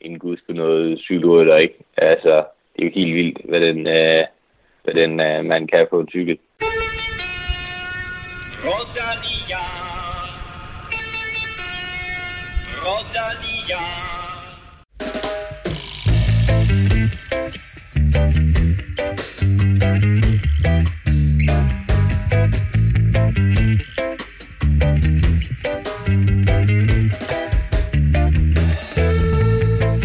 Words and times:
en 0.00 0.18
gudske 0.18 0.52
noget 0.52 0.98
cykelrytter, 1.00 1.56
ikke? 1.56 1.74
Altså, 1.96 2.44
det 2.76 2.82
er 2.82 2.86
jo 2.86 2.92
helt 2.94 3.14
vildt, 3.14 3.38
hvad 3.44 3.60
den, 3.60 3.86
øh, 3.86 4.24
hvad 4.84 4.94
den 4.94 5.20
øh, 5.20 5.44
man 5.44 5.66
kan 5.66 5.86
på 5.90 6.00
en 6.00 6.08
cykel. 6.08 6.38
Rodania. 8.64 9.62
Rodalia. 12.84 14.08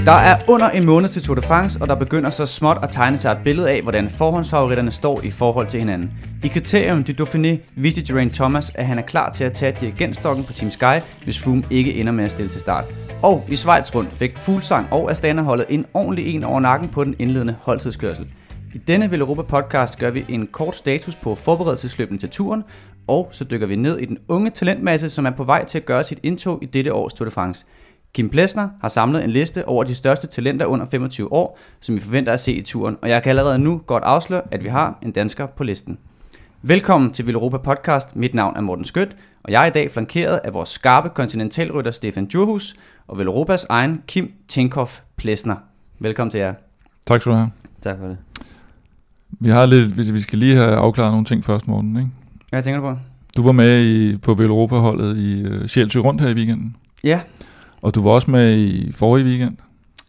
Der 0.05 0.11
er 0.11 0.37
under 0.47 0.69
en 0.69 0.85
måned 0.85 1.09
til 1.09 1.23
Tour 1.23 1.35
de 1.35 1.41
France, 1.41 1.81
og 1.81 1.87
der 1.87 1.95
begynder 1.95 2.29
så 2.29 2.45
småt 2.45 2.77
at 2.83 2.89
tegne 2.89 3.17
sig 3.17 3.31
et 3.31 3.37
billede 3.43 3.69
af, 3.69 3.81
hvordan 3.81 4.09
forhåndsfavoritterne 4.09 4.91
står 4.91 5.21
i 5.21 5.31
forhold 5.31 5.67
til 5.67 5.79
hinanden. 5.79 6.11
I 6.43 6.47
kriterium 6.47 7.03
du 7.03 7.11
Dauphiné 7.23 7.57
viste 7.75 8.03
Geraint 8.07 8.33
Thomas, 8.33 8.71
at 8.75 8.85
han 8.85 8.97
er 8.97 9.01
klar 9.01 9.31
til 9.31 9.43
at 9.43 9.53
tage 9.53 9.75
dirigentstokken 9.79 10.45
på 10.45 10.53
Team 10.53 10.71
Sky, 10.71 10.99
hvis 11.23 11.43
Froome 11.43 11.63
ikke 11.69 11.93
ender 11.93 12.11
med 12.11 12.25
at 12.25 12.31
stille 12.31 12.51
til 12.51 12.61
start. 12.61 12.85
Og 13.21 13.45
i 13.49 13.55
Schweiz 13.55 13.95
rundt 13.95 14.13
fik 14.13 14.37
Fuglsang 14.37 14.87
og 14.91 15.11
Astana 15.11 15.41
holdet 15.41 15.65
en 15.69 15.85
ordentlig 15.93 16.35
en 16.35 16.43
over 16.43 16.59
nakken 16.59 16.89
på 16.89 17.03
den 17.03 17.15
indledende 17.19 17.55
holdtidskørsel. 17.61 18.27
I 18.73 18.77
denne 18.77 19.09
Vil 19.09 19.21
Europa 19.21 19.41
podcast 19.41 19.99
gør 19.99 20.09
vi 20.09 20.25
en 20.29 20.47
kort 20.47 20.75
status 20.75 21.15
på 21.15 21.35
forberedelsesløbene 21.35 22.19
til 22.19 22.29
turen, 22.29 22.63
og 23.07 23.29
så 23.31 23.43
dykker 23.43 23.67
vi 23.67 23.75
ned 23.75 23.99
i 23.99 24.05
den 24.05 24.17
unge 24.27 24.49
talentmasse, 24.49 25.09
som 25.09 25.25
er 25.25 25.31
på 25.31 25.43
vej 25.43 25.65
til 25.65 25.77
at 25.77 25.85
gøre 25.85 26.03
sit 26.03 26.19
indtog 26.23 26.59
i 26.63 26.65
dette 26.65 26.93
års 26.93 27.13
Tour 27.13 27.25
de 27.25 27.31
France. 27.31 27.65
Kim 28.13 28.29
Plesner 28.29 28.69
har 28.81 28.87
samlet 28.87 29.23
en 29.23 29.29
liste 29.29 29.67
over 29.67 29.83
de 29.83 29.95
største 29.95 30.27
talenter 30.27 30.65
under 30.65 30.85
25 30.85 31.33
år, 31.33 31.59
som 31.79 31.95
vi 31.95 31.99
forventer 31.99 32.33
at 32.33 32.39
se 32.39 32.53
i 32.53 32.61
turen, 32.61 32.97
og 33.01 33.09
jeg 33.09 33.23
kan 33.23 33.29
allerede 33.29 33.59
nu 33.59 33.81
godt 33.85 34.03
afsløre, 34.03 34.41
at 34.51 34.63
vi 34.63 34.69
har 34.69 34.99
en 35.01 35.11
dansker 35.11 35.45
på 35.45 35.63
listen. 35.63 35.97
Velkommen 36.61 37.11
til 37.11 37.25
Villeuropa 37.25 37.57
Podcast. 37.57 38.15
Mit 38.15 38.33
navn 38.33 38.57
er 38.57 38.61
Morten 38.61 38.85
Skødt, 38.85 39.15
og 39.43 39.51
jeg 39.51 39.61
er 39.63 39.65
i 39.65 39.69
dag 39.69 39.91
flankeret 39.91 40.39
af 40.43 40.53
vores 40.53 40.69
skarpe 40.69 41.09
kontinentalrytter 41.09 41.91
Stefan 41.91 42.25
Djurhus 42.25 42.75
og 43.07 43.17
Villeuropas 43.17 43.65
egen 43.69 44.01
Kim 44.07 44.31
Tinkoff 44.47 44.99
Plesner. 45.15 45.55
Velkommen 45.99 46.31
til 46.31 46.39
jer. 46.39 46.53
Tak 47.07 47.21
skal 47.21 47.31
du 47.31 47.37
have. 47.37 47.49
Tak 47.81 47.97
for 47.99 48.07
det. 48.07 48.17
Vi 49.29 49.49
har 49.49 49.65
lidt, 49.65 49.91
hvis 49.91 50.13
vi 50.13 50.19
skal 50.19 50.39
lige 50.39 50.55
have 50.55 50.75
afklaret 50.75 51.11
nogle 51.11 51.25
ting 51.25 51.45
først, 51.45 51.67
Morten, 51.67 51.97
ikke? 51.97 52.09
Hvad 52.49 52.63
tænker 52.63 52.81
du 52.81 52.93
på? 52.93 52.99
Du 53.37 53.43
var 53.43 53.51
med 53.51 53.83
i, 53.85 54.17
på 54.17 54.33
Villeuropa-holdet 54.33 55.23
i 55.23 55.45
uh, 55.47 55.65
Sjælsø 55.65 55.99
rundt 55.99 56.21
her 56.21 56.29
i 56.29 56.33
weekenden. 56.33 56.75
Ja, 57.03 57.21
Og 57.83 57.95
du 57.95 58.03
var 58.03 58.11
også 58.11 58.31
med 58.31 58.57
i 58.57 58.91
forrige 58.91 59.25
weekend 59.25 59.57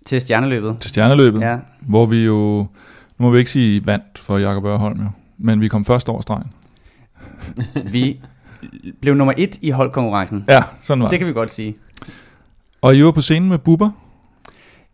til 0.07 0.21
stjerneløbet. 0.21 0.77
til 0.81 0.89
Stjerneløbet, 0.91 1.41
Ja, 1.41 1.57
hvor 1.81 2.07
vi 2.07 2.25
jo, 2.25 2.35
nu 2.39 2.67
må 3.19 3.31
vi 3.31 3.39
ikke 3.39 3.51
sige 3.51 3.87
vandt 3.87 4.19
for 4.19 4.39
Jakob 4.39 4.65
Ørholm 4.65 5.01
jo, 5.01 5.09
men 5.39 5.61
vi 5.61 5.69
kom 5.69 5.85
først 5.85 6.09
over 6.09 6.21
stregen. 6.21 6.47
vi 7.93 8.21
blev 9.01 9.15
nummer 9.15 9.35
et 9.37 9.59
i 9.63 9.71
holdkonkurrencen. 9.71 10.45
Ja, 10.49 10.63
sådan 10.83 11.03
var 11.03 11.07
Det 11.07 11.11
det. 11.13 11.19
kan 11.19 11.29
vi 11.29 11.33
godt 11.33 11.51
sige. 11.51 11.75
Og 12.83 12.97
I 12.97 13.05
var 13.05 13.11
på 13.11 13.21
scenen 13.21 13.49
med 13.49 13.59
Bubber. 13.59 13.91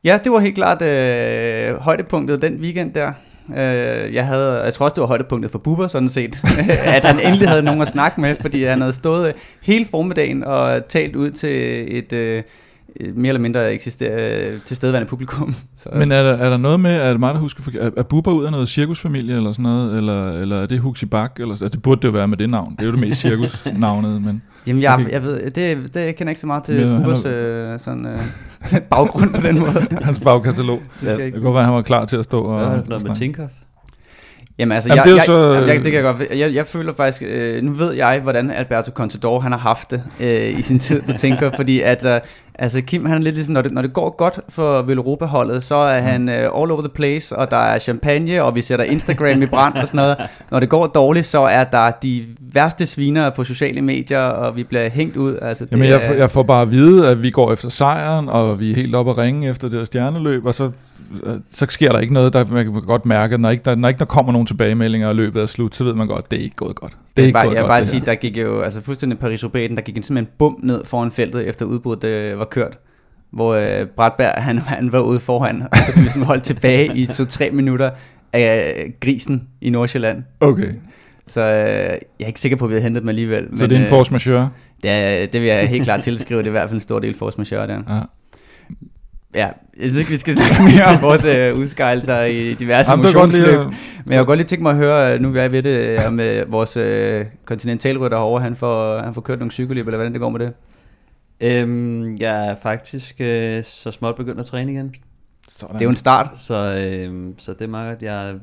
Ja, 0.05 0.19
det 0.25 0.33
var 0.33 0.39
helt 0.39 0.55
klart 0.55 0.83
øh, 0.83 1.77
højdepunktet 1.81 2.43
den 2.43 2.55
weekend 2.61 2.95
der. 2.95 3.13
Øh, 3.51 4.15
jeg, 4.15 4.27
havde, 4.27 4.63
jeg 4.63 4.75
tror 4.75 4.85
også, 4.85 4.95
det 4.95 5.01
var 5.01 5.07
højdepunktet 5.07 5.51
for 5.53 5.59
Bubber 5.59 5.87
sådan 5.87 6.09
set, 6.09 6.43
at 6.69 7.05
han 7.05 7.27
endelig 7.27 7.49
havde 7.49 7.63
nogen 7.63 7.83
at 7.83 7.89
snakke 7.89 8.21
med, 8.21 8.37
fordi 8.41 8.65
han 8.65 8.81
havde 8.81 8.93
stået 8.93 9.33
hele 9.63 9.85
formiddagen 9.91 10.45
og 10.45 10.89
talt 10.89 11.17
ud 11.17 11.31
til 11.31 11.85
et 11.99 12.13
øh, 12.13 12.39
et 12.39 12.45
mere 13.15 13.29
eller 13.29 13.41
mindre 13.41 13.73
eksister, 13.75 14.07
tilstedeværende 14.65 15.09
publikum. 15.09 15.55
Så, 15.77 15.89
Men 15.95 16.13
er 16.13 16.23
der, 16.23 16.39
er 16.39 16.51
der 16.51 16.57
noget 16.57 16.81
med, 16.81 17.11
det 17.11 17.21
mig, 17.21 17.35
der 17.35 17.41
husker, 17.41 17.63
er, 17.81 17.91
er 17.97 18.03
Bubber 18.03 18.33
ud 18.33 18.45
af 18.45 18.51
noget 18.51 18.69
cirkusfamilie 18.69 19.37
eller 19.37 19.53
sådan 19.53 19.63
noget, 19.63 19.97
eller, 19.97 20.33
eller 20.33 20.63
er 20.63 20.67
det 20.67 20.79
Huxi 20.79 21.07
Bak? 21.07 21.33
Eller, 21.41 21.53
altså, 21.53 21.69
det 21.69 21.83
burde 21.83 22.01
det 22.01 22.09
jo 22.09 22.13
være 22.13 22.29
med 22.29 22.37
det 22.37 22.51
navn. 22.51 22.73
Det 22.73 22.81
er 22.81 22.87
jo 22.87 22.93
det 22.93 23.01
mest 23.01 23.21
cirkusnavnet, 23.29 24.23
men 24.23 24.43
jamen, 24.67 24.83
jeg, 24.83 24.95
okay. 24.95 25.11
jeg 25.11 25.23
ved, 25.23 25.51
det, 25.51 25.95
det 25.95 26.01
jeg 26.01 26.17
kender 26.17 26.31
ikke 26.31 26.41
så 26.41 26.47
meget 26.47 26.65
til 26.65 26.75
Ja, 26.75 26.87
han 26.87 26.97
Bubbers 26.97 27.25
øh, 27.25 27.79
sådan, 27.79 28.07
øh, 28.07 28.81
baggrund 28.91 29.35
på 29.35 29.41
den 29.47 29.59
måde. 29.59 29.87
hans 30.03 30.21
bagkatalog. 30.21 30.81
Det 31.01 31.07
jeg 31.07 31.19
Det 31.19 31.33
kan 31.33 31.43
godt 31.43 31.55
være, 31.55 31.61
at 31.63 31.67
han 31.67 31.75
var 31.75 31.83
klar 31.83 32.05
til 32.05 32.17
at 32.17 32.25
stå 32.25 32.43
og... 32.43 32.61
Har 32.61 32.77
du 32.77 32.89
noget 32.89 33.05
med. 33.05 33.15
Tinkoff? 33.15 33.53
Jamen 34.61 34.73
altså, 34.73 34.89
Jamen, 34.95 35.05
jeg, 35.09 35.15
det 35.15 35.23
så- 35.23 35.53
jeg, 35.53 35.67
jeg, 35.69 35.75
det 35.77 35.93
kan 35.93 35.95
jeg 35.95 36.03
godt. 36.03 36.39
Jeg, 36.39 36.55
jeg 36.55 36.67
føler 36.67 36.93
faktisk, 36.95 37.23
øh, 37.27 37.63
nu 37.63 37.73
ved 37.73 37.93
jeg, 37.93 38.21
hvordan 38.23 38.51
Alberto 38.51 38.91
Contador 38.91 39.41
han 39.41 39.53
har 39.53 39.59
haft 39.59 39.91
det 39.91 40.03
øh, 40.21 40.59
i 40.59 40.63
sin 40.63 40.79
tid 40.79 41.03
på 41.03 41.13
Tinker, 41.13 41.51
fordi 41.57 41.81
at 41.81 42.05
øh, 42.05 42.21
altså 42.59 42.81
Kim 42.81 43.05
han 43.07 43.17
er 43.17 43.23
lidt 43.25 43.35
ligesom, 43.35 43.55
når 43.55 43.63
det, 43.63 43.73
når 43.73 43.83
det 43.83 43.93
går 43.93 44.15
godt 44.19 44.41
for 44.49 44.83
Villeuropa 44.83 45.25
holdet, 45.25 45.63
så 45.63 45.75
er 45.77 46.01
han 46.01 46.29
øh, 46.29 46.35
all 46.35 46.51
over 46.71 46.81
the 46.81 46.89
place, 46.95 47.37
og 47.37 47.51
der 47.51 47.57
er 47.57 47.79
champagne, 47.79 48.43
og 48.43 48.55
vi 48.57 48.63
sætter 48.63 48.85
Instagram 48.85 49.43
i 49.43 49.47
brand 49.47 49.75
og 49.75 49.89
sådan 49.89 49.99
noget. 49.99 50.17
Når 50.51 50.61
det 50.61 50.69
går 50.69 50.87
dårligt, 50.87 51.27
så 51.27 51.41
er 51.41 51.65
der 51.65 51.91
de 52.03 52.25
værste 52.53 52.87
sviner 52.87 53.31
på 53.31 53.45
sociale 53.45 53.83
medier, 53.83 54.21
og 54.21 54.57
vi 54.57 54.63
bliver 54.65 54.89
hængt 54.89 55.17
ud. 55.17 55.37
Altså, 55.43 55.65
det 55.65 55.73
Jamen, 55.73 55.89
jeg, 55.89 55.95
er- 56.03 56.07
får- 56.07 56.15
jeg 56.15 56.31
får 56.31 56.43
bare 56.43 56.63
at 56.63 56.71
vide, 56.71 57.09
at 57.09 57.23
vi 57.23 57.31
går 57.31 57.53
efter 57.53 57.69
sejren, 57.69 58.29
og 58.29 58.61
vi 58.61 58.71
er 58.71 58.75
helt 58.77 58.95
oppe 58.95 59.11
at 59.11 59.19
ringe 59.19 59.49
efter 59.51 59.69
det 59.69 59.79
her 59.79 59.85
stjerneløb, 59.85 60.47
og 60.47 60.55
så, 60.55 60.65
øh, 60.65 60.71
så 61.53 61.67
sker 61.69 61.93
der 61.93 61.99
ikke 61.99 62.15
noget, 62.15 62.33
der 62.33 62.45
man 62.51 62.65
kan 62.65 62.73
godt 62.73 63.07
mærke, 63.07 63.39
når 63.39 63.51
ikke, 63.51 63.63
der, 63.65 63.75
når 63.75 63.89
ikke 63.89 63.99
der 63.99 64.05
kommer 64.05 64.33
nogen 64.33 64.47
tilbagemeldinger, 64.47 65.09
og 65.09 65.17
løbet 65.17 65.43
er 65.43 65.47
slut, 65.47 65.75
så 65.75 65.85
ved 65.85 65.95
man 65.95 66.07
godt, 66.07 66.25
at 66.25 66.31
det 66.31 66.39
er 66.39 66.43
ikke 66.43 66.57
gået 66.57 66.77
godt. 66.77 66.93
Det 66.93 66.99
er 66.99 67.23
jeg 67.23 67.27
ikke 67.27 67.35
bare, 67.35 67.45
gået 67.45 67.55
jeg 67.55 67.63
godt, 67.63 67.69
bare 67.69 67.81
det 67.81 67.89
sige, 67.89 68.03
der 68.07 68.15
gik 68.15 68.37
jo 68.37 68.61
altså 68.61 68.81
fuldstændig 68.81 69.19
paris 69.19 69.45
roubaix 69.45 69.71
der 69.71 69.81
gik 69.83 69.97
en 69.97 70.03
simpelthen 70.03 70.35
bum 70.39 70.61
ned 70.63 70.85
foran 70.85 71.11
feltet, 71.11 71.49
efter 71.49 71.67
udbruddet 71.67 72.09
øh, 72.09 72.39
var 72.39 72.45
kørt. 72.45 72.79
Hvor 73.33 73.55
øh, 73.55 73.87
Bratberg, 73.87 74.43
han, 74.43 74.59
han 74.59 74.93
var 74.93 75.01
ude 75.01 75.21
foran, 75.21 75.63
og 75.63 75.77
så 75.77 75.93
blev 75.93 76.03
ligesom 76.03 76.23
holdt 76.23 76.43
tilbage 76.43 76.97
i 76.97 77.07
to-tre 77.07 77.51
minutter 77.51 77.91
af 78.33 78.75
øh, 78.79 78.91
grisen 79.01 79.43
i 79.61 79.71
Nordsjælland. 79.71 80.23
Okay, 80.41 80.73
Så 81.27 81.41
øh, 81.41 81.47
jeg 81.49 81.99
er 82.21 82.27
ikke 82.27 82.41
sikker 82.41 82.57
på, 82.57 82.65
at 82.65 82.69
vi 82.69 82.75
havde 82.75 82.83
hentet 82.83 83.01
dem 83.01 83.09
alligevel. 83.09 83.49
så 83.55 83.67
det 83.67 83.73
er 83.73 83.77
en 83.77 83.83
øh, 83.83 83.89
force 83.89 84.13
majeure. 84.13 84.51
det, 84.83 84.91
er, 84.91 85.27
det 85.27 85.41
vil 85.41 85.49
jeg 85.49 85.69
helt 85.69 85.85
klart 85.85 86.01
tilskrive, 86.01 86.39
det 86.39 86.47
er 86.47 86.51
i 86.51 86.51
hvert 86.51 86.69
fald 86.69 86.77
en 86.77 86.81
stor 86.81 86.99
del 86.99 87.15
force 87.15 87.39
majeure 87.39 87.67
der. 87.67 87.83
Ja. 87.89 88.01
Ja, 89.35 89.49
jeg 89.81 89.91
synes 89.91 89.97
ikke, 89.97 90.11
vi 90.11 90.17
skal 90.17 90.35
snakke 90.35 90.77
mere 90.77 90.85
om 90.85 91.03
vores 91.03 91.25
øh, 91.25 91.59
udskejelser 91.59 92.23
i 92.23 92.55
diverse 92.55 92.91
Jamen, 92.91 93.05
er 93.05 93.09
lige, 93.09 93.19
motionsløb. 93.19 93.59
Men 94.05 94.13
jeg 94.13 94.19
kunne 94.19 94.27
godt 94.27 94.39
lige 94.39 94.47
tænke 94.47 94.63
mig 94.63 94.71
at 94.71 94.77
høre, 94.77 95.15
øh, 95.15 95.21
nu 95.21 95.35
er 95.35 95.41
jeg 95.43 95.53
ved 95.53 95.63
det, 95.63 96.05
øh, 96.07 96.13
med 96.13 96.45
vores 96.47 96.77
øh, 96.77 97.27
kontinentalrytter 97.45 98.19
herovre, 98.19 98.43
han 98.43 98.57
får, 98.57 98.99
han 98.99 99.15
får 99.15 99.21
kørt 99.21 99.39
nogle 99.39 99.53
cykelløb, 99.53 99.87
eller 99.87 99.99
hvordan 99.99 100.13
det 100.13 100.21
går 100.21 100.31
med 100.31 100.41
det. 100.41 100.53
Øhm, 101.41 102.17
jeg 102.21 102.49
er 102.49 102.57
faktisk 102.63 103.17
øh, 103.21 103.65
så 103.65 103.91
småt 103.91 104.17
begyndt 104.17 104.41
at 104.41 104.47
træne 104.47 104.73
igen. 104.73 104.95
Sådan. 105.49 105.75
Det 105.75 105.81
er 105.81 105.85
jo 105.85 105.91
en 105.91 105.97
start. 105.97 106.39
Så, 106.39 106.89
øhm, 106.89 107.35
så 107.39 107.53
det 107.53 107.63
er 107.63 107.69
meget 107.69 107.89
godt. 107.91 108.03
Jeg 108.03 108.35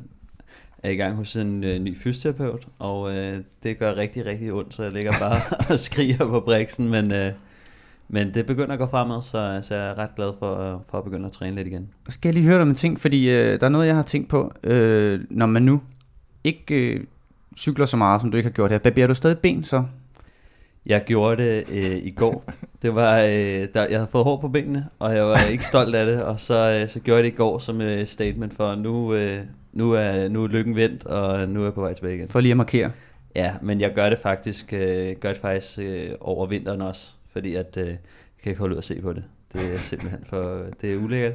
er 0.83 0.89
i 0.89 0.95
gang 0.95 1.15
hos 1.15 1.35
en 1.35 1.63
øh, 1.63 1.79
ny 1.79 1.97
fysioterapeut, 1.97 2.67
og 2.79 3.17
øh, 3.17 3.37
det 3.63 3.79
gør 3.79 3.95
rigtig, 3.95 4.25
rigtig 4.25 4.53
ondt, 4.53 4.73
så 4.73 4.83
jeg 4.83 4.91
ligger 4.91 5.11
bare 5.19 5.39
og 5.73 5.79
skriger 5.79 6.17
på 6.17 6.39
briksen, 6.39 6.89
men, 6.89 7.11
øh, 7.11 7.31
men 8.09 8.33
det 8.33 8.45
begynder 8.45 8.73
at 8.73 8.79
gå 8.79 8.87
fremad, 8.87 9.21
så, 9.21 9.59
så 9.61 9.75
jeg 9.75 9.87
er 9.87 9.97
ret 9.97 10.15
glad 10.15 10.31
for, 10.39 10.83
for 10.89 10.97
at 10.97 11.03
begynde 11.03 11.25
at 11.25 11.31
træne 11.31 11.55
lidt 11.55 11.67
igen. 11.67 11.89
Skal 12.09 12.29
jeg 12.29 12.33
lige 12.33 12.45
høre 12.45 12.55
dig 12.55 12.61
om 12.61 12.69
en 12.69 12.75
ting, 12.75 12.99
fordi 12.99 13.29
øh, 13.29 13.59
der 13.59 13.65
er 13.65 13.69
noget, 13.69 13.87
jeg 13.87 13.95
har 13.95 14.03
tænkt 14.03 14.29
på, 14.29 14.51
øh, 14.63 15.19
når 15.29 15.45
man 15.45 15.63
nu 15.63 15.81
ikke 16.43 16.75
øh, 16.75 17.03
cykler 17.57 17.85
så 17.85 17.97
meget, 17.97 18.21
som 18.21 18.31
du 18.31 18.37
ikke 18.37 18.47
har 18.47 18.53
gjort 18.53 18.71
her. 18.71 18.77
Barberer 18.77 19.07
du 19.07 19.15
stadig 19.15 19.39
ben 19.39 19.63
så? 19.63 19.83
Jeg 20.85 21.03
gjorde 21.05 21.43
det 21.43 21.63
øh, 21.71 21.97
i 22.03 22.11
går. 22.11 22.43
Det 22.81 22.95
var, 22.95 23.17
øh, 23.19 23.67
der, 23.73 23.87
jeg 23.89 23.97
havde 23.97 24.07
fået 24.11 24.23
hår 24.23 24.41
på 24.41 24.47
benene, 24.47 24.87
og 24.99 25.15
jeg 25.15 25.25
var 25.25 25.39
ikke 25.51 25.65
stolt 25.65 25.95
af 25.95 26.05
det. 26.05 26.23
Og 26.23 26.39
så, 26.39 26.79
øh, 26.81 26.89
så 26.89 26.99
gjorde 26.99 27.17
jeg 27.17 27.23
det 27.23 27.33
i 27.33 27.35
går 27.35 27.59
som 27.59 27.81
øh, 27.81 28.05
statement 28.05 28.53
for, 28.53 28.75
nu, 28.75 29.13
øh, 29.13 29.39
nu, 29.73 29.91
er, 29.91 30.29
nu 30.29 30.43
er 30.43 30.47
lykken 30.47 30.75
vendt, 30.75 31.05
og 31.05 31.49
nu 31.49 31.59
er 31.59 31.63
jeg 31.63 31.73
på 31.73 31.81
vej 31.81 31.93
tilbage 31.93 32.15
igen. 32.15 32.27
For 32.27 32.39
lige 32.39 32.51
at 32.51 32.57
markere. 32.57 32.91
Ja, 33.35 33.53
men 33.61 33.81
jeg 33.81 33.93
gør 33.93 34.09
det 34.09 34.19
faktisk, 34.19 34.73
øh, 34.73 35.15
gør 35.19 35.29
det 35.29 35.41
faktisk 35.41 35.79
øh, 35.79 36.09
over 36.21 36.47
vinteren 36.47 36.81
også, 36.81 37.13
fordi 37.37 37.55
at, 37.55 37.77
øh, 37.77 37.87
jeg 37.87 37.97
kan 38.43 38.49
ikke 38.49 38.59
holde 38.59 38.73
ud 38.73 38.77
at 38.77 38.85
se 38.85 39.01
på 39.01 39.13
det. 39.13 39.23
Det 39.53 39.73
er 39.73 39.77
simpelthen 39.77 40.19
for, 40.25 40.63
det 40.81 40.93
er 40.93 40.97
ulækkert. 40.97 41.33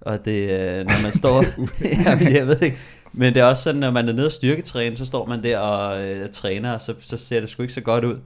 Og 0.00 0.24
det, 0.24 0.50
øh, 0.50 0.76
når 0.76 1.02
man 1.02 1.12
står, 1.12 1.44
Jamen, 2.06 2.34
jeg 2.34 2.46
ved 2.46 2.56
det 2.56 2.64
ikke, 2.64 2.78
men 3.12 3.34
det 3.34 3.40
er 3.40 3.44
også 3.44 3.62
sådan, 3.62 3.80
når 3.80 3.90
man 3.90 4.08
er 4.08 4.12
nede 4.12 4.26
og 4.26 4.32
styrketræne, 4.32 4.96
så 4.96 5.04
står 5.04 5.26
man 5.26 5.42
der 5.42 5.58
og 5.58 6.08
øh, 6.08 6.28
træner, 6.32 6.72
og 6.72 6.80
så, 6.80 6.94
så 7.00 7.16
ser 7.16 7.40
det 7.40 7.50
sgu 7.50 7.62
ikke 7.62 7.74
så 7.74 7.80
godt 7.80 8.04
ud. 8.04 8.16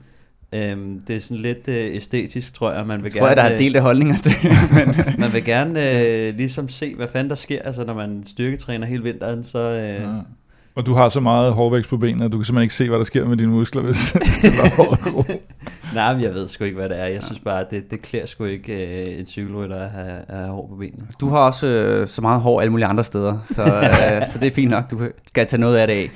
Øhm, 0.53 1.01
det 1.01 1.15
er 1.15 1.19
sådan 1.19 1.41
lidt 1.41 1.67
øh, 1.67 1.95
æstetisk, 1.95 2.53
tror 2.53 2.71
jeg, 2.71 2.87
man 2.87 3.03
vil 3.03 3.11
Jeg 3.13 3.19
tror 3.19 3.27
jeg, 3.27 3.37
der 3.37 3.43
har 3.43 3.51
øh, 3.51 3.59
delte 3.59 3.79
holdninger 3.79 4.15
til. 4.17 4.33
men, 4.75 5.15
man 5.19 5.33
vil 5.33 5.45
gerne 5.45 6.01
øh, 6.01 6.35
ligesom 6.35 6.69
se, 6.69 6.95
hvad 6.95 7.07
fanden 7.07 7.29
der 7.29 7.35
sker, 7.35 7.61
altså 7.61 7.83
når 7.83 7.93
man 7.93 8.23
styrketræner 8.25 8.87
hele 8.87 9.03
vinteren, 9.03 9.43
så... 9.43 9.59
Øh, 9.59 10.01
Ja. 10.01 10.19
Og 10.75 10.85
du 10.85 10.93
har 10.93 11.09
så 11.09 11.19
meget 11.19 11.53
hårvækst 11.53 11.89
på 11.89 11.97
benene, 11.97 12.25
at 12.25 12.31
du 12.31 12.37
kan 12.37 12.45
simpelthen 12.45 12.63
ikke 12.63 12.73
se, 12.73 12.89
hvad 12.89 12.97
der 12.97 13.03
sker 13.03 13.25
med 13.25 13.37
dine 13.37 13.51
muskler, 13.51 13.81
hvis, 13.81 14.11
hvis 14.25 14.37
det 14.37 14.51
lader 14.51 14.75
håret. 14.75 15.39
Nej, 15.93 16.13
men 16.13 16.23
jeg 16.23 16.33
ved 16.33 16.47
sgu 16.47 16.63
ikke, 16.63 16.77
hvad 16.77 16.89
det 16.89 17.01
er. 17.01 17.05
Jeg 17.05 17.23
synes 17.23 17.39
bare, 17.39 17.59
at 17.59 17.71
det, 17.71 17.91
det 17.91 18.01
klæder 18.01 18.25
sgu 18.25 18.43
ikke 18.43 18.73
øh, 18.73 19.19
en 19.19 19.25
cykelrytter 19.25 19.79
at 19.79 19.89
have, 19.89 20.15
have 20.29 20.47
hår 20.47 20.67
på 20.67 20.75
benene. 20.75 21.07
du 21.19 21.29
har 21.29 21.37
også 21.37 21.67
øh, 21.67 22.07
så 22.07 22.21
meget 22.21 22.41
hår 22.41 22.61
alle 22.61 22.71
mulige 22.71 22.85
andre 22.85 23.03
steder, 23.03 23.37
så, 23.45 23.63
øh, 24.13 24.25
så 24.25 24.37
det 24.39 24.47
er 24.47 24.51
fint 24.51 24.71
nok. 24.71 24.91
Du 24.91 24.99
skal 25.27 25.45
tage 25.47 25.59
noget 25.59 25.77
af 25.77 25.87
det 25.87 26.09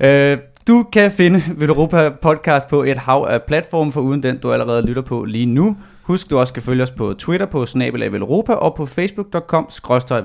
af. 0.00 0.32
Øh, 0.32 0.38
du 0.68 0.82
kan 0.92 1.10
finde 1.10 1.42
Europa 1.60 2.10
podcast 2.22 2.68
på 2.68 2.82
et 2.82 2.96
hav 2.96 3.26
af 3.30 3.42
platforme, 3.42 3.92
for 3.92 4.00
uden 4.00 4.22
den 4.22 4.38
du 4.38 4.52
allerede 4.52 4.86
lytter 4.86 5.02
på 5.02 5.24
lige 5.24 5.46
nu. 5.46 5.76
Husk, 6.02 6.30
du 6.30 6.38
også 6.38 6.50
skal 6.50 6.62
følge 6.62 6.82
os 6.82 6.90
på 6.90 7.14
Twitter 7.18 7.46
på 7.46 7.66
Snabelag 7.66 8.14
Europa 8.14 8.52
og 8.52 8.74
på 8.74 8.86
facebook.com 8.86 9.68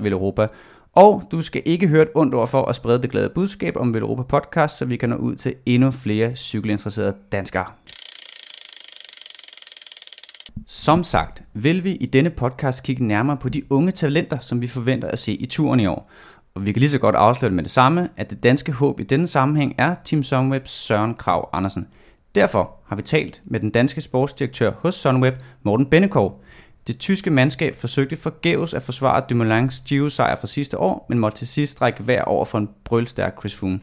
Europa. 0.06 0.48
Og 0.96 1.24
du 1.32 1.42
skal 1.42 1.62
ikke 1.66 1.88
høre 1.88 2.02
et 2.02 2.10
ondt 2.16 2.34
ord 2.34 2.48
for 2.48 2.66
at 2.66 2.76
sprede 2.76 3.02
det 3.02 3.12
glade 3.12 3.30
budskab 3.36 3.78
om 3.78 3.96
Europa 3.96 4.24
podcast, 4.24 4.78
så 4.78 4.86
vi 4.86 4.98
kan 4.98 5.10
nå 5.10 5.16
ud 5.16 5.36
til 5.36 5.56
endnu 5.66 5.92
flere 5.92 6.36
cykelinteresserede 6.36 7.16
danskere. 7.32 7.66
Som 10.68 11.04
sagt 11.04 11.44
vil 11.54 11.84
vi 11.84 11.92
i 11.96 12.06
denne 12.06 12.30
podcast 12.30 12.84
kigge 12.84 13.08
nærmere 13.08 13.38
på 13.38 13.50
de 13.50 13.72
unge 13.72 13.92
talenter, 13.92 14.40
som 14.40 14.62
vi 14.62 14.68
forventer 14.68 15.08
at 15.08 15.20
se 15.20 15.34
i 15.34 15.46
turen 15.46 15.80
i 15.80 15.86
år. 15.86 16.12
Og 16.56 16.66
vi 16.66 16.72
kan 16.72 16.80
lige 16.80 16.90
så 16.90 17.00
godt 17.00 17.16
afsløre 17.16 17.52
med 17.52 17.64
det 17.64 17.72
samme, 17.72 18.10
at 18.18 18.30
det 18.30 18.44
danske 18.44 18.72
håb 18.72 19.00
i 19.00 19.04
denne 19.04 19.28
sammenhæng 19.28 19.76
er 19.78 19.96
Team 20.06 20.24
Sunwebs 20.24 20.72
Søren 20.72 21.14
Krav 21.14 21.50
Andersen. 21.54 21.88
Derfor 22.36 22.76
har 22.88 22.96
vi 22.96 23.02
talt 23.02 23.42
med 23.46 23.60
den 23.60 23.70
danske 23.70 24.02
sportsdirektør 24.02 24.72
hos 24.78 24.96
Sunweb, 24.96 25.36
Morten 25.64 25.86
Bennekov. 25.86 26.44
Det 26.88 27.00
tyske 27.00 27.30
mandskab 27.30 27.76
forsøgte 27.76 28.16
forgæves 28.16 28.74
at 28.74 28.82
forsvare 28.82 29.24
Dumoulin's 29.32 29.84
Giro-sejr 29.88 30.36
fra 30.36 30.48
sidste 30.48 30.78
år, 30.78 31.06
men 31.10 31.20
måtte 31.20 31.38
til 31.38 31.48
sidst 31.48 31.72
strække 31.72 32.04
hver 32.04 32.24
over 32.24 32.46
for 32.46 32.58
en 32.58 32.70
brølstærk 32.84 33.40
Chris 33.40 33.56
Froome. 33.56 33.80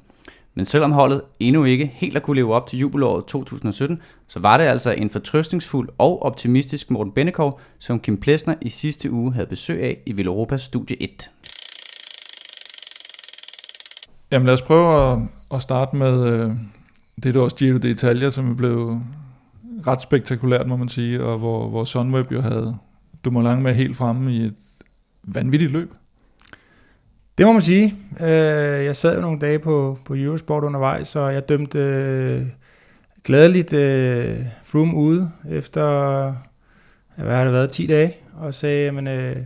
Men 0.55 0.65
selvom 0.65 0.93
holdet 0.93 1.23
endnu 1.41 1.65
ikke 1.65 1.87
helt 1.87 2.13
har 2.13 2.21
kunne 2.21 2.37
leve 2.37 2.55
op 2.55 2.67
til 2.67 2.79
jubelåret 2.79 3.25
2017, 3.25 4.03
så 4.29 4.41
var 4.41 4.57
det 4.57 4.65
altså 4.65 4.93
en 4.93 5.11
fortrøstningsfuld 5.11 5.89
og 5.99 6.23
optimistisk 6.23 6.91
Morten 6.91 7.13
Bennekov, 7.13 7.61
som 7.79 8.01
Kim 8.01 8.21
Plesner 8.21 8.55
i 8.61 8.69
sidste 8.69 9.11
uge 9.11 9.33
havde 9.33 9.47
besøg 9.47 9.83
af 9.83 9.99
i 10.07 10.13
Villeuropas 10.13 10.61
Studie 10.61 11.03
1. 11.03 11.31
Jamen 14.31 14.47
lad 14.47 14.55
os 14.55 14.63
prøve 14.63 15.13
at, 15.13 15.19
at 15.55 15.63
starte 15.63 15.97
med 15.97 16.27
øh, 16.27 16.51
det, 17.23 17.35
der 17.35 17.41
også 17.41 17.57
Giro 17.57 17.79
d'Italia, 17.79 18.31
som 18.31 18.57
blev 18.57 19.01
ret 19.87 20.03
spektakulært, 20.03 20.67
må 20.67 20.77
man 20.77 20.89
sige, 20.89 21.25
og 21.25 21.39
hvor, 21.39 21.69
hvor 21.69 21.85
Sunweb 21.85 22.33
jo 22.33 22.41
havde 22.41 22.79
Dumoulin 23.29 23.63
med 23.63 23.75
helt 23.75 23.97
fremme 23.97 24.33
i 24.33 24.45
et 24.45 24.55
vanvittigt 25.23 25.73
løb. 25.73 25.93
Det 27.39 27.47
må 27.47 27.53
man 27.53 27.63
sige. 27.63 27.95
Øh, 28.21 28.85
jeg 28.85 28.97
sad 28.97 29.15
jo 29.15 29.21
nogle 29.21 29.39
dage 29.39 29.59
på, 29.59 29.99
på 30.05 30.15
Eurosport 30.15 30.65
undervejs, 30.65 31.09
så 31.09 31.29
jeg 31.29 31.49
dømte 31.49 31.79
øh, 31.79 32.43
gladeligt 33.25 33.73
øh, 33.73 34.37
Froome 34.65 34.95
ude 34.95 35.31
efter, 35.51 35.85
hvad 37.17 37.37
har 37.37 37.45
det 37.45 37.53
været, 37.53 37.71
10 37.71 37.87
dage, 37.87 38.15
og 38.35 38.55
sagde, 38.55 38.89
at 38.89 38.95
øh, 38.95 39.37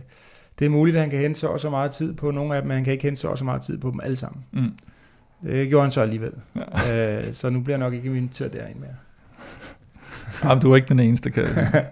det 0.59 0.65
er 0.65 0.69
muligt, 0.69 0.95
at 0.95 1.01
han 1.01 1.09
kan 1.09 1.19
hente 1.19 1.39
så 1.39 1.47
og 1.47 1.59
så 1.59 1.69
meget 1.69 1.91
tid 1.91 2.13
på 2.13 2.31
nogle 2.31 2.55
af 2.55 2.61
dem, 2.61 2.67
men 2.67 2.75
han 2.75 2.83
kan 2.83 2.93
ikke 2.93 3.03
hente 3.03 3.21
så 3.21 3.27
og 3.27 3.37
så 3.37 3.45
meget 3.45 3.61
tid 3.61 3.77
på 3.77 3.91
dem 3.91 3.99
alle 4.03 4.15
sammen. 4.15 4.45
Mm. 4.51 4.71
Det 5.43 5.69
gjorde 5.69 5.83
han 5.83 5.91
så 5.91 6.01
alligevel. 6.01 6.33
Ja. 6.85 7.17
Øh, 7.17 7.33
så 7.33 7.49
nu 7.49 7.61
bliver 7.61 7.77
jeg 7.77 7.85
nok 7.85 7.93
ikke 7.93 8.17
inviteret 8.17 8.53
derind 8.53 8.79
mere. 8.79 8.95
Jamen, 10.43 10.61
du 10.61 10.71
er 10.71 10.75
ikke 10.75 10.87
den 10.87 10.99
eneste, 10.99 11.29
kan 11.31 11.43
jeg 11.43 11.51
sige. 11.53 11.83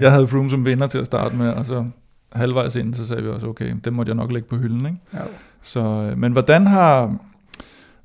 Jeg 0.00 0.12
havde 0.12 0.28
Froome 0.28 0.50
som 0.50 0.64
vinder 0.66 0.86
til 0.86 0.98
at 0.98 1.06
starte 1.06 1.36
med, 1.36 1.48
og 1.48 1.66
så 1.66 1.84
halvvejs 2.32 2.76
ind, 2.76 2.94
så 2.94 3.06
sagde 3.06 3.22
vi 3.22 3.28
også, 3.28 3.46
okay, 3.46 3.74
det 3.84 3.92
måtte 3.92 4.10
jeg 4.10 4.16
nok 4.16 4.32
lægge 4.32 4.48
på 4.48 4.56
hylden. 4.56 4.86
Ikke? 4.86 4.98
Ja. 5.14 5.18
Så, 5.62 5.80
øh, 5.80 6.18
men 6.18 6.32
hvordan 6.32 6.66
har, 6.66 7.16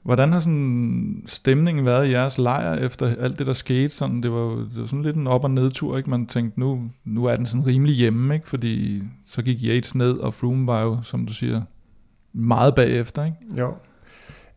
hvordan 0.04 0.34
har 0.34 0.40
sådan 0.40 1.24
stemningen 1.26 1.86
været 1.86 2.08
i 2.08 2.12
jeres 2.12 2.38
lejr 2.38 2.74
efter 2.74 3.16
alt 3.20 3.40
det, 3.40 3.48
der 3.48 3.54
skete? 3.54 3.90
Sådan, 3.90 4.24
det, 4.24 4.32
var, 4.32 4.56
det 4.56 4.80
var 4.80 4.86
sådan 4.86 5.02
lidt 5.02 5.16
en 5.16 5.28
op- 5.28 5.44
og 5.44 5.52
nedtur, 5.52 5.98
ikke? 5.98 6.10
Man 6.10 6.26
tænkte, 6.26 6.60
nu, 6.60 6.82
nu 7.06 7.26
er 7.26 7.36
den 7.36 7.46
sådan 7.46 7.68
rimelig 7.68 7.96
hjemme, 7.96 8.34
ikke? 8.34 8.50
fordi 8.50 9.04
så 9.28 9.42
gik 9.42 9.58
Yates 9.64 9.96
ned, 9.96 10.12
og 10.12 10.34
Froome 10.34 10.68
var 10.68 10.82
jo, 10.82 10.98
som 11.02 11.26
du 11.26 11.34
siger, 11.34 11.62
meget 12.34 12.76
bagefter. 12.76 13.24
Ikke? 13.26 13.38
Jo. 13.58 13.74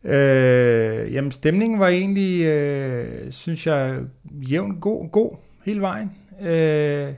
Øh, 0.04 1.12
jamen 1.14 1.30
stemningen 1.30 1.78
var 1.80 1.88
egentlig, 1.88 2.44
øh, 2.44 3.32
synes 3.32 3.66
jeg, 3.66 3.98
jævn 4.50 4.76
god, 4.80 5.10
god 5.10 5.36
hele 5.64 5.80
vejen. 5.80 6.10
Øh, 6.42 7.08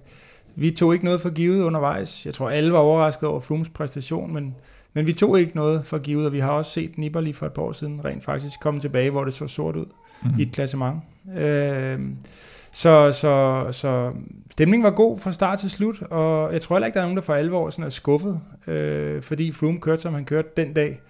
vi 0.57 0.71
tog 0.71 0.93
ikke 0.93 1.05
noget 1.05 1.21
for 1.21 1.31
givet 1.31 1.63
undervejs. 1.63 2.27
Jeg 2.27 2.35
tror, 2.35 2.51
alle 2.51 2.73
var 2.73 2.79
overrasket 2.79 3.29
over 3.29 3.41
Frooms 3.41 3.69
præstation, 3.69 4.35
men, 4.35 4.55
men 4.93 5.07
vi 5.07 5.13
tog 5.13 5.41
ikke 5.41 5.57
noget 5.57 5.87
for 5.87 5.99
givet, 5.99 6.27
og 6.27 6.33
vi 6.33 6.39
har 6.39 6.51
også 6.51 6.71
set 6.71 6.99
Nibali 6.99 7.33
for 7.33 7.47
et 7.47 7.53
par 7.53 7.63
år 7.63 7.73
siden 7.73 8.05
rent 8.05 8.25
faktisk 8.25 8.61
komme 8.61 8.81
tilbage, 8.81 9.11
hvor 9.11 9.25
det 9.25 9.35
så 9.35 9.47
sort 9.47 9.77
ud 9.77 9.85
mm-hmm. 9.85 10.41
i 10.41 10.43
et 10.43 10.53
klassement. 10.53 11.01
Øh, 11.39 12.01
så, 12.73 13.13
så, 13.13 13.67
så 13.71 14.13
stemningen 14.51 14.85
var 14.85 14.91
god 14.91 15.19
fra 15.19 15.33
start 15.33 15.59
til 15.59 15.71
slut, 15.71 16.03
og 16.03 16.53
jeg 16.53 16.63
tror 16.63 16.77
heller 16.77 16.87
ikke, 16.87 16.95
der 16.95 17.01
er 17.01 17.05
nogen, 17.05 17.17
der 17.17 17.23
for 17.23 17.35
alvor 17.35 17.71
sådan 17.71 17.85
er 17.85 17.89
skuffet, 17.89 18.41
øh, 18.67 19.23
fordi 19.23 19.53
Froome 19.53 19.81
kørte, 19.81 20.03
som 20.03 20.15
han 20.15 20.25
kørte 20.25 20.49
den 20.57 20.73
dag, 20.73 21.01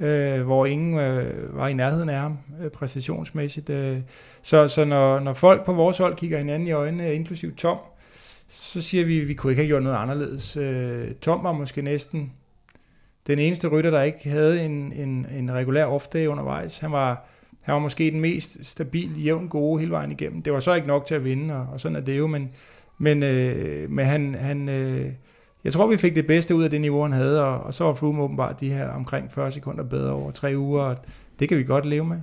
øh, 0.00 0.42
hvor 0.42 0.66
ingen 0.66 0.98
øh, 0.98 1.56
var 1.56 1.68
i 1.68 1.74
nærheden 1.74 2.08
af 2.08 2.20
ham 2.20 2.38
øh, 2.62 2.70
præstationsmæssigt. 2.70 3.70
Øh. 3.70 4.00
Så, 4.42 4.68
så 4.68 4.84
når, 4.84 5.20
når 5.20 5.32
folk 5.32 5.64
på 5.64 5.72
vores 5.72 5.98
hold 5.98 6.16
kigger 6.16 6.38
hinanden 6.38 6.68
i 6.68 6.72
øjnene, 6.72 7.14
inklusiv 7.14 7.56
Tom, 7.56 7.78
så 8.48 8.80
siger 8.80 9.04
vi, 9.04 9.20
at 9.20 9.28
vi 9.28 9.34
kunne 9.34 9.52
ikke 9.52 9.62
have 9.62 9.68
gjort 9.68 9.82
noget 9.82 9.96
anderledes. 9.96 10.56
Øh, 10.56 11.14
Tom 11.14 11.44
var 11.44 11.52
måske 11.52 11.82
næsten 11.82 12.32
den 13.26 13.38
eneste 13.38 13.68
rytter, 13.68 13.90
der 13.90 14.02
ikke 14.02 14.28
havde 14.28 14.64
en, 14.64 14.92
en, 14.92 15.26
en 15.36 15.52
regulær 15.52 15.86
off-day 15.86 16.26
undervejs. 16.26 16.78
Han 16.78 16.92
var, 16.92 17.26
han 17.62 17.74
var 17.74 17.78
måske 17.78 18.10
den 18.10 18.20
mest 18.20 18.58
stabil, 18.62 19.24
jævn 19.24 19.48
gode 19.48 19.80
hele 19.80 19.92
vejen 19.92 20.12
igennem. 20.12 20.42
Det 20.42 20.52
var 20.52 20.60
så 20.60 20.74
ikke 20.74 20.88
nok 20.88 21.06
til 21.06 21.14
at 21.14 21.24
vinde, 21.24 21.54
og, 21.54 21.66
og 21.72 21.80
sådan 21.80 21.96
er 21.96 22.00
det 22.00 22.18
jo, 22.18 22.26
men, 22.26 22.50
men, 22.98 23.22
øh, 23.22 23.90
men 23.90 24.06
han, 24.06 24.34
han, 24.34 24.68
øh, 24.68 25.12
jeg 25.64 25.72
tror, 25.72 25.86
vi 25.86 25.96
fik 25.96 26.14
det 26.14 26.26
bedste 26.26 26.54
ud 26.54 26.62
af 26.62 26.70
det 26.70 26.80
niveau, 26.80 27.02
han 27.02 27.12
havde, 27.12 27.44
og, 27.44 27.62
og 27.62 27.74
så 27.74 27.84
var 27.84 27.94
Froome 27.94 28.22
åbenbart 28.22 28.60
de 28.60 28.70
her 28.70 28.88
omkring 28.88 29.32
40 29.32 29.50
sekunder 29.50 29.84
bedre 29.84 30.12
over 30.12 30.30
tre 30.30 30.52
uger, 30.56 30.82
og 30.82 30.96
det 31.38 31.48
kan 31.48 31.58
vi 31.58 31.64
godt 31.64 31.86
leve 31.86 32.04
med. 32.04 32.20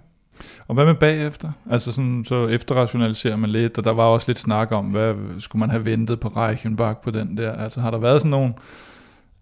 Og 0.67 0.75
hvad 0.75 0.85
med 0.85 0.95
bagefter? 0.95 1.51
Altså 1.69 1.91
sådan, 1.91 2.25
så 2.25 2.47
efterrationaliserer 2.47 3.35
man 3.35 3.49
lidt, 3.49 3.77
og 3.77 3.83
der 3.83 3.91
var 3.91 4.03
også 4.03 4.29
lidt 4.29 4.39
snak 4.39 4.71
om, 4.71 4.85
hvad 4.85 5.13
skulle 5.39 5.59
man 5.59 5.69
have 5.69 5.85
ventet 5.85 6.19
på 6.19 6.27
Reichenbach 6.27 6.99
på 7.03 7.11
den 7.11 7.37
der? 7.37 7.53
Altså 7.53 7.81
har 7.81 7.91
der 7.91 7.97
været 7.97 8.21
sådan 8.21 8.31
nogle 8.31 8.53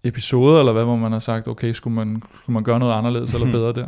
episoder, 0.03 0.59
eller 0.59 0.73
hvad, 0.73 0.83
hvor 0.83 0.95
man 0.95 1.11
har 1.11 1.19
sagt, 1.19 1.47
okay, 1.47 1.71
skulle 1.71 1.95
man, 1.95 2.23
skulle 2.41 2.53
man 2.53 2.63
gøre 2.63 2.79
noget 2.79 2.93
anderledes 2.93 3.33
eller 3.33 3.51
bedre 3.57 3.73
der? 3.73 3.87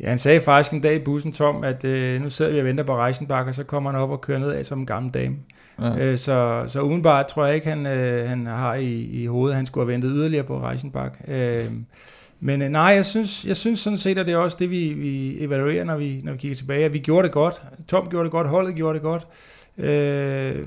Ja, 0.00 0.08
han 0.08 0.18
sagde 0.18 0.40
faktisk 0.40 0.72
en 0.72 0.80
dag 0.80 0.94
i 0.94 0.98
bussen, 1.04 1.32
Tom, 1.32 1.64
at 1.64 1.84
øh, 1.84 2.22
nu 2.22 2.30
sidder 2.30 2.52
vi 2.52 2.58
og 2.58 2.64
venter 2.64 2.84
på 2.84 2.96
Reichenbach, 2.96 3.48
og 3.48 3.54
så 3.54 3.64
kommer 3.64 3.90
han 3.90 4.00
op 4.00 4.10
og 4.10 4.20
kører 4.20 4.38
ned 4.38 4.50
af 4.50 4.66
som 4.66 4.78
en 4.78 4.86
gammel 4.86 5.14
dame. 5.14 5.36
Ja. 5.82 5.98
Øh, 5.98 6.18
så, 6.18 6.64
så 6.66 6.80
udenbart 6.80 7.26
tror 7.26 7.46
jeg 7.46 7.54
ikke, 7.54 7.68
han, 7.68 7.86
øh, 7.86 8.28
han 8.28 8.46
har 8.46 8.74
i, 8.74 9.02
i 9.02 9.26
hovedet, 9.26 9.52
at 9.52 9.56
han 9.56 9.66
skulle 9.66 9.84
have 9.86 9.92
ventet 9.92 10.12
yderligere 10.14 10.44
på 10.44 10.60
Reichenbach. 10.60 11.14
Øh, 11.28 11.64
men 12.40 12.62
øh, 12.62 12.68
nej, 12.68 12.82
jeg 12.82 13.06
synes, 13.06 13.44
jeg 13.44 13.56
synes 13.56 13.80
sådan 13.80 13.96
set, 13.96 14.18
at 14.18 14.26
det 14.26 14.34
er 14.34 14.38
også 14.38 14.56
det, 14.60 14.70
vi, 14.70 14.92
vi 14.92 15.44
evaluerer, 15.44 15.84
når 15.84 15.96
vi, 15.96 16.20
når 16.24 16.32
vi 16.32 16.38
kigger 16.38 16.56
tilbage. 16.56 16.84
At 16.84 16.92
vi 16.92 16.98
gjorde 16.98 17.22
det 17.22 17.32
godt. 17.32 17.62
Tom 17.88 18.06
gjorde 18.10 18.24
det 18.24 18.32
godt, 18.32 18.48
holdet 18.48 18.74
gjorde 18.74 18.94
det 18.94 19.02
godt. 19.02 19.26
Øh, 19.78 20.66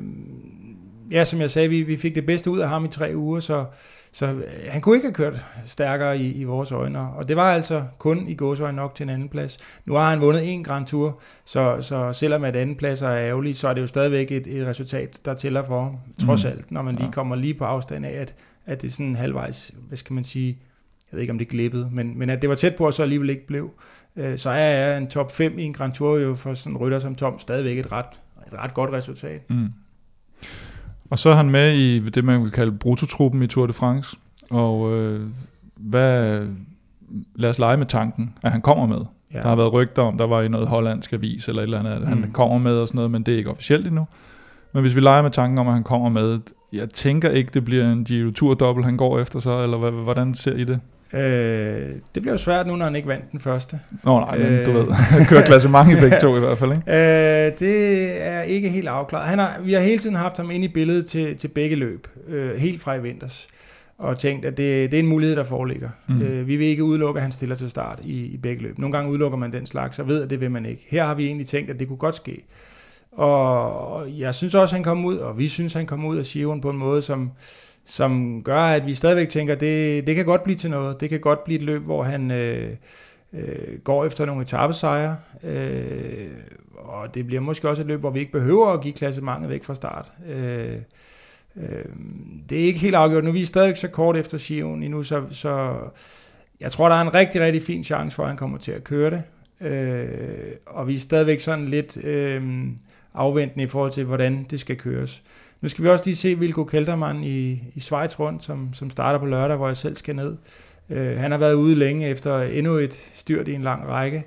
ja, 1.11 1.23
som 1.23 1.41
jeg 1.41 1.51
sagde, 1.51 1.69
vi, 1.69 1.81
vi 1.81 1.97
fik 1.97 2.15
det 2.15 2.25
bedste 2.25 2.51
ud 2.51 2.59
af 2.59 2.69
ham 2.69 2.85
i 2.85 2.87
tre 2.87 3.11
uger, 3.15 3.39
så, 3.39 3.65
så 4.11 4.25
øh, 4.25 4.43
han 4.67 4.81
kunne 4.81 4.95
ikke 4.95 5.07
have 5.07 5.13
kørt 5.13 5.45
stærkere 5.65 6.17
i, 6.17 6.33
i 6.33 6.43
vores 6.43 6.71
øjne, 6.71 6.99
og 6.99 7.27
det 7.27 7.35
var 7.35 7.53
altså 7.53 7.83
kun 7.97 8.27
i 8.27 8.35
gåsøjne 8.35 8.75
nok 8.75 8.95
til 8.95 9.03
en 9.03 9.09
anden 9.09 9.29
plads. 9.29 9.57
Nu 9.85 9.93
har 9.93 10.09
han 10.09 10.21
vundet 10.21 10.53
en 10.53 10.63
Grand 10.63 10.85
Tour, 10.85 11.21
så, 11.45 11.77
så 11.81 12.13
selvom 12.13 12.43
at 12.43 12.55
anden 12.55 12.75
plads 12.75 13.01
er 13.01 13.09
ærgerlig, 13.09 13.55
så 13.55 13.67
er 13.67 13.73
det 13.73 13.81
jo 13.81 13.87
stadigvæk 13.87 14.31
et, 14.31 14.47
et 14.47 14.67
resultat, 14.67 15.19
der 15.25 15.33
tæller 15.33 15.63
for 15.63 15.83
ham, 15.83 15.97
trods 16.25 16.45
mm. 16.45 16.51
alt, 16.51 16.71
når 16.71 16.81
man 16.81 16.95
lige 16.95 17.11
kommer 17.11 17.35
lige 17.35 17.53
på 17.53 17.65
afstand 17.65 18.05
af, 18.05 18.21
at, 18.21 18.35
at 18.65 18.81
det 18.81 18.87
er 18.87 18.91
sådan 18.91 19.15
halvvejs, 19.15 19.71
hvad 19.87 19.97
skal 19.97 20.13
man 20.13 20.23
sige, 20.23 20.59
jeg 21.11 21.17
ved 21.17 21.21
ikke 21.21 21.31
om 21.31 21.37
det 21.37 21.49
glippede, 21.49 21.89
men, 21.91 22.19
men 22.19 22.29
at 22.29 22.41
det 22.41 22.49
var 22.49 22.55
tæt 22.55 22.75
på, 22.75 22.85
og 22.85 22.93
så 22.93 23.03
alligevel 23.03 23.29
ikke 23.29 23.47
blev. 23.47 23.71
Øh, 24.15 24.37
så 24.37 24.49
er 24.49 24.97
en 24.97 25.07
top 25.07 25.31
5 25.31 25.59
i 25.59 25.63
en 25.63 25.73
Grand 25.73 25.93
Tour 25.93 26.17
jo 26.17 26.35
for 26.35 26.53
sådan 26.53 26.73
en 26.73 26.77
rytter 26.77 26.99
som 26.99 27.15
Tom 27.15 27.39
stadigvæk 27.39 27.77
et 27.77 27.91
ret, 27.91 28.21
et 28.47 28.53
ret 28.53 28.73
godt 28.73 28.91
resultat. 28.91 29.49
Mm. 29.49 29.67
Og 31.11 31.19
så 31.19 31.29
er 31.29 31.33
han 31.33 31.49
med 31.49 31.73
i 31.73 32.09
det, 32.09 32.23
man 32.23 32.43
vil 32.43 32.51
kalde 32.51 32.71
brutotruppen 32.71 33.43
i 33.43 33.47
Tour 33.47 33.67
de 33.67 33.73
France. 33.73 34.17
Og 34.49 34.97
øh, 34.97 35.27
hvad, 35.75 36.41
lad 37.35 37.49
os 37.49 37.59
lege 37.59 37.77
med 37.77 37.85
tanken, 37.85 38.33
at 38.43 38.51
han 38.51 38.61
kommer 38.61 38.85
med. 38.85 39.05
Ja. 39.33 39.39
Der 39.41 39.47
har 39.47 39.55
været 39.55 39.73
rygter 39.73 40.01
om, 40.01 40.17
der 40.17 40.27
var 40.27 40.41
i 40.41 40.47
noget 40.47 40.67
hollandsk 40.67 41.13
avis 41.13 41.47
eller 41.47 41.61
et 41.61 41.63
eller 41.63 41.79
andet, 41.79 41.91
at 41.91 42.07
han 42.07 42.17
mm. 42.17 42.31
kommer 42.31 42.57
med 42.57 42.77
og 42.77 42.87
sådan 42.87 42.95
noget, 42.95 43.11
men 43.11 43.23
det 43.23 43.33
er 43.33 43.37
ikke 43.37 43.51
officielt 43.51 43.87
endnu. 43.87 44.07
Men 44.73 44.81
hvis 44.81 44.95
vi 44.95 45.01
leger 45.01 45.21
med 45.21 45.31
tanken 45.31 45.59
om, 45.59 45.67
at 45.67 45.73
han 45.73 45.83
kommer 45.83 46.09
med, 46.09 46.39
jeg 46.73 46.89
tænker 46.89 47.29
ikke, 47.29 47.51
det 47.53 47.65
bliver 47.65 47.91
en 47.91 48.03
Giro 48.03 48.31
Tour 48.31 48.53
dobbelt, 48.53 48.85
han 48.85 48.97
går 48.97 49.19
efter 49.19 49.39
så, 49.39 49.63
eller 49.63 49.91
hvordan 49.91 50.33
ser 50.33 50.55
I 50.55 50.63
det? 50.63 50.79
Øh, 51.13 51.89
det 52.15 52.21
bliver 52.21 52.33
jo 52.33 52.37
svært 52.37 52.67
nu, 52.67 52.75
når 52.75 52.85
han 52.85 52.95
ikke 52.95 53.07
vandt 53.07 53.31
den 53.31 53.39
første. 53.39 53.79
Nå 54.03 54.19
nej, 54.19 54.37
men 54.37 54.47
øh, 54.47 54.65
du 54.65 54.71
ved, 54.71 54.85
kører 55.29 55.45
klassement 55.45 55.91
i 55.91 56.01
begge 56.01 56.19
to 56.19 56.35
i 56.35 56.39
hvert 56.45 56.57
fald, 56.57 56.71
ikke? 56.71 56.91
Øh, 56.91 57.51
det 57.59 58.07
er 58.27 58.41
ikke 58.41 58.69
helt 58.69 58.87
afklaret. 58.87 59.27
Han 59.27 59.39
har, 59.39 59.59
vi 59.63 59.73
har 59.73 59.81
hele 59.81 59.99
tiden 59.99 60.15
haft 60.15 60.37
ham 60.37 60.51
inde 60.51 60.65
i 60.65 60.67
billedet 60.67 61.05
til, 61.05 61.37
til 61.37 61.47
begge 61.47 61.75
løb, 61.75 62.07
øh, 62.27 62.59
helt 62.59 62.81
fra 62.81 62.95
i 62.95 63.01
vinters, 63.01 63.47
og 63.97 64.17
tænkt, 64.17 64.45
at 64.45 64.57
det, 64.57 64.91
det 64.91 64.99
er 64.99 65.03
en 65.03 65.09
mulighed, 65.09 65.35
der 65.35 65.43
foreligger. 65.43 65.89
Mm. 66.07 66.21
Øh, 66.21 66.47
vi 66.47 66.55
vil 66.55 66.67
ikke 66.67 66.83
udelukke, 66.83 67.17
at 67.17 67.21
han 67.21 67.31
stiller 67.31 67.55
til 67.55 67.69
start 67.69 67.99
i, 68.03 68.25
i 68.25 68.37
begge 68.37 68.63
løb. 68.63 68.77
Nogle 68.77 68.97
gange 68.97 69.11
udelukker 69.11 69.37
man 69.37 69.53
den 69.53 69.65
slags, 69.65 69.99
og 69.99 70.07
ved, 70.07 70.23
at 70.23 70.29
det 70.29 70.41
vil 70.41 70.51
man 70.51 70.65
ikke. 70.65 70.85
Her 70.89 71.05
har 71.05 71.13
vi 71.13 71.25
egentlig 71.25 71.47
tænkt, 71.47 71.69
at 71.69 71.79
det 71.79 71.87
kunne 71.87 71.97
godt 71.97 72.15
ske. 72.15 72.45
Og 73.11 74.05
jeg 74.19 74.35
synes 74.35 74.55
også, 74.55 74.73
at 74.73 74.77
han 74.77 74.83
kom 74.83 75.05
ud, 75.05 75.17
og 75.17 75.37
vi 75.37 75.47
synes, 75.47 75.75
at 75.75 75.79
han 75.79 75.85
kom 75.85 76.05
ud 76.05 76.17
af 76.17 76.25
Giroen 76.25 76.61
på 76.61 76.69
en 76.69 76.77
måde, 76.77 77.01
som, 77.01 77.31
som 77.85 78.41
gør, 78.43 78.59
at 78.59 78.85
vi 78.85 78.93
stadigvæk 78.93 79.29
tænker, 79.29 79.53
at 79.53 79.59
det, 79.59 80.07
det 80.07 80.15
kan 80.15 80.25
godt 80.25 80.43
blive 80.43 80.57
til 80.57 80.69
noget. 80.69 81.01
Det 81.01 81.09
kan 81.09 81.19
godt 81.19 81.43
blive 81.43 81.59
et 81.59 81.65
løb, 81.65 81.81
hvor 81.81 82.03
han 82.03 82.31
øh, 82.31 82.75
øh, 83.33 83.79
går 83.83 84.05
efter 84.05 84.25
nogle 84.25 84.41
etappesejre. 84.41 85.17
Øh, 85.43 86.29
og 86.75 87.15
det 87.15 87.27
bliver 87.27 87.41
måske 87.41 87.69
også 87.69 87.81
et 87.81 87.87
løb, 87.87 87.99
hvor 87.99 88.09
vi 88.09 88.19
ikke 88.19 88.31
behøver 88.31 88.67
at 88.67 88.81
give 88.81 88.93
klassementet 88.93 89.49
væk 89.49 89.63
fra 89.63 89.75
start. 89.75 90.11
Øh, 90.29 90.77
øh, 91.55 91.85
det 92.49 92.61
er 92.61 92.65
ikke 92.65 92.79
helt 92.79 92.95
afgjort. 92.95 93.23
Nu 93.23 93.29
er 93.29 93.33
vi 93.33 93.45
stadigvæk 93.45 93.77
så 93.77 93.87
kort 93.87 94.17
efter 94.17 94.37
Sion 94.37 94.83
endnu, 94.83 95.03
så, 95.03 95.23
så 95.31 95.75
jeg 96.59 96.71
tror, 96.71 96.89
der 96.89 96.95
er 96.95 97.01
en 97.01 97.13
rigtig, 97.13 97.41
rigtig 97.41 97.63
fin 97.63 97.83
chance 97.83 98.15
for, 98.15 98.23
at 98.23 98.29
han 98.29 98.37
kommer 98.37 98.57
til 98.57 98.71
at 98.71 98.83
køre 98.83 99.11
det. 99.11 99.23
Øh, 99.67 100.51
og 100.65 100.87
vi 100.87 100.93
er 100.93 100.99
stadigvæk 100.99 101.39
sådan 101.39 101.65
lidt 101.65 102.05
øh, 102.05 102.67
afventende 103.13 103.63
i 103.63 103.67
forhold 103.67 103.91
til, 103.91 104.03
hvordan 104.05 104.45
det 104.49 104.59
skal 104.59 104.75
køres. 104.75 105.23
Nu 105.61 105.69
skal 105.69 105.83
vi 105.83 105.89
også 105.89 106.05
lige 106.05 106.15
se 106.15 106.39
Vilko 106.39 106.63
Keltermann 106.63 107.23
i, 107.23 107.63
i 107.75 107.79
Schweiz 107.79 108.19
rundt, 108.19 108.43
som, 108.43 108.73
som 108.73 108.89
starter 108.89 109.19
på 109.19 109.25
lørdag, 109.25 109.57
hvor 109.57 109.67
jeg 109.67 109.77
selv 109.77 109.95
skal 109.95 110.15
ned. 110.15 110.37
Øh, 110.89 111.17
han 111.17 111.31
har 111.31 111.37
været 111.37 111.53
ude 111.53 111.75
længe 111.75 112.07
efter 112.07 112.41
endnu 112.41 112.73
et 112.73 113.09
styrt 113.13 113.47
i 113.47 113.53
en 113.53 113.61
lang 113.61 113.87
række. 113.87 114.23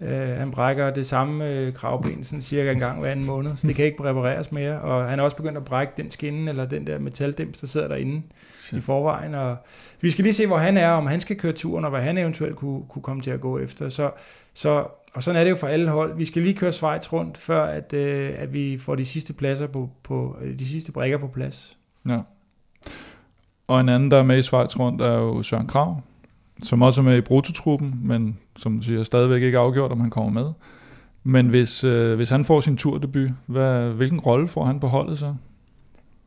Øh, 0.00 0.28
han 0.28 0.50
brækker 0.50 0.90
det 0.90 1.06
samme 1.06 1.50
øh, 1.50 1.72
kravben 1.72 2.24
sådan 2.24 2.42
cirka 2.42 2.72
en 2.72 2.78
gang 2.78 3.00
hver 3.00 3.10
anden 3.10 3.26
måned, 3.26 3.56
så 3.56 3.66
det 3.66 3.76
kan 3.76 3.84
ikke 3.84 4.04
repareres 4.04 4.52
mere. 4.52 4.80
Og 4.80 5.10
han 5.10 5.18
er 5.18 5.22
også 5.22 5.36
begyndt 5.36 5.56
at 5.56 5.64
brække 5.64 5.92
den 5.96 6.10
skinne, 6.10 6.50
eller 6.50 6.64
den 6.66 6.86
der 6.86 6.98
metaldims, 6.98 7.58
der 7.58 7.66
sidder 7.66 7.88
derinde 7.88 8.22
Shit. 8.62 8.78
i 8.78 8.80
forvejen. 8.80 9.34
Og 9.34 9.56
vi 10.00 10.10
skal 10.10 10.22
lige 10.22 10.34
se, 10.34 10.46
hvor 10.46 10.56
han 10.56 10.76
er, 10.76 10.88
om 10.88 11.06
han 11.06 11.20
skal 11.20 11.36
køre 11.36 11.52
turen, 11.52 11.84
og 11.84 11.90
hvad 11.90 12.00
han 12.00 12.18
eventuelt 12.18 12.56
kunne, 12.56 12.82
kunne 12.88 13.02
komme 13.02 13.22
til 13.22 13.30
at 13.30 13.40
gå 13.40 13.58
efter. 13.58 13.88
Så, 13.88 14.10
så, 14.54 14.86
og 15.14 15.22
sådan 15.22 15.40
er 15.40 15.44
det 15.44 15.50
jo 15.50 15.56
for 15.56 15.66
alle 15.66 15.90
hold. 15.90 16.16
Vi 16.16 16.24
skal 16.24 16.42
lige 16.42 16.54
køre 16.54 16.72
Schweiz 16.72 17.12
rundt, 17.12 17.38
før 17.38 17.64
at, 17.64 17.92
øh, 17.92 18.30
at 18.36 18.52
vi 18.52 18.78
får 18.78 18.94
de 18.94 19.04
sidste 19.04 19.32
pladser 19.32 19.66
på, 19.66 19.90
på 20.02 20.36
øh, 20.42 20.58
de 20.58 20.66
sidste 20.66 20.92
brækker 20.92 21.18
på 21.18 21.26
plads. 21.26 21.78
Ja. 22.08 22.18
Og 23.68 23.80
en 23.80 23.88
anden, 23.88 24.10
der 24.10 24.18
er 24.18 24.22
med 24.22 24.38
i 24.38 24.42
Schweiz 24.42 24.76
rundt, 24.76 25.02
er 25.02 25.12
jo 25.12 25.42
Søren 25.42 25.66
Krav, 25.66 26.00
som 26.62 26.82
også 26.82 27.00
er 27.00 27.04
med 27.04 27.16
i 27.16 27.20
brutotruppen, 27.20 28.00
men 28.04 28.38
som 28.56 28.78
du 28.78 28.84
siger, 28.84 29.02
stadigvæk 29.02 29.42
ikke 29.42 29.58
afgjort, 29.58 29.92
om 29.92 30.00
han 30.00 30.10
kommer 30.10 30.42
med. 30.42 30.52
Men 31.24 31.48
hvis, 31.48 31.84
øh, 31.84 32.16
hvis 32.16 32.30
han 32.30 32.44
får 32.44 32.60
sin 32.60 32.76
turdebut, 32.76 33.30
hvad, 33.46 33.90
hvilken 33.90 34.20
rolle 34.20 34.48
får 34.48 34.64
han 34.64 34.80
på 34.80 34.86
holdet 34.86 35.18
så? 35.18 35.34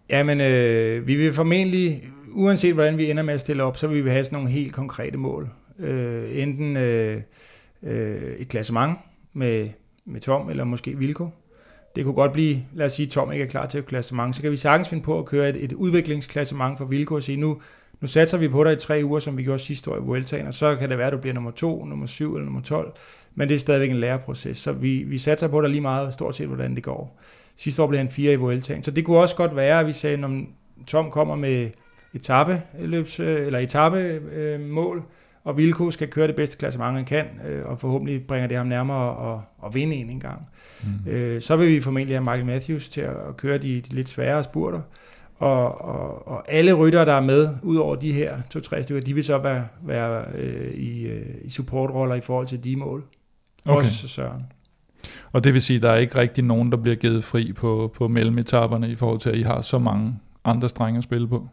Jamen, 0.10 0.42
øh, 0.42 1.08
vi 1.08 1.16
vil 1.16 1.34
formentlig, 1.34 2.10
uanset 2.32 2.74
hvordan 2.74 2.98
vi 2.98 3.12
ender 3.12 3.24
med 3.24 3.34
at 3.34 3.42
stille 3.42 3.64
op, 3.64 3.78
så 3.78 3.88
vil 3.88 4.06
vi 4.06 4.10
have 4.10 4.24
sådan 4.24 4.36
nogle 4.36 4.50
helt 4.50 4.74
konkrete 4.74 5.18
mål. 5.18 5.50
Øh, 5.80 6.30
enten 6.32 6.78
øh, 6.78 7.22
øh, 7.84 8.36
et 8.38 8.48
klassement 8.48 8.98
med, 9.34 9.70
med 10.06 10.22
Tom, 10.22 10.50
eller 10.50 10.64
måske 10.64 10.98
Vilko. 10.98 11.30
Det 11.96 12.06
kunne 12.06 12.16
godt 12.16 12.34
blive, 12.34 12.58
lad 12.74 12.86
os 12.86 12.94
sige, 12.94 13.08
Tom 13.08 13.32
ikke 13.32 13.46
er 13.46 13.50
klar 13.50 13.66
til 13.66 13.80
et 13.80 13.86
klassement, 13.86 14.36
så 14.36 14.42
kan 14.42 14.52
vi 14.52 14.58
sagtens 14.58 14.90
finde 14.90 15.04
på 15.04 15.20
at 15.20 15.26
køre 15.26 15.50
et, 15.50 15.64
et 15.64 15.74
udviklingsklassement 15.74 16.78
for 16.78 16.86
Vilko 16.86 17.16
og 17.16 17.24
sige, 17.24 17.38
nu, 17.38 17.62
nu 18.02 18.08
satser 18.08 18.38
vi 18.38 18.48
på 18.48 18.64
dig 18.64 18.74
i 18.74 18.76
tre 18.76 19.02
uger, 19.04 19.20
som 19.20 19.38
vi 19.38 19.44
gjorde 19.44 19.60
sidste 19.60 19.92
år 19.92 19.96
i 19.96 20.00
Vueltaen, 20.00 20.48
og 20.48 20.54
så 20.54 20.76
kan 20.76 20.90
det 20.90 20.98
være, 20.98 21.08
at 21.08 21.14
du 21.14 21.18
bliver 21.18 21.34
nummer 21.34 21.52
to, 21.52 21.86
nummer 21.86 22.06
syv 22.06 22.36
eller 22.36 22.46
nummer 22.46 22.62
12, 22.62 22.94
men 23.36 23.50
det 23.50 23.56
er 23.56 23.60
stadigvæk 23.60 23.90
en 23.90 23.96
læreproces, 23.96 24.58
så 24.58 24.72
vi, 24.72 25.04
vi 25.04 25.18
satser 25.18 25.48
på 25.48 25.62
dig 25.62 25.70
lige 25.70 25.82
meget, 25.82 26.14
stort 26.14 26.36
set, 26.36 26.48
hvordan 26.48 26.76
det 26.76 26.84
går. 26.84 27.22
Sidste 27.56 27.84
år 27.84 27.88
blev 27.88 27.98
han 27.98 28.10
fire 28.10 28.34
i 28.34 28.36
Vueltaen, 28.36 28.84
så 28.84 28.92
det 28.92 29.06
kunne 29.06 29.18
også 29.18 29.36
godt 29.36 29.56
være, 29.56 29.80
at 29.80 29.88
vi 29.88 29.92
sagde, 29.92 30.18
når 30.18 30.42
Tom 30.88 31.12
kommer 31.12 31.36
med 31.36 31.70
etape, 32.14 32.62
løbs, 32.80 33.20
øh, 33.20 33.46
eller 33.46 33.60
etape 33.60 33.98
øh, 34.34 34.60
mål, 34.60 35.04
og 35.48 35.58
Vilko 35.58 35.92
skal 35.92 36.08
køre 36.08 36.28
det 36.28 36.36
bedste 36.36 36.58
klassement, 36.58 36.96
han 36.96 37.06
kan, 37.06 37.26
øh, 37.48 37.66
og 37.66 37.80
forhåbentlig 37.80 38.28
bringer 38.28 38.48
det 38.48 38.58
ham 38.58 38.68
nærmere 38.68 39.34
at, 39.34 39.40
at 39.66 39.76
vinde 39.76 39.96
en 39.96 40.10
en 40.10 40.20
gang. 40.20 40.48
Mm. 40.84 41.12
Øh, 41.12 41.42
så 41.42 41.56
vil 41.56 41.68
vi 41.68 41.82
formentlig 41.82 42.16
have 42.16 42.22
Michael 42.24 42.46
Matthews 42.46 42.90
til 42.90 43.02
at 43.02 43.38
køre 43.38 43.58
de, 43.58 43.82
de 43.82 43.96
lidt 43.96 44.10
sværere 44.10 44.44
spurter, 44.44 44.82
og, 45.38 45.82
og, 45.82 46.28
og 46.28 46.52
alle 46.52 46.74
rytter, 46.74 47.06
der 47.06 47.14
er 47.14 47.22
med, 47.22 47.50
ud 47.64 47.76
over 47.76 47.96
de 47.96 48.14
her 48.14 48.38
to-tre 48.50 48.84
stykker, 48.84 49.02
de 49.02 49.14
vil 49.14 49.24
så 49.24 49.38
være, 49.38 49.68
være 49.82 50.26
øh, 50.36 50.74
i, 50.74 51.08
øh, 51.08 51.36
i 51.44 51.50
supportroller 51.50 52.16
i 52.16 52.22
forhold 52.22 52.48
til 52.48 52.64
de 52.64 52.76
mål. 52.76 53.04
Okay. 53.66 53.78
Også 53.78 54.08
Søren. 54.08 54.44
Og 55.32 55.44
det 55.44 55.54
vil 55.54 55.62
sige, 55.62 55.78
at 55.78 55.82
der 55.82 55.92
er 55.92 55.98
ikke 55.98 56.16
rigtig 56.16 56.44
nogen, 56.44 56.72
der 56.72 56.78
bliver 56.78 56.96
givet 56.96 57.24
fri 57.24 57.54
på, 57.54 57.94
på 57.96 58.08
mellemetapperne 58.08 58.90
i 58.90 58.96
forhold 58.96 59.20
til, 59.20 59.30
at 59.30 59.36
I 59.36 59.42
har 59.42 59.62
så 59.62 59.80
mange 59.80 60.20
andre 60.46 60.70
strenge 60.70 60.98
at 60.98 61.04
spille 61.04 61.28
på? 61.28 61.48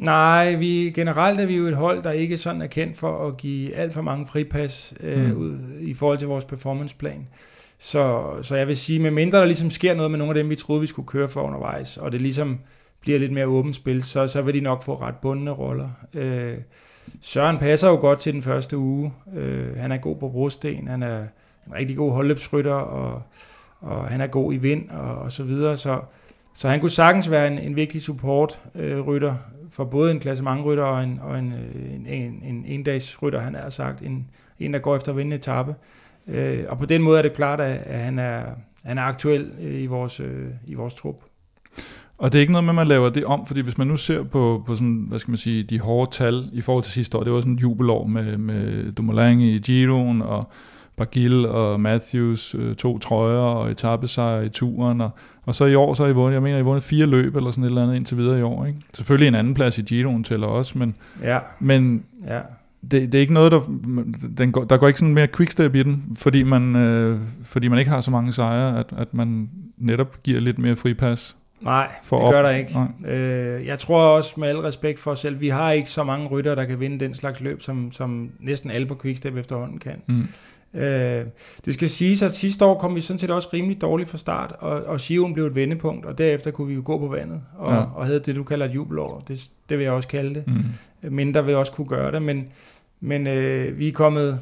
Nej, 0.00 0.54
vi, 0.54 0.92
generelt 0.94 1.40
er 1.40 1.46
vi 1.46 1.56
jo 1.56 1.66
et 1.66 1.76
hold, 1.76 2.02
der 2.02 2.10
ikke 2.10 2.36
sådan 2.36 2.62
er 2.62 2.66
kendt 2.66 2.98
for 2.98 3.28
at 3.28 3.36
give 3.36 3.74
alt 3.74 3.92
for 3.92 4.02
mange 4.02 4.26
fripas 4.26 4.94
øh, 5.00 5.30
mm. 5.30 5.36
ud 5.36 5.58
i 5.80 5.94
forhold 5.94 6.18
til 6.18 6.28
vores 6.28 6.44
performanceplan. 6.44 7.26
Så, 7.78 8.24
så 8.42 8.56
jeg 8.56 8.68
vil 8.68 8.76
sige, 8.76 8.98
med 8.98 9.10
mindre 9.10 9.38
der 9.38 9.44
ligesom 9.44 9.70
sker 9.70 9.94
noget 9.94 10.10
med 10.10 10.18
nogle 10.18 10.30
af 10.30 10.34
dem, 10.34 10.50
vi 10.50 10.56
troede, 10.56 10.80
vi 10.80 10.86
skulle 10.86 11.08
køre 11.08 11.28
for 11.28 11.40
undervejs, 11.40 11.96
og 11.96 12.12
det 12.12 12.22
ligesom 12.22 12.58
bliver 13.00 13.18
lidt 13.18 13.32
mere 13.32 13.46
åbent 13.46 13.76
spil, 13.76 14.02
så, 14.02 14.26
så 14.26 14.42
vil 14.42 14.54
de 14.54 14.60
nok 14.60 14.82
få 14.82 14.94
ret 14.94 15.14
bundne 15.22 15.50
roller. 15.50 15.88
Øh, 16.14 16.54
Søren 17.20 17.58
passer 17.58 17.88
jo 17.88 17.96
godt 17.96 18.20
til 18.20 18.32
den 18.32 18.42
første 18.42 18.76
uge. 18.76 19.12
Øh, 19.36 19.76
han 19.76 19.92
er 19.92 19.96
god 19.96 20.16
på 20.16 20.28
brosten, 20.28 20.88
han 20.88 21.02
er 21.02 21.18
en 21.66 21.74
rigtig 21.74 21.96
god 21.96 22.12
holdløbsrytter, 22.12 22.74
og, 22.74 23.22
og 23.80 24.08
han 24.08 24.20
er 24.20 24.26
god 24.26 24.52
i 24.52 24.56
vind, 24.56 24.90
og, 24.90 25.14
og 25.14 25.32
så 25.32 25.44
videre. 25.44 25.76
Så, 25.76 26.00
så 26.54 26.68
han 26.68 26.80
kunne 26.80 26.90
sagtens 26.90 27.30
være 27.30 27.46
en, 27.46 27.58
en 27.58 27.76
vigtig 27.76 28.02
supportrytter 28.02 29.30
øh, 29.30 29.59
for 29.70 29.84
både 29.84 30.10
en 30.10 30.20
klasse 30.20 30.44
mange 30.44 30.64
rytter 30.64 30.84
og 30.84 31.04
en, 31.04 31.20
og 31.22 31.38
en, 31.38 31.52
øh, 31.52 31.94
en, 31.94 32.06
en, 32.06 32.64
en 32.66 32.86
en 32.88 33.00
rytter, 33.22 33.40
han 33.40 33.54
har 33.54 33.70
sagt, 33.70 34.02
en, 34.02 34.26
en 34.58 34.72
der 34.72 34.78
går 34.78 34.96
efter 34.96 35.12
at 35.12 35.18
vinde 35.18 35.36
etape. 35.36 35.74
Øh, 36.28 36.64
og 36.68 36.78
på 36.78 36.86
den 36.86 37.02
måde 37.02 37.18
er 37.18 37.22
det 37.22 37.32
klart, 37.32 37.60
at, 37.60 37.78
at 37.86 37.98
han, 37.98 38.18
er, 38.18 38.42
han 38.84 38.98
er 38.98 39.02
aktuel 39.02 39.50
øh, 39.60 39.82
i 39.82 39.86
vores, 39.86 40.20
øh, 40.20 40.48
i 40.66 40.74
vores 40.74 40.94
trup. 40.94 41.16
Og 42.18 42.32
det 42.32 42.38
er 42.38 42.40
ikke 42.40 42.52
noget 42.52 42.64
med, 42.64 42.70
at 42.70 42.74
man 42.74 42.86
laver 42.86 43.10
det 43.10 43.24
om, 43.24 43.46
fordi 43.46 43.60
hvis 43.60 43.78
man 43.78 43.86
nu 43.86 43.96
ser 43.96 44.22
på, 44.22 44.62
på 44.66 44.74
sådan, 44.74 45.04
hvad 45.08 45.18
skal 45.18 45.30
man 45.30 45.36
sige, 45.36 45.62
de 45.62 45.80
hårde 45.80 46.10
tal 46.10 46.50
i 46.52 46.60
forhold 46.60 46.84
til 46.84 46.92
sidste 46.92 47.18
år, 47.18 47.24
det 47.24 47.32
var 47.32 47.40
sådan 47.40 47.54
et 47.54 47.62
jubelår 47.62 48.06
med, 48.06 48.36
med 48.36 48.92
Dumoulin 48.92 49.40
i 49.40 49.58
Giroen 49.58 50.22
og 50.22 50.50
Bargill 51.00 51.46
og 51.46 51.80
Matthews, 51.80 52.54
øh, 52.58 52.74
to 52.74 52.98
trøjer 52.98 53.38
og 53.38 53.70
etappesejr 53.70 54.40
i 54.40 54.48
turen. 54.48 55.00
Og, 55.00 55.10
og 55.46 55.54
så 55.54 55.64
i 55.64 55.74
år, 55.74 55.94
så 55.94 56.02
har 56.02 56.10
I 56.10 56.14
vundet, 56.14 56.34
jeg 56.34 56.42
mener, 56.42 56.58
I 56.58 56.62
vundet 56.62 56.82
fire 56.82 57.06
løb 57.06 57.36
eller 57.36 57.50
sådan 57.50 57.64
et 57.64 57.68
eller 57.68 57.82
andet 57.82 57.96
indtil 57.96 58.16
videre 58.16 58.38
i 58.38 58.42
år. 58.42 58.66
Ikke? 58.66 58.78
Selvfølgelig 58.94 59.28
en 59.28 59.34
anden 59.34 59.54
plads 59.54 59.78
i 59.78 59.82
Giroen 59.82 60.24
tæller 60.24 60.46
også, 60.46 60.78
men, 60.78 60.94
ja. 61.22 61.38
men 61.60 62.04
ja. 62.28 62.38
Det, 62.90 63.12
det 63.12 63.14
er 63.14 63.20
ikke 63.20 63.32
noget, 63.32 63.52
der, 63.52 63.60
den 64.38 64.52
går, 64.52 64.64
der 64.64 64.76
går 64.76 64.86
ikke 64.86 64.98
sådan 64.98 65.14
mere 65.14 65.26
quickstep 65.36 65.74
i 65.74 65.82
den, 65.82 66.04
fordi 66.16 66.42
man, 66.42 66.76
øh, 66.76 67.20
fordi 67.44 67.68
man 67.68 67.78
ikke 67.78 67.90
har 67.90 68.00
så 68.00 68.10
mange 68.10 68.32
sejre, 68.32 68.78
at, 68.78 68.92
at 68.96 69.14
man 69.14 69.50
netop 69.78 70.22
giver 70.22 70.40
lidt 70.40 70.58
mere 70.58 70.76
fripas. 70.76 71.36
Nej, 71.60 71.92
for 72.02 72.16
det 72.16 72.26
op. 72.26 72.32
gør 72.32 72.42
der 72.42 72.50
ikke. 72.50 72.78
Øh, 73.06 73.66
jeg 73.66 73.78
tror 73.78 74.16
også 74.16 74.34
med 74.36 74.48
al 74.48 74.56
respekt 74.56 74.98
for 74.98 75.10
os 75.10 75.18
selv, 75.18 75.40
vi 75.40 75.48
har 75.48 75.70
ikke 75.70 75.90
så 75.90 76.04
mange 76.04 76.28
rytter, 76.28 76.54
der 76.54 76.64
kan 76.64 76.80
vinde 76.80 77.00
den 77.00 77.14
slags 77.14 77.40
løb, 77.40 77.62
som, 77.62 77.92
som 77.92 78.30
næsten 78.40 78.70
alle 78.70 78.86
på 78.86 78.98
Quickstep 79.02 79.36
efterhånden 79.36 79.78
kan. 79.78 80.02
Mm. 80.06 80.28
Øh, 80.74 81.24
det 81.64 81.74
skal 81.74 81.88
siges, 81.88 82.22
at 82.22 82.32
sidste 82.32 82.64
år 82.64 82.78
kom 82.78 82.94
vi 82.94 83.00
sådan 83.00 83.18
set 83.18 83.30
også 83.30 83.48
rimelig 83.52 83.80
dårligt 83.80 84.10
fra 84.10 84.18
start, 84.18 84.54
og, 84.58 84.84
og 84.84 85.00
Shiven 85.00 85.34
blev 85.34 85.46
et 85.46 85.54
vendepunkt, 85.54 86.06
og 86.06 86.18
derefter 86.18 86.50
kunne 86.50 86.68
vi 86.68 86.74
jo 86.74 86.82
gå 86.84 86.98
på 86.98 87.08
vandet, 87.08 87.42
og, 87.58 87.72
ja. 87.72 87.82
og 87.94 88.06
havde 88.06 88.20
det, 88.20 88.36
du 88.36 88.44
kalder 88.44 88.66
et 88.66 88.74
jubelår. 88.74 89.22
Det, 89.28 89.50
det 89.68 89.78
vil 89.78 89.84
jeg 89.84 89.92
også 89.92 90.08
kalde 90.08 90.34
det. 90.34 90.44
Mm. 90.46 91.14
Mindre 91.14 91.44
vil 91.44 91.54
også 91.54 91.72
kunne 91.72 91.86
gøre 91.86 92.12
det, 92.12 92.22
men, 92.22 92.48
men 93.00 93.26
øh, 93.26 93.78
vi 93.78 93.88
er 93.88 93.92
kommet 93.92 94.40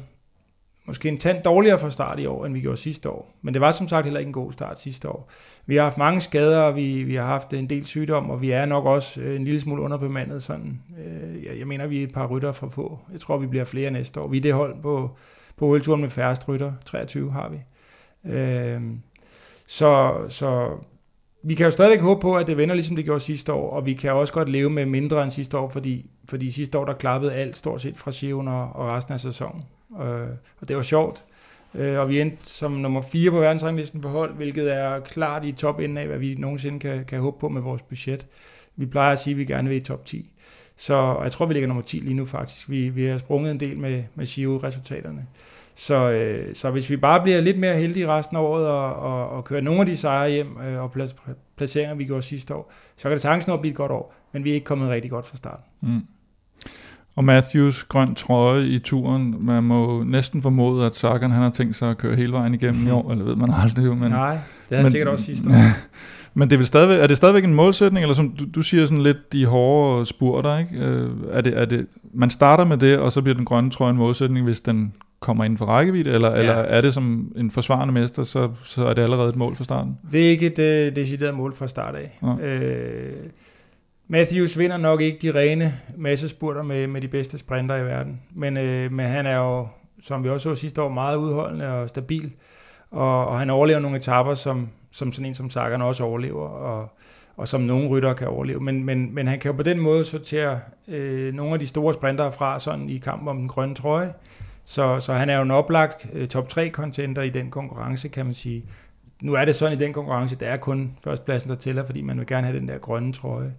måske 0.85 1.09
en 1.09 1.17
tand 1.17 1.43
dårligere 1.43 1.79
fra 1.79 1.89
start 1.89 2.19
i 2.19 2.25
år, 2.25 2.45
end 2.45 2.53
vi 2.53 2.61
gjorde 2.61 2.77
sidste 2.77 3.09
år. 3.09 3.33
Men 3.41 3.53
det 3.53 3.61
var 3.61 3.71
som 3.71 3.87
sagt 3.87 4.03
heller 4.03 4.19
ikke 4.19 4.29
en 4.29 4.33
god 4.33 4.51
start 4.51 4.79
sidste 4.79 5.09
år. 5.09 5.31
Vi 5.65 5.75
har 5.75 5.83
haft 5.83 5.97
mange 5.97 6.21
skader, 6.21 6.59
og 6.59 6.75
vi, 6.75 7.03
vi 7.03 7.15
har 7.15 7.25
haft 7.25 7.53
en 7.53 7.69
del 7.69 7.85
sygdom, 7.85 8.29
og 8.29 8.41
vi 8.41 8.51
er 8.51 8.65
nok 8.65 8.85
også 8.85 9.21
øh, 9.21 9.35
en 9.35 9.43
lille 9.43 9.59
smule 9.59 9.81
underbemandet. 9.81 10.43
Sådan. 10.43 10.81
Øh, 11.05 11.43
jeg, 11.43 11.59
jeg 11.59 11.67
mener, 11.67 11.87
vi 11.87 11.99
er 11.99 12.03
et 12.03 12.13
par 12.13 12.27
rytter 12.27 12.51
for 12.51 12.69
få. 12.69 12.99
Jeg 13.11 13.19
tror, 13.19 13.37
vi 13.37 13.47
bliver 13.47 13.65
flere 13.65 13.91
næste 13.91 14.19
år. 14.19 14.27
Vi 14.27 14.37
er 14.37 14.41
det 14.41 14.53
hold 14.53 14.75
på 14.81 15.11
på 15.59 15.65
OL-turen 15.65 16.01
med 16.01 16.09
færrest 16.09 16.47
rytter. 16.47 16.73
23 16.85 17.31
har 17.31 17.49
vi. 17.49 17.57
Øh, 18.33 18.81
så, 19.67 20.13
så 20.29 20.69
vi 21.43 21.55
kan 21.55 21.65
jo 21.65 21.71
stadigvæk 21.71 22.01
håbe 22.01 22.21
på, 22.21 22.35
at 22.35 22.47
det 22.47 22.57
vender 22.57 22.75
ligesom 22.75 22.95
det 22.95 23.05
gjorde 23.05 23.19
sidste 23.19 23.53
år, 23.53 23.69
og 23.69 23.85
vi 23.85 23.93
kan 23.93 24.13
også 24.13 24.33
godt 24.33 24.49
leve 24.49 24.69
med 24.69 24.85
mindre 24.85 25.23
end 25.23 25.31
sidste 25.31 25.57
år, 25.57 25.69
fordi, 25.69 26.09
fordi 26.29 26.51
sidste 26.51 26.79
år 26.79 26.85
der 26.85 26.93
klappede 26.93 27.33
alt 27.33 27.57
stort 27.57 27.81
set 27.81 27.97
fra 27.97 28.11
Sion 28.11 28.47
og, 28.47 28.69
og 28.75 28.87
resten 28.87 29.13
af 29.13 29.19
sæsonen. 29.19 29.63
Øh, 30.01 30.27
og 30.61 30.67
det 30.67 30.75
var 30.75 30.81
sjovt. 30.81 31.23
Øh, 31.75 31.99
og 31.99 32.09
vi 32.09 32.21
endte 32.21 32.37
som 32.41 32.71
nummer 32.71 33.01
4 33.01 33.31
på 33.31 33.39
verdensranglisten 33.39 34.01
for 34.01 34.09
hold, 34.09 34.35
hvilket 34.35 34.73
er 34.73 34.99
klart 34.99 35.45
i 35.45 35.51
top 35.51 35.79
af, 35.79 36.07
hvad 36.07 36.17
vi 36.17 36.35
nogensinde 36.35 36.79
kan, 36.79 37.05
kan 37.05 37.19
håbe 37.19 37.39
på 37.39 37.49
med 37.49 37.61
vores 37.61 37.81
budget. 37.81 38.25
Vi 38.75 38.85
plejer 38.85 39.11
at 39.11 39.19
sige, 39.19 39.31
at 39.31 39.37
vi 39.37 39.45
gerne 39.45 39.69
vil 39.69 39.77
i 39.77 39.81
top 39.81 40.05
10. 40.05 40.33
Så 40.79 41.19
jeg 41.23 41.31
tror, 41.31 41.45
vi 41.45 41.53
ligger 41.53 41.67
nummer 41.67 41.83
10 41.83 41.97
lige 41.97 42.13
nu 42.13 42.25
faktisk. 42.25 42.69
Vi, 42.69 42.89
vi 42.89 43.05
har 43.05 43.17
sprunget 43.17 43.51
en 43.51 43.59
del 43.59 43.77
med, 43.77 44.03
med 44.15 44.25
Giro-resultaterne. 44.25 45.25
Så, 45.75 46.11
øh, 46.11 46.55
så 46.55 46.71
hvis 46.71 46.89
vi 46.89 46.97
bare 46.97 47.21
bliver 47.23 47.41
lidt 47.41 47.57
mere 47.57 47.77
heldige 47.77 48.07
resten 48.07 48.37
af 48.37 48.41
året 48.41 48.67
og, 48.67 48.95
og, 48.95 49.29
og 49.29 49.45
kører 49.45 49.61
nogle 49.61 49.79
af 49.79 49.85
de 49.85 49.97
sejre 49.97 50.29
hjem 50.29 50.47
øh, 50.67 50.83
og 50.83 50.91
placeringer, 51.57 51.95
vi 51.95 52.03
gjorde 52.03 52.21
sidste 52.21 52.55
år, 52.55 52.71
så 52.97 53.03
kan 53.03 53.11
det 53.11 53.21
sagtens 53.21 53.47
nå 53.47 53.53
at 53.53 53.59
blive 53.61 53.71
et 53.71 53.77
godt 53.77 53.91
år. 53.91 54.13
Men 54.33 54.43
vi 54.43 54.49
er 54.49 54.53
ikke 54.53 54.65
kommet 54.65 54.89
rigtig 54.89 55.11
godt 55.11 55.25
fra 55.27 55.37
starten. 55.37 55.65
Mm. 55.81 56.01
Og 57.15 57.23
Matthews 57.23 57.83
grøn 57.83 58.15
trøje 58.15 58.67
i 58.67 58.79
turen, 58.79 59.45
man 59.45 59.63
må 59.63 60.03
næsten 60.03 60.41
formode, 60.41 60.85
at 60.85 60.95
Sagan 60.95 61.31
han 61.31 61.43
har 61.43 61.49
tænkt 61.49 61.75
sig 61.75 61.89
at 61.89 61.97
køre 61.97 62.15
hele 62.15 62.31
vejen 62.31 62.53
igennem 62.53 62.87
i 62.87 62.91
år, 62.99 63.11
eller 63.11 63.25
ved 63.25 63.35
man 63.35 63.53
aldrig 63.53 63.85
jo. 63.85 63.93
Men, 63.93 64.11
Nej, 64.11 64.37
det 64.69 64.77
har 64.77 64.81
han 64.81 64.91
sikkert 64.91 65.07
også 65.07 65.25
sidste 65.25 65.49
år. 65.49 65.53
Men 66.33 66.49
det 66.49 66.59
er, 66.59 66.63
stadigvæk, 66.63 66.99
er 66.99 67.07
det 67.07 67.17
stadigvæk 67.17 67.43
en 67.43 67.53
målsætning, 67.53 68.03
eller 68.03 68.15
som 68.15 68.29
du, 68.29 68.45
du 68.55 68.61
siger 68.61 68.85
sådan 68.85 69.03
lidt 69.03 69.33
de 69.33 69.45
hårde 69.45 70.05
spurter, 70.05 70.57
ikke? 70.57 70.85
Øh, 70.85 71.09
er 71.31 71.41
det, 71.41 71.57
er 71.57 71.65
det, 71.65 71.87
man 72.13 72.29
starter 72.29 72.65
med 72.65 72.77
det, 72.77 72.97
og 72.97 73.11
så 73.11 73.21
bliver 73.21 73.35
den 73.35 73.45
grønne 73.45 73.71
trøje 73.71 73.91
en 73.91 73.97
målsætning, 73.97 74.45
hvis 74.45 74.61
den 74.61 74.93
kommer 75.19 75.43
inden 75.43 75.57
for 75.57 75.65
rækkevidde, 75.65 76.11
eller, 76.11 76.31
ja. 76.31 76.39
eller 76.39 76.53
er 76.53 76.81
det 76.81 76.93
som 76.93 77.31
en 77.35 77.51
forsvarende 77.51 77.93
mester, 77.93 78.23
så, 78.23 78.49
så 78.63 78.85
er 78.85 78.93
det 78.93 79.01
allerede 79.01 79.29
et 79.29 79.35
mål 79.35 79.55
fra 79.55 79.63
starten? 79.63 79.97
Det 80.11 80.25
er 80.25 80.29
ikke 80.29 80.45
et 80.45 80.89
uh, 80.89 80.95
decideret 80.95 81.35
mål 81.35 81.53
fra 81.55 81.67
start 81.67 81.95
af. 81.95 82.19
Ja. 82.23 82.45
Øh, 82.45 83.13
Matthews 84.07 84.57
vinder 84.57 84.77
nok 84.77 85.01
ikke 85.01 85.17
de 85.21 85.39
rene 85.39 85.73
massespurter 85.97 86.63
med, 86.63 86.87
med 86.87 87.01
de 87.01 87.07
bedste 87.07 87.37
sprinter 87.37 87.75
i 87.75 87.85
verden, 87.85 88.19
men, 88.35 88.57
øh, 88.57 88.91
men 88.91 89.05
han 89.05 89.25
er 89.25 89.35
jo, 89.35 89.67
som 90.01 90.23
vi 90.23 90.29
også 90.29 90.55
så 90.55 90.61
sidste 90.61 90.81
år, 90.81 90.89
meget 90.89 91.15
udholdende 91.17 91.67
og 91.67 91.89
stabil, 91.89 92.31
og, 92.91 93.27
og 93.27 93.39
han 93.39 93.49
overlever 93.49 93.79
nogle 93.79 93.97
etaper, 93.97 94.33
som, 94.33 94.69
som 94.91 95.11
sådan 95.11 95.25
en 95.25 95.33
som 95.33 95.49
Sagan 95.49 95.81
også 95.81 96.03
overlever, 96.03 96.47
og, 96.47 96.89
og 97.37 97.47
som 97.47 97.61
nogle 97.61 97.89
ryttere 97.89 98.15
kan 98.15 98.27
overleve. 98.27 98.59
Men, 98.59 98.83
men, 98.83 99.15
men 99.15 99.27
han 99.27 99.39
kan 99.39 99.51
jo 99.51 99.57
på 99.57 99.63
den 99.63 99.79
måde 99.79 100.05
sortere 100.05 100.59
øh, 100.87 101.33
nogle 101.33 101.53
af 101.53 101.59
de 101.59 101.67
store 101.67 101.93
sprintere 101.93 102.31
fra 102.31 102.59
sådan 102.59 102.89
i 102.89 102.97
kampen 102.97 103.27
om 103.27 103.37
den 103.37 103.47
grønne 103.47 103.75
trøje. 103.75 104.13
Så, 104.65 104.99
så 104.99 105.13
han 105.13 105.29
er 105.29 105.35
jo 105.35 105.41
en 105.41 105.51
oplagt 105.51 106.07
øh, 106.13 106.27
top 106.27 106.49
3 106.49 106.69
contender 106.69 107.21
i 107.21 107.29
den 107.29 107.51
konkurrence, 107.51 108.07
kan 108.07 108.25
man 108.25 108.33
sige. 108.33 108.65
Nu 109.21 109.33
er 109.33 109.45
det 109.45 109.55
sådan 109.55 109.77
i 109.77 109.81
den 109.81 109.93
konkurrence, 109.93 110.35
der 110.35 110.47
er 110.47 110.57
kun 110.57 110.97
førstpladsen, 111.03 111.49
der 111.49 111.55
tæller, 111.55 111.85
fordi 111.85 112.01
man 112.01 112.17
vil 112.17 112.27
gerne 112.27 112.47
have 112.47 112.59
den 112.59 112.67
der 112.67 112.77
grønne 112.77 113.13
trøje. 113.13 113.53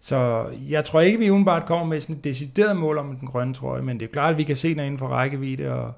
Så 0.00 0.46
jeg 0.68 0.84
tror 0.84 1.00
ikke, 1.00 1.18
vi 1.18 1.30
umiddelbart 1.30 1.66
kommer 1.66 1.86
med 1.86 2.00
sådan 2.00 2.16
et 2.16 2.24
decideret 2.24 2.76
mål 2.76 2.98
om 2.98 3.16
den 3.16 3.28
grønne 3.28 3.54
trøje, 3.54 3.82
men 3.82 4.00
det 4.00 4.06
er 4.08 4.12
klart, 4.12 4.30
at 4.30 4.38
vi 4.38 4.42
kan 4.42 4.56
se 4.56 4.68
den 4.68 4.78
inden 4.78 4.98
for 4.98 5.08
rækkevidde, 5.08 5.72
og, 5.72 5.92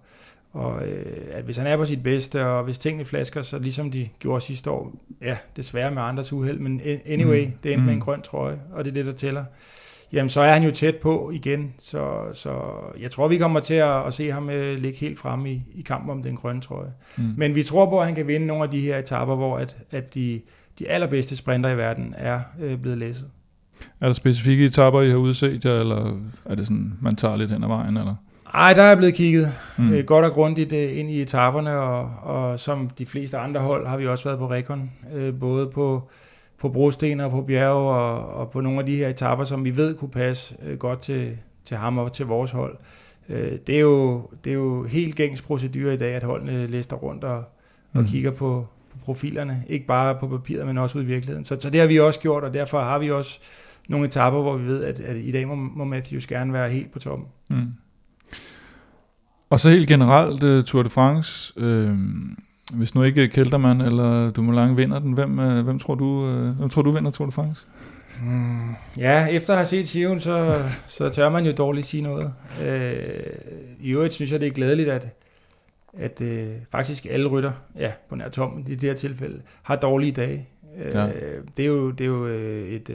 og 0.53 0.87
øh, 0.87 1.17
at 1.31 1.45
hvis 1.45 1.57
han 1.57 1.67
er 1.67 1.77
på 1.77 1.85
sit 1.85 2.03
bedste, 2.03 2.47
og 2.47 2.65
hvis 2.65 2.79
tingene 2.79 3.05
flasker, 3.05 3.43
så 3.43 3.59
ligesom 3.59 3.91
de 3.91 4.09
gjorde 4.19 4.41
sidste 4.41 4.71
år, 4.71 4.95
ja, 5.23 5.37
desværre 5.57 5.91
med 5.91 6.03
andres 6.03 6.33
uheld, 6.33 6.59
men 6.59 6.81
anyway, 7.07 7.47
mm. 7.47 7.53
det 7.63 7.73
endte 7.73 7.77
mm. 7.77 7.85
med 7.85 7.95
en 7.95 8.01
grøn 8.01 8.23
trøje, 8.23 8.61
og 8.73 8.85
det 8.85 8.91
er 8.91 8.95
det, 8.95 9.07
der 9.07 9.13
tæller. 9.13 9.45
Jamen, 10.13 10.31
så 10.31 10.41
er 10.41 10.53
han 10.53 10.63
jo 10.63 10.71
tæt 10.71 10.97
på 10.97 11.31
igen, 11.35 11.75
så, 11.79 12.25
så 12.33 12.61
jeg 13.01 13.11
tror, 13.11 13.29
vi 13.29 13.39
kommer 13.39 13.61
til 13.61 13.75
at, 13.75 14.07
at 14.07 14.15
se 14.15 14.31
ham 14.31 14.51
øh, 14.51 14.79
ligge 14.79 14.99
helt 14.99 15.19
fremme 15.19 15.53
i, 15.53 15.63
i 15.75 15.83
kampen 15.83 16.11
om 16.11 16.23
den 16.23 16.37
grønne 16.37 16.61
trøje. 16.61 16.93
Mm. 17.19 17.25
Men 17.37 17.55
vi 17.55 17.63
tror 17.63 17.91
på, 17.91 18.01
at 18.01 18.07
han 18.07 18.15
kan 18.15 18.27
vinde 18.27 18.47
nogle 18.47 18.65
af 18.65 18.71
de 18.71 18.81
her 18.81 18.99
etaper, 18.99 19.35
hvor 19.35 19.59
at, 19.59 19.79
at 19.91 20.15
de, 20.15 20.41
de 20.79 20.89
allerbedste 20.89 21.37
sprinter 21.37 21.71
i 21.71 21.77
verden 21.77 22.15
er 22.17 22.41
øh, 22.61 22.79
blevet 22.79 22.99
læsset. 22.99 23.31
Er 24.01 24.07
der 24.07 24.13
specifikke 24.13 24.65
etaper, 24.65 25.03
I 25.03 25.11
har 25.11 25.17
udset 25.17 25.65
jer, 25.65 25.81
eller 25.81 26.21
er 26.45 26.55
det 26.55 26.67
sådan, 26.67 26.93
man 27.01 27.17
tager 27.17 27.37
lidt 27.37 27.51
hen 27.51 27.63
ad 27.63 27.69
vejen, 27.69 27.97
eller? 27.97 28.15
Ej, 28.55 28.75
der 28.75 28.83
er 28.83 28.97
blevet 28.97 29.15
kigget 29.15 29.53
mm. 29.79 29.93
øh, 29.93 30.05
godt 30.05 30.25
og 30.25 30.33
grundigt 30.33 30.73
øh, 30.73 30.99
ind 30.99 31.11
i 31.11 31.23
etaperne, 31.23 31.79
og, 31.79 32.11
og 32.23 32.59
som 32.59 32.91
de 32.99 33.07
fleste 33.07 33.39
andre 33.39 33.61
hold 33.61 33.87
har 33.87 33.97
vi 33.97 34.07
også 34.07 34.25
været 34.25 34.39
på 34.39 34.51
Rekon, 34.51 34.91
øh, 35.15 35.39
både 35.41 35.67
på, 35.67 36.09
på 36.59 36.69
brosten 36.69 37.21
og 37.21 37.31
på 37.31 37.43
bjerge, 37.43 37.95
og, 37.95 38.29
og 38.35 38.51
på 38.51 38.61
nogle 38.61 38.81
af 38.81 38.87
de 38.87 38.97
her 38.97 39.09
etaper, 39.09 39.45
som 39.45 39.65
vi 39.65 39.77
ved 39.77 39.95
kunne 39.95 40.11
passe 40.11 40.57
øh, 40.63 40.79
godt 40.79 41.01
til, 41.01 41.39
til 41.65 41.77
ham 41.77 41.99
og 41.99 42.13
til 42.13 42.27
vores 42.27 42.51
hold. 42.51 42.77
Øh, 43.29 43.53
det, 43.67 43.77
er 43.77 43.81
jo, 43.81 44.23
det 44.45 44.51
er 44.51 44.55
jo 44.55 44.85
helt 44.85 45.15
gængs 45.15 45.43
procedur 45.43 45.91
i 45.91 45.97
dag, 45.97 46.15
at 46.15 46.23
holdene 46.23 46.67
lister 46.67 46.97
rundt 46.97 47.25
og, 47.25 47.37
og 47.93 48.01
mm. 48.01 48.07
kigger 48.07 48.31
på, 48.31 48.67
på 48.93 48.99
profilerne, 49.05 49.65
ikke 49.69 49.87
bare 49.87 50.15
på 50.15 50.29
papiret, 50.29 50.67
men 50.67 50.79
også 50.79 50.99
ud 50.99 51.03
i 51.03 51.07
virkeligheden. 51.07 51.45
Så, 51.45 51.57
så 51.61 51.71
det 51.71 51.81
har 51.81 51.89
vi 51.89 52.01
også 52.01 52.21
gjort, 52.21 52.45
og 52.45 52.55
derfor 52.55 52.81
har 52.81 52.99
vi 52.99 53.11
også 53.11 53.41
nogle 53.89 54.07
etaper, 54.07 54.43
hvor 54.43 54.57
vi 54.57 54.67
ved, 54.67 54.85
at, 54.85 55.01
at 55.01 55.17
i 55.17 55.31
dag 55.31 55.49
må, 55.49 55.55
må 55.55 55.85
Matthews 55.85 56.27
gerne 56.27 56.53
være 56.53 56.69
helt 56.69 56.93
på 56.93 56.99
toppen. 56.99 57.27
Mm. 57.51 57.73
Og 59.51 59.61
så 59.61 59.71
helt 59.71 59.89
generelt 59.89 60.43
uh, 60.43 60.65
Tour 60.65 60.83
de 60.83 60.91
France, 60.91 61.53
øh, 61.57 61.95
hvis 62.73 62.95
nu 62.95 63.03
ikke 63.03 63.29
Keltermann 63.29 63.81
eller 63.81 64.31
Dumoulin 64.31 64.77
vinder 64.77 64.99
den, 64.99 65.13
hvem, 65.13 65.39
uh, 65.39 65.59
hvem, 65.59 65.79
tror 65.79 65.95
du, 65.95 66.05
uh, 66.05 66.59
hvem 66.59 66.69
tror 66.69 66.83
du 66.83 66.91
vinder 66.91 67.11
Tour 67.11 67.27
de 67.27 67.33
France? 67.33 67.67
Mm, 68.23 68.75
ja, 68.97 69.27
efter 69.27 69.53
at 69.53 69.59
have 69.59 69.67
set 69.67 69.89
Sion, 69.89 70.21
så, 70.21 70.65
så 70.87 71.09
tør 71.11 71.31
man 71.31 71.47
jo 71.47 71.53
dårligt 71.53 71.87
sige 71.87 72.03
noget. 72.03 72.35
Øh, 72.63 73.03
I 73.81 73.91
øvrigt 73.91 74.15
synes 74.15 74.33
jeg, 74.33 74.41
det 74.41 74.47
er 74.47 74.53
glædeligt, 74.53 74.89
at, 74.89 75.09
at 75.99 76.21
øh, 76.21 76.49
faktisk 76.73 77.07
alle 77.11 77.29
rytter, 77.29 77.53
ja, 77.77 77.93
på 78.09 78.15
nær 78.15 78.29
Tom 78.29 78.59
i 78.69 78.75
det 78.75 78.83
her 78.83 78.95
tilfælde, 78.95 79.43
har 79.63 79.77
dårlige 79.77 80.13
dage. 80.13 80.49
Øh, 80.79 80.95
ja. 80.95 81.09
Det 81.57 81.63
er 81.63 81.69
jo, 81.69 81.91
det 81.91 82.05
er 82.05 82.09
jo 82.09 82.25
et, 82.25 82.91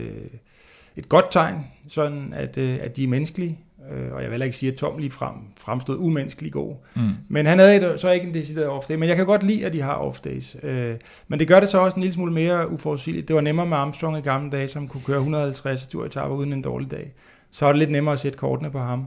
et 0.96 1.08
godt 1.08 1.26
tegn, 1.30 1.66
sådan 1.88 2.32
at, 2.32 2.58
at 2.58 2.96
de 2.96 3.04
er 3.04 3.08
menneskelige, 3.08 3.58
Øh, 3.92 4.12
og 4.12 4.22
jeg 4.22 4.24
vil 4.24 4.30
heller 4.30 4.44
ikke 4.44 4.56
sige, 4.56 4.72
at 4.72 4.78
Tom 4.78 4.98
lige 4.98 5.10
frem, 5.10 5.34
fremstod 5.56 5.98
umenneskelig 5.98 6.52
god. 6.52 6.74
Mm. 6.94 7.02
Men 7.28 7.46
han 7.46 7.58
havde 7.58 7.94
et, 7.94 8.00
så 8.00 8.10
ikke 8.10 8.26
en 8.26 8.34
decideret 8.34 8.68
off 8.68 8.86
day. 8.86 8.94
Men 8.94 9.08
jeg 9.08 9.16
kan 9.16 9.26
godt 9.26 9.42
lide, 9.42 9.66
at 9.66 9.72
de 9.72 9.80
har 9.80 9.94
off 9.94 10.20
days. 10.20 10.56
Øh, 10.62 10.94
men 11.28 11.38
det 11.38 11.48
gør 11.48 11.60
det 11.60 11.68
så 11.68 11.78
også 11.78 11.96
en 11.96 12.00
lille 12.02 12.14
smule 12.14 12.32
mere 12.32 12.70
uforudsigeligt. 12.70 13.28
Det 13.28 13.36
var 13.36 13.42
nemmere 13.42 13.66
med 13.66 13.76
Armstrong 13.76 14.18
i 14.18 14.20
gamle 14.20 14.50
dage, 14.50 14.68
som 14.68 14.88
kunne 14.88 15.02
køre 15.06 15.18
150 15.18 15.86
tur 15.86 16.04
etaper 16.04 16.34
uden 16.34 16.52
en 16.52 16.62
dårlig 16.62 16.90
dag. 16.90 17.12
Så 17.50 17.66
er 17.66 17.72
det 17.72 17.78
lidt 17.78 17.90
nemmere 17.90 18.12
at 18.12 18.18
sætte 18.18 18.38
kortene 18.38 18.70
på 18.70 18.78
ham. 18.78 19.06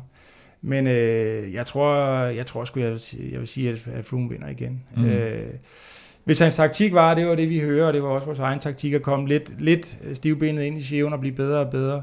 Men 0.61 0.87
øh, 0.87 1.53
jeg 1.53 1.65
tror, 1.65 1.95
jeg 2.25 2.45
tror 2.45 2.63
sgu, 2.63 2.79
jeg 2.79 2.91
vil 2.91 2.99
sige, 2.99 3.31
jeg 3.31 3.39
vil 3.39 3.47
sige 3.47 3.69
at, 3.69 3.87
at 3.93 4.05
Froome 4.05 4.29
vinder 4.29 4.47
igen. 4.47 4.83
Mm. 4.97 5.05
Øh, 5.05 5.53
hvis 6.23 6.39
hans 6.39 6.55
taktik 6.55 6.93
var, 6.93 7.15
det 7.15 7.27
var 7.27 7.35
det 7.35 7.49
vi 7.49 7.59
hører, 7.59 7.87
og 7.87 7.93
det 7.93 8.03
var 8.03 8.09
også 8.09 8.25
vores 8.25 8.39
egen 8.39 8.59
taktik, 8.59 8.93
at 8.93 9.01
komme 9.01 9.27
lidt, 9.27 9.61
lidt 9.61 9.99
stivbenet 10.13 10.63
ind 10.63 10.77
i 10.77 10.81
Sion 10.81 11.13
og 11.13 11.19
blive 11.19 11.35
bedre 11.35 11.59
og 11.59 11.69
bedre, 11.69 12.01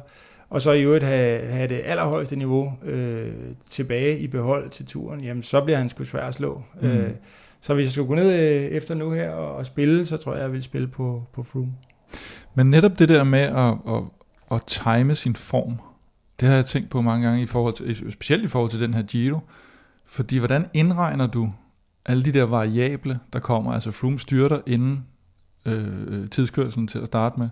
og 0.51 0.63
så 0.63 0.73
i 0.73 0.83
øvrigt 0.83 1.05
have, 1.05 1.47
have 1.47 1.69
det 1.69 1.81
allerhøjeste 1.85 2.37
niveau 2.37 2.73
øh, 2.85 3.33
tilbage 3.71 4.19
i 4.19 4.27
behold 4.27 4.71
til 4.71 4.87
turen, 4.87 5.21
jamen 5.21 5.43
så 5.43 5.65
bliver 5.65 5.79
han 5.79 5.89
sgu 5.89 6.05
svær 6.05 6.27
at 6.27 6.35
slå. 6.35 6.63
Mm. 6.83 6.89
Øh, 6.89 7.11
så 7.61 7.75
hvis 7.75 7.85
jeg 7.85 7.93
skulle 7.93 8.09
gå 8.09 8.15
ned 8.15 8.41
øh, 8.41 8.65
efter 8.65 8.95
nu 8.95 9.11
her 9.11 9.31
og, 9.31 9.57
og 9.57 9.67
spille, 9.67 10.07
så 10.07 10.17
tror 10.17 10.33
jeg, 10.33 10.43
jeg 10.43 10.53
vil 10.53 10.63
spille 10.63 10.89
på, 10.89 11.23
på 11.33 11.43
Froome. 11.43 11.73
Men 12.55 12.67
netop 12.67 12.99
det 12.99 13.09
der 13.09 13.25
med 13.25 13.41
at, 13.41 13.75
at, 13.95 14.03
at 14.51 14.67
time 14.67 15.15
sin 15.15 15.37
form, 15.37 15.77
det 16.41 16.49
har 16.49 16.55
jeg 16.55 16.67
tænkt 16.67 16.91
på 16.91 17.01
mange 17.01 17.27
gange, 17.27 17.43
i 17.43 17.47
forhold 17.47 17.75
til, 17.75 18.13
specielt 18.13 18.45
i 18.45 18.47
forhold 18.47 18.71
til 18.71 18.81
den 18.81 18.95
her 18.95 19.03
Giro. 19.03 19.39
Fordi 20.09 20.39
hvordan 20.39 20.67
indregner 20.75 21.27
du 21.27 21.53
alle 22.07 22.23
de 22.23 22.33
der 22.33 22.45
variable, 22.45 23.19
der 23.33 23.39
kommer? 23.39 23.73
Altså 23.73 23.91
Froome 23.91 24.19
styrter 24.19 24.61
inden 24.67 25.07
øh, 25.67 26.29
tidskørselen 26.31 26.89
til 26.89 26.99
at 26.99 27.07
starte 27.07 27.41
med 27.41 27.49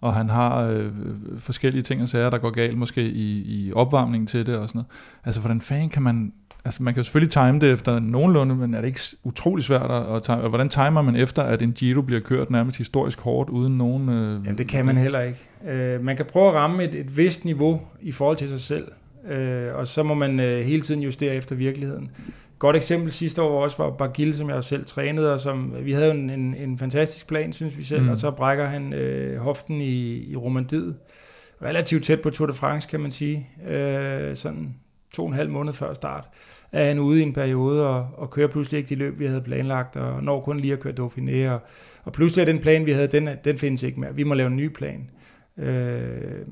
og 0.00 0.14
han 0.14 0.30
har 0.30 0.62
øh, 0.62 0.92
forskellige 1.38 1.82
ting 1.82 2.02
og 2.02 2.08
sager, 2.08 2.30
der 2.30 2.38
går 2.38 2.50
galt 2.50 2.78
måske 2.78 3.02
i, 3.02 3.42
i 3.42 3.72
opvarmningen 3.72 4.26
til 4.26 4.46
det 4.46 4.56
og 4.56 4.68
sådan 4.68 4.78
noget. 4.78 4.86
Altså, 5.24 5.40
hvordan 5.40 5.60
fanden 5.60 5.88
kan 5.88 6.02
man... 6.02 6.32
Altså, 6.64 6.82
man 6.82 6.94
kan 6.94 7.00
jo 7.00 7.04
selvfølgelig 7.04 7.30
time 7.30 7.60
det 7.60 7.72
efter 7.72 7.98
nogenlunde, 7.98 8.54
men 8.54 8.74
er 8.74 8.80
det 8.80 8.86
ikke 8.86 9.00
utrolig 9.24 9.64
svært 9.64 9.90
at 9.90 10.22
time? 10.22 10.42
Og 10.42 10.48
hvordan 10.48 10.68
timer 10.68 11.02
man 11.02 11.16
efter, 11.16 11.42
at 11.42 11.62
en 11.62 11.72
Giro 11.72 12.02
bliver 12.02 12.20
kørt 12.20 12.50
nærmest 12.50 12.78
historisk 12.78 13.20
hårdt, 13.20 13.50
uden 13.50 13.78
nogen... 13.78 14.08
Øh, 14.08 14.32
Jamen, 14.44 14.58
det 14.58 14.68
kan 14.68 14.86
man 14.86 14.96
heller 14.96 15.20
ikke. 15.20 15.38
Øh, 15.68 16.04
man 16.04 16.16
kan 16.16 16.26
prøve 16.26 16.48
at 16.48 16.54
ramme 16.54 16.84
et, 16.84 16.94
et 16.94 17.16
vist 17.16 17.44
niveau 17.44 17.80
i 18.00 18.12
forhold 18.12 18.36
til 18.36 18.48
sig 18.48 18.60
selv, 18.60 18.88
øh, 19.30 19.74
og 19.74 19.86
så 19.86 20.02
må 20.02 20.14
man 20.14 20.40
øh, 20.40 20.64
hele 20.64 20.82
tiden 20.82 21.02
justere 21.02 21.34
efter 21.34 21.56
virkeligheden 21.56 22.10
godt 22.58 22.76
eksempel 22.76 23.12
sidste 23.12 23.42
år 23.42 23.62
også 23.62 23.82
var 23.82 23.90
Bargil, 23.90 24.34
som 24.34 24.50
jeg 24.50 24.64
selv 24.64 24.84
trænede, 24.84 25.32
og 25.32 25.40
som, 25.40 25.74
vi 25.82 25.92
havde 25.92 26.10
en, 26.10 26.30
en, 26.30 26.54
en 26.54 26.78
fantastisk 26.78 27.26
plan, 27.26 27.52
synes 27.52 27.78
vi 27.78 27.82
selv, 27.82 28.02
mm. 28.02 28.08
og 28.08 28.18
så 28.18 28.30
brækker 28.30 28.66
han 28.66 28.92
øh, 28.92 29.38
hoften 29.38 29.80
i, 29.80 30.26
i 30.30 30.36
Romandiet. 30.36 30.96
Relativt 31.62 32.04
tæt 32.04 32.20
på 32.20 32.30
Tour 32.30 32.46
de 32.46 32.52
France, 32.52 32.88
kan 32.88 33.00
man 33.00 33.10
sige. 33.10 33.48
Øh, 33.68 34.36
sådan 34.36 34.74
to 35.12 35.22
og 35.22 35.28
en 35.28 35.34
halv 35.34 35.50
måned 35.50 35.72
før 35.72 35.92
start 35.92 36.28
er 36.72 36.84
han 36.84 36.98
ude 36.98 37.20
i 37.20 37.22
en 37.22 37.32
periode 37.32 37.88
og, 37.88 38.08
og 38.16 38.30
kører 38.30 38.48
pludselig 38.48 38.78
ikke 38.78 38.88
de 38.88 38.94
løb, 38.94 39.18
vi 39.18 39.26
havde 39.26 39.40
planlagt, 39.40 39.96
og 39.96 40.22
når 40.22 40.40
kun 40.40 40.60
lige 40.60 40.72
at 40.72 40.80
køre 40.80 40.94
Dauphiné, 41.00 41.50
og, 41.50 41.60
og 42.04 42.12
pludselig 42.12 42.42
er 42.42 42.46
den 42.46 42.58
plan, 42.58 42.86
vi 42.86 42.92
havde, 42.92 43.06
den, 43.06 43.28
den 43.44 43.58
findes 43.58 43.82
ikke 43.82 44.00
mere. 44.00 44.14
Vi 44.14 44.22
må 44.22 44.34
lave 44.34 44.46
en 44.46 44.56
ny 44.56 44.68
plan. 44.68 45.10
Øh, 45.58 46.46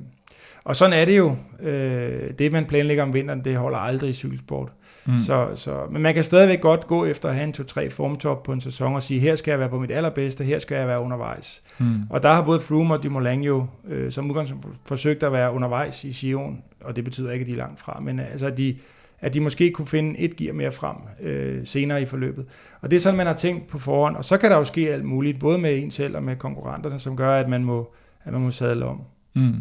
og 0.64 0.77
sådan 0.77 1.01
er 1.01 1.05
det 1.05 1.19
jo. 1.19 1.37
Øh, 1.61 2.31
det, 2.38 2.53
man 2.53 2.64
planlægger 2.64 3.03
om 3.03 3.14
vinteren, 3.14 3.45
det 3.45 3.57
holder 3.57 3.79
aldrig 3.79 4.11
i 4.11 4.12
cykelsport. 4.12 4.73
Mm. 5.07 5.19
Så, 5.19 5.49
så, 5.55 5.81
men 5.90 6.03
man 6.03 6.14
kan 6.14 6.25
stadigvæk 6.25 6.61
godt 6.61 6.87
gå 6.87 7.05
efter 7.05 7.29
at 7.29 7.35
have 7.35 7.47
en 7.47 7.55
2-3 7.55 7.90
formtop 7.90 8.43
på 8.43 8.53
en 8.53 8.61
sæson 8.61 8.95
og 8.95 9.03
sige, 9.03 9.21
her 9.21 9.35
skal 9.35 9.53
jeg 9.53 9.59
være 9.59 9.69
på 9.69 9.79
mit 9.79 9.90
allerbedste, 9.90 10.45
her 10.45 10.59
skal 10.59 10.77
jeg 10.77 10.88
være 10.88 11.03
undervejs. 11.03 11.62
Mm. 11.79 11.87
Og 12.11 12.23
der 12.23 12.33
har 12.33 12.45
både 12.45 12.61
Froome 12.61 12.95
og 12.95 13.03
Dumoulin 13.03 13.43
jo 13.43 13.67
øh, 13.88 14.12
som 14.12 14.31
udgangspunkt 14.31 14.67
forsøgt 14.87 15.23
at 15.23 15.33
være 15.33 15.53
undervejs 15.53 16.05
i 16.05 16.12
Sion, 16.12 16.62
og 16.81 16.97
det 16.97 17.05
betyder 17.05 17.31
ikke, 17.31 17.43
at 17.43 17.47
de 17.47 17.53
er 17.53 17.57
langt 17.57 17.81
fra, 17.81 18.01
men 18.01 18.21
øh, 18.21 18.31
altså, 18.31 18.47
at 18.47 18.59
de, 18.59 18.77
at 19.21 19.35
de 19.35 19.40
måske 19.40 19.71
kunne 19.71 19.87
finde 19.87 20.19
et 20.19 20.37
gear 20.37 20.53
mere 20.53 20.73
frem 20.73 20.97
øh, 21.21 21.67
senere 21.67 22.03
i 22.03 22.07
forløbet. 22.07 22.47
Og 22.81 22.90
det 22.90 22.97
er 22.97 23.01
sådan, 23.01 23.17
man 23.17 23.27
har 23.27 23.35
tænkt 23.35 23.67
på 23.67 23.79
forhånd, 23.79 24.17
og 24.17 24.25
så 24.25 24.38
kan 24.38 24.51
der 24.51 24.57
jo 24.57 24.64
ske 24.64 24.93
alt 24.93 25.05
muligt, 25.05 25.40
både 25.40 25.59
med 25.59 25.79
en 25.79 25.90
selv 25.90 26.17
og 26.17 26.23
med 26.23 26.37
konkurrenterne, 26.37 26.99
som 26.99 27.17
gør, 27.17 27.40
at 27.40 27.49
man 27.49 27.64
må, 27.64 27.93
at 28.25 28.33
man 28.33 28.43
må 28.43 28.51
sadle 28.51 28.85
om. 28.85 29.03
Mm. 29.35 29.55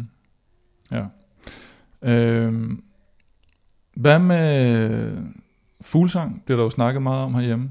Ja. 0.92 1.04
Øhm, 2.02 2.82
hvad 3.94 4.18
med 4.18 4.78
øh, 4.90 5.16
det 5.92 6.30
Bliver 6.44 6.56
der 6.56 6.64
jo 6.64 6.70
snakket 6.70 7.02
meget 7.02 7.24
om 7.24 7.34
herhjemme. 7.34 7.68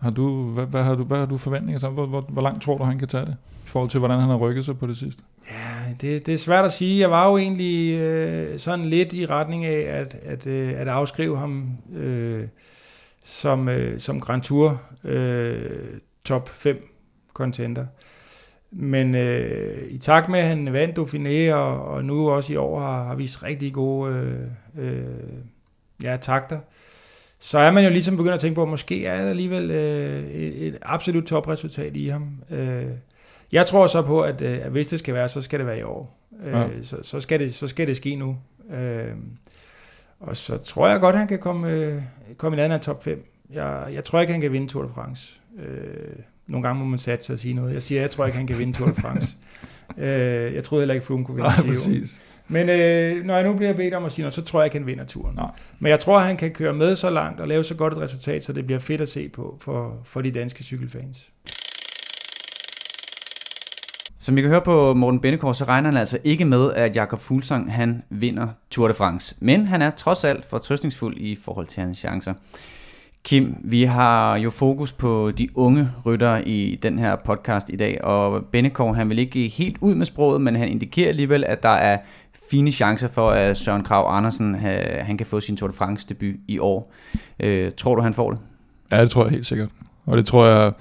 Har 0.00 0.10
du, 0.10 0.50
hvad, 0.50 0.66
hvad, 0.66 0.82
har 0.82 0.94
du, 0.94 1.04
hvad 1.04 1.18
har 1.18 1.26
du 1.26 1.36
forventninger 1.36 1.78
til? 1.78 1.88
Hvor, 1.88 2.06
hvor, 2.06 2.20
hvor 2.20 2.42
langt 2.42 2.62
tror 2.62 2.78
du, 2.78 2.84
han 2.84 2.98
kan 2.98 3.08
tage 3.08 3.26
det? 3.26 3.36
I 3.66 3.68
forhold 3.68 3.90
til, 3.90 3.98
hvordan 3.98 4.20
han 4.20 4.28
har 4.28 4.36
rykket 4.36 4.64
sig 4.64 4.78
på 4.78 4.86
det 4.86 4.96
sidste? 4.96 5.22
Ja, 5.50 5.94
det, 6.00 6.26
det 6.26 6.34
er 6.34 6.38
svært 6.38 6.64
at 6.64 6.72
sige. 6.72 7.00
Jeg 7.00 7.10
var 7.10 7.30
jo 7.30 7.36
egentlig 7.36 7.98
øh, 7.98 8.58
sådan 8.58 8.84
lidt 8.84 9.12
i 9.12 9.26
retning 9.26 9.64
af 9.64 10.00
at, 10.00 10.14
at, 10.14 10.46
øh, 10.46 10.72
at 10.76 10.88
afskrive 10.88 11.38
ham 11.38 11.70
øh, 11.94 12.48
som, 13.24 13.68
øh, 13.68 14.00
som 14.00 14.20
Grand 14.20 14.42
Tour 14.42 14.82
øh, 15.04 15.70
top 16.24 16.48
5 16.48 16.88
contender. 17.34 17.86
Men 18.72 19.14
øh, 19.14 19.82
i 19.90 19.98
takt 19.98 20.28
med, 20.28 20.38
at 20.38 20.46
han 20.46 20.72
vandt 20.72 20.98
Dauphiné, 20.98 21.52
og, 21.54 21.84
og 21.84 22.04
nu 22.04 22.30
også 22.30 22.52
i 22.52 22.56
år 22.56 22.80
har, 22.80 23.04
har 23.04 23.14
vist 23.14 23.42
rigtig 23.42 23.72
gode 23.72 24.12
øh, 24.76 24.86
øh, 24.88 25.04
ja, 26.02 26.16
takter, 26.20 26.58
så 27.40 27.58
er 27.58 27.70
man 27.70 27.84
jo 27.84 27.90
ligesom 27.90 28.16
begyndt 28.16 28.34
at 28.34 28.40
tænke 28.40 28.54
på, 28.54 28.62
at 28.62 28.68
måske 28.68 29.06
er 29.06 29.22
der 29.22 29.30
alligevel 29.30 29.70
øh, 29.70 30.22
et, 30.24 30.66
et 30.66 30.78
absolut 30.82 31.24
topresultat 31.24 31.96
i 31.96 32.08
ham. 32.08 32.28
Øh, 32.50 32.86
Jeg 33.52 33.66
tror 33.66 33.86
så 33.86 34.02
på, 34.02 34.20
at, 34.20 34.42
øh, 34.42 34.58
at 34.64 34.70
hvis 34.70 34.88
det 34.88 34.98
skal 34.98 35.14
være, 35.14 35.28
så 35.28 35.42
skal 35.42 35.58
det 35.58 35.66
være 35.66 35.78
i 35.78 35.82
år. 35.82 36.18
Øh, 36.44 36.52
Ja. 36.52 36.66
så, 36.82 36.96
så, 37.02 37.20
skal 37.20 37.40
det, 37.40 37.54
så 37.54 37.68
skal 37.68 37.86
det 37.86 37.96
ske 37.96 38.16
nu. 38.16 38.36
Øh, 38.74 39.08
og 40.20 40.36
så 40.36 40.56
tror 40.56 40.88
jeg 40.88 41.00
godt, 41.00 41.16
han 41.16 41.28
kan 41.28 41.38
komme, 41.38 41.70
øh, 41.72 42.02
komme 42.36 42.56
i 42.56 42.56
nærheden 42.56 42.72
af 42.74 42.80
top 42.80 43.04
5. 43.04 43.24
Jeg, 43.50 43.88
jeg 43.92 44.04
tror 44.04 44.20
ikke, 44.20 44.32
han 44.32 44.40
kan 44.42 44.52
vinde 44.52 44.66
Tour 44.68 44.82
de 44.82 44.88
France. 44.94 45.40
Øh, 45.58 46.16
nogle 46.46 46.66
gange 46.66 46.78
må 46.78 46.84
man 46.84 46.98
satse 46.98 47.32
og 47.32 47.38
sige 47.38 47.54
noget. 47.54 47.74
Jeg 47.74 47.82
siger, 47.82 48.00
jeg 48.00 48.10
tror 48.10 48.26
ikke, 48.26 48.38
han 48.38 48.46
kan 48.46 48.58
vinde 48.58 48.78
Tour 48.78 48.88
de 48.88 49.00
France. 49.00 49.34
øh, 49.98 50.54
jeg 50.54 50.64
troede 50.64 50.82
heller 50.82 50.94
ikke, 50.94 51.06
Froome 51.06 51.24
kunne 51.24 51.34
vinde 51.34 51.48
Nej, 51.48 51.66
præcis. 51.66 52.22
Men 52.48 52.68
øh, 52.68 53.24
når 53.24 53.34
jeg 53.36 53.44
nu 53.44 53.56
bliver 53.56 53.72
bedt 53.72 53.94
om 53.94 54.04
at 54.04 54.12
sige 54.12 54.22
noget, 54.22 54.34
så 54.34 54.42
tror 54.42 54.60
jeg 54.60 54.66
ikke, 54.66 54.78
han 54.78 54.86
vinder 54.86 55.04
turen. 55.04 55.36
Nej. 55.36 55.50
Men 55.78 55.90
jeg 55.90 56.00
tror, 56.00 56.18
han 56.18 56.36
kan 56.36 56.50
køre 56.50 56.72
med 56.72 56.96
så 56.96 57.10
langt 57.10 57.40
og 57.40 57.48
lave 57.48 57.64
så 57.64 57.74
godt 57.74 57.92
et 57.92 57.98
resultat, 57.98 58.44
så 58.44 58.52
det 58.52 58.66
bliver 58.66 58.78
fedt 58.78 59.00
at 59.00 59.08
se 59.08 59.28
på 59.28 59.58
for, 59.60 60.00
for 60.04 60.20
de 60.20 60.30
danske 60.30 60.64
cykelfans. 60.64 61.30
Som 64.18 64.38
I 64.38 64.40
kan 64.40 64.50
høre 64.50 64.60
på 64.60 64.94
Morten 64.94 65.20
Bennekår, 65.20 65.52
så 65.52 65.64
regner 65.64 65.90
han 65.90 65.98
altså 65.98 66.18
ikke 66.24 66.44
med, 66.44 66.72
at 66.72 66.96
Jakob 66.96 67.18
Fuglsang 67.18 67.72
han 67.72 68.02
vinder 68.10 68.48
Tour 68.70 68.88
de 68.88 68.94
France. 68.94 69.36
Men 69.40 69.66
han 69.66 69.82
er 69.82 69.90
trods 69.90 70.24
alt 70.24 70.44
fortrøstningsfuld 70.44 71.16
i 71.16 71.38
forhold 71.44 71.66
til 71.66 71.82
hans 71.82 71.98
chancer. 71.98 72.34
Kim, 73.24 73.56
vi 73.64 73.82
har 73.82 74.36
jo 74.36 74.50
fokus 74.50 74.92
på 74.92 75.30
de 75.30 75.48
unge 75.54 75.88
ryttere 76.06 76.48
i 76.48 76.78
den 76.82 76.98
her 76.98 77.16
podcast 77.16 77.70
i 77.70 77.76
dag, 77.76 78.04
og 78.04 78.44
Bennekov 78.44 78.94
han 78.94 79.10
vil 79.10 79.18
ikke 79.18 79.48
helt 79.48 79.76
ud 79.80 79.94
med 79.94 80.06
sproget, 80.06 80.40
men 80.40 80.56
han 80.56 80.68
indikerer 80.68 81.08
alligevel, 81.08 81.44
at 81.44 81.62
der 81.62 81.68
er 81.68 81.98
fine 82.50 82.70
chancer 82.70 83.08
for, 83.08 83.30
at 83.30 83.56
Søren 83.56 83.82
Krav 83.82 84.16
Andersen 84.16 84.54
han 85.00 85.16
kan 85.16 85.26
få 85.26 85.40
sin 85.40 85.56
Tour 85.56 85.68
de 85.68 85.74
France 85.74 86.06
debut 86.08 86.34
i 86.48 86.58
år. 86.58 86.92
Øh, 87.40 87.70
tror 87.76 87.94
du, 87.94 88.02
han 88.02 88.14
får 88.14 88.30
det? 88.30 88.40
Ja, 88.92 89.02
det 89.02 89.10
tror 89.10 89.24
jeg 89.24 89.30
helt 89.30 89.46
sikkert. 89.46 89.68
Og 90.06 90.16
det 90.16 90.26
tror 90.26 90.46
jeg, 90.46 90.72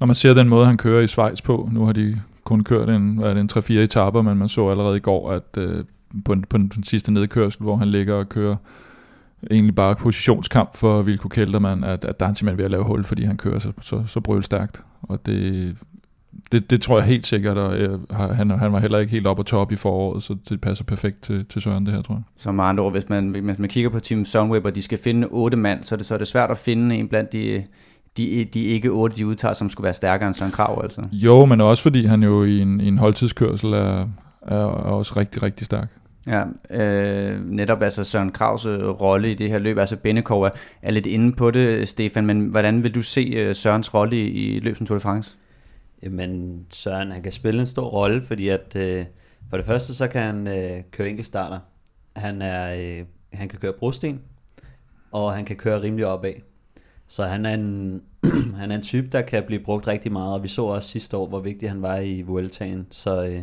når 0.00 0.06
man 0.06 0.14
ser 0.14 0.34
den 0.34 0.48
måde, 0.48 0.66
han 0.66 0.76
kører 0.76 1.02
i 1.02 1.06
Schweiz 1.06 1.42
på, 1.42 1.68
nu 1.72 1.84
har 1.84 1.92
de 1.92 2.20
kun 2.44 2.64
kørt 2.64 2.88
en, 2.88 3.16
hvad 3.18 3.30
er 3.30 3.34
det, 3.34 3.40
en 3.40 3.50
3-4 3.58 3.72
etaper, 3.72 4.22
men 4.22 4.38
man 4.38 4.48
så 4.48 4.68
allerede 4.68 4.96
i 4.96 5.00
går, 5.00 5.30
at 5.30 5.56
øh, 5.58 5.84
på, 6.24 6.34
den, 6.34 6.44
på 6.50 6.58
den 6.58 6.84
sidste 6.84 7.12
nedkørsel, 7.12 7.62
hvor 7.62 7.76
han 7.76 7.88
ligger 7.88 8.14
og 8.14 8.28
kører 8.28 8.56
egentlig 9.50 9.74
bare 9.74 9.94
positionskamp 9.94 10.76
for 10.76 11.02
Vilko 11.02 11.28
Keltermann, 11.28 11.84
at, 11.84 12.04
at 12.04 12.20
der 12.20 12.26
er 12.26 12.28
han 12.28 12.34
simpelthen 12.34 12.58
ved 12.58 12.64
at 12.64 12.70
lave 12.70 12.84
hul, 12.84 13.04
fordi 13.04 13.24
han 13.24 13.36
kører 13.36 13.58
så, 13.58 13.72
så, 13.80 14.02
så 14.06 14.20
brølstærkt. 14.20 14.84
Og 15.02 15.26
det, 15.26 15.76
det, 16.52 16.70
det 16.70 16.80
tror 16.82 16.98
jeg 16.98 17.06
helt 17.06 17.26
sikkert, 17.26 17.58
og 17.58 17.76
øh, 17.78 18.00
han, 18.10 18.50
han 18.50 18.72
var 18.72 18.80
heller 18.80 18.98
ikke 18.98 19.12
helt 19.12 19.26
op 19.26 19.36
på 19.36 19.42
top 19.42 19.72
i 19.72 19.76
foråret, 19.76 20.22
så 20.22 20.36
det 20.48 20.60
passer 20.60 20.84
perfekt 20.84 21.22
til, 21.22 21.44
til 21.44 21.62
Søren, 21.62 21.86
det 21.86 21.94
her, 21.94 22.02
tror 22.02 22.14
jeg. 22.14 22.22
Så 22.36 22.52
med 22.52 22.64
andre 22.64 22.84
ord, 22.84 22.92
hvis 22.92 23.08
man, 23.08 23.28
hvis 23.28 23.58
man 23.58 23.68
kigger 23.68 23.90
på 23.90 24.00
Team 24.00 24.24
Sunweb, 24.24 24.64
og 24.64 24.74
de 24.74 24.82
skal 24.82 24.98
finde 24.98 25.26
otte 25.30 25.56
mand, 25.56 25.84
så 25.84 25.94
er 25.94 25.96
det, 25.96 26.06
så 26.06 26.14
er 26.14 26.18
det 26.18 26.28
svært 26.28 26.50
at 26.50 26.58
finde 26.58 26.96
en 26.96 27.08
blandt 27.08 27.32
de, 27.32 27.64
de, 28.16 28.44
de 28.54 28.64
ikke 28.64 28.90
otte, 28.90 29.16
de 29.16 29.26
udtager, 29.26 29.54
som 29.54 29.70
skulle 29.70 29.84
være 29.84 29.94
stærkere 29.94 30.26
end 30.26 30.34
Søren 30.34 30.52
Krav, 30.52 30.80
altså. 30.82 31.02
Jo, 31.12 31.44
men 31.44 31.60
også 31.60 31.82
fordi 31.82 32.04
han 32.04 32.22
jo 32.22 32.44
i 32.44 32.60
en, 32.60 32.80
i 32.80 32.88
en 32.88 32.98
holdtidskørsel 32.98 33.72
er, 33.72 34.08
er, 34.42 34.56
er 34.56 34.66
også 34.66 35.14
rigtig, 35.16 35.42
rigtig 35.42 35.66
stærk. 35.66 35.88
Ja, 36.26 36.44
øh, 36.70 37.50
netop 37.50 37.82
altså 37.82 38.04
Søren 38.04 38.32
Kravs 38.32 38.66
øh, 38.66 38.88
rolle 38.88 39.30
i 39.30 39.34
det 39.34 39.50
her 39.50 39.58
løb, 39.58 39.78
altså 39.78 39.96
Bennekov 39.96 40.42
er, 40.42 40.50
er 40.82 40.90
lidt 40.90 41.06
inde 41.06 41.32
på 41.32 41.50
det, 41.50 41.88
Stefan, 41.88 42.26
men 42.26 42.40
hvordan 42.40 42.84
vil 42.84 42.94
du 42.94 43.02
se 43.02 43.32
øh, 43.36 43.54
Sørens 43.54 43.94
rolle 43.94 44.16
i, 44.16 44.56
i 44.56 44.60
løbet 44.60 44.78
som 44.78 44.86
Tour 44.86 44.98
de 44.98 45.02
France? 45.02 45.36
Jamen, 46.02 46.66
Søren, 46.70 47.12
han 47.12 47.22
kan 47.22 47.32
spille 47.32 47.60
en 47.60 47.66
stor 47.66 47.88
rolle, 47.88 48.22
fordi 48.22 48.48
at 48.48 48.76
øh, 48.76 49.04
for 49.50 49.56
det 49.56 49.66
første, 49.66 49.94
så 49.94 50.08
kan 50.08 50.22
han 50.22 50.48
øh, 50.48 50.82
køre 50.90 51.08
enkeltstarter. 51.08 51.58
Han, 52.16 52.42
er, 52.42 52.74
øh, 52.74 53.04
han 53.32 53.48
kan 53.48 53.58
køre 53.58 53.72
brosten, 53.72 54.20
og 55.12 55.32
han 55.32 55.44
kan 55.44 55.56
køre 55.56 55.82
rimelig 55.82 56.06
opad. 56.06 56.32
Så 57.06 57.24
han 57.24 57.46
er, 57.46 57.54
en, 57.54 58.02
han 58.60 58.70
er 58.70 58.76
en 58.76 58.82
type, 58.82 59.08
der 59.12 59.22
kan 59.22 59.42
blive 59.46 59.62
brugt 59.64 59.88
rigtig 59.88 60.12
meget, 60.12 60.34
og 60.34 60.42
vi 60.42 60.48
så 60.48 60.64
også 60.64 60.88
sidste 60.88 61.16
år, 61.16 61.26
hvor 61.26 61.40
vigtig 61.40 61.68
han 61.68 61.82
var 61.82 61.98
i 61.98 62.22
Vueltaen. 62.22 62.86
Så, 62.90 63.24
øh, 63.24 63.42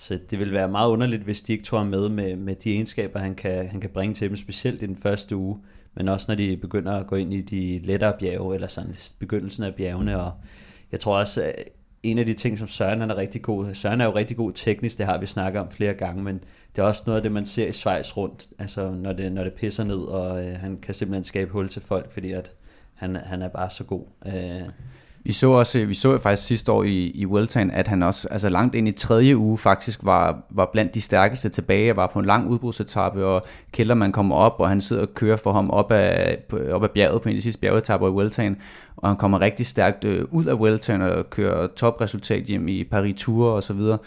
så 0.00 0.18
det 0.30 0.38
vil 0.38 0.52
være 0.52 0.68
meget 0.68 0.88
underligt, 0.88 1.22
hvis 1.22 1.42
de 1.42 1.52
ikke 1.52 1.64
tog 1.64 1.78
ham 1.78 1.86
med 1.86 2.08
med, 2.08 2.36
med 2.36 2.54
de 2.54 2.72
egenskaber, 2.72 3.18
han 3.18 3.34
kan, 3.34 3.68
han 3.68 3.80
kan 3.80 3.90
bringe 3.90 4.14
til 4.14 4.28
dem, 4.28 4.36
specielt 4.36 4.82
i 4.82 4.86
den 4.86 4.96
første 4.96 5.36
uge, 5.36 5.58
men 5.94 6.08
også 6.08 6.26
når 6.28 6.34
de 6.34 6.56
begynder 6.56 6.92
at 6.92 7.06
gå 7.06 7.16
ind 7.16 7.34
i 7.34 7.40
de 7.40 7.80
lettere 7.84 8.12
bjerge, 8.18 8.54
eller 8.54 8.68
sådan 8.68 8.94
begyndelsen 9.18 9.64
af 9.64 9.74
bjergene, 9.74 10.20
og 10.20 10.32
jeg 10.92 11.00
tror 11.00 11.18
også, 11.18 11.42
at 11.42 11.54
en 12.02 12.18
af 12.18 12.26
de 12.26 12.34
ting, 12.34 12.58
som 12.58 12.68
Søren 12.68 13.00
han 13.00 13.10
er 13.10 13.16
rigtig 13.16 13.42
god, 13.42 13.74
Søren 13.74 14.00
er 14.00 14.04
jo 14.04 14.14
rigtig 14.14 14.36
god 14.36 14.52
teknisk, 14.52 14.98
det 14.98 15.06
har 15.06 15.18
vi 15.18 15.26
snakket 15.26 15.60
om 15.60 15.70
flere 15.70 15.94
gange, 15.94 16.22
men 16.22 16.40
det 16.76 16.82
er 16.82 16.86
også 16.86 17.02
noget 17.06 17.16
af 17.16 17.22
det, 17.22 17.32
man 17.32 17.46
ser 17.46 17.66
i 17.66 17.72
Schweiz 17.72 18.16
rundt, 18.16 18.46
altså 18.58 18.90
når 18.90 19.12
det, 19.12 19.32
når 19.32 19.44
det 19.44 19.52
pisser 19.52 19.84
ned, 19.84 19.98
og 19.98 20.46
øh, 20.46 20.56
han 20.56 20.76
kan 20.76 20.94
simpelthen 20.94 21.24
skabe 21.24 21.50
hul 21.52 21.68
til 21.68 21.82
folk, 21.82 22.12
fordi 22.12 22.32
at 22.32 22.52
han, 22.94 23.16
han 23.16 23.42
er 23.42 23.48
bare 23.48 23.70
så 23.70 23.84
god. 23.84 24.02
Øh, 24.26 24.68
vi 25.28 25.32
så 25.32 25.50
også, 25.50 25.84
vi 25.84 25.94
så 25.94 26.18
faktisk 26.18 26.46
sidste 26.46 26.72
år 26.72 26.82
i, 26.82 27.10
i 27.14 27.26
Weltan, 27.26 27.70
at 27.70 27.88
han 27.88 28.02
også 28.02 28.28
altså 28.30 28.48
langt 28.48 28.74
ind 28.74 28.88
i 28.88 28.92
tredje 28.92 29.36
uge 29.36 29.58
faktisk 29.58 30.00
var, 30.02 30.38
var 30.50 30.70
blandt 30.72 30.94
de 30.94 31.00
stærkeste 31.00 31.48
tilbage, 31.48 31.92
og 31.92 31.96
var 31.96 32.06
på 32.06 32.18
en 32.18 32.24
lang 32.24 32.48
udbrudsetappe, 32.48 33.26
og 33.26 33.46
Kellerman 33.72 34.12
kommer 34.12 34.36
op, 34.36 34.54
og 34.58 34.68
han 34.68 34.80
sidder 34.80 35.02
og 35.02 35.14
kører 35.14 35.36
for 35.36 35.52
ham 35.52 35.70
op 35.70 35.92
af, 35.92 36.38
op 36.70 36.82
af 36.82 36.90
bjerget 36.90 37.22
på 37.22 37.28
en 37.28 37.34
af 37.34 37.36
de 37.36 37.42
sidste 37.42 37.60
bjergetapper 37.60 38.08
i 38.08 38.10
Weltan, 38.10 38.56
og 38.96 39.08
han 39.08 39.16
kommer 39.16 39.40
rigtig 39.40 39.66
stærkt 39.66 40.04
øh, 40.04 40.24
ud 40.30 40.44
af 40.44 40.54
Weltan 40.54 41.02
og 41.02 41.30
kører 41.30 41.66
topresultat 41.76 42.44
hjem 42.44 42.68
i 42.68 42.84
Paris-Tour 42.84 43.44
og 43.44 43.62
så 43.62 43.72
videre. 43.72 43.98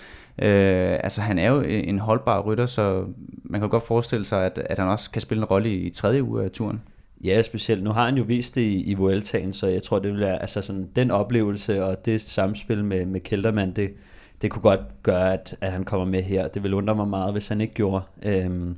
Øh, 0.42 0.98
altså 1.04 1.22
han 1.22 1.40
er 1.40 1.52
jo 1.52 1.62
en 1.62 2.00
holdbar 2.00 2.42
rytter, 2.42 2.66
så 2.66 3.06
man 3.44 3.62
kan 3.62 3.70
godt 3.70 3.88
forestille 3.88 4.26
sig, 4.26 4.46
at, 4.46 4.62
at 4.66 4.80
han 4.80 4.88
også 4.88 5.12
kan 5.12 5.22
spille 5.22 5.42
en 5.42 5.46
rolle 5.46 5.70
i, 5.70 5.76
i 5.76 5.90
tredje 5.90 6.24
uge 6.24 6.44
af 6.44 6.52
turen. 6.52 6.82
Ja, 7.24 7.42
specielt. 7.42 7.84
Nu 7.84 7.90
har 7.90 8.06
han 8.06 8.18
jo 8.18 8.24
vist 8.24 8.56
det 8.56 8.62
i, 8.62 8.84
i 8.84 8.94
Vueltaen, 8.94 9.54
så 9.54 9.68
jeg 9.68 9.84
tror, 9.84 10.00
det 10.00 10.12
vil 10.12 10.20
være, 10.20 10.42
altså 10.42 10.62
sådan, 10.62 10.90
den 10.96 11.12
oplevelse 11.12 11.86
og 11.86 12.06
det 12.06 12.22
samspil 12.22 12.84
med, 12.84 13.06
med 13.06 13.20
Keltermann, 13.20 13.72
det, 13.72 13.94
det 14.42 14.52
kunne 14.52 14.62
godt 14.62 15.04
gøre, 15.04 15.34
at, 15.34 15.56
at 15.62 15.72
han 15.72 15.84
kommer 15.84 16.06
med 16.06 16.24
her. 16.24 16.48
Det 16.48 16.64
vil 16.64 16.74
undre 16.74 16.96
mig 16.96 17.08
meget, 17.08 17.32
hvis 17.32 17.48
han 17.48 17.62
ikke 17.62 17.74
gjorde. 17.74 18.04
Øhm, 18.26 18.76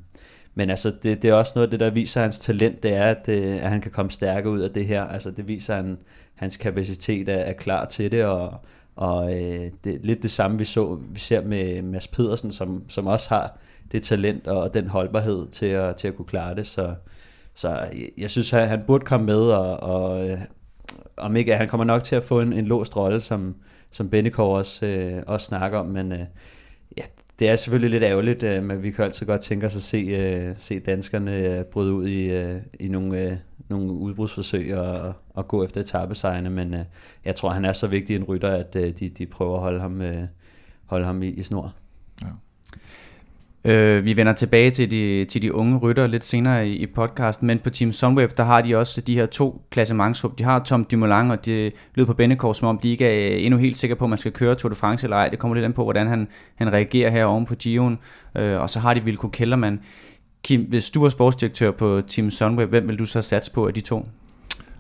men 0.56 0.70
altså, 0.70 0.92
det, 1.04 1.22
det 1.22 1.30
er 1.30 1.34
også 1.34 1.52
noget 1.56 1.68
af 1.68 1.72
det, 1.72 1.80
der 1.80 1.90
viser 1.90 2.22
hans 2.22 2.40
talent, 2.40 2.84
det 2.84 2.94
er, 2.94 3.04
at, 3.04 3.30
øh, 3.30 3.56
at 3.56 3.70
han 3.70 3.82
kan 3.82 3.92
komme 3.92 4.12
stærkere 4.12 4.54
ud 4.54 4.60
af 4.60 4.72
det 4.72 4.86
her. 4.86 5.04
Altså, 5.04 5.32
det 5.32 5.48
viser, 5.48 5.76
at 5.76 5.84
han, 5.84 5.98
hans 6.36 6.58
kapacitet 6.58 7.30
er, 7.30 7.38
er 7.38 7.54
klar 7.54 7.86
til 7.86 8.12
det, 8.12 8.24
og, 8.24 8.54
og 8.96 9.34
øh, 9.34 9.72
det 9.84 9.94
er 9.96 10.00
lidt 10.04 10.24
det 10.24 10.32
samme, 10.32 10.58
vi, 10.58 10.66
så, 10.66 11.00
vi 11.10 11.20
ser 11.20 11.42
med 11.42 11.82
Mads 11.82 12.08
Pedersen, 12.08 12.52
som, 12.52 12.84
som 12.90 13.08
også 13.08 13.30
har 13.30 13.58
det 13.92 14.04
talent 14.04 14.48
og 14.48 14.74
den 14.74 14.88
holdbarhed 14.88 15.48
til 15.48 15.66
at, 15.66 15.96
til 15.96 16.08
at 16.08 16.16
kunne 16.16 16.26
klare 16.26 16.56
det. 16.56 16.68
Så, 16.68 16.94
så 17.54 17.70
jeg, 17.70 18.10
jeg 18.18 18.30
synes, 18.30 18.54
at 18.54 18.70
han 18.70 18.84
burde 18.88 19.06
komme 19.06 19.26
med, 19.26 19.42
og, 19.42 19.78
og 19.80 20.30
øh, 20.30 20.40
om 21.18 21.36
ikke, 21.36 21.56
han 21.56 21.68
kommer 21.68 21.86
nok 21.86 22.04
til 22.04 22.16
at 22.16 22.24
få 22.24 22.42
en, 22.42 22.54
en 22.54 22.66
låst 22.66 22.96
rolle, 22.96 23.20
som, 23.20 23.56
som 23.92 24.10
Bennekov 24.10 24.56
også, 24.56 24.86
øh, 24.86 25.24
også 25.28 25.46
snakker 25.46 25.78
om, 25.78 25.86
men 25.86 26.12
øh, 26.12 26.26
ja, 26.98 27.04
det 27.40 27.50
er 27.50 27.56
selvfølgelig 27.56 27.90
lidt 27.90 28.04
ærgerligt, 28.04 28.44
øh, 28.44 28.64
men 28.64 28.84
vi 28.84 28.92
kan 28.92 29.06
altid 29.06 29.26
godt 29.26 29.42
tænke 29.42 29.66
os 29.66 29.76
at 29.76 29.82
se, 29.82 29.98
øh, 29.98 30.56
se 30.58 30.80
danskerne 30.80 31.58
øh, 31.58 31.64
bryde 31.64 31.94
ud 31.94 32.08
i, 32.08 32.32
øh, 32.32 32.56
i 32.80 32.88
nogle, 32.88 33.22
øh, 33.22 33.38
nogle 33.70 33.92
udbrudsforsøg 33.92 34.78
og, 34.78 35.14
og 35.30 35.48
gå 35.48 35.64
efter 35.64 35.82
etappesejrene, 35.82 36.50
men 36.50 36.74
øh, 36.74 36.86
jeg 37.26 37.36
tror, 37.36 37.50
han 37.50 37.66
er 37.66 37.74
så 37.74 37.88
vigtig 37.88 38.16
en 38.16 38.24
rytter, 38.24 38.50
at 38.50 38.76
øh, 38.76 38.94
de, 39.00 39.10
de 39.10 39.26
prøver 39.26 39.56
at 39.56 39.62
holde 39.62 39.80
ham, 39.80 40.02
øh, 40.02 40.24
holde 40.86 41.06
ham 41.06 41.24
i, 41.24 41.28
i 41.28 41.44
snor. 41.44 41.74
Øh, 43.66 44.06
vi 44.06 44.18
vender 44.18 44.34
tilbage 44.34 44.72
til 44.72 44.92
de, 44.92 45.26
til 45.26 45.42
de 45.42 45.54
unge 45.54 45.78
rytter 45.78 46.08
lidt 46.08 46.24
senere 46.24 46.68
i, 46.68 46.76
i 46.76 46.88
podcasten, 46.88 47.48
men 47.48 47.60
på 47.60 47.70
Team 47.70 47.92
Sunweb, 47.92 48.38
der 48.38 48.44
har 48.44 48.62
de 48.62 48.78
også 48.78 49.02
de 49.02 49.16
her 49.16 49.26
to 49.26 49.62
klassementshub. 49.72 50.38
De 50.38 50.44
har 50.44 50.60
Tom 50.60 50.84
Dumoulin, 50.84 51.32
og 51.32 51.46
det 51.46 51.74
lyder 51.96 52.08
på 52.08 52.14
Bennekov, 52.14 52.54
som 52.54 52.68
om 52.68 52.78
de 52.78 52.92
ikke 52.92 53.06
er 53.06 53.38
endnu 53.38 53.60
helt 53.60 53.78
sikre 53.78 53.96
på, 53.96 54.04
om 54.04 54.10
man 54.10 54.18
skal 54.20 54.32
køre 54.32 54.56
Tour 54.56 54.70
de 54.70 54.76
France 54.76 55.06
eller 55.06 55.18
ej. 55.18 55.30
Det 55.30 55.40
kommer 55.40 55.56
lidt 55.56 55.66
an 55.66 55.74
på, 55.74 55.84
hvordan 55.84 56.08
han, 56.08 56.28
han 56.56 56.74
reagerer 56.74 57.10
her 57.10 57.26
oven 57.26 57.46
på 57.46 57.56
Gion. 57.56 58.00
Øh, 58.38 58.62
og 58.62 58.70
så 58.70 58.80
har 58.80 58.94
de 58.94 59.04
Vilko 59.04 59.28
Kellermann. 59.28 59.80
Kim, 60.44 60.62
hvis 60.62 60.90
du 60.90 61.04
er 61.04 61.10
sportsdirektør 61.10 61.72
på 61.72 62.02
Team 62.08 62.32
Sunweb, 62.32 62.70
hvem 62.70 62.88
vil 62.88 63.00
du 63.00 63.06
så 63.06 63.22
satse 63.22 63.52
på 63.52 63.68
af 63.68 63.74
de 63.74 63.82
to? 63.82 64.06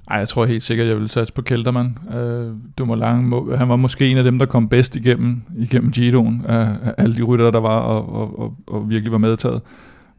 Ej, 0.09 0.17
jeg 0.17 0.27
tror 0.27 0.45
helt 0.45 0.63
sikkert, 0.63 0.87
jeg 0.87 0.97
vil 0.97 1.09
satse 1.09 1.33
på 1.33 1.41
Kelterman. 1.41 1.97
Øh, 2.15 2.51
Dumoulin, 2.77 3.25
må, 3.25 3.55
han 3.55 3.69
var 3.69 3.75
måske 3.75 4.07
en 4.07 4.17
af 4.17 4.23
dem, 4.23 4.39
der 4.39 4.45
kom 4.45 4.69
bedst 4.69 4.95
igennem, 4.95 5.41
igennem 5.57 5.91
Giroen, 5.91 6.45
af, 6.47 6.75
alle 6.97 7.15
de 7.15 7.23
ryttere, 7.23 7.51
der 7.51 7.59
var, 7.59 7.79
og, 7.79 8.15
og, 8.15 8.39
og, 8.39 8.53
og 8.67 8.89
virkelig 8.89 9.11
var 9.11 9.17
medtaget. 9.17 9.61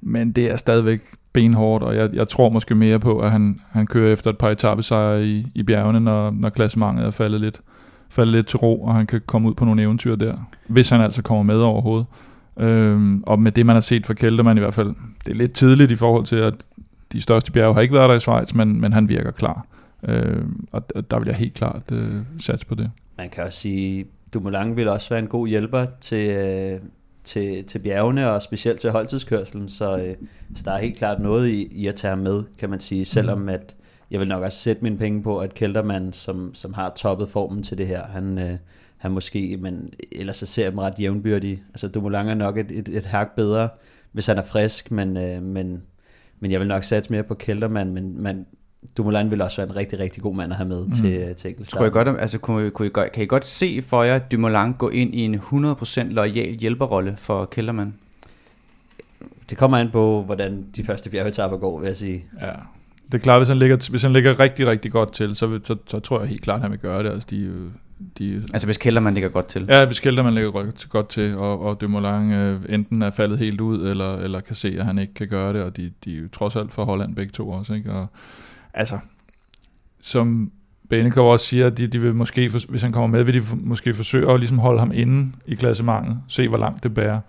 Men 0.01 0.33
det 0.33 0.51
er 0.51 0.57
stadigvæk 0.57 1.01
benhårdt, 1.33 1.85
og 1.85 1.97
jeg, 1.97 2.11
jeg 2.13 2.29
tror 2.29 2.49
måske 2.49 2.75
mere 2.75 3.01
på, 3.01 3.19
at 3.19 3.31
han, 3.31 3.61
han 3.71 3.87
kører 3.87 4.13
efter 4.13 4.31
et 4.31 4.39
par 4.39 4.51
etappesejre 4.51 5.27
i, 5.27 5.47
i 5.55 5.63
bjergene, 5.63 6.01
når, 6.01 6.31
når 6.31 6.49
klassementet 6.49 7.07
er 7.07 7.11
faldet 7.11 7.41
lidt, 7.41 7.61
faldet 8.11 8.33
lidt 8.33 8.47
til 8.47 8.59
ro, 8.59 8.83
og 8.83 8.95
han 8.95 9.07
kan 9.07 9.21
komme 9.27 9.49
ud 9.49 9.55
på 9.55 9.65
nogle 9.65 9.83
eventyr 9.83 10.17
der, 10.17 10.35
hvis 10.67 10.89
han 10.89 11.01
altså 11.01 11.23
kommer 11.23 11.43
med 11.43 11.57
overhovedet. 11.57 12.07
Øhm, 12.61 13.23
og 13.27 13.39
med 13.39 13.53
det, 13.53 13.67
man 13.67 13.77
har 13.77 13.81
set 13.81 14.07
fra 14.07 14.15
Kelterman 14.15 14.57
i 14.57 14.61
hvert 14.61 14.75
fald, 14.75 14.95
det 15.25 15.33
er 15.33 15.35
lidt 15.35 15.53
tidligt 15.53 15.91
i 15.91 15.97
forhold 15.97 16.25
til, 16.25 16.37
at 16.37 16.55
de 17.15 17.21
største 17.21 17.53
bjerge 17.53 17.75
har 17.75 17.81
ikke 17.81 17.95
været 17.95 18.09
der 18.09 18.17
i 18.17 18.21
Schweiz, 18.21 18.55
men, 18.55 18.81
men 18.81 18.93
han 18.93 19.09
virker 19.09 19.31
klar. 19.31 19.67
Øh, 20.09 20.45
og 20.73 21.11
der 21.11 21.19
vil 21.19 21.27
jeg 21.27 21.37
helt 21.37 21.55
klart 21.55 21.83
øh, 21.93 22.17
satse 22.41 22.67
på 22.67 22.75
det. 22.75 22.91
Man 23.17 23.31
kan 23.31 23.45
også 23.45 23.61
sige, 23.61 24.07
Dumoulin 24.35 24.77
vil 24.77 24.89
også 24.89 25.11
være 25.11 25.19
en 25.19 25.27
god 25.27 25.49
hjælper 25.49 25.87
til, 26.01 26.31
øh, 26.31 26.81
til, 27.25 27.65
til 27.65 27.79
bjergene, 27.79 28.31
og 28.31 28.43
specielt 28.43 28.81
til 28.81 28.91
holdtidskørselen, 28.91 29.69
så, 29.69 29.97
øh, 29.97 30.15
så 30.55 30.63
der 30.65 30.73
er 30.73 30.79
helt 30.79 30.97
klart 30.97 31.21
noget 31.21 31.49
i, 31.49 31.69
i 31.73 31.87
at 31.87 31.95
tage 31.95 32.09
ham 32.09 32.19
med, 32.19 32.43
kan 32.59 32.71
man 32.71 32.81
sige, 32.81 33.05
selvom 33.05 33.49
at 33.49 33.77
jeg 34.11 34.21
vil 34.21 34.29
nok 34.29 34.43
også 34.43 34.59
sætte 34.59 34.83
mine 34.83 34.99
penge 34.99 35.23
på, 35.23 35.39
at 35.39 35.55
Keltermann, 35.55 36.13
som, 36.13 36.55
som 36.55 36.75
har 36.75 36.93
toppet 36.97 37.29
formen 37.29 37.63
til 37.63 37.79
det 37.79 37.87
her, 37.87 38.07
han, 38.07 38.39
øh, 38.39 38.57
han 38.97 39.11
måske, 39.11 39.57
men 39.61 39.93
ellers 40.13 40.37
så 40.37 40.47
ser 40.47 40.63
jeg 40.63 40.73
dem 40.73 40.79
ret 40.79 41.01
jævnbyrdige. 41.01 41.63
Altså 41.69 41.89
Dumoulin 41.89 42.29
er 42.29 42.35
nok 42.35 42.59
et, 42.59 42.71
et, 42.71 42.89
et 42.89 43.05
herk 43.05 43.35
bedre, 43.37 43.69
hvis 44.13 44.27
han 44.27 44.39
er 44.39 44.43
frisk, 44.43 44.91
men, 44.91 45.17
øh, 45.17 45.43
men, 45.43 45.83
men 46.45 46.51
jeg 46.51 46.61
vil 46.61 46.69
nok 46.69 46.85
satse 46.85 47.13
mere 47.13 47.23
på 47.23 47.35
Kelterman, 47.35 47.93
men 47.95 48.23
man, 48.23 48.47
Dumoulin 48.97 49.31
vil 49.31 49.43
også 49.43 49.57
være 49.57 49.69
en 49.69 49.77
rigtig, 49.77 49.99
rigtig 49.99 50.23
god 50.23 50.35
mand 50.35 50.53
at 50.53 50.57
have 50.57 50.69
med 50.69 50.87
mm. 50.87 50.93
til, 50.93 51.35
til 51.35 51.51
enkeltstart. 51.51 51.79
Tror 51.79 51.85
jeg 51.85 51.93
godt, 51.93 52.09
altså, 52.21 52.39
kunne, 52.39 52.71
kunne 52.71 52.87
I, 52.87 52.91
godt- 52.91 53.13
kan 53.13 53.23
I 53.23 53.27
godt 53.27 53.45
se 53.45 53.83
for 53.83 54.03
jer 54.03 54.19
Dumoulin 54.19 54.73
gå 54.73 54.89
ind 54.89 55.15
i 55.15 55.21
en 55.21 55.35
100% 55.35 56.03
lojal 56.03 56.55
hjælperrolle 56.55 57.17
for 57.17 57.45
Kelterman? 57.45 57.95
Det 59.51 59.59
kommer 59.59 59.79
an 59.79 59.91
på, 59.91 60.23
hvordan 60.23 60.67
de 60.77 60.85
første 60.85 61.11
bjergetapper 61.11 61.59
går, 61.59 61.79
vil 61.79 61.87
jeg 61.87 61.97
sige. 61.97 62.25
Ja. 62.41 62.53
Det 63.07 63.15
er 63.15 63.23
klart, 63.23 63.39
hvis 63.41 63.49
han 63.49 63.59
ligger, 63.59 63.91
hvis 63.91 64.03
han 64.03 64.13
ligger 64.13 64.41
rigtig, 64.41 64.67
rigtig 64.67 64.93
godt 64.93 65.13
til, 65.13 65.37
så, 65.37 65.61
så, 65.65 65.77
så 65.87 66.01
tror 66.01 66.21
jeg 66.21 66.29
helt 66.29 66.43
klart, 66.43 66.57
at 66.57 66.63
han 66.63 66.71
vil 66.71 66.79
gøre 66.79 67.03
det. 67.03 67.11
Altså, 67.11 67.27
de, 67.31 67.37
jo- 67.37 67.71
de, 68.19 68.35
Altså 68.53 68.67
hvis 68.67 68.77
Kelterman 68.79 69.15
ligger 69.15 69.29
godt 69.29 69.47
til. 69.47 69.67
Ja, 69.69 69.87
hvis 69.87 70.01
Kelterman 70.01 70.35
ligger 70.35 70.51
godt- 70.51 70.87
godt 70.91 71.09
til, 71.09 71.37
og, 71.37 71.61
og 71.67 71.81
Dumoulin 71.81 72.33
øh, 72.33 72.61
enten 72.69 73.03
er 73.03 73.11
faldet 73.11 73.39
helt 73.39 73.61
ud, 73.61 73.89
eller, 73.89 74.17
eller 74.17 74.41
kan 74.41 74.55
se, 74.55 74.77
at 74.79 74.85
han 74.87 74.99
ikke 74.99 75.15
kan 75.15 75.29
gøre 75.29 75.53
det, 75.53 75.63
og 75.63 75.77
de, 75.77 75.91
de 76.05 76.17
er 76.17 76.21
jo 76.21 76.29
trods 76.33 76.57
alt 76.57 76.73
fra 76.73 76.85
Holland 76.85 77.15
begge 77.17 77.31
to 77.33 77.51
også. 77.51 77.75
Ikke? 77.75 77.93
Og, 77.93 78.07
altså, 78.75 78.99
som 80.01 80.51
Benekov 80.91 81.33
også 81.33 81.47
siger, 81.47 81.71
de, 81.71 81.87
de 81.87 82.01
vil 82.01 82.15
måske, 82.15 82.51
for- 82.51 82.61
hvis 82.69 82.83
han 82.83 82.93
kommer 82.93 83.07
med, 83.19 83.25
vil 83.25 83.35
de 83.35 83.41
for- 83.41 83.59
måske 83.61 83.95
forsøge 83.95 84.31
at 84.33 84.41
ligesom 84.41 84.59
holde 84.59 84.79
ham 84.79 84.91
inde 84.95 85.33
i 85.47 85.55
klassementet, 85.55 86.19
se 86.29 86.49
hvor 86.49 86.59
langt 86.59 86.83
det 86.83 86.95
bærer. 86.95 87.21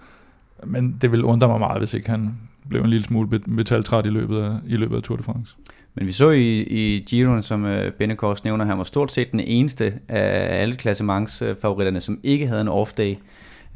Men 0.63 0.97
det 1.01 1.11
vil 1.11 1.23
undre 1.23 1.47
mig 1.47 1.59
meget, 1.59 1.77
hvis 1.77 1.93
ikke 1.93 2.09
han 2.09 2.37
blev 2.69 2.81
en 2.81 2.89
lille 2.89 3.05
smule 3.05 3.39
metaltræt 3.45 4.05
i 4.05 4.09
løbet 4.09 4.41
af, 4.41 4.51
i 4.67 4.77
løbet 4.77 4.95
af 4.95 5.03
Tour 5.03 5.17
de 5.17 5.23
France. 5.23 5.55
Men 5.95 6.07
vi 6.07 6.11
så 6.11 6.29
i, 6.29 6.61
i 6.61 7.03
Giroen, 7.07 7.43
som 7.43 7.63
uh, 7.63 7.71
Benekors 7.99 8.43
nævner, 8.43 8.65
han 8.65 8.77
var 8.77 8.83
stort 8.83 9.11
set 9.11 9.31
den 9.31 9.39
eneste 9.39 9.93
af 10.07 10.61
alle 10.61 10.75
klassementsfavoritterne, 10.75 12.01
som 12.01 12.19
ikke 12.23 12.47
havde 12.47 12.61
en 12.61 12.67
off-day. 12.67 13.15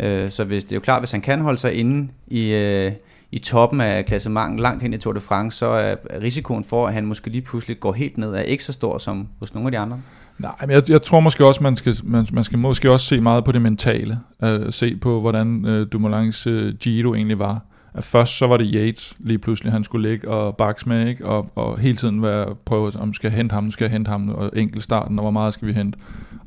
Uh, 0.03 0.29
så 0.29 0.43
hvis, 0.43 0.63
det 0.63 0.71
er 0.71 0.75
jo 0.75 0.79
klart, 0.79 1.01
hvis 1.01 1.11
han 1.11 1.21
kan 1.21 1.41
holde 1.41 1.57
sig 1.57 1.73
inde 1.73 2.11
i, 2.27 2.53
uh, 2.87 2.93
i 3.31 3.39
toppen 3.39 3.81
af 3.81 4.05
klassementet 4.05 4.59
langt 4.59 4.83
hen 4.83 4.93
i 4.93 4.97
Tour 4.97 5.13
de 5.13 5.19
France, 5.19 5.57
så 5.57 5.65
er 5.65 5.95
risikoen 6.21 6.63
for, 6.63 6.87
at 6.87 6.93
han 6.93 7.05
måske 7.05 7.29
lige 7.29 7.41
pludselig 7.41 7.79
går 7.79 7.93
helt 7.93 8.17
ned, 8.17 8.33
er 8.33 8.41
ikke 8.41 8.63
så 8.63 8.73
stor 8.73 8.97
som 8.97 9.27
hos 9.39 9.53
nogle 9.53 9.67
af 9.67 9.71
de 9.71 9.77
andre. 9.77 10.01
Nej, 10.39 10.51
men 10.61 10.71
jeg, 10.71 10.89
jeg 10.89 11.01
tror 11.01 11.19
måske 11.19 11.45
også, 11.45 11.63
man 11.63 11.75
skal, 11.75 11.95
man, 12.03 12.27
man 12.33 12.43
skal 12.43 12.59
måske 12.59 12.91
også 12.91 13.05
se 13.05 13.21
meget 13.21 13.45
på 13.45 13.51
det 13.51 13.61
mentale. 13.61 14.19
Uh, 14.43 14.49
se 14.69 14.95
på, 14.95 15.21
hvordan 15.21 15.65
uh, 15.65 15.87
Dumoulins 15.91 16.47
uh, 16.47 16.69
Giro 16.79 17.13
egentlig 17.13 17.39
var. 17.39 17.61
At 17.93 18.03
først 18.03 18.37
så 18.37 18.47
var 18.47 18.57
det 18.57 18.71
Yates 18.73 19.17
lige 19.19 19.37
pludselig, 19.37 19.73
han 19.73 19.83
skulle 19.83 20.09
ligge 20.09 20.27
og 20.27 20.57
bakse 20.57 20.89
med, 20.89 21.07
ikke? 21.07 21.25
Og, 21.25 21.51
og 21.55 21.79
hele 21.79 21.95
tiden 21.95 22.21
være, 22.21 22.55
prøve, 22.65 22.91
om 22.99 23.13
skal 23.13 23.29
jeg 23.29 23.37
hente 23.37 23.53
ham, 23.53 23.71
skal 23.71 23.85
jeg 23.85 23.91
hente 23.91 24.09
ham, 24.09 24.29
og 24.29 24.51
enkelt 24.55 24.83
starten, 24.83 25.19
og 25.19 25.23
hvor 25.23 25.31
meget 25.31 25.53
skal 25.53 25.67
vi 25.67 25.73
hente. 25.73 25.99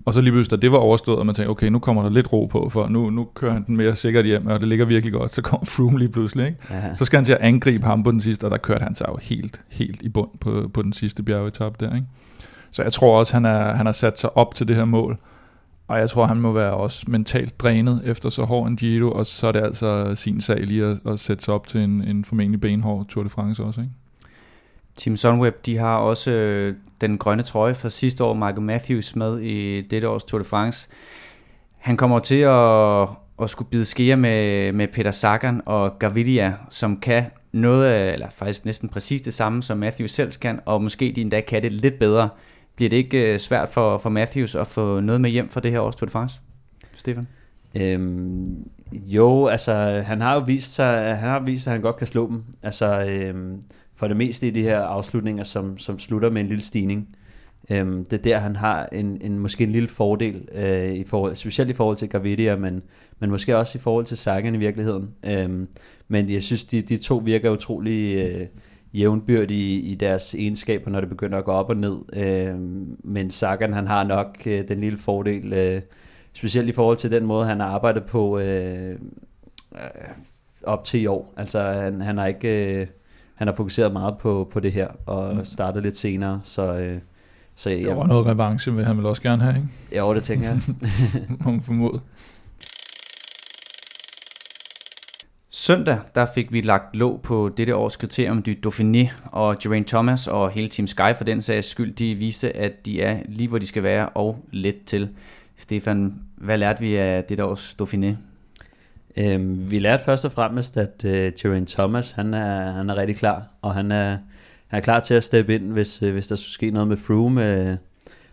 Og 0.05 0.15
så 0.15 0.21
lige 0.21 0.33
pludselig, 0.33 0.61
da 0.61 0.63
det 0.63 0.73
var 0.73 0.79
overstået, 0.79 1.19
og 1.19 1.27
man 1.27 1.35
tænkte, 1.35 1.51
okay, 1.51 1.67
nu 1.67 1.79
kommer 1.79 2.03
der 2.03 2.11
lidt 2.11 2.33
ro 2.33 2.47
på, 2.47 2.69
for 2.69 2.89
nu, 2.89 3.11
nu 3.11 3.29
kører 3.35 3.53
han 3.53 3.65
den 3.67 3.77
mere 3.77 3.95
sikkert 3.95 4.25
hjem, 4.25 4.47
og 4.47 4.61
det 4.61 4.69
ligger 4.69 4.85
virkelig 4.85 5.13
godt, 5.13 5.35
så 5.35 5.43
kommer 5.43 5.65
Froome 5.77 5.99
lige 5.99 6.09
pludselig, 6.09 6.47
ikke? 6.47 6.59
Så 6.97 7.05
skal 7.05 7.17
han 7.17 7.25
til 7.25 7.33
at 7.33 7.41
angribe 7.41 7.87
ham 7.87 8.03
på 8.03 8.11
den 8.11 8.21
sidste, 8.21 8.45
og 8.45 8.51
der 8.51 8.57
kørte 8.57 8.85
han 8.85 8.95
sig 8.95 9.07
jo 9.09 9.19
helt, 9.23 9.61
helt 9.71 10.03
i 10.03 10.09
bund 10.09 10.31
på, 10.41 10.71
på 10.75 10.83
den 10.83 10.93
sidste 10.93 11.23
bjergetap 11.23 11.81
der, 11.81 11.95
ikke? 11.95 12.07
Så 12.71 12.83
jeg 12.83 12.93
tror 12.93 13.19
også, 13.19 13.35
han, 13.35 13.45
er, 13.45 13.75
han 13.75 13.87
har 13.87 13.93
sat 13.93 14.19
sig 14.19 14.37
op 14.37 14.55
til 14.55 14.69
det 14.69 14.77
her 14.77 14.85
mål. 14.85 15.19
Og 15.93 15.99
jeg 15.99 16.11
tror, 16.11 16.27
han 16.27 16.41
må 16.41 16.53
være 16.53 16.75
også 16.75 17.05
mentalt 17.09 17.61
drænet 17.61 18.03
efter 18.05 18.31
så 18.31 18.45
hård 18.45 18.69
en 18.69 18.77
Giro, 18.77 19.11
og 19.11 19.27
så 19.27 19.47
er 19.47 19.53
det 19.53 19.61
altså 19.61 20.15
sin 20.15 20.41
sag 20.41 20.61
lige 20.61 20.85
at, 20.85 20.99
at 21.07 21.19
sætte 21.19 21.45
sig 21.45 21.55
op 21.55 21.67
til 21.67 21.81
en, 21.81 22.03
en 22.03 22.25
formentlig 22.25 22.61
benhård 22.61 23.07
Tour 23.09 23.23
de 23.23 23.29
France 23.29 23.63
også, 23.63 23.81
ikke? 23.81 23.93
Team 24.97 25.17
Sunweb, 25.17 25.67
de 25.67 25.79
har 25.79 25.97
også 25.97 26.31
øh, 26.31 26.75
den 27.01 27.19
grønne 27.19 27.43
trøje 27.43 27.75
fra 27.75 27.89
sidste 27.89 28.25
år, 28.25 28.35
Michael 28.35 28.61
Matthews, 28.61 29.17
med 29.17 29.41
i 29.41 29.81
dette 29.81 30.09
års 30.09 30.25
Tour 30.25 30.39
de 30.39 30.45
France. 30.45 30.89
Han 31.79 31.97
kommer 31.97 32.19
til 32.19 32.41
at, 32.41 33.09
at 33.43 33.51
skulle 33.51 33.71
bide 33.71 33.85
skære 33.85 34.17
med, 34.17 34.73
med 34.73 34.89
Peter 34.89 35.11
Sagan 35.11 35.63
og 35.67 35.99
Gaviria, 35.99 36.55
som 36.71 36.97
kan 36.97 37.25
noget 37.53 38.13
eller 38.13 38.31
faktisk 38.31 38.65
næsten 38.65 38.89
præcis 38.89 39.23
det 39.23 39.35
samme, 39.35 39.63
som 39.63 39.79
Matthews 39.79 40.11
selv 40.11 40.33
kan, 40.33 40.61
og 40.67 40.83
måske 40.83 41.13
de 41.17 41.21
endda 41.21 41.41
kan 41.41 41.63
det 41.63 41.73
lidt 41.73 41.99
bedre. 41.99 42.29
Bliver 42.77 42.91
det 42.91 42.97
ikke 42.97 43.33
øh, 43.33 43.39
svært 43.39 43.69
for, 43.69 43.99
for 43.99 44.11
Matthews 44.11 44.55
at 44.55 44.67
få 44.67 45.01
noget 45.01 45.21
med 45.21 45.31
hjem 45.31 45.49
fra 45.49 45.61
det 45.61 45.71
her 45.71 45.81
års 45.81 45.97
Tour 45.97 46.07
de 46.07 46.13
France? 46.13 46.41
Stefan? 46.97 47.27
Øhm, 47.77 48.69
jo, 48.93 49.47
altså 49.47 50.03
han 50.07 50.21
har 50.21 50.35
jo 50.35 50.41
vist 50.41 50.75
sig, 50.75 51.17
han 51.17 51.29
har 51.29 51.41
vist, 51.41 51.67
at 51.67 51.73
han 51.73 51.83
godt 51.83 51.97
kan 51.97 52.07
slå 52.07 52.29
dem. 52.29 52.45
Altså 52.63 53.05
øhm, 53.05 53.63
for 53.95 54.09
det 54.09 54.17
meste 54.17 54.47
i 54.47 54.51
de 54.51 54.63
her 54.63 54.81
afslutninger, 54.81 55.45
som, 55.45 55.79
som 55.79 55.99
slutter 55.99 56.31
med 56.31 56.41
en 56.41 56.49
lille 56.49 56.63
stigning. 56.63 57.17
Øhm, 57.71 58.05
det 58.05 58.13
er 58.13 58.23
der, 58.23 58.39
han 58.39 58.57
har 58.57 58.87
en, 58.93 59.19
en 59.21 59.39
måske 59.39 59.65
en 59.65 59.73
lille 59.73 59.89
fordel, 59.89 60.49
øh, 60.55 60.93
i 60.93 61.05
forhold, 61.05 61.35
specielt 61.35 61.71
i 61.71 61.75
forhold 61.75 61.97
til 61.97 62.09
Gaviria, 62.09 62.57
men, 62.57 62.83
men 63.21 63.31
måske 63.31 63.57
også 63.57 63.79
i 63.79 63.81
forhold 63.81 64.05
til 64.05 64.17
Sagan 64.17 64.55
i 64.55 64.59
virkeligheden. 64.59 65.11
Øhm, 65.27 65.69
men 66.09 66.31
jeg 66.31 66.43
synes, 66.43 66.65
de, 66.65 66.83
de 66.83 66.97
to 66.97 67.17
virker 67.17 67.51
utrolig 67.51 68.17
øh, 68.17 68.47
jævnbyrdige 68.95 69.81
i, 69.81 69.91
i 69.93 69.95
deres 69.95 70.35
egenskaber, 70.35 70.91
når 70.91 71.01
det 71.01 71.09
begynder 71.09 71.39
at 71.39 71.45
gå 71.45 71.51
op 71.53 71.69
og 71.71 71.77
ned. 71.77 71.97
Øhm, 72.13 72.97
men 73.05 73.31
Sagan, 73.31 73.73
han 73.73 73.87
har 73.87 74.05
nok 74.05 74.39
øh, 74.47 74.69
den 74.69 74.81
lille 74.81 74.99
fordel, 74.99 75.53
øh, 75.53 75.83
specielt 76.33 76.69
i 76.69 76.73
forhold 76.73 76.97
til 76.97 77.11
den 77.11 77.27
måde, 77.27 77.47
han 77.47 77.61
har 77.61 77.67
arbejdet 77.67 78.05
på 78.05 78.39
øh, 78.39 78.91
øh, 78.91 78.99
op 80.65 80.85
til 80.85 81.01
i 81.01 81.07
år. 81.07 81.35
Altså, 81.37 81.63
han, 81.63 82.01
han 82.01 82.19
har 82.19 82.27
ikke... 82.27 82.75
Øh, 82.81 82.87
han 83.35 83.49
har 83.49 83.55
fokuseret 83.55 83.93
meget 83.93 84.19
på, 84.19 84.49
på 84.53 84.61
det 84.61 84.73
her, 84.73 84.89
og 85.07 85.37
Mm. 85.37 85.45
startet 85.45 85.83
lidt 85.83 85.97
senere, 85.99 86.41
så... 86.43 86.75
Øh, 86.79 86.99
så 87.57 87.71
Det 87.71 87.83
jeg, 87.83 87.97
var 87.97 88.07
noget 88.07 88.27
revanche, 88.27 88.75
vil 88.75 88.85
han 88.85 88.97
vel 88.97 89.07
også 89.07 89.23
gerne 89.23 89.43
have, 89.43 89.57
ikke? 89.57 89.99
jo, 89.99 90.15
det 90.15 90.23
tænker 90.25 90.49
jeg. 90.49 90.61
Må 91.45 91.51
man 91.51 91.61
formode. 91.61 92.01
Søndag, 95.67 95.99
der 96.15 96.27
fik 96.35 96.53
vi 96.53 96.61
lagt 96.61 96.97
låg 96.97 97.21
på 97.23 97.51
dette 97.57 97.77
års 97.77 97.97
kriterium 97.97 98.43
du 98.43 98.51
Dauphiné, 98.67 99.13
og 99.33 99.57
Geraint 99.63 99.89
Thomas 99.89 100.29
og 100.29 100.51
hele 100.51 100.69
Team 100.69 100.87
Sky 100.87 101.17
for 101.17 101.25
den 101.25 101.43
sags 101.43 101.67
skyld, 101.67 101.95
de 101.95 102.15
viste, 102.15 102.57
at 102.57 102.87
de 102.87 103.03
er 103.03 103.19
lige 103.29 103.49
hvor 103.49 103.59
de 103.59 103.67
skal 103.67 103.83
være 103.83 104.09
og 104.09 104.45
let 104.53 104.85
til. 104.87 105.09
Stefan, 105.57 106.15
hvad 106.37 106.59
lærte 106.59 106.81
vi 106.81 106.97
af 106.97 107.25
dette 107.25 107.45
års 107.45 107.77
Dauphiné? 107.83 108.17
Øhm, 109.17 109.71
vi 109.71 109.79
lærte 109.79 110.05
først 110.05 110.25
og 110.25 110.33
fremmest, 110.33 110.77
at 110.77 111.05
øh, 111.07 111.33
Geraint 111.43 111.69
Thomas, 111.69 112.11
han 112.11 112.35
er, 112.35 112.71
han 112.71 112.91
er 112.91 112.97
rigtig 112.97 113.17
klar, 113.17 113.47
og 113.63 113.75
han 113.75 113.93
er, 113.93 114.09
han 114.67 114.79
er 114.79 114.81
klar 114.81 115.01
til 115.01 115.15
at 115.15 115.25
steppe 115.25 115.55
ind, 115.55 115.73
hvis, 115.73 116.03
øh, 116.03 116.13
hvis 116.13 116.27
der 116.27 116.37
skulle 116.37 116.53
ske 116.53 116.71
noget 116.71 116.89
med 116.89 116.97
Froome, 116.97 117.71
øh, 117.71 117.77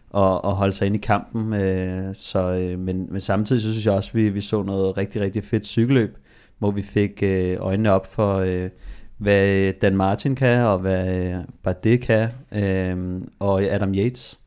og, 0.09 0.45
og 0.45 0.55
holde 0.55 0.73
sig 0.73 0.85
ind 0.85 0.95
i 0.95 0.99
kampen. 0.99 1.53
Øh, 1.53 2.15
så, 2.15 2.51
øh, 2.51 2.79
men, 2.79 3.07
men 3.11 3.21
samtidig 3.21 3.61
så 3.61 3.71
synes 3.71 3.85
jeg 3.85 3.93
også, 3.93 4.09
at 4.09 4.15
vi, 4.15 4.29
vi 4.29 4.41
så 4.41 4.63
noget 4.63 4.97
rigtig, 4.97 5.21
rigtig 5.21 5.43
fedt 5.43 5.65
cykelløb, 5.65 6.17
hvor 6.59 6.71
vi 6.71 6.81
fik 6.81 7.23
øh, 7.23 7.57
øjnene 7.59 7.91
op 7.91 8.13
for, 8.13 8.37
øh, 8.37 8.69
hvad 9.17 9.73
Dan 9.73 9.95
Martin 9.95 10.35
kan, 10.35 10.61
og 10.61 10.79
hvad 10.79 11.25
øh, 11.25 11.35
Bardet 11.63 12.01
kan, 12.01 12.29
øh, 12.51 13.21
og 13.39 13.63
Adam 13.63 13.93
Yates. 13.93 14.39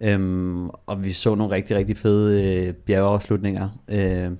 Øhm, 0.00 0.68
og 0.68 1.04
vi 1.04 1.12
så 1.12 1.34
nogle 1.34 1.54
rigtig, 1.54 1.76
rigtig 1.76 1.96
fede 1.96 2.44
øh, 2.44 2.74
bjergeafslutninger, 2.74 3.68
øh, 3.88 4.30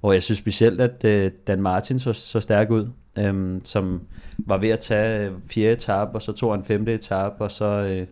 hvor 0.00 0.12
jeg 0.12 0.22
synes 0.22 0.38
specielt, 0.38 0.80
at 0.80 1.04
øh, 1.04 1.30
Dan 1.46 1.62
Martin 1.62 1.98
så, 1.98 2.12
så 2.12 2.40
stærk 2.40 2.70
ud, 2.70 2.88
øhm, 3.18 3.60
som 3.64 4.00
var 4.38 4.58
ved 4.58 4.68
at 4.68 4.78
tage 4.78 5.26
øh, 5.26 5.32
fjerde 5.50 5.72
etape, 5.72 6.14
og 6.14 6.22
så 6.22 6.32
tog 6.32 6.52
han 6.52 6.64
femte 6.64 6.94
etape, 6.94 7.44
og 7.44 7.50
så 7.50 7.64
øh, 7.64 8.06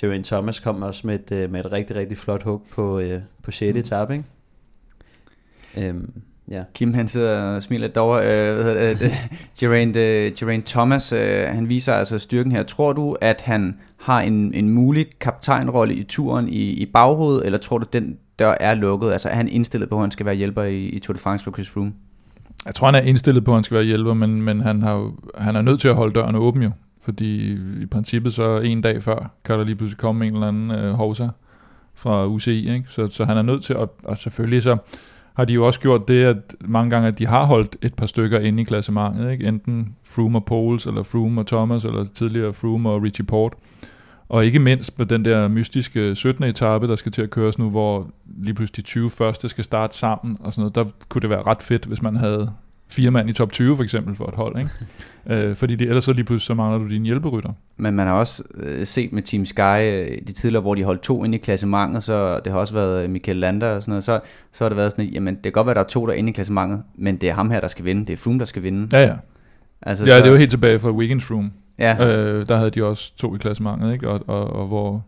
Geraint 0.00 0.26
Thomas 0.26 0.60
kom 0.60 0.82
også 0.82 1.06
med 1.06 1.14
et, 1.14 1.32
øh, 1.32 1.50
med 1.50 1.64
et 1.64 1.72
rigtig, 1.72 1.96
rigtig 1.96 2.18
flot 2.18 2.42
hug 2.42 2.62
på, 2.72 2.98
øh, 2.98 3.20
på 3.42 3.50
sjette 3.50 3.80
etape, 3.80 4.12
ikke? 4.12 5.88
Øhm, 5.88 6.22
ja. 6.50 6.62
Kim 6.74 6.94
han 6.94 7.08
sidder 7.08 7.40
og 7.42 7.62
smiler 7.62 7.80
lidt 7.86 7.94
derovre. 7.94 8.20
Øh, 8.22 8.54
hvad 8.54 8.64
hedder 8.64 8.94
det? 8.94 9.12
Geraint, 9.60 9.96
øh, 9.96 10.32
Geraint 10.38 10.66
Thomas, 10.66 11.12
øh, 11.12 11.44
han 11.48 11.68
viser 11.68 11.94
altså 11.94 12.18
styrken 12.18 12.52
her. 12.52 12.62
Tror 12.62 12.92
du, 12.92 13.16
at 13.20 13.42
han 13.42 13.76
har 14.00 14.20
en, 14.20 14.54
en 14.54 14.68
mulig 14.68 15.06
kaptajnrolle 15.20 15.94
i 15.94 16.02
turen 16.02 16.48
i, 16.48 16.62
i 16.62 16.86
baghovedet, 16.86 17.46
eller 17.46 17.58
tror 17.58 17.78
du, 17.78 17.86
den 17.92 18.16
dør 18.38 18.54
er 18.60 18.74
lukket? 18.74 19.12
Altså 19.12 19.28
er 19.28 19.34
han 19.34 19.48
indstillet 19.48 19.88
på, 19.90 19.94
at 19.96 20.00
han 20.00 20.10
skal 20.10 20.26
være 20.26 20.34
hjælper 20.34 20.62
i, 20.62 20.78
i 20.86 20.98
Tour 20.98 21.14
de 21.14 21.20
France 21.20 21.44
for 21.44 21.50
Chris 21.52 21.68
Froome? 21.70 21.92
Jeg 22.66 22.74
tror, 22.74 22.86
han 22.86 22.94
er 22.94 23.00
indstillet 23.00 23.44
på, 23.44 23.50
at 23.50 23.56
han 23.56 23.64
skal 23.64 23.74
være 23.74 23.84
hjælper, 23.84 24.14
men, 24.14 24.42
men 24.42 24.60
han, 24.60 24.82
har, 24.82 24.92
jo- 24.94 25.14
han 25.38 25.56
er 25.56 25.62
nødt 25.62 25.80
til 25.80 25.88
at 25.88 25.94
holde 25.94 26.14
døren 26.14 26.34
åben 26.36 26.62
jo. 26.62 26.70
Fordi 27.02 27.52
i 27.82 27.86
princippet 27.86 28.34
så 28.34 28.58
en 28.58 28.80
dag 28.80 29.02
før, 29.02 29.30
kan 29.44 29.58
der 29.58 29.64
lige 29.64 29.76
pludselig 29.76 29.98
komme 29.98 30.26
en 30.26 30.34
eller 30.34 30.48
anden 30.48 30.70
øh, 30.70 30.92
hovsa 30.92 31.28
fra 31.94 32.26
UCI. 32.26 32.74
Ikke? 32.74 32.84
Så, 32.88 33.08
så 33.10 33.24
han 33.24 33.36
er 33.36 33.42
nødt 33.42 33.64
til 33.64 33.74
at, 33.74 33.88
og 34.04 34.18
selvfølgelig 34.18 34.62
så 34.62 34.76
har 35.34 35.44
de 35.44 35.52
jo 35.54 35.66
også 35.66 35.80
gjort 35.80 36.08
det, 36.08 36.24
at 36.24 36.54
mange 36.60 36.90
gange, 36.90 37.08
at 37.08 37.18
de 37.18 37.26
har 37.26 37.44
holdt 37.44 37.76
et 37.82 37.94
par 37.94 38.06
stykker 38.06 38.38
inde 38.38 38.62
i 38.62 38.64
klassementet. 38.64 39.32
Ikke? 39.32 39.44
Enten 39.46 39.94
Froome 40.04 40.38
og 40.38 40.44
Poles, 40.44 40.86
eller 40.86 41.02
Froome 41.02 41.40
og 41.40 41.46
Thomas, 41.46 41.84
eller 41.84 42.04
tidligere 42.04 42.52
Froome 42.52 42.90
og 42.90 43.02
Richie 43.02 43.24
Port. 43.24 43.52
Og 44.28 44.46
ikke 44.46 44.58
mindst 44.58 44.96
på 44.96 45.04
den 45.04 45.24
der 45.24 45.48
mystiske 45.48 46.14
17. 46.14 46.44
etape, 46.44 46.88
der 46.88 46.96
skal 46.96 47.12
til 47.12 47.22
at 47.22 47.30
køres 47.30 47.58
nu, 47.58 47.70
hvor 47.70 48.10
lige 48.38 48.54
pludselig 48.54 48.76
de 48.76 48.82
20 48.82 49.10
første 49.10 49.48
skal 49.48 49.64
starte 49.64 49.96
sammen 49.96 50.36
og 50.40 50.52
sådan 50.52 50.62
noget. 50.62 50.74
Der 50.74 50.84
kunne 51.08 51.22
det 51.22 51.30
være 51.30 51.42
ret 51.42 51.62
fedt, 51.62 51.86
hvis 51.86 52.02
man 52.02 52.16
havde 52.16 52.52
fire 52.90 53.10
mand 53.10 53.30
i 53.30 53.32
top 53.32 53.52
20 53.52 53.76
for 53.76 53.82
eksempel 53.82 54.16
for 54.16 54.26
et 54.26 54.34
hold, 54.34 54.58
ikke? 54.58 54.70
øh, 55.48 55.56
fordi 55.56 55.76
det, 55.76 55.88
ellers 55.88 56.04
så 56.04 56.12
lige 56.12 56.24
pludselig 56.24 56.46
så 56.46 56.54
mangler 56.54 56.78
du 56.78 56.88
dine 56.88 57.04
hjælperytter. 57.04 57.52
Men 57.76 57.94
man 57.94 58.06
har 58.06 58.14
også 58.14 58.42
øh, 58.54 58.86
set 58.86 59.12
med 59.12 59.22
Team 59.22 59.46
Sky 59.46 59.60
øh, 59.60 60.18
de 60.26 60.32
tidligere, 60.32 60.62
hvor 60.62 60.74
de 60.74 60.84
holdt 60.84 61.02
to 61.02 61.24
ind 61.24 61.34
i 61.34 61.38
klassementet, 61.38 62.02
så 62.02 62.40
det 62.44 62.52
har 62.52 62.60
også 62.60 62.74
været 62.74 63.10
Michael 63.10 63.36
Lander 63.36 63.68
og 63.68 63.82
sådan 63.82 63.90
noget, 63.90 64.04
så, 64.04 64.20
så 64.52 64.64
har 64.64 64.68
det 64.68 64.76
været 64.76 64.90
sådan, 64.90 65.06
at, 65.06 65.12
jamen 65.12 65.34
det 65.34 65.42
kan 65.42 65.52
godt 65.52 65.66
være, 65.66 65.72
at 65.72 65.76
der 65.76 65.82
er 65.82 65.88
to 65.88 66.06
der 66.06 66.12
er 66.12 66.16
inde 66.16 66.28
i 66.30 66.32
klassementet, 66.32 66.82
men 66.94 67.16
det 67.16 67.28
er 67.28 67.34
ham 67.34 67.50
her, 67.50 67.60
der 67.60 67.68
skal 67.68 67.84
vinde, 67.84 68.06
det 68.06 68.12
er 68.12 68.16
Froome, 68.16 68.38
der 68.38 68.44
skal 68.44 68.62
vinde. 68.62 68.96
Ja, 68.98 69.06
ja. 69.06 69.14
Altså, 69.82 70.04
Ja, 70.06 70.16
det 70.16 70.26
er 70.26 70.30
jo 70.30 70.36
helt 70.36 70.50
tilbage 70.50 70.78
fra 70.78 70.90
Weekends 70.90 71.30
Room. 71.30 71.52
Ja, 71.78 71.96
Øh, 72.00 72.48
der 72.48 72.56
havde 72.56 72.70
de 72.70 72.84
også 72.84 73.16
to 73.16 73.34
i 73.34 73.38
klassementet, 73.38 73.92
ikke? 73.92 74.08
Og, 74.08 74.20
og, 74.26 74.52
og 74.52 74.66
hvor 74.66 75.04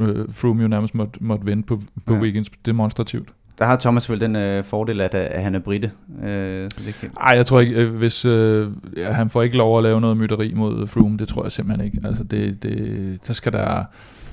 øh, 0.00 0.26
Froome 0.32 0.62
jo 0.62 0.68
nærmest 0.68 0.94
måtte, 0.94 1.24
måtte 1.24 1.44
vinde 1.44 1.62
på, 1.62 1.80
på 2.06 2.14
ja. 2.14 2.20
weekends 2.20 2.50
demonstrativt. 2.66 3.28
Der 3.58 3.64
har 3.64 3.76
Thomas 3.76 4.02
selvfølgelig 4.02 4.28
den 4.28 4.36
øh, 4.36 4.64
fordel, 4.64 5.00
at, 5.00 5.14
at 5.14 5.42
han 5.42 5.54
er 5.54 5.58
britte. 5.58 5.90
Øh, 6.24 6.70
så 6.70 6.80
det 6.86 6.96
kan, 7.00 7.10
Ej, 7.20 7.36
jeg 7.36 7.46
tror 7.46 7.60
ikke, 7.60 7.74
øh, 7.74 7.94
hvis 7.94 8.24
øh, 8.24 8.70
ja, 8.96 9.12
han 9.12 9.30
får 9.30 9.42
ikke 9.42 9.56
lov 9.56 9.76
at 9.78 9.82
lave 9.82 10.00
noget 10.00 10.16
mytteri 10.16 10.52
mod 10.54 10.86
Froome, 10.86 11.18
det 11.18 11.28
tror 11.28 11.42
jeg 11.44 11.52
simpelthen 11.52 11.86
ikke. 11.86 12.00
Altså 12.04 12.24
det, 12.24 12.62
det, 12.62 13.18
så, 13.22 13.34
skal 13.34 13.52
der, 13.52 13.84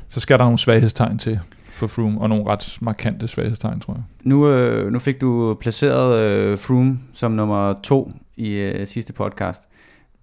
så 0.10 0.20
skal 0.20 0.38
der 0.40 0.44
nogle 0.44 0.58
svaghedstegn 0.60 1.18
til 1.18 1.40
for 1.72 1.88
Froome, 1.88 2.22
og 2.22 2.30
nogle 2.30 2.46
ret 2.48 2.78
markante 2.82 3.28
svaghedstegn, 3.28 3.80
tror 3.80 3.94
jeg. 3.94 4.04
Nu, 4.24 4.48
øh, 4.50 4.92
nu 4.92 5.00
fik 5.00 5.22
du 5.22 5.58
placeret 5.62 6.20
øh, 6.20 6.58
Froome 6.58 7.00
som 7.14 7.32
nummer 7.32 7.74
to 7.84 8.12
i 8.38 8.50
øh, 8.54 8.88
sidste 8.88 9.14
podcast. 9.14 9.64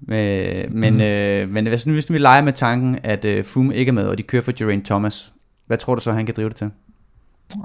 Øh, 0.09 0.65
men, 0.71 0.93
Mhm. 0.95 1.01
øh, 1.03 1.49
men 1.51 1.67
hvis, 1.67 1.87
nu, 1.87 1.93
hvis 1.93 2.13
vi 2.13 2.19
leger 2.19 2.43
med 2.43 2.53
tanken, 2.53 2.99
at 3.03 3.25
øh, 3.25 3.45
Froome 3.45 3.75
ikke 3.75 3.89
er 3.91 3.93
med, 3.93 4.07
og 4.07 4.19
de 4.19 4.23
kører 4.23 4.43
for 4.43 4.53
Geraint 4.59 4.85
Thomas, 4.87 5.33
hvad 5.67 5.79
tror 5.79 5.95
du 5.95 6.01
så, 6.01 6.13
han 6.13 6.27
kan 6.27 6.35
drive 6.37 6.49
det 6.49 6.57
til? 6.57 6.71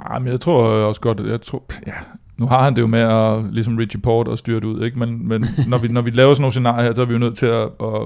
Ej, 0.10 0.19
men 0.19 0.28
jeg 0.28 0.41
tror 0.41 0.63
også 0.63 1.02
godt, 1.02 1.19
jeg 1.19 1.41
tror, 1.41 1.63
ja, 1.88 1.93
nu 2.38 2.48
har 2.48 2.63
han 2.63 2.76
det 2.76 2.82
jo 2.82 2.88
med 2.88 3.00
at, 3.00 3.54
ligesom 3.54 3.78
Richie 3.78 4.02
Port 4.02 4.28
og 4.28 4.38
styre 4.38 4.56
det 4.56 4.63
ud, 4.63 4.84
ikke? 4.84 5.00
men, 5.00 5.28
men 5.28 5.45
når, 5.67 5.78
vi, 5.78 5.88
når 5.88 6.02
vi 6.02 6.12
laver 6.12 6.34
sådan 6.34 6.41
nogle 6.41 6.52
scenarier 6.52 6.84
her, 6.84 6.93
så 6.93 7.02
er 7.02 7.06
vi 7.06 7.13
jo 7.13 7.19
nødt 7.19 7.38
til 7.38 7.45
at, 7.45 7.67
at, 7.84 8.02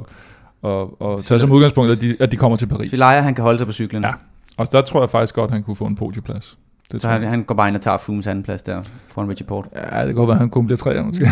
at, 0.65 0.87
at 1.01 1.19
tage 1.23 1.39
som 1.39 1.51
udgangspunkt, 1.51 1.91
at 1.91 2.01
de, 2.01 2.15
at 2.19 2.31
de 2.31 2.37
kommer 2.37 2.57
til 2.57 2.67
Paris. 2.67 2.93
at 3.01 3.23
han 3.23 3.35
kan 3.35 3.43
holde 3.43 3.57
sig 3.57 3.67
på 3.67 3.73
cyklen, 3.73 4.03
Ja. 4.03 4.11
Og 4.57 4.71
der 4.71 4.81
tror 4.81 5.01
jeg 5.01 5.09
faktisk 5.09 5.35
godt, 5.35 5.47
at 5.47 5.53
han 5.53 5.63
kunne 5.63 5.75
få 5.75 5.85
en 5.85 5.95
podieplads. 5.95 6.57
Det 6.91 7.01
så 7.01 7.07
han, 7.07 7.23
han 7.23 7.43
går 7.43 7.55
bare 7.55 7.67
ind 7.67 7.75
og 7.75 7.81
tager 7.81 7.97
Froomes 7.97 8.27
anden 8.27 8.43
plads 8.43 8.61
der, 8.61 8.83
foran 9.07 9.29
Richie 9.29 9.47
Port. 9.47 9.65
Ja, 9.75 9.97
det 9.99 10.05
kan 10.05 10.15
godt 10.15 10.27
være, 10.27 10.35
at 10.35 10.39
han 10.39 10.49
kun 10.49 10.65
bliver 10.65 10.77
træer 10.77 11.03
måske. 11.03 11.27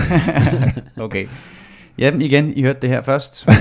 Okay. 0.98 1.28
Ja, 2.00 2.12
igen, 2.20 2.54
I 2.56 2.62
hørte 2.62 2.80
det 2.82 2.90
her 2.90 3.02
først. 3.02 3.48
uh, 3.50 3.54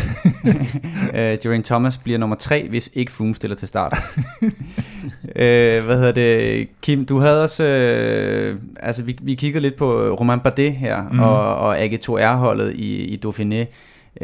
Geraint 1.15 1.67
Thomas 1.67 1.99
bliver 1.99 2.19
nummer 2.19 2.37
tre, 2.37 2.69
hvis 2.69 2.91
ikke 2.95 3.13
Froome 3.13 3.35
stiller 3.35 3.57
til 3.57 3.69
start. 3.69 3.95
uh, 4.43 5.85
hvad 5.85 5.97
hedder 5.99 6.13
det? 6.13 6.69
Kim, 6.83 7.07
du 7.07 7.19
havde 7.19 7.43
også... 7.43 7.63
Uh, 7.65 8.61
altså, 8.81 9.05
vi, 9.05 9.19
vi 9.23 9.35
kiggede 9.35 9.63
lidt 9.63 9.77
på 9.77 10.09
Romain 10.21 10.41
Bardet 10.41 10.73
her, 10.73 11.03
mm. 11.13 11.21
Og, 11.21 11.57
og 11.57 11.79
AG2R-holdet 11.85 12.75
i, 12.75 12.95
i 13.05 13.21
Dauphiné. 13.27 13.65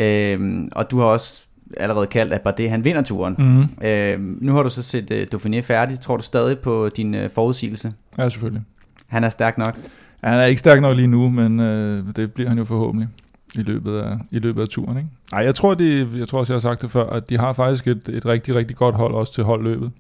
Uh, 0.03 0.67
og 0.73 0.91
du 0.91 0.99
har 0.99 1.07
også 1.07 1.43
allerede 1.77 2.07
kaldt, 2.07 2.33
at 2.33 2.41
Bardet 2.41 2.71
han 2.71 2.85
vinder 2.85 3.03
turen. 3.03 3.35
mm. 3.39 3.61
Uh, 3.61 4.43
nu 4.43 4.53
har 4.55 4.63
du 4.63 4.71
så 4.71 4.83
set 4.83 5.11
uh, 5.11 5.41
Dauphiné 5.41 5.61
færdig. 5.61 6.01
Tror 6.01 6.17
du 6.17 6.23
stadig 6.23 6.59
på 6.59 6.89
din 6.97 7.15
uh, 7.15 7.21
forudsigelse? 7.35 7.93
Ja, 8.19 8.29
selvfølgelig. 8.29 8.63
Han 9.07 9.25
er 9.25 9.29
stærk 9.29 9.59
nok. 9.59 9.77
Ja, 10.23 10.29
Han 10.29 10.41
er 10.41 10.45
ikke 10.45 10.59
stærk 10.59 10.81
nok 10.81 10.97
lige 10.97 11.09
nu, 11.09 11.31
men 11.31 11.61
øh, 11.61 12.05
det 12.17 12.33
bliver 12.33 12.49
han 12.49 12.59
jo 12.59 12.65
forhåbentlig 12.65 13.09
i 13.59 13.63
løbet 13.63 13.99
af, 13.99 14.19
i 14.31 14.39
løbet 14.39 14.63
af 14.63 14.69
turen. 14.69 14.97
Ikke? 14.97 15.09
Ej, 15.33 15.45
jeg 15.45 15.55
tror, 15.55 15.75
de, 15.75 16.09
jeg 16.17 16.29
tror 16.29 16.39
også, 16.39 16.53
jeg 16.53 16.55
har 16.55 16.61
sagt 16.61 16.83
det 16.83 16.91
før, 16.91 17.11
at 17.11 17.31
de 17.31 17.39
har 17.39 17.53
faktisk 17.53 17.87
et, 17.87 18.09
et 18.09 18.27
rigtig, 18.27 18.55
rigtig 18.55 18.77
godt 18.77 18.95
hold 18.95 19.15
også 19.15 19.35
til 19.35 19.45
holdløbet. 19.45 19.91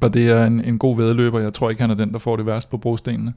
Bare 0.00 0.10
det 0.10 0.32
er 0.32 0.46
en, 0.46 0.64
en 0.64 0.78
god 0.78 0.96
vedløber. 0.96 1.40
Jeg 1.40 1.54
tror 1.54 1.70
ikke, 1.70 1.82
han 1.82 1.90
er 1.90 1.94
den, 1.94 2.12
der 2.12 2.18
får 2.18 2.36
det 2.36 2.46
værst 2.46 2.70
på 2.70 2.76
brostenene. 2.76 3.32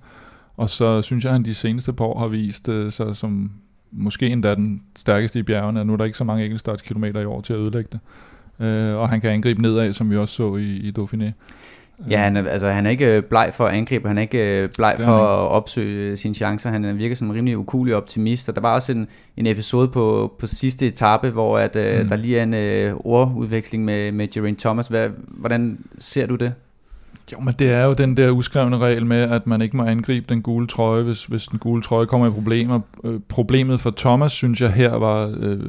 Og 0.57 0.69
så 0.69 1.01
synes 1.01 1.23
jeg, 1.23 1.29
at 1.29 1.33
han 1.33 1.45
de 1.45 1.53
seneste 1.53 1.93
par 1.93 2.05
år 2.05 2.19
har 2.19 2.27
vist 2.27 2.69
øh, 2.69 2.91
sig 2.91 3.15
som 3.15 3.51
måske 3.91 4.27
endda 4.29 4.55
den 4.55 4.81
stærkeste 4.95 5.39
i 5.39 5.43
bjergene. 5.43 5.85
Nu 5.85 5.93
er 5.93 5.97
der 5.97 6.05
ikke 6.05 6.17
så 6.17 6.23
mange 6.23 6.43
enkeltstartskilometer 6.43 7.19
i 7.19 7.25
år 7.25 7.41
til 7.41 7.53
at 7.53 7.59
ødelægge 7.59 7.89
det. 7.91 7.99
Øh, 8.65 8.95
og 8.95 9.09
han 9.09 9.21
kan 9.21 9.31
angribe 9.31 9.61
nedad, 9.61 9.93
som 9.93 10.09
vi 10.09 10.17
også 10.17 10.35
så 10.35 10.55
i, 10.55 10.75
i 10.75 10.93
Dauphiné. 10.99 11.31
Ja, 12.09 12.17
han 12.19 12.37
er, 12.37 12.49
altså, 12.49 12.69
han 12.69 12.85
er 12.85 12.89
ikke 12.89 13.15
øh, 13.17 13.23
bleg 13.23 13.51
for 13.53 13.65
at 13.65 13.73
angribe, 13.75 14.07
han 14.07 14.17
er 14.17 14.21
ikke 14.21 14.61
øh, 14.63 14.69
bleg 14.77 14.95
for 14.99 15.11
at 15.17 15.49
opsøge 15.51 16.11
øh, 16.11 16.17
sine 16.17 16.33
chancer. 16.33 16.69
Han 16.69 16.97
virker 16.97 17.15
som 17.15 17.27
en 17.29 17.35
rimelig 17.35 17.57
ukulig 17.57 17.95
optimist, 17.95 18.49
og 18.49 18.55
der 18.55 18.61
var 18.61 18.73
også 18.75 18.91
en, 18.91 19.07
en 19.37 19.47
episode 19.47 19.87
på, 19.87 20.33
på 20.39 20.47
sidste 20.47 20.85
etape, 20.85 21.29
hvor 21.29 21.57
at, 21.57 21.75
øh, 21.75 22.01
Mm. 22.01 22.09
der 22.09 22.15
lige 22.15 22.39
er 22.39 22.43
en 22.43 22.53
øh, 22.53 22.93
ordudveksling 22.99 23.85
med, 23.85 24.11
med 24.11 24.27
Geraint 24.27 24.59
Thomas. 24.59 24.87
Hvad, 24.87 25.09
hvordan 25.27 25.79
ser 25.99 26.25
du 26.27 26.35
det? 26.35 26.53
Jo, 27.33 27.39
men 27.39 27.53
det 27.59 27.71
er 27.71 27.85
jo 27.85 27.93
den 27.93 28.17
der 28.17 28.29
uskrevne 28.31 28.77
regel 28.77 29.05
med, 29.05 29.21
at 29.31 29.47
man 29.47 29.61
ikke 29.61 29.77
må 29.77 29.83
angribe 29.83 30.25
den 30.29 30.41
gule 30.41 30.67
trøje, 30.67 31.03
hvis, 31.03 31.25
hvis 31.25 31.47
den 31.47 31.59
gule 31.59 31.81
trøje 31.81 32.05
kommer 32.05 32.27
i 32.27 32.29
problemer. 32.29 32.79
Øh, 33.03 33.19
problemet 33.29 33.79
for 33.79 33.93
Thomas, 33.97 34.31
synes 34.31 34.61
jeg 34.61 34.71
her 34.71 34.95
var, 34.95 35.33
øh, 35.39 35.59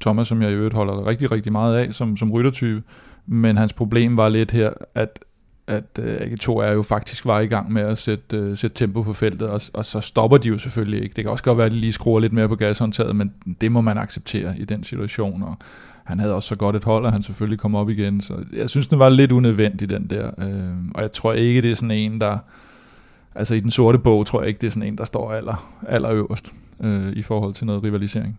Thomas, 0.00 0.28
som 0.28 0.42
jeg 0.42 0.50
i 0.50 0.54
øvrigt 0.54 0.74
holder 0.74 1.06
rigtig, 1.06 1.30
rigtig 1.32 1.52
meget 1.52 1.76
af 1.76 1.94
som, 1.94 2.16
som 2.16 2.32
ryttertype, 2.32 2.82
men 3.26 3.56
hans 3.56 3.72
problem 3.72 4.16
var 4.16 4.28
lidt 4.28 4.50
her, 4.50 4.70
at 4.94 5.18
at 5.66 5.84
øh, 5.98 6.16
AG2 6.16 6.50
er 6.50 6.72
jo 6.72 6.82
faktisk 6.82 7.24
var 7.24 7.40
i 7.40 7.46
gang 7.46 7.72
med 7.72 7.82
at 7.82 7.98
sætte, 7.98 8.36
øh, 8.36 8.56
sætte 8.56 8.76
tempo 8.76 9.02
på 9.02 9.12
feltet, 9.12 9.48
og, 9.48 9.60
og 9.72 9.84
så 9.84 10.00
stopper 10.00 10.36
de 10.36 10.48
jo 10.48 10.58
selvfølgelig 10.58 11.02
ikke. 11.02 11.14
Det 11.14 11.24
kan 11.24 11.30
også 11.30 11.44
godt 11.44 11.58
være, 11.58 11.66
at 11.66 11.72
de 11.72 11.76
lige 11.76 11.92
skruer 11.92 12.20
lidt 12.20 12.32
mere 12.32 12.48
på 12.48 12.56
gashåndtaget, 12.56 13.16
men 13.16 13.32
det 13.60 13.72
må 13.72 13.80
man 13.80 13.98
acceptere 13.98 14.58
i 14.58 14.64
den 14.64 14.84
situation, 14.84 15.42
og 15.42 15.56
han 16.04 16.20
havde 16.20 16.34
også 16.34 16.48
så 16.48 16.56
godt 16.56 16.76
et 16.76 16.84
hold, 16.84 17.06
at 17.06 17.12
han 17.12 17.22
selvfølgelig 17.22 17.58
kom 17.58 17.74
op 17.74 17.90
igen, 17.90 18.20
så 18.20 18.34
jeg 18.52 18.68
synes, 18.70 18.88
den 18.88 18.98
var 18.98 19.08
lidt 19.08 19.32
unødvendig, 19.32 19.88
den 19.88 20.06
der. 20.10 20.30
Øh, 20.38 20.74
og 20.94 21.02
jeg 21.02 21.12
tror 21.12 21.32
ikke, 21.32 21.62
det 21.62 21.70
er 21.70 21.74
sådan 21.74 21.90
en, 21.90 22.20
der... 22.20 22.38
Altså 23.34 23.54
i 23.54 23.60
den 23.60 23.70
sorte 23.70 23.98
bog, 23.98 24.26
tror 24.26 24.40
jeg 24.40 24.48
ikke, 24.48 24.58
det 24.58 24.66
er 24.66 24.70
sådan 24.70 24.88
en, 24.88 24.98
der 24.98 25.04
står 25.04 25.32
aller, 25.32 25.82
aller 25.88 26.10
øverst 26.10 26.52
øh, 26.80 27.12
i 27.12 27.22
forhold 27.22 27.54
til 27.54 27.66
noget 27.66 27.82
rivalisering. 27.82 28.38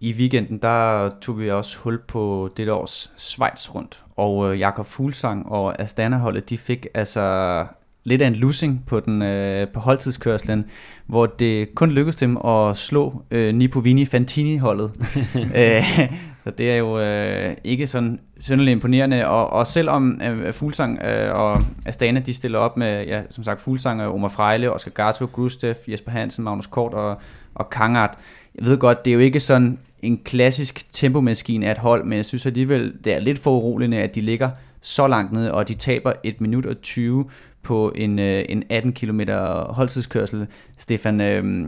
I 0.00 0.12
weekenden, 0.12 0.58
der 0.58 1.10
tog 1.20 1.40
vi 1.40 1.50
også 1.50 1.78
hul 1.78 1.98
på 1.98 2.50
det 2.56 2.70
års 2.70 3.12
Schweiz 3.16 3.74
rundt, 3.74 4.04
og 4.16 4.52
øh, 4.52 4.60
Jakob 4.60 4.86
Fuglsang 4.86 5.46
og 5.46 5.80
Astana-holdet, 5.82 6.50
de 6.50 6.58
fik 6.58 6.86
altså 6.94 7.66
lidt 8.04 8.22
af 8.22 8.26
en 8.26 8.34
losing 8.34 8.82
på, 8.86 9.00
den, 9.00 9.22
øh, 9.22 9.68
på 9.68 9.80
holdtidskørslen, 9.80 10.64
hvor 11.06 11.26
det 11.26 11.74
kun 11.74 11.90
lykkedes 11.90 12.16
dem 12.16 12.36
at 12.36 12.76
slå 12.76 13.22
øh, 13.30 13.54
Nipovini 13.54 14.04
Fantini-holdet. 14.04 14.92
øh, 15.60 16.10
så 16.44 16.50
det 16.58 16.70
er 16.70 16.76
jo 16.76 17.00
øh, 17.00 17.56
ikke 17.64 17.86
sådan 17.86 18.20
synderligt 18.40 18.72
imponerende, 18.72 19.26
og, 19.26 19.50
og 19.50 19.66
selvom 19.66 20.20
øh, 20.24 20.52
Fuglsang 20.52 21.02
øh, 21.02 21.34
og 21.34 21.62
Astana, 21.86 22.20
de 22.20 22.34
stiller 22.34 22.58
op 22.58 22.76
med, 22.76 23.06
ja, 23.06 23.22
som 23.30 23.44
sagt, 23.44 23.60
Fuglsang, 23.60 24.02
og 24.02 24.14
Omar 24.14 24.28
Frejle, 24.28 24.72
Oscar 24.72 24.90
Gato, 24.90 25.28
Gustav, 25.32 25.74
Jesper 25.88 26.10
Hansen, 26.12 26.44
Magnus 26.44 26.66
Kort 26.66 26.94
og, 26.94 27.20
og 27.54 27.70
Kangart. 27.70 28.14
Jeg 28.54 28.66
ved 28.66 28.78
godt, 28.78 29.04
det 29.04 29.10
er 29.10 29.14
jo 29.14 29.20
ikke 29.20 29.40
sådan 29.40 29.78
en 30.02 30.18
klassisk 30.24 30.92
tempomaskine 30.92 31.66
af 31.66 31.70
et 31.70 31.78
hold, 31.78 32.04
men 32.04 32.16
jeg 32.16 32.24
synes 32.24 32.46
alligevel, 32.46 32.94
det 33.04 33.14
er 33.14 33.20
lidt 33.20 33.38
for 33.38 33.50
uroligende, 33.50 33.98
at 33.98 34.14
de 34.14 34.20
ligger 34.20 34.50
så 34.80 35.08
langt 35.08 35.32
nede, 35.32 35.52
og 35.52 35.68
de 35.68 35.74
taber 35.74 36.12
1 36.24 36.40
minut 36.40 36.66
og 36.66 36.80
20 36.82 37.24
på 37.62 37.92
en, 37.94 38.18
øh, 38.18 38.44
en 38.48 38.62
18 38.70 38.92
km 38.92 39.20
holdtidskørsel. 39.68 40.46
Stefan, 40.78 41.20
øh, 41.20 41.66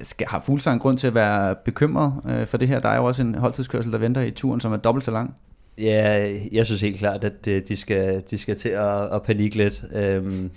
skal, 0.00 0.26
har 0.26 0.40
Fuglsang 0.40 0.80
grund 0.80 0.98
til 0.98 1.06
at 1.06 1.14
være 1.14 1.54
bekymret 1.64 2.12
øh, 2.28 2.46
for 2.46 2.56
det 2.56 2.68
her? 2.68 2.78
Der 2.78 2.88
er 2.88 2.96
jo 2.96 3.04
også 3.04 3.22
en 3.22 3.34
holdtidskørsel, 3.34 3.92
der 3.92 3.98
venter 3.98 4.20
i 4.20 4.30
turen, 4.30 4.60
som 4.60 4.72
er 4.72 4.76
dobbelt 4.76 5.04
så 5.04 5.10
lang. 5.10 5.34
Ja, 5.78 6.34
jeg 6.52 6.66
synes 6.66 6.80
helt 6.80 6.98
klart, 6.98 7.24
at 7.24 7.48
øh, 7.48 7.62
de 7.68 7.76
skal, 7.76 8.22
de 8.30 8.38
skal 8.38 8.56
til 8.56 8.68
at, 8.68 9.14
at 9.14 9.22
panikke 9.22 9.56
lidt. 9.56 9.84
Øhm, 9.94 10.50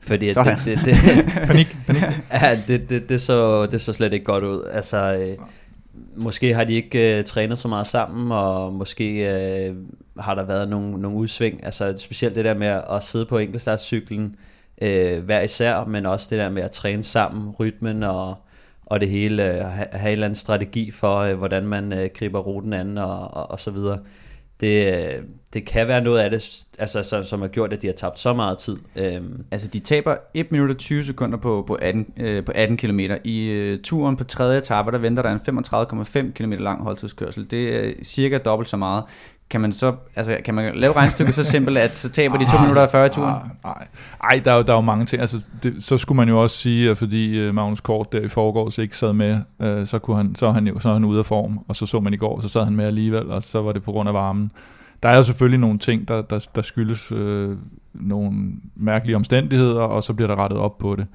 fordi 0.00 0.28
at 0.28 0.34
Sådan. 0.34 0.58
det, 0.64 0.78
det, 0.84 0.86
det, 0.86 1.32
Panik, 1.46 1.76
panik. 1.86 2.02
ja, 2.32 2.60
det, 2.68 2.90
det, 2.90 3.08
det, 3.08 3.20
så, 3.20 3.66
det 3.66 3.80
så 3.80 3.92
slet 3.92 4.12
ikke 4.12 4.24
godt 4.24 4.44
ud. 4.44 4.68
Altså, 4.72 5.14
øh, 5.14 5.36
måske 6.18 6.54
har 6.54 6.64
de 6.64 6.74
ikke 6.74 7.18
øh, 7.18 7.24
trænet 7.24 7.58
så 7.58 7.68
meget 7.68 7.86
sammen, 7.86 8.32
og 8.32 8.72
måske 8.72 9.34
øh, 9.34 9.76
har 10.18 10.34
der 10.34 10.44
været 10.44 10.68
nogle, 10.68 11.00
nogle 11.00 11.18
udsving. 11.18 11.64
Altså 11.64 11.94
specielt 11.96 12.34
det 12.34 12.44
der 12.44 12.54
med 12.54 12.82
at 12.90 13.02
sidde 13.02 13.26
på 13.26 13.38
enkeltstartscyklen 13.38 14.36
øh, 14.82 15.24
hver 15.24 15.40
især, 15.40 15.84
men 15.84 16.06
også 16.06 16.26
det 16.30 16.38
der 16.38 16.50
med 16.50 16.62
at 16.62 16.70
træne 16.70 17.04
sammen, 17.04 17.50
rytmen 17.50 18.02
og, 18.02 18.34
og 18.86 19.00
det 19.00 19.08
hele, 19.08 19.54
øh, 19.54 19.64
have, 19.64 19.86
have 19.92 20.08
en 20.08 20.12
eller 20.12 20.26
anden 20.26 20.34
strategi 20.34 20.90
for, 20.90 21.18
øh, 21.18 21.34
hvordan 21.38 21.66
man 21.66 21.92
øh, 21.92 22.08
griber 22.14 22.38
ruten 22.38 22.72
an 22.72 22.98
og, 22.98 23.34
og, 23.34 23.50
og 23.50 23.60
så 23.60 23.70
videre. 23.70 23.98
Det, 24.60 25.08
det 25.52 25.64
kan 25.64 25.88
være 25.88 26.00
noget 26.00 26.20
af 26.20 26.30
det, 26.30 26.66
altså, 26.78 27.02
som, 27.02 27.24
som 27.24 27.40
har 27.40 27.48
gjort, 27.48 27.72
at 27.72 27.82
de 27.82 27.86
har 27.86 27.94
tabt 27.94 28.18
så 28.18 28.32
meget 28.32 28.58
tid. 28.58 28.76
Øhm, 28.96 29.44
Altså, 29.50 29.68
de 29.68 29.78
taber 29.78 30.16
1 30.34 30.52
minut 30.52 30.70
og 30.70 30.76
20 30.76 31.04
sekunder 31.04 31.38
på, 31.38 31.64
på 31.66 31.74
18, 31.74 32.06
øh, 32.16 32.44
på 32.44 32.52
18 32.54 32.76
km. 32.76 33.00
I 33.24 33.48
øh, 33.48 33.78
turen 33.82 34.16
på 34.16 34.24
tredje 34.24 34.58
etape, 34.58 34.90
der 34.90 34.98
venter 34.98 35.22
der 35.22 35.30
en 35.30 36.26
35,5 36.26 36.32
km 36.32 36.52
lang 36.52 36.82
holdtidskørsel. 36.82 37.50
Det 37.50 37.76
er 37.76 37.92
cirka 38.02 38.38
dobbelt 38.38 38.68
så 38.68 38.76
meget. 38.76 39.04
Kan 39.50 39.60
man 39.60 39.72
så, 39.72 39.94
altså, 40.16 40.36
kan 40.44 40.54
man 40.54 40.76
lave 40.76 40.92
regnstykket 40.92 41.34
så 41.34 41.44
simpelt, 41.44 41.78
at 41.78 41.96
så 41.96 42.10
taber 42.10 42.36
de 42.38 42.44
2 42.44 42.58
minutter 42.58 42.82
og 42.82 42.90
40 42.90 43.06
i 43.06 43.08
turen? 43.08 43.34
Nej, 43.64 43.86
Ej, 44.24 44.40
der 44.44 44.52
er, 44.52 44.56
jo, 44.56 44.62
der 44.62 44.72
er 44.72 44.76
jo 44.76 44.80
mange 44.80 45.04
ting. 45.04 45.20
Altså, 45.20 45.44
det, 45.62 45.82
så 45.82 45.98
skulle 45.98 46.16
man 46.16 46.28
jo 46.28 46.42
også 46.42 46.56
sige, 46.56 46.90
at 46.90 46.98
fordi 46.98 47.38
øh, 47.38 47.54
Magnus 47.54 47.80
Kort 47.80 48.12
der 48.12 48.20
i 48.20 48.28
forgårs 48.28 48.78
ikke 48.78 48.96
sad 48.96 49.12
med, 49.12 49.38
øh, 49.60 49.86
så, 49.86 49.98
kunne 49.98 50.16
han, 50.16 50.34
så, 50.34 50.46
er 50.46 50.52
han 50.52 50.66
jo, 50.66 50.78
så 50.78 50.88
er 50.88 50.92
han 50.92 51.04
ude 51.04 51.18
af 51.18 51.26
form, 51.26 51.58
og 51.68 51.76
så 51.76 51.86
så 51.86 52.00
man 52.00 52.14
i 52.14 52.16
går, 52.16 52.40
så 52.40 52.48
sad 52.48 52.64
han 52.64 52.72
med 52.72 52.84
alligevel, 52.84 53.30
og 53.30 53.42
så 53.42 53.62
var 53.62 53.72
det 53.72 53.82
på 53.82 53.92
grund 53.92 54.08
af 54.08 54.14
varmen. 54.14 54.50
Der 55.02 55.08
er 55.08 55.16
jo 55.16 55.22
selvfølgelig 55.22 55.60
nogle 55.60 55.78
ting, 55.78 56.08
der, 56.08 56.22
der, 56.22 56.48
der 56.54 56.62
skyldes 56.62 57.12
øh, 57.12 57.56
nogle 57.94 58.32
mærkelige 58.76 59.16
omstændigheder, 59.16 59.82
og 59.82 60.02
så 60.02 60.12
bliver 60.14 60.28
der 60.28 60.36
rettet 60.36 60.58
op 60.58 60.78
på 60.78 60.96
det. 60.96 61.06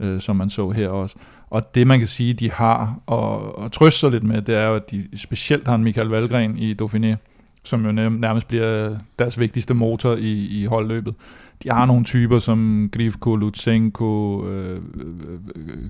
øh, 0.00 0.20
som 0.20 0.36
man 0.36 0.50
så 0.50 0.70
her 0.70 0.88
også. 0.88 1.16
Og 1.50 1.74
det 1.74 1.86
man 1.86 1.98
kan 1.98 2.08
sige, 2.08 2.32
de 2.34 2.50
har 2.50 3.00
og, 3.06 3.58
og 3.58 3.72
trøste 3.72 4.00
sig 4.00 4.10
lidt 4.10 4.24
med, 4.24 4.42
det 4.42 4.56
er 4.56 4.66
jo, 4.66 4.74
at 4.74 4.90
de 4.90 5.08
specielt 5.16 5.68
har 5.68 5.74
en 5.74 5.84
Michael 5.84 6.08
Valgren 6.08 6.58
i 6.58 6.74
Dauphiné, 6.82 7.16
som 7.64 7.86
jo 7.86 7.92
nærmest 7.92 8.48
bliver 8.48 8.96
deres 9.18 9.38
vigtigste 9.38 9.74
motor 9.74 10.14
i, 10.14 10.60
i 10.60 10.64
holdløbet. 10.64 11.14
De 11.62 11.70
har 11.70 11.86
nogle 11.86 12.04
typer 12.04 12.38
som 12.38 12.88
Grifko, 12.92 13.36
Lutsenko, 13.36 14.46
øh, 14.46 14.80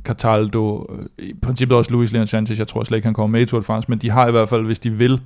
Cataldo, 0.05 0.87
øh, 0.99 1.07
i 1.19 1.35
princippet 1.43 1.77
også 1.79 1.93
Luis 1.93 2.13
Leon 2.13 2.27
Sanchez, 2.27 2.59
jeg 2.59 2.69
tror 2.69 2.85
slet 2.85 2.99
ikke, 2.99 3.07
han 3.07 3.15
kommer 3.15 3.39
med 3.39 3.41
i 3.41 3.47
Tour 3.47 3.61
de 3.61 3.65
France, 3.65 3.91
men 3.91 3.99
de 3.99 4.11
har 4.11 4.29
i 4.29 4.31
hvert 4.31 4.49
fald, 4.49 4.65
hvis 4.65 4.79
de 4.79 4.91
vil 4.91 5.21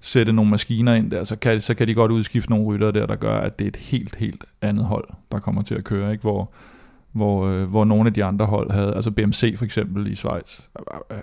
sætte 0.00 0.32
nogle 0.32 0.50
maskiner 0.50 0.94
ind 0.94 1.10
der, 1.10 1.24
så 1.24 1.36
kan, 1.36 1.60
så 1.60 1.74
kan 1.74 1.88
de 1.88 1.94
godt 1.94 2.12
udskifte 2.12 2.50
nogle 2.50 2.66
rytter 2.66 2.90
der, 2.90 3.06
der 3.06 3.16
gør, 3.16 3.38
at 3.38 3.58
det 3.58 3.64
er 3.64 3.68
et 3.68 3.76
helt, 3.76 4.16
helt 4.16 4.44
andet 4.62 4.84
hold, 4.84 5.08
der 5.32 5.38
kommer 5.38 5.62
til 5.62 5.74
at 5.74 5.84
køre, 5.84 6.12
ikke? 6.12 6.22
Hvor, 6.22 6.52
hvor, 7.12 7.46
øh, 7.46 7.70
hvor 7.70 7.84
nogle 7.84 8.06
af 8.06 8.14
de 8.14 8.24
andre 8.24 8.46
hold 8.46 8.70
havde, 8.70 8.94
altså 8.94 9.10
BMC 9.10 9.54
for 9.58 9.64
eksempel 9.64 10.06
i 10.06 10.14
Schweiz, 10.14 10.60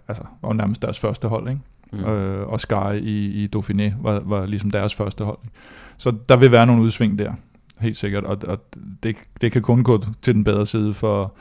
altså 0.08 0.24
var 0.42 0.54
nærmest 0.54 0.82
deres 0.82 1.00
første 1.00 1.28
hold, 1.28 1.50
ikke? 1.50 1.62
Mm. 1.92 2.00
Øh, 2.00 2.48
og 2.48 2.60
Sky 2.60 2.94
i, 3.02 3.44
i 3.44 3.50
Dauphiné 3.56 3.94
var, 4.02 4.20
var 4.26 4.46
ligesom 4.46 4.72
deres 4.72 4.96
første 4.96 5.24
hold. 5.24 5.40
Så 5.98 6.14
der 6.30 6.36
vil 6.36 6.52
være 6.52 6.66
nogle 6.66 6.82
udsving 6.82 7.20
der, 7.20 7.34
helt 7.80 7.98
sikkert, 7.98 8.24
og, 8.24 8.38
og 8.48 8.60
det, 9.04 9.16
det 9.42 9.52
kan 9.52 9.62
kun 9.62 9.84
gå 9.84 10.04
til 10.22 10.34
den 10.34 10.44
bedre 10.44 10.66
side 10.66 10.94
for, 10.94 11.34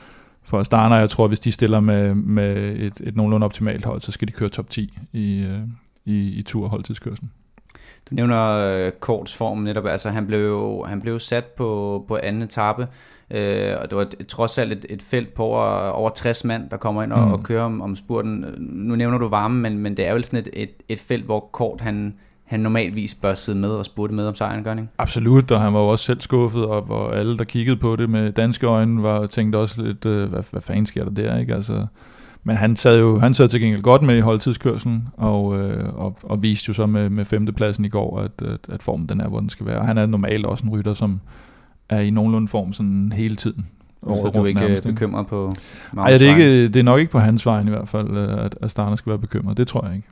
for 0.43 0.61
Astana. 0.61 0.95
Jeg 0.95 1.11
tror, 1.11 1.29
hvis 1.29 1.41
de 1.41 1.53
stiller 1.53 1.81
med, 1.81 2.15
med 2.15 2.77
et, 2.77 3.01
et 3.05 3.17
nogenlunde 3.17 3.45
optimalt 3.45 3.85
hold, 3.85 4.01
så 4.01 4.13
skal 4.13 4.29
de 4.29 4.33
køre 4.33 4.49
top 4.49 4.71
10 4.71 4.99
øh, 5.15 5.21
i, 5.21 5.47
i, 6.05 6.29
i 6.29 6.43
tur- 6.43 6.69
og. 6.69 7.29
Du 8.11 8.15
nævner 8.15 8.87
uh, 8.87 8.93
Korts 9.01 9.37
form 9.37 9.59
netop, 9.59 9.87
altså 9.87 10.11
han 10.11 10.27
blev, 10.27 10.85
han 10.89 11.01
blev 11.01 11.19
sat 11.19 11.45
på, 11.45 12.05
på 12.09 12.19
anden 12.23 12.43
etape, 12.43 12.83
uh, 12.83 13.83
og 13.83 13.91
det 13.91 13.97
var 13.97 14.03
et, 14.03 14.27
trods 14.29 14.59
alt 14.59 14.73
et, 14.73 14.87
et 14.89 15.03
felt 15.03 15.35
på 15.35 15.43
over, 15.45 15.89
over 15.89 16.11
60 16.11 16.45
mand, 16.45 16.71
der 16.71 16.77
kommer 16.77 17.03
ind 17.03 17.13
og, 17.13 17.27
mm. 17.27 17.33
og 17.33 17.43
kører 17.43 17.63
om, 17.63 17.81
om 17.81 17.97
spurten. 17.97 18.45
Nu 18.59 18.97
nævner 18.97 19.19
du 19.19 19.29
varme, 19.29 19.61
men, 19.61 19.79
men 19.79 19.97
det 19.97 20.07
er 20.07 20.13
jo 20.13 20.23
sådan 20.23 20.39
et, 20.39 20.49
et, 20.53 20.71
et 20.89 20.99
felt, 20.99 21.25
hvor 21.25 21.41
Kort 21.53 21.81
han, 21.81 22.15
han 22.45 22.61
normalvis 22.61 23.15
bør 23.15 23.35
sidde 23.35 23.59
med 23.59 23.71
og 23.71 23.85
spurte 23.85 24.15
med 24.15 24.27
om 24.27 24.35
sejren, 24.35 24.65
gør 24.65 24.73
ikke? 24.73 24.89
Absolut, 24.99 25.51
og 25.51 25.61
han 25.61 25.75
var 25.75 25.81
jo 25.81 25.89
også 25.89 26.05
selv 26.05 26.21
skuffet, 26.21 26.65
og 26.67 26.83
hvor 26.83 27.11
alle, 27.11 27.39
der 27.39 27.45
kiggede 27.45 27.77
på 27.77 27.97
det 27.97 28.11
med 28.11 28.33
danske 28.33 28.67
øjne, 28.67 29.03
var 29.03 29.27
tænkte 29.27 29.57
også 29.57 29.83
lidt, 29.83 30.05
uh, 30.05 30.25
hvad, 30.25 30.51
hvad 30.51 30.63
fanden 30.63 30.87
sker 30.87 31.05
der 31.05 31.11
der, 31.11 31.39
ikke? 31.39 31.55
Altså, 31.55 31.87
men 32.47 32.57
han 32.57 32.77
sad 32.77 32.99
jo 32.99 33.19
han 33.19 33.35
sad 33.35 33.49
til 33.49 33.61
gengæld 33.61 33.83
godt 33.83 34.03
med 34.03 34.17
i 34.17 34.21
holdtidskørselen, 34.21 35.09
og, 35.17 35.59
øh, 35.59 35.95
og, 35.95 36.19
og 36.23 36.43
viste 36.43 36.69
jo 36.69 36.73
så 36.75 36.87
med, 36.87 37.11
med 37.11 37.25
femtepladsen 37.25 37.85
i 37.85 37.89
går, 37.89 38.21
at, 38.21 38.49
at, 38.49 38.61
at 38.69 38.83
formen 38.83 39.09
den 39.09 39.21
er, 39.21 39.29
hvor 39.29 39.41
den 39.41 39.49
skal 39.49 39.67
være. 39.67 39.85
Han 39.85 39.99
er 39.99 40.07
normalt 40.07 40.47
også 40.47 40.65
en 40.67 40.71
rytter, 40.71 40.95
som 40.95 41.21
er 41.89 42.01
i 42.01 42.11
nogenlunde 42.11 42.49
form 42.49 42.73
sådan 42.73 43.13
hele 43.13 43.37
tiden. 43.37 43.67
Så 44.05 44.31
du 44.35 44.43
er 44.43 44.47
ikke 44.47 44.61
nærmest, 44.61 44.85
bekymret 44.85 45.27
på 45.27 45.53
Nej, 45.95 46.11
det 46.11 46.23
er, 46.23 46.37
ikke, 46.37 46.69
det 46.69 46.77
er 46.77 46.83
nok 46.83 47.01
ikke 47.01 47.13
på 47.13 47.19
hans 47.19 47.47
vej 47.47 47.61
i 47.61 47.69
hvert 47.69 47.89
fald, 47.89 48.17
øh, 48.17 48.45
at, 48.45 48.59
at 48.63 48.71
Starner 48.71 48.97
skal 48.97 49.11
være 49.11 49.19
bekymret. 49.19 49.57
Det 49.57 49.69
tror 49.69 49.87
jeg 49.87 49.97
ikke. 49.97 50.09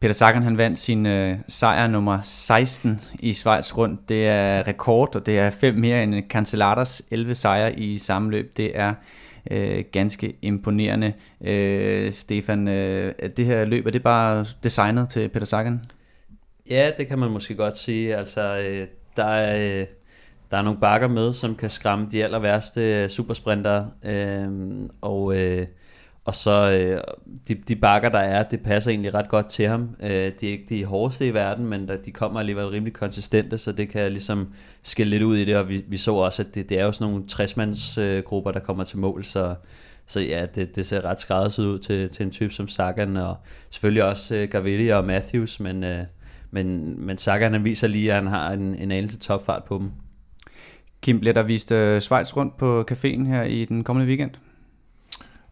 Peter 0.00 0.14
Sagan 0.14 0.42
han 0.42 0.58
vandt 0.58 0.78
sin 0.78 1.06
øh, 1.06 1.36
sejr 1.48 1.86
nummer 1.86 2.18
16 2.22 3.00
i 3.18 3.32
Schweiz 3.32 3.76
rundt. 3.76 4.08
Det 4.08 4.26
er 4.26 4.66
rekord, 4.66 5.16
og 5.16 5.26
det 5.26 5.38
er 5.38 5.50
fem 5.50 5.74
mere 5.74 6.02
end 6.02 6.14
Cancelladas 6.28 7.02
11 7.10 7.34
sejre 7.34 7.78
i 7.78 7.98
samme 7.98 8.30
løb. 8.30 8.56
Det 8.56 8.78
er 8.78 8.94
øh, 9.50 9.84
ganske 9.92 10.36
imponerende. 10.42 11.12
Øh, 11.40 12.12
Stefan, 12.12 12.68
øh, 12.68 13.14
det 13.36 13.46
her 13.46 13.64
løb, 13.64 13.86
er 13.86 13.90
det 13.90 14.02
bare 14.02 14.46
designet 14.62 15.08
til 15.08 15.28
Peter 15.28 15.46
Sagan? 15.46 15.80
Ja, 16.70 16.90
det 16.98 17.06
kan 17.06 17.18
man 17.18 17.30
måske 17.30 17.54
godt 17.54 17.78
sige. 17.78 18.16
Altså, 18.16 18.56
øh, 18.58 18.86
der 19.16 19.24
er... 19.24 19.80
Øh, 19.80 19.86
der 20.50 20.56
er 20.56 20.62
nogle 20.62 20.80
bakker 20.80 21.08
med, 21.08 21.34
som 21.34 21.54
kan 21.54 21.70
skræmme 21.70 22.08
de 22.12 22.24
aller 22.24 22.38
værste 22.38 23.08
supersprinter, 23.08 23.86
øh, 24.04 24.48
og, 25.00 25.36
øh, 25.36 25.66
og 26.26 26.34
så 26.34 26.70
øh, 26.70 27.00
de, 27.48 27.54
de 27.54 27.76
bakker, 27.76 28.08
der 28.08 28.18
er, 28.18 28.42
det 28.42 28.60
passer 28.60 28.90
egentlig 28.90 29.14
ret 29.14 29.28
godt 29.28 29.48
til 29.48 29.66
ham. 29.66 29.96
Øh, 30.02 30.10
de 30.10 30.18
er 30.20 30.50
ikke 30.50 30.64
de 30.68 30.84
hårdeste 30.84 31.26
i 31.26 31.34
verden, 31.34 31.66
men 31.66 31.90
de 32.04 32.12
kommer 32.12 32.40
alligevel 32.40 32.66
rimelig 32.66 32.92
konsistente, 32.92 33.58
så 33.58 33.72
det 33.72 33.88
kan 33.88 34.12
ligesom 34.12 34.52
skille 34.82 35.10
lidt 35.10 35.22
ud 35.22 35.36
i 35.36 35.44
det, 35.44 35.56
og 35.56 35.68
vi, 35.68 35.84
vi 35.88 35.96
så 35.96 36.14
også, 36.14 36.42
at 36.42 36.54
det, 36.54 36.68
det 36.68 36.80
er 36.80 36.84
jo 36.84 36.92
sådan 36.92 37.12
nogle 37.12 37.24
60-mandsgrupper, 37.32 38.16
øh, 38.16 38.22
grupper, 38.22 38.50
der 38.50 38.60
kommer 38.60 38.84
til 38.84 38.98
mål, 38.98 39.24
så, 39.24 39.54
så 40.06 40.20
ja, 40.20 40.46
det, 40.54 40.76
det 40.76 40.86
ser 40.86 41.04
ret 41.04 41.20
skræddersyet 41.20 41.66
ud 41.66 41.78
til, 41.78 42.08
til 42.08 42.24
en 42.24 42.30
type 42.30 42.54
som 42.54 42.68
Sagan, 42.68 43.16
og 43.16 43.36
selvfølgelig 43.70 44.04
også 44.04 44.34
øh, 44.36 44.48
Gaviria 44.48 44.96
og 44.96 45.04
Matthews, 45.04 45.60
men, 45.60 45.84
øh, 45.84 45.98
men, 46.50 46.94
men 47.06 47.18
Sagan 47.18 47.52
han 47.52 47.64
viser 47.64 47.88
lige, 47.88 48.12
at 48.12 48.16
han 48.16 48.26
har 48.26 48.52
en, 48.52 48.74
en 48.74 48.90
anelse 48.90 49.18
topfart 49.18 49.64
på 49.64 49.78
dem. 49.78 49.90
Kim, 51.00 51.20
bliver 51.20 51.34
der 51.34 51.42
vist 51.42 51.72
øh, 51.72 52.00
Schweiz 52.00 52.36
rundt 52.36 52.56
på 52.56 52.84
caféen 52.90 53.26
her 53.26 53.42
i 53.42 53.64
den 53.64 53.84
kommende 53.84 54.08
weekend? 54.08 54.30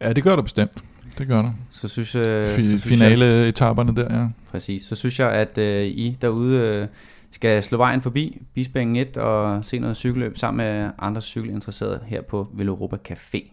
Ja, 0.01 0.12
det 0.12 0.24
gør 0.24 0.36
der 0.36 0.42
bestemt. 0.42 0.84
Det 1.18 1.28
gør 1.28 1.42
der. 1.42 1.51
Så 1.70 1.88
synes, 1.88 2.14
øh, 2.14 2.45
F- 2.47 2.78
så 2.78 2.88
finale 2.88 3.49
etaperne 3.49 3.97
der, 3.97 4.20
ja. 4.20 4.28
Præcis. 4.51 4.82
Så 4.82 4.97
synes 4.97 5.20
jeg, 5.20 5.32
at 5.32 5.59
øh, 5.59 5.84
I 5.86 6.16
derude 6.22 6.61
øh, 6.61 6.88
skal 7.32 7.62
slå 7.62 7.78
vejen 7.78 8.01
forbi 8.03 8.42
Bispingen 8.55 8.97
1 8.97 9.16
og 9.16 9.64
se 9.64 9.78
noget 9.78 9.97
cykelløb 9.97 10.38
sammen 10.38 10.66
med 10.66 10.90
andre 10.99 11.22
cykelinteresserede 11.22 12.01
her 12.07 12.22
på 12.22 12.49
Veloropa 12.55 12.97
Café. 13.12 13.51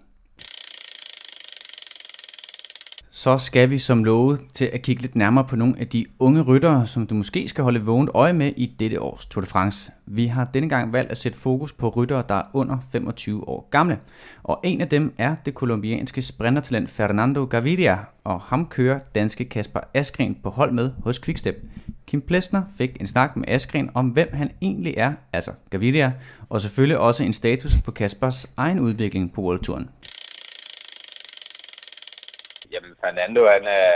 Så 3.24 3.38
skal 3.38 3.70
vi 3.70 3.78
som 3.78 4.04
lovet 4.04 4.40
til 4.54 4.70
at 4.74 4.82
kigge 4.82 5.02
lidt 5.02 5.16
nærmere 5.16 5.46
på 5.46 5.56
nogle 5.56 5.76
af 5.80 5.88
de 5.88 6.06
unge 6.20 6.42
ryttere, 6.42 6.88
som 6.88 7.08
du 7.08 7.16
måske 7.16 7.48
skal 7.48 7.64
holde 7.64 7.82
vågent 7.82 8.10
øje 8.14 8.34
med 8.34 8.54
i 8.58 8.66
dette 8.80 9.02
års 9.02 9.26
Tour 9.26 9.42
de 9.42 9.50
France. 9.50 9.92
Vi 10.06 10.26
har 10.26 10.46
denne 10.46 10.70
gang 10.70 10.94
valgt 10.94 11.12
at 11.12 11.18
sætte 11.18 11.38
fokus 11.38 11.74
på 11.74 11.90
ryttere, 11.90 12.24
der 12.30 12.36
er 12.36 12.44
under 12.54 12.78
25 12.92 13.48
år 13.48 13.68
gamle. 13.72 14.00
Og 14.44 14.60
en 14.64 14.82
af 14.82 14.88
dem 14.88 15.14
er 15.18 15.36
det 15.46 15.54
kolumbianske 15.54 16.22
sprintertalent 16.22 16.90
Fernando 16.90 17.46
Gaviria, 17.46 17.98
og 18.24 18.42
ham 18.42 18.66
kører 18.66 19.00
danske 19.16 19.46
Kasper 19.46 19.80
Askren 19.94 20.38
på 20.44 20.50
hold 20.50 20.72
med 20.72 20.92
hos 21.04 21.20
Quickstep. 21.20 21.56
Kim 22.08 22.22
Plesner 22.22 22.62
fik 22.78 22.98
en 23.00 23.08
snak 23.08 23.36
med 23.36 23.46
Askren 23.48 23.90
om, 23.94 24.08
hvem 24.08 24.30
han 24.34 24.52
egentlig 24.62 24.94
er, 24.98 25.14
altså 25.34 25.52
Gaviria, 25.70 26.12
og 26.50 26.62
selvfølgelig 26.62 26.98
også 26.98 27.24
en 27.24 27.34
status 27.34 27.82
på 27.82 27.92
Kaspers 27.92 28.52
egen 28.58 28.80
udvikling 28.80 29.34
på 29.34 29.42
World 29.42 29.62
Fernando, 33.12 33.48
han 33.48 33.66
er, 33.66 33.94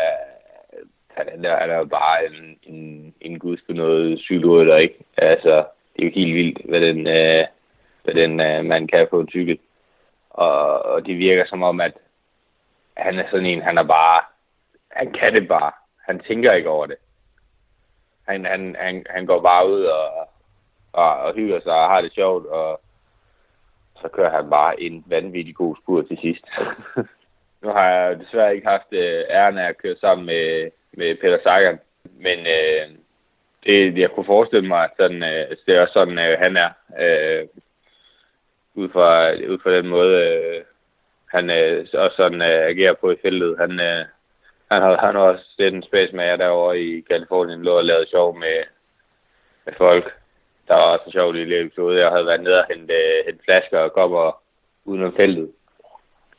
Fernando, 1.15 1.49
han 1.49 1.69
er 1.69 1.75
jo 1.75 1.85
bare 1.85 2.25
en, 2.25 2.59
en, 2.63 3.13
en 3.21 4.17
syru 4.17 4.59
eller 4.59 4.77
ikke? 4.77 4.99
Altså, 5.17 5.65
det 5.95 6.01
er 6.01 6.05
jo 6.05 6.11
helt 6.15 6.35
vildt, 6.35 6.69
hvad 6.69 6.81
den, 6.81 7.07
øh, 7.07 7.45
hvad 8.03 8.13
den 8.13 8.39
øh, 8.39 8.65
man 8.65 8.87
kan 8.87 9.07
på 9.09 9.19
en 9.19 9.29
cykel. 9.29 9.59
Og, 10.29 10.85
og 10.85 11.05
det 11.05 11.17
virker 11.17 11.45
som 11.45 11.63
om, 11.63 11.81
at 11.81 11.93
han 12.97 13.19
er 13.19 13.29
sådan 13.29 13.45
en, 13.45 13.61
han 13.61 13.77
er 13.77 13.83
bare, 13.83 14.21
han 14.91 15.13
kan 15.13 15.33
det 15.33 15.47
bare. 15.47 15.71
Han 16.07 16.19
tænker 16.19 16.53
ikke 16.53 16.69
over 16.69 16.85
det. 16.85 16.97
Han, 18.27 18.45
han, 18.45 18.75
han, 18.79 19.05
han 19.09 19.25
går 19.25 19.41
bare 19.41 19.69
ud 19.69 19.83
og, 19.83 20.29
og, 20.93 21.13
og 21.17 21.33
hygger 21.33 21.61
sig 21.61 21.73
og 21.73 21.89
har 21.89 22.01
det 22.01 22.13
sjovt, 22.13 22.45
og 22.45 22.81
så 24.01 24.07
kører 24.07 24.41
han 24.41 24.49
bare 24.49 24.81
en 24.81 25.03
vanvittig 25.07 25.55
god 25.55 25.75
spur 25.83 26.01
til 26.01 26.17
sidst. 26.21 26.45
Nu 27.65 27.71
har 27.71 27.89
jeg 27.89 28.19
desværre 28.19 28.55
ikke 28.55 28.67
haft 28.67 28.91
øh, 28.91 29.23
æren 29.29 29.57
af 29.57 29.69
at 29.69 29.77
køre 29.77 29.95
sammen 30.01 30.25
med, 30.25 30.71
med 30.91 31.15
Peter 31.15 31.39
Sagan, 31.43 31.79
men 32.03 32.39
øh, 32.39 32.89
det, 33.63 33.97
jeg 33.97 34.11
kunne 34.11 34.25
forestille 34.25 34.67
mig, 34.67 34.83
at 34.83 34.91
sådan, 34.97 35.23
øh, 35.23 35.49
det 35.65 35.75
er 35.75 35.87
sådan, 35.93 36.19
øh, 36.19 36.39
han 36.39 36.57
er. 36.57 36.69
Øh, 36.99 37.47
ud, 38.75 38.89
fra, 38.89 39.31
ud 39.51 39.59
fra 39.63 39.71
den 39.71 39.87
måde, 39.87 40.15
øh, 40.27 40.63
han 41.25 41.49
øh, 41.49 41.87
også 41.93 42.15
sådan 42.15 42.41
øh, 42.41 42.67
agerer 42.71 42.93
på 42.93 43.11
i 43.11 43.15
feltet. 43.21 43.57
Han, 43.59 43.79
øh, 43.79 44.05
han 44.71 44.81
har, 44.81 44.97
han 45.05 45.15
har 45.15 45.21
også 45.21 45.45
set 45.57 45.73
en 45.73 45.83
space 45.83 46.15
med 46.15 46.25
jer 46.25 46.35
derovre 46.35 46.79
i 46.79 47.01
Kalifornien, 47.01 47.63
lå 47.63 47.77
og 47.77 47.85
lavede 47.85 48.09
sjov 48.09 48.39
med, 48.39 48.57
med 49.65 49.73
folk. 49.77 50.13
Der 50.67 50.73
var 50.73 50.97
også 50.97 51.11
sjovt 51.11 51.35
i 51.35 51.61
episode. 51.61 52.01
Jeg 52.01 52.09
havde 52.11 52.25
været 52.25 52.43
nede 52.43 52.59
og 52.59 52.65
hente, 52.69 52.93
øh, 52.93 53.25
hente 53.25 53.43
flasker 53.43 53.79
og 53.79 53.93
kommer 53.93 54.41
udenom 54.85 55.15
feltet. 55.15 55.51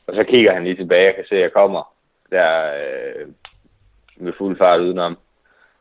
Og 0.07 0.15
så 0.15 0.25
kigger 0.25 0.53
han 0.53 0.65
lige 0.65 0.77
tilbage 0.77 1.09
og 1.09 1.15
kan 1.15 1.25
se, 1.29 1.35
at 1.35 1.43
jeg 1.43 1.53
kommer 1.53 1.95
der 2.31 2.73
øh, 2.75 3.29
med 4.17 4.33
fuld 4.39 4.59
fart 4.59 4.81
udenom. 4.81 5.19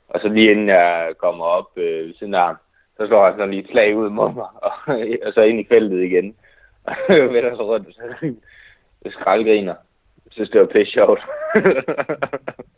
Og 0.07 0.19
så 0.21 0.27
lige 0.27 0.51
inden 0.51 0.69
jeg 0.69 1.13
kommer 1.17 1.45
op 1.45 1.77
øh, 1.77 2.07
ved 2.07 2.13
siden 2.13 2.33
af 2.33 2.45
ham, 2.45 2.55
så 2.97 3.07
slår 3.07 3.25
han 3.25 3.33
sådan 3.33 3.51
lige 3.51 3.63
et 3.63 3.69
slag 3.69 3.95
ud 3.95 4.09
mod 4.09 4.33
mig, 4.33 4.47
og, 4.55 4.71
og 5.25 5.33
så 5.33 5.41
ind 5.41 5.59
i 5.59 5.67
feltet 5.69 6.03
igen. 6.03 6.35
Og 6.83 6.95
jeg 7.09 7.33
vender 7.33 7.55
så 7.55 7.63
rundt, 7.63 7.87
og 7.87 7.93
så 7.93 8.33
skraldgriner. 9.19 9.75
Jeg 10.25 10.31
synes, 10.31 10.49
det 10.49 10.61
var 10.61 10.67
pisse 10.67 10.93
sjovt. 10.93 11.21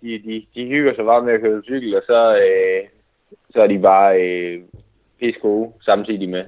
de, 0.01 0.19
de, 0.19 0.45
de 0.55 0.65
hygger 0.65 0.95
sig 0.95 1.05
bare 1.05 1.21
med 1.23 1.33
at 1.33 1.41
køre 1.41 1.61
cykel, 1.63 1.95
og 1.95 2.03
så, 2.05 2.37
øh, 2.37 2.89
så 3.49 3.61
er 3.61 3.67
de 3.67 3.79
bare 3.79 4.21
øh, 4.21 4.61
pisse 5.19 5.39
gode 5.39 5.73
samtidig 5.81 6.29
med. 6.29 6.45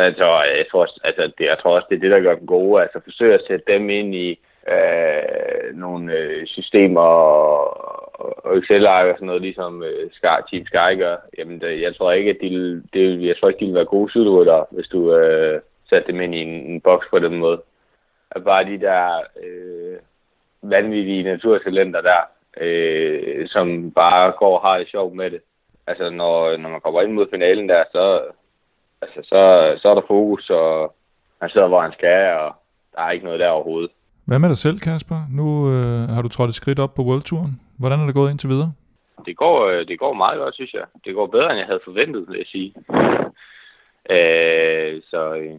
Altså, 0.00 0.24
jeg 0.24 0.28
tror, 0.28 0.42
jeg 0.42 0.66
tror, 0.70 0.86
altså, 1.04 1.32
det, 1.38 1.44
jeg 1.44 1.58
tror 1.58 1.74
også, 1.74 1.86
det 1.90 1.96
er 1.96 2.00
det, 2.00 2.10
der 2.10 2.20
gør 2.20 2.34
dem 2.34 2.46
gode. 2.46 2.82
Altså 2.82 3.00
forsøg 3.04 3.34
at 3.34 3.44
sætte 3.48 3.72
dem 3.72 3.90
ind 3.90 4.14
i 4.14 4.40
øh, 4.68 5.76
nogle 5.76 6.12
øh, 6.12 6.46
systemer 6.46 7.00
og, 7.00 8.44
og 8.44 8.58
Excel-ark 8.58 9.06
og 9.06 9.14
sådan 9.14 9.26
noget, 9.26 9.42
ligesom 9.42 9.82
øh, 9.82 10.10
Sky, 10.12 10.36
Team 10.50 10.66
Sky 10.66 10.98
gør. 10.98 11.16
Jamen, 11.38 11.60
det, 11.60 11.80
jeg 11.80 11.96
tror 11.96 12.12
ikke, 12.12 12.30
at 12.30 12.36
de, 12.40 12.82
det, 12.92 13.26
jeg 13.26 13.36
tror 13.36 13.48
ikke, 13.48 13.60
de 13.60 13.66
vil 13.66 13.74
være 13.74 13.84
gode 13.84 14.10
sydrytter, 14.10 14.64
hvis 14.70 14.88
du 14.88 15.14
øh, 15.14 15.60
satte 15.88 16.12
dem 16.12 16.20
ind 16.20 16.34
i 16.34 16.38
en, 16.38 16.48
en 16.48 16.80
boks 16.80 17.06
på 17.10 17.18
den 17.18 17.36
måde. 17.36 17.62
At 18.30 18.44
bare 18.44 18.64
de 18.64 18.80
der 18.80 19.20
øh, 19.42 19.98
vanvittige 20.62 21.22
naturtalenter 21.22 22.00
der, 22.00 22.20
øh, 22.60 23.48
som 23.48 23.92
bare 23.92 24.32
går 24.32 24.58
og 24.58 24.68
har 24.68 24.78
det 24.78 24.88
sjovt 24.88 25.14
med 25.14 25.30
det. 25.30 25.40
Altså, 25.86 26.10
når, 26.10 26.56
når 26.56 26.68
man 26.68 26.80
kommer 26.80 27.02
ind 27.02 27.12
mod 27.12 27.26
finalen 27.30 27.68
der, 27.68 27.84
så, 27.92 28.20
altså, 29.02 29.20
så, 29.22 29.40
så 29.82 29.88
er 29.88 29.94
der 29.94 30.02
fokus, 30.08 30.50
og 30.50 30.94
han 31.40 31.50
sidder, 31.50 31.68
hvor 31.68 31.82
han 31.82 31.92
skal, 31.92 32.32
og 32.34 32.54
der 32.92 33.02
er 33.02 33.10
ikke 33.10 33.24
noget 33.24 33.40
der 33.40 33.48
overhovedet. 33.48 33.90
Hvad 34.26 34.38
med 34.38 34.48
dig 34.48 34.56
selv, 34.56 34.78
Kasper? 34.78 35.20
Nu 35.30 35.46
øh, 35.72 36.08
har 36.14 36.22
du 36.22 36.28
trådt 36.28 36.48
et 36.48 36.54
skridt 36.54 36.78
op 36.78 36.94
på 36.94 37.02
World-turen. 37.02 37.60
Hvordan 37.78 38.00
er 38.00 38.06
det 38.06 38.14
gået 38.14 38.30
indtil 38.30 38.48
videre? 38.48 38.72
Det 39.26 39.36
går, 39.36 39.66
øh, 39.66 39.88
det 39.88 39.98
går 39.98 40.12
meget 40.12 40.38
godt, 40.38 40.54
synes 40.54 40.72
jeg. 40.74 40.84
Det 41.04 41.14
går 41.14 41.26
bedre, 41.26 41.50
end 41.50 41.58
jeg 41.58 41.66
havde 41.66 41.80
forventet, 41.84 42.26
vil 42.28 42.38
jeg 42.38 42.46
sige. 42.46 42.74
øh, 44.10 45.02
så 45.10 45.34
øh, 45.34 45.58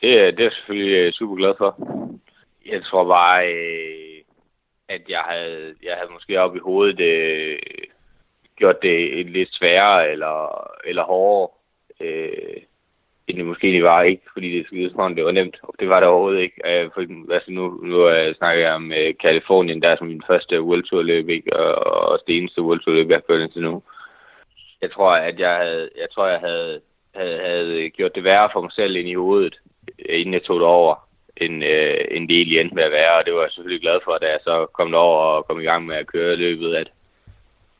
det, 0.00 0.20
det 0.20 0.40
er 0.40 0.44
jeg 0.44 0.52
selvfølgelig 0.52 0.96
øh, 0.96 1.12
super 1.12 1.36
glad 1.36 1.54
for. 1.58 1.70
Jeg 2.66 2.84
tror 2.84 3.04
bare, 3.04 3.52
øh, 3.52 4.22
at 4.88 5.02
jeg 5.08 5.22
havde, 5.28 5.74
jeg 5.82 5.94
havde 5.98 6.12
måske 6.12 6.40
op 6.40 6.56
i 6.56 6.66
hovedet 6.68 7.00
øh, 7.00 7.58
gjort 8.56 8.82
det 8.82 9.26
lidt 9.26 9.48
sværere 9.52 10.10
eller, 10.10 10.68
eller 10.84 11.04
hårdere. 11.04 11.48
Øh, 12.02 12.62
end 13.26 13.38
det 13.38 13.46
måske 13.46 13.66
egentlig 13.66 13.84
var 13.84 14.02
ikke, 14.02 14.22
fordi 14.32 14.58
det 14.58 14.66
skulle 14.66 14.90
som 14.90 15.14
det 15.14 15.24
var 15.24 15.30
nemt. 15.30 15.56
Og 15.62 15.74
det 15.80 15.88
var 15.88 16.00
det 16.00 16.08
overhovedet 16.08 16.40
ikke. 16.40 16.58
Øh, 16.66 16.90
for, 16.94 17.00
altså 17.32 17.50
nu, 17.50 17.80
nu 17.84 17.96
uh, 18.06 18.34
snakker 18.38 18.62
jeg 18.62 18.72
om 18.72 18.92
øh, 18.92 19.14
Kalifornien, 19.20 19.82
der 19.82 19.88
er 19.88 19.96
som 19.96 20.06
min 20.06 20.22
første 20.26 20.62
World 20.62 20.82
Tour 20.82 21.02
løb, 21.02 21.28
ikke? 21.28 21.56
Og, 21.56 21.74
og 22.08 22.20
det 22.26 22.36
eneste 22.36 22.62
World 22.62 22.80
Tour 22.80 22.94
løb, 22.94 23.08
jeg 23.08 23.16
har 23.16 23.26
kørt 23.28 23.40
indtil 23.40 23.62
nu. 23.62 23.82
Jeg 24.82 24.90
tror, 24.90 25.10
at 25.10 25.38
jeg 25.38 25.56
havde, 25.56 25.88
jeg 25.96 26.08
tror, 26.14 26.26
jeg 26.26 26.40
havde, 26.40 26.80
havde, 27.14 27.38
havde 27.38 27.84
øh, 27.84 27.90
gjort 27.90 28.14
det 28.14 28.24
værre 28.24 28.50
for 28.52 28.60
mig 28.60 28.72
selv 28.72 28.96
ind 28.96 29.08
i 29.08 29.14
hovedet, 29.14 29.60
øh, 30.08 30.20
inden 30.20 30.34
jeg 30.34 30.42
tog 30.42 30.60
det 30.60 30.66
over, 30.66 31.08
end, 31.36 31.64
øh, 31.64 32.04
end 32.10 32.28
det 32.28 32.36
egentlig 32.36 32.58
endte 32.60 32.74
med 32.74 32.84
at 32.84 32.92
være. 32.92 33.18
Og 33.18 33.24
det 33.26 33.34
var 33.34 33.42
jeg 33.42 33.50
selvfølgelig 33.50 33.82
glad 33.82 33.98
for, 34.04 34.18
da 34.18 34.26
jeg 34.26 34.40
så 34.44 34.66
kom 34.66 34.94
over 34.94 35.18
og 35.18 35.46
kom 35.46 35.60
i 35.60 35.64
gang 35.64 35.86
med 35.86 35.96
at 35.96 36.06
køre 36.06 36.36
løbet, 36.36 36.74
at 36.74 36.88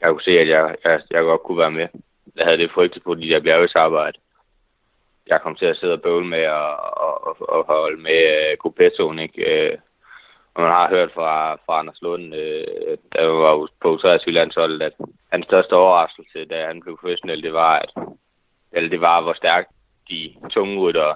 jeg 0.01 0.11
kunne 0.11 0.23
se, 0.23 0.39
at 0.39 0.49
jeg, 0.49 0.77
jeg, 0.85 1.01
jeg 1.11 1.23
godt 1.23 1.43
kunne 1.43 1.59
være 1.59 1.71
med. 1.71 1.89
Jeg 2.37 2.45
havde 2.45 2.59
det 2.59 2.71
frygtet 2.71 3.03
på 3.03 3.15
de 3.15 3.29
der 3.29 3.41
bjergesarbejde 3.41 4.19
jeg 5.27 5.41
kom 5.41 5.55
til 5.57 5.67
at 5.67 5.77
sidde 5.77 5.93
og 5.93 6.03
bøvle 6.03 6.27
med 6.27 6.39
at, 6.39 6.75
og, 7.07 7.37
og 7.49 7.65
holde 7.65 8.01
med 8.03 8.21
øh, 8.39 8.53
uh, 8.53 8.57
Coupettoen, 8.57 9.19
ikke? 9.19 9.41
Uh, 9.51 9.79
og 10.55 10.63
man 10.63 10.71
har 10.71 10.89
hørt 10.89 11.13
fra, 11.13 11.55
fra 11.55 11.79
Anders 11.79 12.03
Lund, 12.03 12.35
uh, 12.35 12.95
der 13.13 13.27
var 13.27 13.69
på 13.81 13.97
23 13.97 14.35
landsholdet, 14.35 14.83
at 14.83 14.93
hans 15.33 15.47
største 15.47 15.73
overraskelse, 15.73 16.45
da 16.45 16.67
han 16.67 16.81
blev 16.81 16.99
professionel, 16.99 17.43
det 17.43 17.53
var, 17.53 17.79
at, 17.79 17.91
eller 18.73 18.91
det 18.91 19.01
var, 19.01 19.21
hvor 19.21 19.33
stærkt 19.33 19.69
de 20.11 20.35
tunge 20.51 20.81
rytter, 20.81 21.15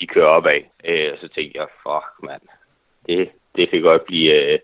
de 0.00 0.06
kører 0.06 0.26
op 0.26 0.46
af. 0.46 0.70
Uh, 0.88 1.18
så 1.20 1.28
tænkte 1.28 1.58
jeg, 1.58 1.66
fuck 1.82 2.12
mand, 2.22 2.42
det, 3.06 3.30
det 3.56 3.70
kan 3.70 3.82
godt 3.82 4.04
blive, 4.04 4.54
uh, 4.54 4.58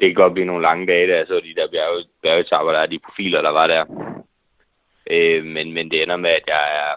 det 0.00 0.08
kan 0.08 0.14
godt 0.14 0.32
blive 0.32 0.46
nogle 0.46 0.62
lange 0.62 0.86
dage, 0.86 1.06
der 1.08 1.26
så 1.26 1.40
de 1.40 1.60
der 1.60 1.68
bjerge, 1.68 2.04
bjergetapper, 2.22 2.72
der 2.72 2.80
er 2.80 2.86
de 2.86 2.98
profiler, 2.98 3.42
der 3.42 3.50
var 3.50 3.66
der. 3.66 3.84
Uh, 5.10 5.44
men, 5.44 5.72
men 5.72 5.90
det 5.90 6.02
ender 6.02 6.16
med, 6.16 6.30
at 6.30 6.46
jeg 6.46 6.64
er 6.82 6.94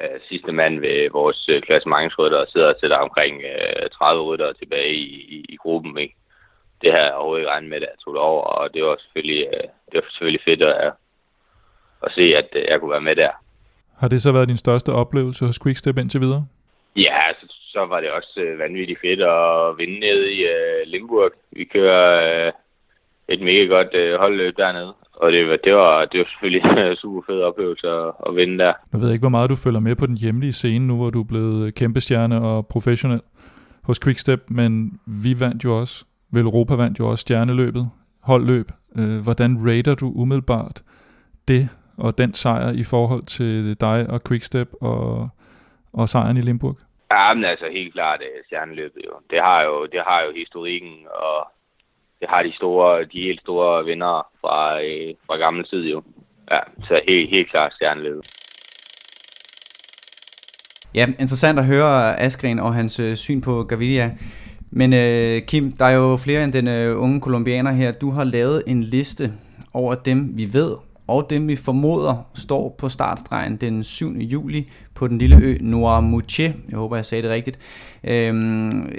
øh, 0.00 0.20
sidste 0.28 0.52
mand 0.52 0.80
ved 0.80 1.10
vores 1.10 1.48
øh, 1.48 1.62
klassementsrytter 1.62 2.38
og 2.38 2.46
sidder 2.48 2.68
og 2.68 2.76
sætter 2.80 2.96
omkring 2.96 3.42
øh, 3.42 3.90
30 3.90 4.22
rytter 4.22 4.52
tilbage 4.52 4.94
i, 4.94 5.08
i, 5.36 5.44
i 5.48 5.56
gruppen. 5.56 5.98
Ikke? 5.98 6.14
Det 6.82 6.92
har 6.92 6.98
jeg 6.98 7.14
overhovedet 7.14 7.42
ikke 7.42 7.50
regnet 7.50 7.70
med, 7.70 7.80
da 7.80 7.86
jeg 7.86 7.98
tog 8.04 8.14
det 8.14 8.22
over, 8.22 8.42
og 8.42 8.74
det 8.74 8.84
var 8.84 8.96
selvfølgelig, 9.00 9.46
øh, 9.54 9.68
det 9.90 9.94
var 9.94 10.10
selvfølgelig 10.10 10.44
fedt 10.44 10.62
at, 10.62 10.92
at 12.02 12.12
se, 12.12 12.22
at 12.40 12.48
øh, 12.52 12.64
jeg 12.68 12.80
kunne 12.80 12.96
være 12.96 13.08
med 13.08 13.16
der. 13.16 13.30
Har 14.00 14.08
det 14.08 14.22
så 14.22 14.32
været 14.32 14.48
din 14.48 14.64
største 14.64 14.90
oplevelse 14.92 15.46
hos 15.46 15.60
Quickstep 15.62 15.98
indtil 15.98 16.20
videre? 16.20 16.46
Ja, 16.96 17.22
så, 17.40 17.46
så 17.72 17.86
var 17.86 18.00
det 18.00 18.10
også 18.10 18.40
øh, 18.40 18.58
vanvittigt 18.58 19.00
fedt 19.00 19.22
at 19.22 19.78
vinde 19.78 20.00
ned 20.00 20.24
i 20.24 20.40
øh, 20.42 20.86
Limburg. 20.86 21.32
Vi 21.50 21.64
kører 21.64 22.46
øh, 22.46 22.52
et 23.28 23.40
mega 23.40 23.64
godt 23.64 23.94
øh, 23.94 24.18
holdløb 24.18 24.56
dernede, 24.56 24.94
og 25.16 25.32
det 25.32 25.48
var, 25.48 25.56
det 25.64 25.74
var, 25.74 26.04
det 26.04 26.18
var 26.18 26.24
selvfølgelig 26.24 26.62
en 26.90 26.96
super 26.96 27.22
fed 27.26 27.40
oplevelse 27.42 27.88
at, 27.88 28.12
at 28.26 28.36
vinde 28.36 28.58
der. 28.58 28.72
Jeg 28.92 29.00
ved 29.00 29.12
ikke, 29.12 29.22
hvor 29.22 29.36
meget 29.36 29.50
du 29.50 29.56
følger 29.64 29.80
med 29.80 29.96
på 29.96 30.06
den 30.06 30.16
hjemlige 30.16 30.52
scene 30.52 30.86
nu, 30.86 30.96
hvor 30.96 31.10
du 31.10 31.20
er 31.20 31.30
blevet 31.32 31.74
kæmpestjerne 31.74 32.36
og 32.48 32.66
professionel 32.66 33.20
hos 33.84 34.00
Quickstep, 34.04 34.40
men 34.48 35.00
vi 35.06 35.32
vandt 35.40 35.64
jo 35.64 35.78
også, 35.80 36.04
vel 36.32 36.44
Europa 36.44 36.74
vandt 36.74 36.98
jo 36.98 37.08
også 37.10 37.22
stjerneløbet, 37.22 37.90
holdløb. 38.22 38.66
Øh, 38.98 39.22
hvordan 39.22 39.50
rater 39.68 39.94
du 39.94 40.12
umiddelbart 40.14 40.82
det 41.48 41.68
og 41.98 42.18
den 42.18 42.34
sejr 42.34 42.70
i 42.72 42.84
forhold 42.90 43.22
til 43.22 43.80
dig 43.80 44.06
og 44.10 44.20
Quickstep 44.28 44.68
og, 44.80 45.28
og 45.92 46.08
sejren 46.08 46.36
i 46.36 46.40
Limburg? 46.40 46.76
Ja, 47.10 47.34
men 47.34 47.44
altså 47.44 47.66
helt 47.72 47.92
klart 47.92 48.20
det 48.20 48.46
stjerneløbet 48.46 49.02
jo. 49.04 49.14
Det 49.30 49.40
har 49.40 49.62
jo, 49.62 49.86
det 49.86 50.02
har 50.06 50.20
jo 50.26 50.30
historikken, 50.42 50.94
og 51.24 51.36
det 52.24 52.32
har 52.34 52.42
de 52.42 52.52
store, 52.60 53.04
de 53.12 53.18
helt 53.28 53.40
store 53.40 53.84
vinder 53.84 54.16
fra, 54.40 54.82
øh, 54.86 55.14
fra 55.26 55.36
gammel 55.36 55.64
tid 55.70 55.82
jo. 55.92 56.02
Ja, 56.50 56.60
så 56.88 57.00
helt, 57.08 57.30
helt 57.30 57.50
klart 57.50 57.72
stjerneløbet. 57.74 58.24
Ja, 60.94 61.06
interessant 61.18 61.58
at 61.58 61.66
høre 61.66 62.20
Askren 62.20 62.58
og 62.58 62.74
hans 62.74 63.00
øh, 63.00 63.16
syn 63.16 63.40
på 63.40 63.62
Gaviria. 63.62 64.10
Men 64.70 64.92
øh, 64.92 65.42
Kim, 65.48 65.72
der 65.78 65.84
er 65.84 65.96
jo 65.96 66.16
flere 66.24 66.44
end 66.44 66.52
den 66.52 66.68
øh, 66.68 67.02
unge 67.02 67.20
kolumbianer 67.20 67.72
her. 67.72 67.92
Du 67.92 68.10
har 68.10 68.24
lavet 68.24 68.62
en 68.66 68.80
liste 68.82 69.24
over 69.74 69.94
dem, 69.94 70.18
vi 70.36 70.46
ved, 70.52 70.70
og 71.06 71.26
dem 71.30 71.48
vi 71.48 71.56
formoder 71.56 72.26
står 72.34 72.74
på 72.78 72.88
startstregen 72.88 73.56
den 73.56 73.84
7. 73.84 74.16
juli 74.16 74.70
på 74.94 75.08
den 75.08 75.18
lille 75.18 75.36
ø 75.36 75.58
Noirmoutier. 75.60 76.52
Jeg 76.68 76.78
håber, 76.78 76.96
jeg 76.96 77.04
sagde 77.04 77.22
det 77.22 77.30
rigtigt. 77.30 77.58
Øhm, 78.04 78.92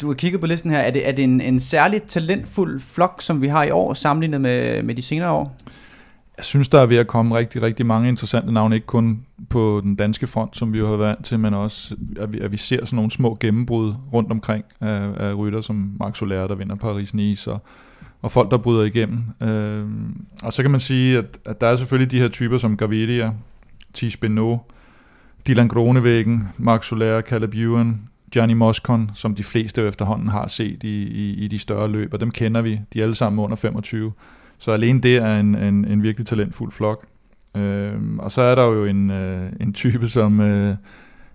du 0.00 0.06
har 0.06 0.14
kigget 0.14 0.40
på 0.40 0.46
listen 0.46 0.70
her. 0.70 0.78
Er 0.78 0.90
det, 0.90 1.08
er 1.08 1.12
det 1.12 1.24
en, 1.24 1.40
en 1.40 1.60
særligt 1.60 2.04
talentfuld 2.08 2.80
flok, 2.80 3.22
som 3.22 3.42
vi 3.42 3.48
har 3.48 3.64
i 3.64 3.70
år, 3.70 3.94
sammenlignet 3.94 4.40
med, 4.40 4.82
med 4.82 4.94
de 4.94 5.02
senere 5.02 5.30
år? 5.30 5.56
Jeg 6.36 6.44
synes, 6.44 6.68
der 6.68 6.80
er 6.80 6.86
ved 6.86 6.96
at 6.96 7.06
komme 7.06 7.36
rigtig, 7.36 7.62
rigtig 7.62 7.86
mange 7.86 8.08
interessante 8.08 8.52
navne, 8.52 8.74
ikke 8.74 8.86
kun 8.86 9.26
på 9.50 9.80
den 9.84 9.94
danske 9.94 10.26
front, 10.26 10.56
som 10.56 10.72
vi 10.72 10.78
jo 10.78 10.88
har 10.88 10.96
været 10.96 11.24
til, 11.24 11.38
men 11.38 11.54
også, 11.54 11.96
at 12.20 12.32
vi, 12.32 12.40
at 12.40 12.52
vi 12.52 12.56
ser 12.56 12.84
sådan 12.84 12.96
nogle 12.96 13.10
små 13.10 13.36
gennembrud 13.40 13.94
rundt 14.12 14.30
omkring 14.30 14.64
af, 14.80 15.08
af 15.16 15.34
rytter, 15.34 15.60
som 15.60 15.96
Max 16.00 16.18
Soler, 16.18 16.46
der 16.46 16.54
vinder 16.54 16.76
Paris-Nice, 16.76 17.50
og 17.50 17.62
og 18.22 18.30
folk, 18.30 18.50
der 18.50 18.56
bryder 18.56 18.84
igennem. 18.84 19.22
Øh, 19.40 19.84
og 20.42 20.52
så 20.52 20.62
kan 20.62 20.70
man 20.70 20.80
sige, 20.80 21.18
at, 21.18 21.38
at 21.44 21.60
der 21.60 21.66
er 21.66 21.76
selvfølgelig 21.76 22.10
de 22.10 22.18
her 22.18 22.28
typer 22.28 22.58
som 22.58 22.76
Gaviria, 22.76 23.32
Tish 23.94 24.18
Benoit, 24.18 24.60
Dylan 25.48 25.68
Gronevæggen, 25.68 26.48
Mark 26.58 26.84
Soler, 26.84 27.20
Caleb 27.20 27.54
Ewan, 27.54 28.00
Johnny 28.36 28.54
Moscon, 28.54 29.10
som 29.14 29.34
de 29.34 29.44
fleste 29.44 29.82
efterhånden 29.82 30.28
har 30.28 30.48
set 30.48 30.82
i, 30.82 31.02
i, 31.02 31.44
i 31.44 31.48
de 31.48 31.58
større 31.58 31.88
løb, 31.88 32.14
og 32.14 32.20
dem 32.20 32.30
kender 32.30 32.62
vi. 32.62 32.80
De 32.92 32.98
er 32.98 33.02
alle 33.02 33.14
sammen 33.14 33.44
under 33.44 33.56
25. 33.56 34.12
Så 34.58 34.72
alene 34.72 35.00
det 35.00 35.16
er 35.16 35.40
en, 35.40 35.54
en, 35.54 35.84
en 35.84 36.02
virkelig 36.02 36.26
talentfuld 36.26 36.72
flok. 36.72 37.06
Øh, 37.56 37.92
og 38.18 38.30
så 38.30 38.42
er 38.42 38.54
der 38.54 38.64
jo 38.64 38.84
en, 38.84 39.10
øh, 39.10 39.52
en 39.60 39.72
type 39.72 40.08
som 40.08 40.40
øh, 40.40 40.76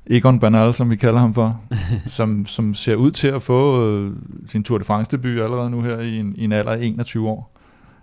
Egon 0.09 0.39
Bernal, 0.39 0.73
som 0.73 0.89
vi 0.89 0.95
kalder 0.95 1.19
ham 1.19 1.33
for, 1.33 1.61
som, 2.05 2.45
som 2.45 2.73
ser 2.73 2.95
ud 2.95 3.11
til 3.11 3.27
at 3.27 3.41
få 3.41 3.89
øh, 3.89 4.11
sin 4.45 4.63
Tour 4.63 4.77
de 4.77 4.83
France 4.83 5.11
debut 5.11 5.41
allerede 5.41 5.69
nu 5.69 5.81
her 5.81 5.99
i 5.99 6.17
en, 6.17 6.35
i 6.37 6.43
en 6.43 6.51
alder 6.51 6.71
af 6.71 6.79
21 6.81 7.29
år. 7.29 7.51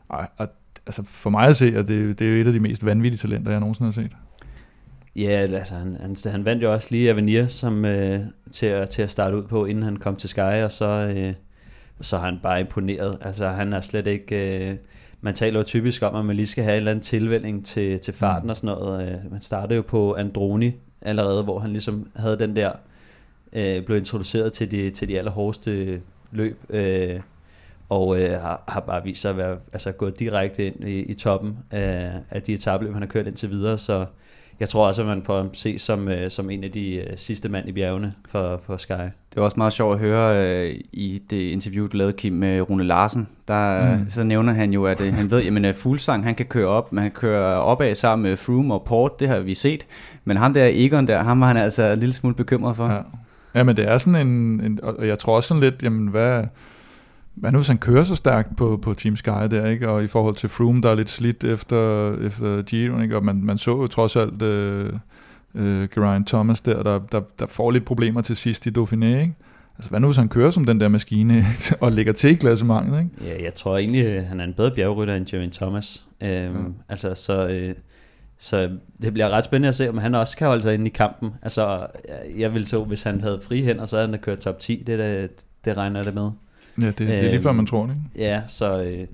Og, 0.09 0.25
og, 0.37 0.49
altså 0.87 1.03
for 1.05 1.31
mig 1.31 1.47
at 1.47 1.57
se, 1.57 1.67
at 1.67 1.89
det, 1.89 2.19
det 2.19 2.27
er 2.27 2.33
jo 2.35 2.41
et 2.41 2.47
af 2.47 2.53
de 2.53 2.61
mest 2.61 2.85
vanvittige 2.85 3.19
talenter, 3.19 3.51
jeg 3.51 3.61
nogensinde 3.61 3.87
har 3.87 3.93
set. 3.93 4.13
Ja, 5.17 5.29
altså 5.29 5.75
han, 5.75 5.97
han, 6.01 6.17
han 6.27 6.45
vandt 6.45 6.63
jo 6.63 6.73
også 6.73 6.89
lige 6.91 7.11
Avenir 7.11 7.47
som, 7.47 7.85
øh, 7.85 8.21
til, 8.53 8.67
at, 8.67 8.89
til 8.89 9.03
at 9.03 9.11
starte 9.11 9.37
ud 9.37 9.43
på, 9.43 9.67
inden 9.67 9.85
han 9.85 9.97
kom 9.97 10.17
til 10.17 10.29
Sky, 10.29 10.63
og 10.63 10.73
så, 10.73 10.87
øh, 11.17 11.35
så 12.01 12.19
har 12.19 12.25
han 12.25 12.39
bare 12.43 12.61
imponeret. 12.61 13.19
Altså 13.21 13.49
han 13.49 13.73
er 13.73 13.81
slet 13.81 14.07
ikke... 14.07 14.69
Øh, 14.71 14.77
man 15.25 15.35
taler 15.35 15.59
jo 15.59 15.65
typisk 15.65 16.03
om, 16.03 16.15
at 16.15 16.25
man 16.25 16.37
lige 16.37 16.47
skal 16.47 16.65
have 16.65 16.73
en 16.73 16.77
eller 16.77 16.91
anden 16.91 17.03
tilvænning 17.03 17.65
til, 17.65 18.01
til 18.01 18.15
farten 18.15 18.47
mm. 18.47 18.51
og 18.51 18.57
sådan 18.57 18.77
noget. 18.77 19.09
Øh, 19.09 19.33
man 19.33 19.41
startede 19.41 19.77
jo 19.77 19.83
på 19.83 20.15
Androni 20.15 20.73
allerede, 21.03 21.43
hvor 21.43 21.59
han 21.59 21.71
ligesom 21.71 22.09
havde 22.17 22.39
den 22.39 22.57
der, 22.57 22.73
øh, 23.53 23.85
blev 23.85 23.99
introduceret 23.99 24.53
til 24.53 24.71
de, 24.71 24.91
til 24.91 25.09
de 25.09 25.19
allerhårdeste 25.19 26.03
løb, 26.33 26.59
øh, 26.71 27.21
og 27.89 28.21
øh, 28.21 28.31
har, 28.41 28.65
har 28.69 28.81
bare 28.81 29.05
vist 29.05 29.21
sig 29.21 29.31
at 29.31 29.37
være 29.37 29.59
altså, 29.73 29.93
gået 29.93 30.19
direkte 30.19 30.67
ind 30.67 30.89
i, 30.89 31.03
i 31.03 31.15
toppen 31.15 31.59
af, 31.71 32.13
af 32.31 32.43
de 32.43 32.53
etabløb, 32.53 32.93
han 32.93 33.03
har 33.03 33.09
kørt 33.09 33.27
indtil 33.27 33.51
videre, 33.51 33.79
så 33.79 34.07
jeg 34.63 34.69
tror 34.69 34.87
også, 34.87 35.03
at 35.03 35.09
man 35.09 35.23
får 35.23 35.51
se 35.53 35.79
som, 35.79 36.09
øh, 36.09 36.31
som 36.31 36.51
en 36.51 36.65
af 36.65 36.71
de 36.71 36.95
øh, 36.95 37.07
sidste 37.17 37.49
mand 37.49 37.69
i 37.69 37.73
bjergene 37.73 38.13
for, 38.29 38.61
for 38.67 38.77
Sky. 38.77 38.93
Det 38.93 39.37
var 39.37 39.43
også 39.43 39.57
meget 39.57 39.73
sjovt 39.73 39.95
at 39.95 40.01
høre 40.01 40.47
øh, 40.47 40.75
i 40.93 41.23
det 41.31 41.37
interview, 41.37 41.87
du 41.87 41.97
lavede, 41.97 42.13
Kim, 42.13 42.33
med 42.33 42.71
Rune 42.71 42.85
Larsen. 42.85 43.29
Der, 43.49 43.97
mm. 43.97 44.11
Så 44.11 44.23
nævner 44.25 44.53
han 44.53 44.73
jo, 44.73 44.85
at 44.85 45.01
øh, 45.01 45.15
han 45.15 45.31
ved, 45.31 45.65
at 45.65 45.75
Fuglsang, 45.75 46.25
han 46.25 46.35
kan 46.35 46.47
køre 46.47 46.67
op, 46.67 46.93
man 46.93 47.05
kan 47.05 47.11
køre 47.11 47.63
opad 47.63 47.95
sammen 47.95 48.23
med 48.23 48.37
Froome 48.37 48.75
og 48.75 48.85
Port, 48.85 49.21
det 49.21 49.29
har 49.29 49.41
vi 49.41 49.55
set. 49.55 49.87
Men 50.25 50.37
ham 50.37 50.55
der, 50.55 50.71
Egon 50.73 51.07
der, 51.07 51.23
ham 51.23 51.41
var 51.41 51.47
han 51.47 51.57
altså 51.57 51.83
en 51.83 51.99
lille 51.99 52.13
smule 52.13 52.35
bekymret 52.35 52.77
for. 52.77 52.87
Ja, 52.87 53.01
ja 53.55 53.65
men 53.65 53.77
det 53.77 53.89
er 53.89 53.99
sådan 53.99 54.27
en, 54.27 54.61
en 54.61 54.81
og 54.83 55.09
jeg 55.09 55.19
tror 55.19 55.37
også 55.37 55.49
sådan 55.49 55.61
lidt, 55.61 55.83
jamen 55.83 56.09
hvad, 56.09 56.45
hvad 57.35 57.53
nu 57.53 57.59
hvis 57.59 57.69
han 57.69 57.79
kører 57.79 58.03
så 58.05 58.17
stærkt 58.17 58.57
på, 58.57 58.79
på 58.83 58.95
Team 58.95 59.17
Sky 59.17 59.29
der, 59.51 59.67
ikke? 59.67 59.89
og 59.89 60.05
i 60.05 60.07
forhold 60.07 60.35
til 60.35 60.49
Froome, 60.49 60.81
der 60.83 60.91
er 60.91 60.95
lidt 60.95 61.11
slidt 61.11 61.45
efter, 61.45 62.13
efter 62.27 62.63
Giro, 62.63 63.01
ikke? 63.01 63.17
og 63.17 63.25
man, 63.25 63.37
man 63.45 63.59
så 63.59 63.71
jo 63.71 63.87
trods 63.87 64.17
alt 64.17 64.43
uh, 64.43 64.95
uh, 65.55 65.89
Geraint 65.95 66.27
Thomas 66.29 66.61
der, 66.61 66.83
der, 66.83 66.99
der, 67.13 67.21
der 67.39 67.47
får 67.47 67.71
lidt 67.71 67.85
problemer 67.85 68.21
til 68.21 68.37
sidst 68.37 68.67
i 68.67 68.71
Dauphiné, 68.79 69.05
ikke? 69.05 69.35
Altså, 69.79 69.91
hvad 69.91 70.01
nu 70.01 70.07
hvis 70.07 70.17
han 70.17 70.29
kører 70.29 70.51
som 70.51 70.65
den 70.65 70.81
der 70.81 70.89
maskine 70.89 71.45
og 71.81 71.93
lægger 71.93 72.13
til 72.13 72.31
i 72.31 72.35
klassementet, 72.35 72.99
ikke? 72.99 73.11
Ja, 73.37 73.45
jeg 73.45 73.55
tror 73.55 73.79
egentlig, 73.79 74.05
øh, 74.05 74.23
han 74.25 74.41
er 74.41 74.45
en 74.45 74.55
bedre 74.55 74.71
bjergrytter 74.71 75.15
end 75.15 75.35
Jeremy 75.35 75.51
Thomas. 75.53 76.07
Øhm, 76.23 76.31
Ja. 76.31 76.59
Altså, 76.89 77.15
så, 77.15 77.49
øh, 77.49 77.75
så 78.39 78.71
det 79.03 79.13
bliver 79.13 79.29
ret 79.29 79.45
spændende 79.45 79.69
at 79.69 79.75
se, 79.75 79.89
om 79.89 79.99
han 79.99 80.15
også 80.15 80.37
kan 80.37 80.47
holde 80.47 80.63
sig 80.63 80.75
inde 80.75 80.87
i 80.87 80.89
kampen. 80.89 81.31
Altså, 81.43 81.87
jeg- 82.39 82.53
ville 82.53 82.67
så, 82.67 82.85
hvis 82.85 83.03
han 83.03 83.21
havde 83.21 83.41
fri 83.49 83.63
hænder, 83.63 83.87
så 83.87 83.97
havde 83.97 84.09
han 84.09 84.19
kørt 84.19 84.39
top 84.39 84.61
10. 84.61 84.83
Det, 84.87 84.99
der, 84.99 85.27
det 85.65 85.77
regner 85.77 86.03
da 86.03 86.11
med. 86.11 86.31
Ja, 86.81 86.87
det, 86.87 86.99
det 86.99 87.09
er 87.09 87.23
lige 87.23 87.35
Øhm, 87.35 87.43
før 87.43 87.53
man 87.53 87.67
tror 87.67 87.87
det, 87.87 87.97
ikke? 87.97 88.29
Ja, 88.29 88.43
så, 88.47 88.83
øh, 88.83 89.07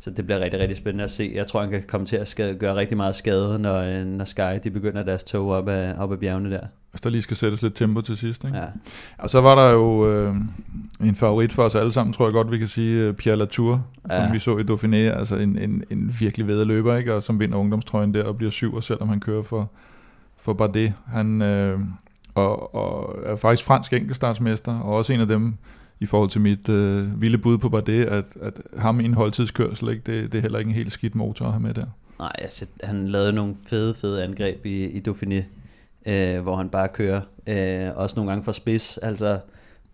så 0.00 0.10
det 0.10 0.26
bliver 0.26 0.40
rigtig, 0.40 0.60
rigtig 0.60 0.76
spændende 0.76 1.04
at 1.04 1.10
se. 1.10 1.32
Jeg 1.34 1.46
tror, 1.46 1.60
han 1.60 1.70
kan 1.70 1.82
komme 1.88 2.06
til 2.06 2.16
at 2.16 2.28
skade, 2.28 2.54
gøre 2.54 2.76
rigtig 2.76 2.96
meget 2.96 3.14
skade, 3.14 3.58
når, 3.58 3.74
øh, 3.74 4.06
når 4.06 4.24
Sky 4.24 4.58
de 4.64 4.70
begynder 4.70 5.02
deres 5.02 5.24
tog 5.24 5.48
op 5.48 5.68
ad, 5.68 5.94
op 5.98 6.12
ad 6.12 6.16
bjergene 6.16 6.50
der. 6.50 6.66
Hvis 6.90 7.00
der 7.00 7.10
lige 7.10 7.22
skal 7.22 7.36
sættes 7.36 7.62
lidt 7.62 7.74
tempo 7.74 8.00
til 8.00 8.16
sidst, 8.16 8.44
ikke? 8.44 8.56
Ja. 8.56 8.64
Og 9.18 9.30
så 9.30 9.40
var 9.40 9.54
der 9.54 9.70
jo 9.70 10.10
øh, 10.10 10.34
en 11.00 11.14
favorit 11.14 11.52
for 11.52 11.62
os 11.62 11.74
alle 11.74 11.92
sammen, 11.92 12.12
tror 12.12 12.26
jeg 12.26 12.32
godt, 12.32 12.50
vi 12.50 12.58
kan 12.58 12.68
sige, 12.68 13.02
øh, 13.02 13.14
Pierre 13.14 13.36
Latour, 13.36 13.86
ja. 14.10 14.24
som 14.24 14.34
vi 14.34 14.38
så 14.38 14.58
i 14.58 14.62
Dauphiné, 14.62 15.18
altså 15.18 15.36
en, 15.36 15.58
en, 15.58 15.84
en 15.90 16.14
virkelig 16.20 16.46
ved 16.46 16.64
løber, 16.64 16.96
ikke? 16.96 17.14
og 17.14 17.22
som 17.22 17.40
vinder 17.40 17.58
ungdomstrøjen 17.58 18.14
der 18.14 18.24
og 18.24 18.36
bliver 18.36 18.50
syv, 18.50 18.82
selvom 18.82 19.08
han 19.08 19.20
kører 19.20 19.42
for, 19.42 19.70
for 20.38 20.52
Bardet. 20.52 20.92
Han 21.06 21.42
øh, 21.42 21.80
og, 22.34 22.74
og 22.74 23.16
er 23.24 23.36
faktisk 23.36 23.66
fransk 23.66 23.92
enkeltstartsmester, 23.92 24.78
og 24.80 24.94
også 24.94 25.12
en 25.12 25.20
af 25.20 25.28
dem, 25.28 25.54
i 26.00 26.06
forhold 26.06 26.30
til 26.30 26.40
mit 26.40 26.68
øh, 26.68 27.20
vilde 27.20 27.38
bud 27.38 27.58
på 27.58 27.68
Bardet, 27.68 28.04
at, 28.04 28.24
at 28.40 28.54
ham 28.78 29.00
i 29.00 29.04
en 29.04 29.14
holdtidskørsel, 29.14 29.88
ikke? 29.88 30.02
Det, 30.06 30.32
det 30.32 30.38
er 30.38 30.42
heller 30.42 30.58
ikke 30.58 30.68
en 30.68 30.74
helt 30.74 30.92
skidt 30.92 31.14
motor 31.14 31.46
at 31.46 31.52
have 31.52 31.62
med 31.62 31.74
der. 31.74 31.86
Nej, 32.18 32.32
altså, 32.38 32.66
han 32.82 33.08
lavede 33.08 33.32
nogle 33.32 33.56
fede, 33.66 33.94
fede 33.94 34.24
angreb 34.24 34.66
i, 34.66 34.84
i 34.84 35.02
Dauphiné, 35.08 35.42
øh, 36.06 36.42
hvor 36.42 36.56
han 36.56 36.68
bare 36.68 36.88
kører. 36.88 37.20
Øh, 37.46 37.96
også 37.96 38.16
nogle 38.16 38.30
gange 38.30 38.44
for 38.44 38.52
spids, 38.52 38.98
altså. 38.98 39.38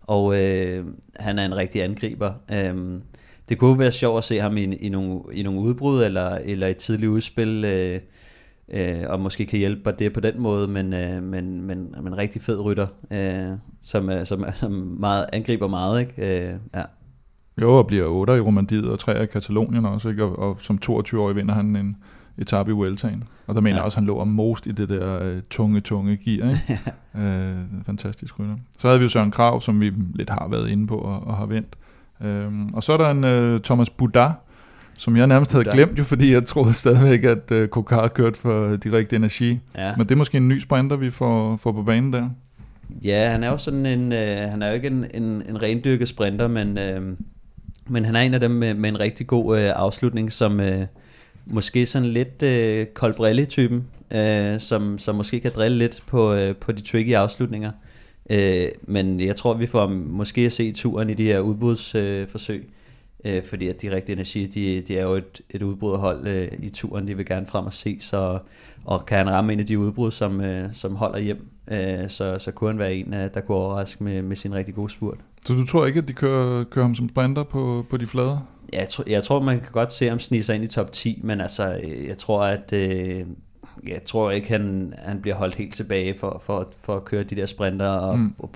Og 0.01 0.41
øh, 0.41 0.85
han 1.15 1.39
er 1.39 1.45
en 1.45 1.55
rigtig 1.55 1.83
angriber. 1.83 2.33
Øh, 2.53 2.99
det 3.49 3.57
kunne 3.57 3.79
være 3.79 3.91
sjovt 3.91 4.17
at 4.17 4.23
se 4.23 4.39
ham 4.39 4.57
i, 4.57 4.63
i, 4.63 4.89
nogle, 4.89 5.21
i 5.33 5.43
nogle 5.43 5.59
udbrud, 5.59 6.03
eller, 6.03 6.29
eller 6.29 6.67
et 6.67 6.77
tidligt 6.77 7.09
udspil, 7.09 7.65
øh, 7.65 7.99
øh, 8.73 9.03
og 9.09 9.19
måske 9.19 9.45
kan 9.45 9.59
hjælpe 9.59 9.91
det 9.99 10.13
på 10.13 10.19
den 10.19 10.41
måde, 10.41 10.67
men, 10.67 10.93
øh, 10.93 11.23
men, 11.23 11.61
men, 11.61 11.95
men 11.97 12.07
en 12.07 12.17
rigtig 12.17 12.41
fed 12.41 12.59
rytter, 12.59 12.87
øh, 13.11 13.57
som, 13.81 14.09
som, 14.23 14.45
som 14.53 14.71
meget, 14.99 15.25
angriber 15.33 15.67
meget, 15.67 15.99
ikke? 16.01 16.47
Øh, 16.51 16.55
ja. 16.75 16.83
Jo, 17.61 17.77
og 17.77 17.87
bliver 17.87 18.05
8 18.05 18.37
i 18.37 18.39
Romandiet 18.39 18.89
og 18.89 18.99
3 18.99 19.23
i 19.23 19.25
Katalonien 19.25 19.85
også, 19.85 20.09
ikke? 20.09 20.23
Og, 20.23 20.39
og 20.39 20.57
som 20.59 20.79
22-årig 20.85 21.35
vinder 21.35 21.53
han 21.53 21.75
en 21.75 21.97
etape 22.37 22.71
i 22.71 22.73
Vueltaen. 22.73 23.23
Og 23.47 23.55
der 23.55 23.61
mener 23.61 23.75
Ja. 23.75 23.77
jeg 23.77 23.85
også, 23.85 23.95
at 23.95 23.99
han 24.01 24.07
lå 24.07 24.15
og 24.15 24.27
most 24.27 24.67
i 24.67 24.71
det 24.71 24.89
der 24.89 25.23
øh, 25.23 25.41
tunge, 25.49 25.79
tunge 25.79 26.17
gear, 26.25 26.49
ikke? 26.49 26.79
øh, 27.27 27.83
fantastisk 27.85 28.39
rytter. 28.39 28.55
Så 28.77 28.87
havde 28.87 28.99
vi 28.99 29.03
jo 29.03 29.09
Søren 29.09 29.31
Krav, 29.31 29.61
som 29.61 29.81
vi 29.81 29.93
lidt 30.15 30.29
har 30.29 30.47
været 30.47 30.69
inde 30.69 30.87
på 30.87 30.95
og, 30.97 31.27
og 31.27 31.37
har 31.37 31.45
vendt. 31.45 31.75
Øhm, 32.21 32.69
og 32.73 32.83
så 32.83 32.93
er 32.93 32.97
der 32.97 33.11
en 33.11 33.23
øh, 33.23 33.59
Thomas 33.59 33.89
Boudin, 33.89 34.21
som 35.01 35.17
jeg 35.17 35.27
nærmest 35.27 35.51
havde 35.51 35.65
glemt 35.65 35.99
jo, 35.99 36.03
fordi 36.03 36.33
jeg 36.33 36.45
troede 36.45 36.73
stadigvæk, 36.73 37.23
at 37.23 37.51
øh, 37.51 37.67
Kokar 37.67 38.07
kørte 38.07 38.39
for 38.39 38.75
direkte 38.75 39.15
energi. 39.15 39.59
ja. 39.77 39.95
Men 39.97 40.05
det 40.05 40.11
er 40.11 40.15
måske 40.15 40.37
en 40.37 40.47
ny 40.47 40.59
sprinter, 40.59 40.95
vi 40.95 41.09
får, 41.09 41.55
får 41.55 41.71
på 41.71 41.83
banen 41.83 42.13
der. 42.13 42.29
Ja, 43.03 43.29
han 43.29 43.43
er 43.43 43.49
jo 43.49 43.57
sådan 43.57 43.85
en, 43.85 44.11
øh, 44.11 44.37
han 44.49 44.61
er 44.61 44.67
jo 44.67 44.73
ikke 44.73 44.87
en, 44.87 45.05
en, 45.13 45.23
en 45.23 45.61
rendyrket 45.61 46.07
sprinter, 46.07 46.47
men, 46.47 46.77
øh, 46.77 47.01
men 47.87 48.05
han 48.05 48.15
er 48.15 48.19
en 48.19 48.33
af 48.33 48.39
dem 48.39 48.51
med, 48.51 48.73
med 48.73 48.89
en 48.89 48.99
rigtig 48.99 49.27
god 49.27 49.59
øh, 49.59 49.71
afslutning, 49.75 50.31
som 50.31 50.59
øh, 50.59 50.85
måske 51.45 51.85
sådan 51.85 52.07
lidt 52.07 52.43
øh, 52.43 52.85
Colbrelli-typen, 52.93 53.83
øh, 54.15 54.59
som, 54.59 54.97
som 54.97 55.15
måske 55.15 55.39
kan 55.39 55.51
drille 55.55 55.77
lidt 55.77 56.03
på, 56.07 56.33
øh, 56.33 56.55
på 56.55 56.71
de 56.71 56.81
tricky 56.81 57.13
afslutninger. 57.13 57.71
Øh, 58.29 58.67
men 58.83 59.19
jeg 59.19 59.35
tror, 59.35 59.53
vi 59.53 59.67
får 59.67 59.87
måske 59.87 60.41
at 60.41 60.51
se 60.51 60.71
turen 60.71 61.09
i 61.09 61.13
de 61.13 61.25
her 61.25 61.39
udbudsforsøg, 61.39 62.21
øh, 62.21 62.27
forsøg, 62.27 62.69
øh, 63.25 63.43
fordi 63.43 63.67
at 63.67 63.81
de 63.81 63.95
rigtige 63.95 64.13
energi, 64.13 64.45
de, 64.45 64.81
de 64.81 64.97
er 64.97 65.03
jo 65.03 65.13
et, 65.13 65.41
et 65.49 65.61
udbryderhold 65.61 66.27
øh, 66.27 66.47
i 66.59 66.69
turen, 66.69 67.07
de 67.07 67.17
vil 67.17 67.25
gerne 67.25 67.45
frem 67.45 67.65
og 67.65 67.73
se, 67.73 67.97
så, 67.99 68.39
og 68.85 69.05
kan 69.05 69.17
han 69.17 69.29
ramme 69.29 69.53
en 69.53 69.59
af 69.59 69.65
de 69.65 69.79
udbrud, 69.79 70.11
som, 70.11 70.41
øh, 70.41 70.73
som 70.73 70.95
holder 70.95 71.19
hjem, 71.19 71.47
øh, 71.71 72.09
så, 72.09 72.39
så 72.39 72.51
kunne 72.51 72.69
han 72.69 72.79
være 72.79 72.93
en, 72.93 73.13
øh, 73.13 73.29
der 73.33 73.41
kunne 73.41 73.57
overraske 73.57 74.03
med, 74.03 74.21
med 74.21 74.35
sin 74.35 74.53
rigtig 74.55 74.75
gode 74.75 74.89
spurt. 74.89 75.17
Så 75.45 75.53
du 75.53 75.65
tror 75.65 75.85
ikke, 75.85 75.97
at 75.99 76.07
de 76.07 76.13
kører, 76.13 76.63
kører 76.63 76.85
ham 76.85 76.95
som 76.95 77.09
sprinter 77.09 77.43
på, 77.43 77.85
på 77.89 77.97
de 77.97 78.07
flade? 78.07 78.39
Ja, 78.73 78.79
Jeg, 78.79 78.89
tror, 78.89 79.03
jeg 79.07 79.23
tror, 79.23 79.39
man 79.39 79.59
kan 79.59 79.71
godt 79.71 79.93
se 79.93 80.07
ham 80.09 80.19
snige 80.19 80.43
sig 80.43 80.55
ind 80.55 80.63
i 80.63 80.67
top 80.67 80.91
10, 80.91 81.19
men 81.23 81.41
altså, 81.41 81.79
øh, 81.83 82.07
jeg 82.07 82.17
tror, 82.17 82.43
at 82.43 82.73
øh, 82.73 83.25
jeg 83.87 84.03
tror 84.05 84.31
ikke, 84.31 84.47
han, 84.47 84.93
han 84.97 85.21
bliver 85.21 85.35
holdt 85.35 85.55
helt 85.55 85.75
tilbage 85.75 86.17
for, 86.19 86.41
for, 86.45 86.71
for 86.81 86.95
at 86.95 87.05
køre 87.05 87.23
de 87.23 87.35
der 87.35 87.45
sprinter. 87.45 87.87
Og, 87.89 88.19
Mm. 88.19 88.33
og, 88.39 88.51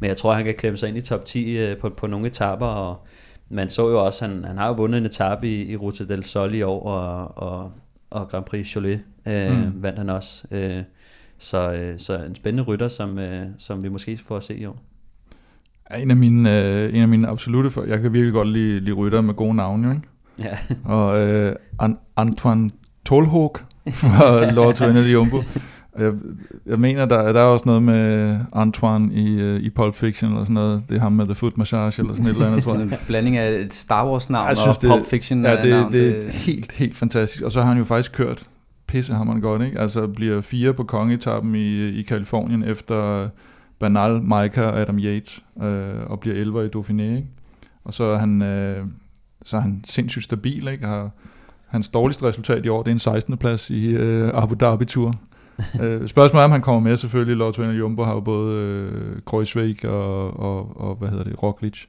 men 0.00 0.08
jeg 0.08 0.16
tror, 0.16 0.32
han 0.32 0.44
kan 0.44 0.54
klemme 0.54 0.76
sig 0.76 0.88
ind 0.88 0.98
i 0.98 1.00
top 1.00 1.24
10 1.24 1.58
øh, 1.58 1.76
på, 1.78 1.88
på 1.90 2.06
nogle 2.06 2.26
etaper, 2.26 2.66
og 2.66 3.06
man 3.52 3.70
så 3.70 3.88
jo 3.90 4.04
også, 4.04 4.26
han, 4.26 4.44
han 4.44 4.58
har 4.58 4.66
jo 4.68 4.72
vundet 4.74 4.98
en 4.98 5.04
etape 5.06 5.48
i, 5.48 5.72
i 5.72 5.76
Ruta 5.76 6.04
del 6.04 6.24
Sol 6.24 6.54
i 6.54 6.62
år, 6.62 6.82
og, 6.86 7.38
og, 7.38 7.72
og 8.10 8.28
Grand 8.28 8.44
Prix 8.44 8.66
Cholet 8.66 9.00
øh, 9.26 9.50
Mm. 9.64 9.82
vandt 9.82 9.98
han 9.98 10.10
også. 10.10 10.44
Øh, 10.50 10.82
så, 11.38 11.72
øh, 11.72 11.98
så 11.98 12.18
en 12.24 12.34
spændende 12.34 12.62
rytter, 12.62 12.88
som, 12.88 13.18
øh, 13.18 13.46
som 13.58 13.82
vi 13.82 13.88
måske 13.88 14.18
får 14.26 14.36
at 14.36 14.44
se 14.44 14.56
i 14.56 14.66
år. 14.66 14.82
en 15.98 16.10
af 16.10 16.16
mine, 16.16 16.62
øh, 16.64 16.94
en 16.94 17.02
af 17.02 17.08
mine 17.08 17.28
absolute 17.28 17.70
for. 17.70 17.84
Jeg 17.84 18.00
kan 18.00 18.12
virkelig 18.12 18.32
godt 18.32 18.48
lide, 18.48 18.80
lide 18.80 18.92
rytter 18.96 19.20
med 19.20 19.34
gode 19.34 19.54
navne, 19.54 19.88
jo, 19.88 19.94
ikke? 19.94 20.08
Ja. 20.38 20.58
Og 20.84 21.20
øh, 21.28 21.56
An- 21.82 21.98
Antoine 22.16 22.70
Tolhog 23.06 23.56
fra 23.88 24.50
Lotto 24.54 24.84
Jumbo. 24.88 25.36
Jeg, 25.98 26.12
jeg 26.66 26.78
mener, 26.80 27.04
der, 27.04 27.32
der 27.32 27.40
er 27.40 27.44
også 27.44 27.62
noget 27.66 27.82
med 27.82 28.36
Antoine 28.52 29.14
i, 29.14 29.40
øh, 29.40 29.60
i 29.60 29.70
Pulp 29.70 29.94
Fiction 29.94 30.30
eller 30.30 30.44
sådan 30.44 30.54
noget. 30.54 30.82
Det 30.88 30.96
er 30.96 31.00
ham 31.00 31.12
med 31.12 31.24
The 31.24 31.34
Foot 31.34 31.58
Massage 31.58 32.02
eller 32.02 32.14
sådan 32.14 32.26
et 32.30 32.34
eller 32.34 32.46
andet, 32.46 32.62
tror 32.64 32.74
jeg. 32.74 32.82
en 32.92 32.92
blanding 33.06 33.36
af 33.36 33.52
et 33.52 33.72
Star 33.72 34.08
Wars 34.10 34.30
navn 34.30 34.48
Jeg 34.48 34.56
synes, 34.56 34.76
og 34.76 34.82
det- 34.82 34.90
Pulp 34.90 35.06
Fiction 35.06 35.44
Ja, 35.44 35.56
det, 35.62 35.70
navn. 35.70 35.92
det 35.92 36.26
er 36.26 36.30
helt, 36.32 36.72
helt 36.72 36.96
fantastisk. 36.96 37.42
Og 37.42 37.52
så 37.52 37.60
har 37.60 37.68
han 37.68 37.78
jo 37.78 37.84
faktisk 37.84 38.12
kørt 38.12 38.46
pisse 38.86 39.12
man 39.12 39.40
godt, 39.40 39.62
ikke? 39.62 39.78
Altså 39.80 40.06
bliver 40.06 40.40
fire 40.40 40.72
på 40.74 40.84
kongetappen 40.84 41.54
i, 41.54 41.88
i 41.88 42.02
Kalifornien 42.02 42.64
efter 42.64 43.28
Bernal, 43.80 44.22
Maika 44.22 44.62
og 44.62 44.80
Adam 44.80 44.98
Yates, 44.98 45.44
øh, 45.62 45.88
og 46.06 46.20
bliver 46.20 46.36
11 46.36 46.66
i 46.66 46.68
Dauphiné, 46.76 47.02
ikke? 47.02 47.26
Og 47.84 47.94
så 47.94 48.04
er 48.04 48.18
han, 48.18 48.42
øh, 48.42 48.86
så 49.44 49.56
er 49.56 49.60
han 49.60 49.80
sindssygt 49.86 50.24
stabil, 50.24 50.68
ikke? 50.68 50.86
Har, 50.86 51.10
hans 51.68 51.88
dårligste 51.88 52.24
resultat 52.26 52.64
i 52.66 52.68
år, 52.68 52.82
det 52.82 52.90
er 52.90 52.92
en 52.92 52.98
16. 52.98 53.36
plads 53.36 53.70
i 53.70 53.86
øh, 53.86 54.30
Abu 54.34 54.54
Dhabi 54.60 54.84
Tour. 54.84 55.14
øh, 55.82 56.08
spørgsmålet 56.08 56.42
er, 56.42 56.44
om 56.44 56.50
han 56.50 56.60
kommer 56.60 56.80
med 56.80 56.96
selvfølgelig. 56.96 57.36
Lotto 57.36 57.62
og 57.62 57.78
Jumbo 57.78 58.02
har 58.02 58.14
jo 58.14 58.20
både 58.20 58.56
øh, 58.58 59.20
Kreuzweg 59.26 59.84
og, 59.84 60.40
og, 60.40 60.80
og, 60.80 60.94
hvad 60.94 61.08
hedder 61.08 61.24
det, 61.24 61.42
Roglic. 61.42 61.84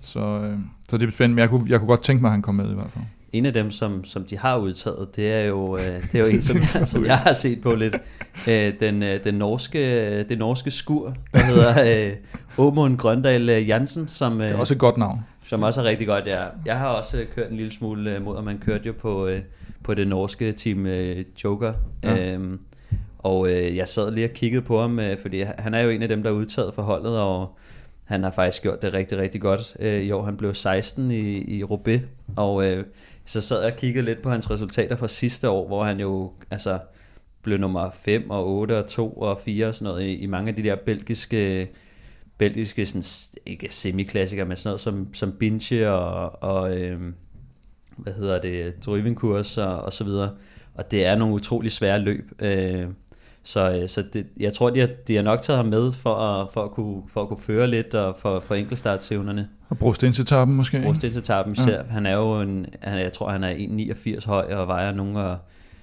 Så, 0.00 0.20
øh, 0.20 0.58
så 0.90 0.98
det 0.98 1.08
er 1.08 1.12
spændende, 1.12 1.34
men 1.34 1.40
jeg 1.40 1.48
kunne, 1.50 1.66
jeg 1.68 1.78
kunne 1.78 1.88
godt 1.88 2.02
tænke 2.02 2.22
mig, 2.22 2.28
at 2.28 2.32
han 2.32 2.42
kom 2.42 2.54
med 2.54 2.70
i 2.70 2.74
hvert 2.74 2.90
fald. 2.90 3.04
En 3.32 3.46
af 3.46 3.52
dem, 3.52 3.70
som, 3.70 4.04
som 4.04 4.24
de 4.24 4.38
har 4.38 4.56
udtaget, 4.56 5.16
det 5.16 5.32
er 5.32 5.40
jo, 5.44 5.76
øh, 5.76 5.82
det 6.12 6.14
er 6.14 6.18
jo 6.18 6.26
en, 6.26 6.42
som, 6.42 6.56
jeg, 6.74 6.86
som 6.86 7.04
jeg 7.04 7.18
har 7.18 7.32
set 7.32 7.60
på 7.60 7.74
lidt. 7.74 7.96
Øh, 8.48 8.72
den, 8.80 9.02
øh, 9.02 9.24
den 9.24 9.34
norske, 9.34 10.22
det 10.22 10.38
norske 10.38 10.70
skur, 10.70 11.12
der 11.32 11.38
hedder 11.44 12.06
øh, 12.08 12.12
Åmund 12.58 12.98
Grøndal 12.98 13.48
øh, 13.48 13.68
Jansen, 13.68 14.08
som, 14.08 14.40
øh, 14.40 14.48
Det 14.48 14.54
er 14.54 14.58
også 14.58 14.74
et 14.74 14.80
godt 14.80 14.96
navn. 14.96 15.20
som 15.44 15.62
også 15.62 15.80
er 15.80 15.84
rigtig 15.84 16.06
godt. 16.06 16.26
Ja. 16.26 16.42
Jeg 16.66 16.78
har 16.78 16.88
også 16.88 17.20
øh, 17.20 17.26
kørt 17.34 17.50
en 17.50 17.56
lille 17.56 17.72
smule 17.72 18.16
øh, 18.16 18.24
mod, 18.24 18.36
og 18.36 18.44
man 18.44 18.58
kørte 18.58 18.86
jo 18.86 18.94
på, 19.00 19.26
øh, 19.26 19.40
på 19.84 19.94
det 19.94 20.08
norske 20.08 20.52
team 20.52 20.86
øh, 20.86 21.24
Joker. 21.44 21.72
Ja. 22.02 22.14
Ja. 22.14 22.38
Og 23.26 23.50
øh, 23.50 23.76
jeg 23.76 23.88
sad 23.88 24.10
lige 24.10 24.26
og 24.26 24.34
kiggede 24.34 24.62
på 24.62 24.80
ham, 24.80 24.98
øh, 24.98 25.18
fordi 25.18 25.40
han 25.58 25.74
er 25.74 25.80
jo 25.80 25.90
en 25.90 26.02
af 26.02 26.08
dem, 26.08 26.22
der 26.22 26.30
er 26.30 26.34
udtaget 26.34 26.74
for 26.74 26.82
holdet, 26.82 27.18
og 27.20 27.56
han 28.04 28.22
har 28.22 28.30
faktisk 28.30 28.62
gjort 28.62 28.82
det 28.82 28.94
rigtig, 28.94 29.18
rigtig 29.18 29.40
godt 29.40 29.76
øh, 29.80 30.02
i 30.02 30.10
år. 30.10 30.24
Han 30.24 30.36
blev 30.36 30.54
16 30.54 31.10
i, 31.10 31.56
i 31.56 31.64
Roubaix, 31.64 32.00
og 32.36 32.66
øh, 32.66 32.84
så 33.24 33.40
sad 33.40 33.62
jeg 33.62 33.72
og 33.72 33.78
kiggede 33.78 34.04
lidt 34.04 34.22
på 34.22 34.30
hans 34.30 34.50
resultater 34.50 34.96
fra 34.96 35.08
sidste 35.08 35.50
år, 35.50 35.66
hvor 35.66 35.84
han 35.84 36.00
jo 36.00 36.32
altså 36.50 36.78
blev 37.42 37.58
nummer 37.58 37.90
5 37.90 38.30
og 38.30 38.48
8 38.48 38.78
og 38.78 38.88
2 38.88 39.12
og 39.12 39.40
4 39.44 39.66
og 39.66 39.74
sådan 39.74 39.92
noget 39.92 40.06
i, 40.06 40.14
i 40.14 40.26
mange 40.26 40.48
af 40.48 40.56
de 40.56 40.62
der 40.62 40.76
belgiske 40.76 41.70
belgiske 42.38 42.86
sådan, 42.86 43.04
ikke 43.46 43.74
semiklassikere, 43.74 44.46
men 44.46 44.56
sådan 44.56 44.68
noget 44.68 44.80
som, 44.80 45.14
som 45.14 45.32
Binche 45.32 45.90
og, 45.90 46.42
og 46.42 46.78
øh, 46.78 47.00
hvad 47.96 48.12
hedder 48.12 48.40
det, 48.40 48.86
Drøvenkurs 48.86 49.58
og, 49.58 49.76
og 49.76 49.92
så 49.92 50.04
videre. 50.04 50.30
Og 50.74 50.90
det 50.90 51.06
er 51.06 51.16
nogle 51.16 51.34
utrolig 51.34 51.72
svære 51.72 51.98
løb. 51.98 52.42
Øh, 52.42 52.86
så 53.46 53.70
øh, 53.82 53.88
så 53.88 54.04
det, 54.12 54.26
jeg 54.40 54.52
tror, 54.52 54.70
de 54.70 54.80
har, 54.80 54.88
de 55.08 55.16
har 55.16 55.22
nok 55.22 55.42
taget 55.42 55.56
ham 55.56 55.66
med 55.66 55.92
for 55.92 56.14
at, 56.14 56.48
for 56.52 56.64
at, 56.64 56.70
kunne, 56.70 57.02
for 57.12 57.22
at 57.22 57.28
kunne 57.28 57.40
føre 57.40 57.66
lidt 57.66 57.94
og 57.94 58.16
for, 58.18 58.40
for 58.40 58.54
enkeltstartsevnerne. 58.54 59.48
Og 59.68 59.78
brostensetappen 59.78 60.56
måske. 60.56 60.76
ikke? 60.76 60.86
Brostensetappen 60.88 61.56
Ja. 61.68 61.76
Han 61.88 62.06
er 62.06 62.16
jo 62.16 62.40
en, 62.40 62.66
han, 62.82 62.98
jeg 62.98 63.12
tror, 63.12 63.30
han 63.30 63.44
er 63.44 63.50
1,89 63.50 64.26
høj 64.26 64.54
og 64.54 64.68
vejer 64.68 64.92
nogen 64.92 65.16
af 65.16 65.36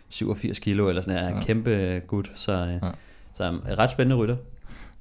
87 0.10 0.60
kilo 0.60 0.90
eller 0.90 1.02
sådan 1.02 1.14
noget. 1.14 1.28
Han 1.28 1.34
er 1.36 1.38
en 1.38 1.42
Ja. 1.42 1.48
kæmpe 1.48 2.02
gut, 2.08 2.32
så, 2.36 2.52
Ja. 2.52 2.68
ja. 2.72 2.78
så 3.34 3.44
en 3.44 3.60
ret 3.78 3.90
spændende 3.90 4.16
rytter. 4.16 4.36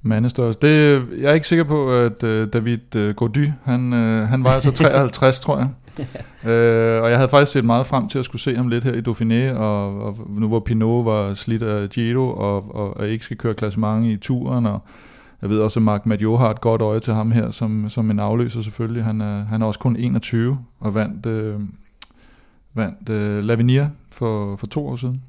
Mandestørrelse. 0.01 0.59
Det, 0.61 1.03
jeg 1.21 1.29
er 1.29 1.33
ikke 1.33 1.47
sikker 1.47 1.63
på, 1.63 1.91
at 1.91 2.23
uh, 2.23 2.47
David 2.53 2.95
uh, 2.95 3.09
Gody, 3.09 3.49
han, 3.63 3.93
uh, 3.93 3.99
han 4.29 4.43
var 4.43 4.49
altså 4.49 4.71
53, 4.71 5.39
tror 5.39 5.57
jeg. 5.57 5.69
øh, 6.49 7.03
og 7.03 7.09
jeg 7.09 7.17
havde 7.17 7.29
faktisk 7.29 7.51
set 7.51 7.65
meget 7.65 7.85
frem 7.85 8.07
til 8.07 8.19
at 8.19 8.25
skulle 8.25 8.41
se 8.41 8.55
ham 8.55 8.67
lidt 8.67 8.83
her 8.83 8.93
i 8.93 9.01
Dauphiné, 9.01 9.57
og, 9.57 10.01
og 10.03 10.17
nu 10.29 10.47
hvor 10.47 10.59
Pinot 10.59 11.05
var 11.05 11.33
slidt 11.33 11.63
af 11.63 11.89
Giro, 11.89 12.29
og, 12.29 12.75
og, 12.75 12.97
og 12.97 13.07
ikke 13.07 13.25
skal 13.25 13.37
køre 13.37 13.53
klassement 13.53 14.05
i 14.05 14.17
turen, 14.17 14.65
og 14.65 14.81
Jeg 15.41 15.49
ved 15.49 15.59
også, 15.59 15.79
at 15.79 15.83
Mark 15.83 16.05
Madio 16.05 16.37
har 16.37 16.49
et 16.49 16.61
godt 16.61 16.81
øje 16.81 16.99
til 16.99 17.13
ham 17.13 17.31
her, 17.31 17.51
som, 17.51 17.89
som 17.89 18.11
en 18.11 18.19
afløser 18.19 18.61
selvfølgelig. 18.61 19.03
Han 19.03 19.21
er, 19.21 19.45
han 19.45 19.61
er 19.61 19.65
også 19.65 19.79
kun 19.79 19.95
21 19.95 20.59
og 20.79 20.95
vandt, 20.95 21.25
øh, 21.25 21.59
vandt 22.73 23.09
øh, 23.09 23.43
Lavinia 23.43 23.89
for, 24.11 24.55
for 24.55 24.67
to 24.67 24.87
år 24.87 24.95
siden. 24.95 25.21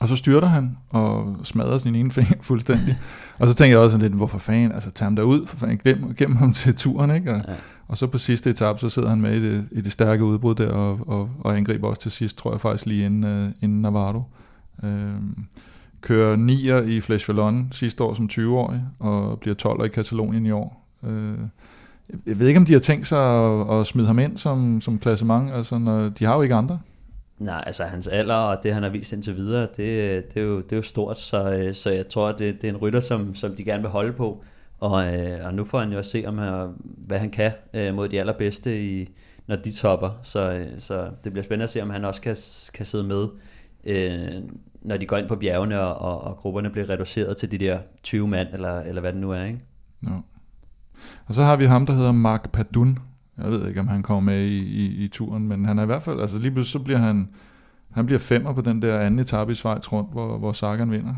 Og 0.00 0.08
så 0.08 0.16
styrter 0.16 0.48
han 0.48 0.76
og 0.90 1.36
smadrer 1.44 1.78
sin 1.78 1.94
ene 1.94 2.12
finger 2.12 2.34
fuldstændig. 2.50 2.98
og 3.38 3.48
så 3.48 3.54
tænker 3.54 3.76
jeg 3.76 3.84
også 3.84 3.98
lidt, 3.98 4.12
hvorfor 4.12 4.38
fanden, 4.38 4.72
altså 4.72 4.90
tag 4.90 5.06
ham 5.06 5.16
derud, 5.16 5.46
for 5.46 5.56
fanden, 5.56 5.78
glem, 5.78 6.14
glem 6.14 6.36
ham 6.36 6.52
til 6.52 6.74
turen, 6.74 7.10
ikke? 7.10 7.30
Og, 7.30 7.42
ja 7.48 7.54
og 7.88 7.96
så 7.96 8.06
på 8.06 8.18
sidste 8.18 8.50
etape, 8.50 8.78
så 8.78 8.88
sidder 8.88 9.08
han 9.08 9.20
med 9.20 9.34
i 9.34 9.50
det, 9.50 9.68
i 9.72 9.80
det 9.80 9.92
stærke 9.92 10.24
udbrud 10.24 10.54
der, 10.54 10.70
og, 10.70 11.00
og, 11.06 11.30
og 11.40 11.56
angriber 11.56 11.88
også 11.88 12.02
til 12.02 12.10
sidst, 12.10 12.38
tror 12.38 12.52
jeg 12.52 12.60
faktisk 12.60 12.86
lige 12.86 13.06
inden, 13.06 13.44
uh, 13.46 13.52
inden 13.60 13.82
Navarro. 13.82 14.22
Øh, 14.82 15.14
kører 16.00 16.36
9'er 16.36 16.88
i 16.88 17.00
Flash 17.00 17.28
Vallon 17.28 17.68
sidste 17.72 18.04
år 18.04 18.14
som 18.14 18.28
20-årig, 18.32 18.82
og 18.98 19.40
bliver 19.40 19.56
12'er 19.66 19.84
i 19.84 19.88
Katalonien 19.88 20.46
i 20.46 20.50
år. 20.50 20.88
Øh, 21.04 21.38
jeg 22.26 22.38
ved 22.38 22.48
ikke, 22.48 22.60
om 22.60 22.66
de 22.66 22.72
har 22.72 22.80
tænkt 22.80 23.06
sig 23.06 23.18
at, 23.20 23.80
at 23.80 23.86
smide 23.86 24.06
ham 24.06 24.18
ind 24.18 24.36
som, 24.36 24.80
som 24.80 24.98
klassement, 24.98 25.52
altså 25.52 25.78
når, 25.78 26.08
de 26.08 26.24
har 26.24 26.36
jo 26.36 26.42
ikke 26.42 26.54
andre. 26.54 26.80
Nej, 27.38 27.62
altså 27.66 27.84
hans 27.84 28.08
alder 28.08 28.34
og 28.34 28.62
det, 28.62 28.74
han 28.74 28.82
har 28.82 28.90
vist 28.90 29.12
indtil 29.12 29.36
videre, 29.36 29.62
det, 29.62 29.76
det, 30.34 30.36
er, 30.36 30.42
jo, 30.42 30.60
det 30.60 30.72
er 30.72 30.76
jo 30.76 30.82
stort, 30.82 31.18
så, 31.18 31.52
øh, 31.52 31.74
så 31.74 31.90
jeg 31.90 32.08
tror, 32.08 32.32
det, 32.32 32.62
det 32.62 32.64
er 32.64 32.72
en 32.72 32.76
rytter, 32.76 33.00
som, 33.00 33.34
som 33.34 33.54
de 33.56 33.64
gerne 33.64 33.82
vil 33.82 33.90
holde 33.90 34.12
på. 34.12 34.44
Og, 34.82 35.14
øh, 35.14 35.46
og 35.46 35.54
nu 35.54 35.64
får 35.64 35.80
han 35.80 35.92
jo 35.92 35.98
at 35.98 36.06
se, 36.06 36.24
om, 36.26 36.38
øh, 36.38 36.68
hvad 37.06 37.18
han 37.18 37.30
kan 37.30 37.52
øh, 37.74 37.94
mod 37.94 38.08
de 38.08 38.20
allerbedste, 38.20 38.84
i, 38.84 39.08
når 39.46 39.56
de 39.56 39.72
topper. 39.72 40.10
Så, 40.22 40.52
øh, 40.52 40.66
så 40.78 41.10
det 41.24 41.32
bliver 41.32 41.44
spændende 41.44 41.64
at 41.64 41.70
se, 41.70 41.82
om 41.82 41.90
han 41.90 42.04
også 42.04 42.20
kan, 42.20 42.36
kan 42.74 42.86
sidde 42.86 43.04
med, 43.04 43.28
øh, 43.84 44.42
når 44.82 44.96
de 44.96 45.06
går 45.06 45.16
ind 45.16 45.28
på 45.28 45.36
bjergene, 45.36 45.80
og, 45.80 45.94
og, 45.94 46.24
og 46.24 46.36
grupperne 46.36 46.70
bliver 46.70 46.90
reduceret 46.90 47.36
til 47.36 47.50
de 47.50 47.58
der 47.58 47.78
20 48.02 48.28
mand, 48.28 48.48
eller, 48.52 48.80
eller 48.80 49.00
hvad 49.00 49.12
det 49.12 49.20
nu 49.20 49.30
er. 49.30 49.44
Ikke? 49.44 49.60
Ja. 50.06 50.16
Og 51.26 51.34
så 51.34 51.42
har 51.42 51.56
vi 51.56 51.64
ham, 51.64 51.86
der 51.86 51.94
hedder 51.94 52.12
Mark 52.12 52.50
Padun, 52.52 52.98
jeg 53.38 53.50
ved 53.50 53.68
ikke, 53.68 53.80
om 53.80 53.88
han 53.88 54.02
kommer 54.02 54.32
med 54.32 54.44
i, 54.44 54.58
i, 54.58 55.04
i 55.04 55.08
turen, 55.08 55.48
men 55.48 55.64
han 55.64 55.78
er 55.78 55.82
i 55.82 55.86
hvert 55.86 56.02
fald, 56.02 56.20
altså 56.20 56.38
lige 56.38 56.50
pludselig 56.50 56.80
så 56.80 56.84
bliver 56.84 56.98
han, 56.98 57.28
han 57.90 58.06
bliver 58.06 58.18
femmer 58.18 58.52
på 58.52 58.60
den 58.60 58.82
der 58.82 59.00
anden 59.00 59.20
etape 59.20 59.52
i 59.52 59.54
Schweiz 59.54 59.92
rundt, 59.92 60.12
hvor, 60.12 60.38
hvor 60.38 60.52
Sagan 60.52 60.90
vinder. 60.90 61.14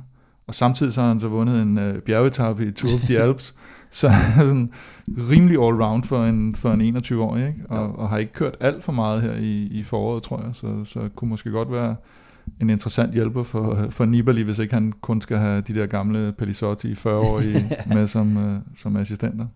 Og 0.47 0.55
samtidig 0.55 0.93
så 0.93 1.01
har 1.01 1.09
han 1.09 1.21
så 1.21 1.29
vundet 1.29 1.63
en 1.63 1.79
uh, 1.79 1.99
bjergetappe 1.99 2.67
i 2.67 2.71
Tour 2.71 2.95
of 2.95 3.01
the 3.01 3.19
Alps, 3.19 3.55
så 3.91 4.07
er 4.07 4.39
sådan 4.39 4.73
rimelig 5.09 5.59
all-round 5.59 6.03
for 6.07 6.25
en, 6.25 6.55
for 6.55 6.73
en 6.73 6.97
21-årig, 6.97 7.47
ikke? 7.47 7.61
Og, 7.69 7.77
ja. 7.77 8.03
og 8.03 8.09
har 8.09 8.19
ikke 8.19 8.33
kørt 8.33 8.57
alt 8.61 8.85
for 8.85 8.93
meget 8.93 9.23
her 9.23 9.33
i, 9.33 9.63
i 9.63 9.83
foråret, 9.83 10.23
tror 10.23 10.43
jeg, 10.43 10.51
så, 10.53 10.85
så 10.85 11.09
kunne 11.17 11.29
måske 11.29 11.51
godt 11.51 11.73
være 11.73 11.97
en 12.61 12.71
interessant 12.71 13.13
hjælper 13.13 13.43
for, 13.43 13.87
for 13.91 14.05
Nibali, 14.05 14.43
hvis 14.43 14.59
ikke 14.59 14.75
han 14.75 14.93
kun 15.01 15.21
skal 15.21 15.37
have 15.37 15.61
de 15.61 15.75
der 15.75 15.87
gamle 15.87 16.33
Pelisotti 16.33 16.89
i 16.89 16.95
40 16.95 17.19
år 17.19 17.41
i, 17.41 17.55
med 17.95 18.07
som, 18.07 18.37
uh, 18.37 18.59
som 18.77 18.97
assistenter. 18.97 19.47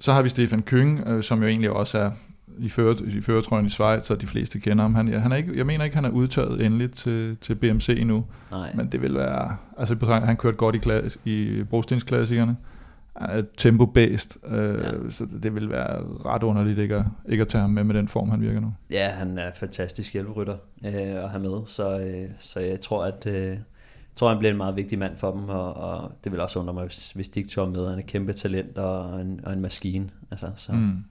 Så 0.00 0.12
har 0.12 0.22
vi 0.22 0.28
Stefan 0.28 0.62
Kyng, 0.62 1.00
øh, 1.06 1.22
som 1.22 1.42
jo 1.42 1.48
egentlig 1.48 1.70
også 1.70 1.98
er 1.98 2.10
i, 2.58 2.68
fører, 2.68 2.94
i 3.06 3.20
føretrøjen 3.20 3.66
i 3.66 3.68
Schweiz, 3.68 4.10
og 4.10 4.20
de 4.20 4.26
fleste 4.26 4.60
kender 4.60 4.82
ham. 4.82 4.94
Han, 4.94 5.12
han 5.12 5.32
er 5.32 5.36
ikke, 5.36 5.56
jeg 5.56 5.66
mener 5.66 5.84
ikke, 5.84 5.96
han 5.96 6.04
er 6.04 6.10
udtaget 6.10 6.66
endeligt 6.66 6.94
til, 6.94 7.36
til 7.40 7.54
BMC 7.54 7.88
endnu. 7.88 8.24
Nej. 8.50 8.72
Men 8.74 8.86
det 8.86 9.02
vil 9.02 9.14
være... 9.14 9.56
Altså, 9.78 10.20
han 10.24 10.36
kørte 10.36 10.56
godt 10.56 10.74
i, 10.74 10.78
klass, 10.78 11.18
i 11.24 11.62
brostensklassikerne. 11.70 12.56
Er 13.14 13.42
tempo-based, 13.58 14.54
øh, 14.54 14.84
ja. 14.84 15.10
så 15.10 15.26
det 15.42 15.54
vil 15.54 15.70
være 15.70 16.02
ret 16.24 16.42
underligt 16.42 16.78
ikke 16.78 16.96
at, 16.96 17.04
ikke 17.28 17.42
at 17.42 17.48
tage 17.48 17.62
ham 17.62 17.70
med 17.70 17.84
med 17.84 17.94
den 17.94 18.08
form, 18.08 18.30
han 18.30 18.40
virker 18.40 18.60
nu. 18.60 18.74
Ja, 18.90 19.08
han 19.08 19.38
er 19.38 19.50
fantastisk 19.54 20.12
hjælperytter 20.12 20.56
øh, 20.84 20.92
at 20.94 21.30
have 21.30 21.42
med, 21.42 21.66
så, 21.66 22.00
øh, 22.00 22.30
så 22.38 22.60
jeg 22.60 22.80
tror, 22.80 23.04
at... 23.04 23.26
Øh, 23.26 23.56
tror, 24.20 24.28
han 24.28 24.38
bliver 24.38 24.50
en 24.50 24.56
meget 24.56 24.76
vigtig 24.76 24.98
mand 24.98 25.16
for 25.16 25.32
dem, 25.32 25.48
og, 25.48 25.74
og 25.74 26.12
det 26.24 26.32
vil 26.32 26.40
også 26.40 26.58
undre 26.58 26.74
mig, 26.74 26.84
hvis, 26.84 27.12
hvis 27.12 27.28
de 27.28 27.40
ikke 27.40 27.50
tog 27.50 27.68
med. 27.68 27.88
Han 27.88 27.98
er 27.98 28.02
kæmpe 28.02 28.32
talent 28.32 28.78
og 28.78 29.20
en, 29.20 29.40
og 29.44 29.52
en 29.52 29.60
maskine. 29.60 30.10
Altså, 30.30 30.46
så. 30.56 30.72
Mm. 30.72 31.04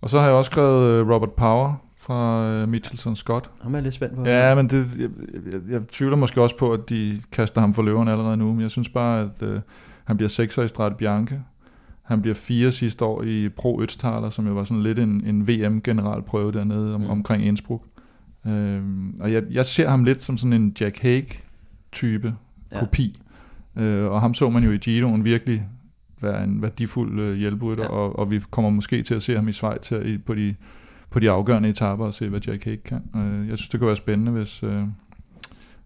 Og 0.00 0.10
så 0.10 0.18
har 0.18 0.26
jeg 0.26 0.34
også 0.34 0.50
skrevet 0.50 0.90
øh, 0.90 1.10
Robert 1.10 1.32
Power 1.32 1.74
fra 1.96 2.62
uh, 2.62 2.68
Mitchelson 2.68 3.16
Scott. 3.16 3.50
Ham 3.62 3.74
er 3.74 3.80
lidt 3.80 3.94
spændt 3.94 4.14
på. 4.14 4.24
Ja, 4.24 4.54
men 4.54 4.68
det, 4.68 4.98
jeg, 4.98 5.08
jeg, 5.52 5.60
jeg 5.70 5.88
tvivler 5.88 6.16
måske 6.16 6.42
også 6.42 6.56
på, 6.56 6.72
at 6.72 6.88
de 6.88 7.22
kaster 7.32 7.60
ham 7.60 7.74
for 7.74 7.82
løverne 7.82 8.12
allerede 8.12 8.36
nu, 8.36 8.52
men 8.52 8.60
jeg 8.60 8.70
synes 8.70 8.88
bare, 8.88 9.20
at 9.20 9.48
uh, 9.48 9.60
han 10.04 10.16
bliver 10.16 10.28
sekser 10.28 10.62
i 10.62 10.68
Strade 10.68 10.94
Bianche. 10.94 11.40
Han 12.02 12.22
bliver 12.22 12.34
fire 12.34 12.72
sidste 12.72 13.04
år 13.04 13.22
i 13.22 13.48
Pro 13.48 13.82
Øtztaler, 13.82 14.30
som 14.30 14.46
jo 14.46 14.52
var 14.52 14.64
sådan 14.64 14.82
lidt 14.82 14.98
en, 14.98 15.24
en 15.26 15.48
VM-generalprøve 15.48 16.52
dernede 16.52 16.94
om, 16.94 17.00
mm. 17.00 17.10
omkring 17.10 17.46
Innsbruck. 17.46 17.82
Uh, 18.44 18.50
og 19.20 19.32
jeg, 19.32 19.42
jeg 19.50 19.66
ser 19.66 19.88
ham 19.88 20.04
lidt 20.04 20.22
som 20.22 20.36
sådan 20.36 20.52
en 20.52 20.76
Jack 20.80 21.02
Hague 21.02 21.38
type 21.92 22.34
ja. 22.72 22.78
kopi. 22.78 23.20
Øh, 23.76 24.10
og 24.10 24.20
ham 24.20 24.34
så 24.34 24.50
man 24.50 24.62
jo 24.62 24.72
i 24.72 24.76
Giroen 24.76 25.24
virkelig 25.24 25.68
være 26.20 26.44
en 26.44 26.62
værdifuld 26.62 27.20
øh, 27.20 27.36
hjælperytter, 27.36 27.84
ja. 27.84 27.90
og, 27.90 28.18
og 28.18 28.30
vi 28.30 28.40
kommer 28.50 28.70
måske 28.70 29.02
til 29.02 29.14
at 29.14 29.22
se 29.22 29.36
ham 29.36 29.48
i 29.48 29.52
Schweiz 29.52 29.88
her 29.88 30.00
i, 30.00 30.18
på, 30.18 30.34
de, 30.34 30.54
på 31.10 31.20
de 31.20 31.30
afgørende 31.30 31.68
etaper 31.68 32.04
og 32.04 32.14
se, 32.14 32.28
hvad 32.28 32.40
Jack 32.40 32.64
Hague 32.64 32.82
kan. 32.84 33.02
Øh, 33.16 33.48
jeg 33.48 33.58
synes, 33.58 33.68
det 33.68 33.80
kunne 33.80 33.86
være 33.86 33.96
spændende, 33.96 34.32
hvis, 34.32 34.62
øh, 34.62 34.82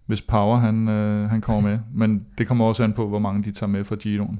hvis 0.05 0.21
Power 0.21 0.57
han, 0.57 0.89
øh, 0.89 1.29
han 1.29 1.41
kommer 1.41 1.69
med. 1.69 1.79
Men 1.93 2.25
det 2.37 2.47
kommer 2.47 2.65
også 2.65 2.83
an 2.83 2.93
på, 2.93 3.07
hvor 3.07 3.19
mange 3.19 3.43
de 3.43 3.51
tager 3.51 3.69
med 3.69 3.83
fra 3.83 3.95
Giroen. 3.95 4.39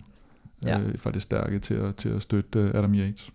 Ja. 0.66 0.80
Øh, 0.80 1.00
fra 1.00 1.12
det 1.12 1.22
stærke 1.22 1.60
til 1.60 1.74
at, 1.74 1.96
til 1.96 2.10
at 2.10 2.22
støtte 2.22 2.60
øh, 2.60 2.72
Adam 2.74 2.96
Yates. 2.96 3.32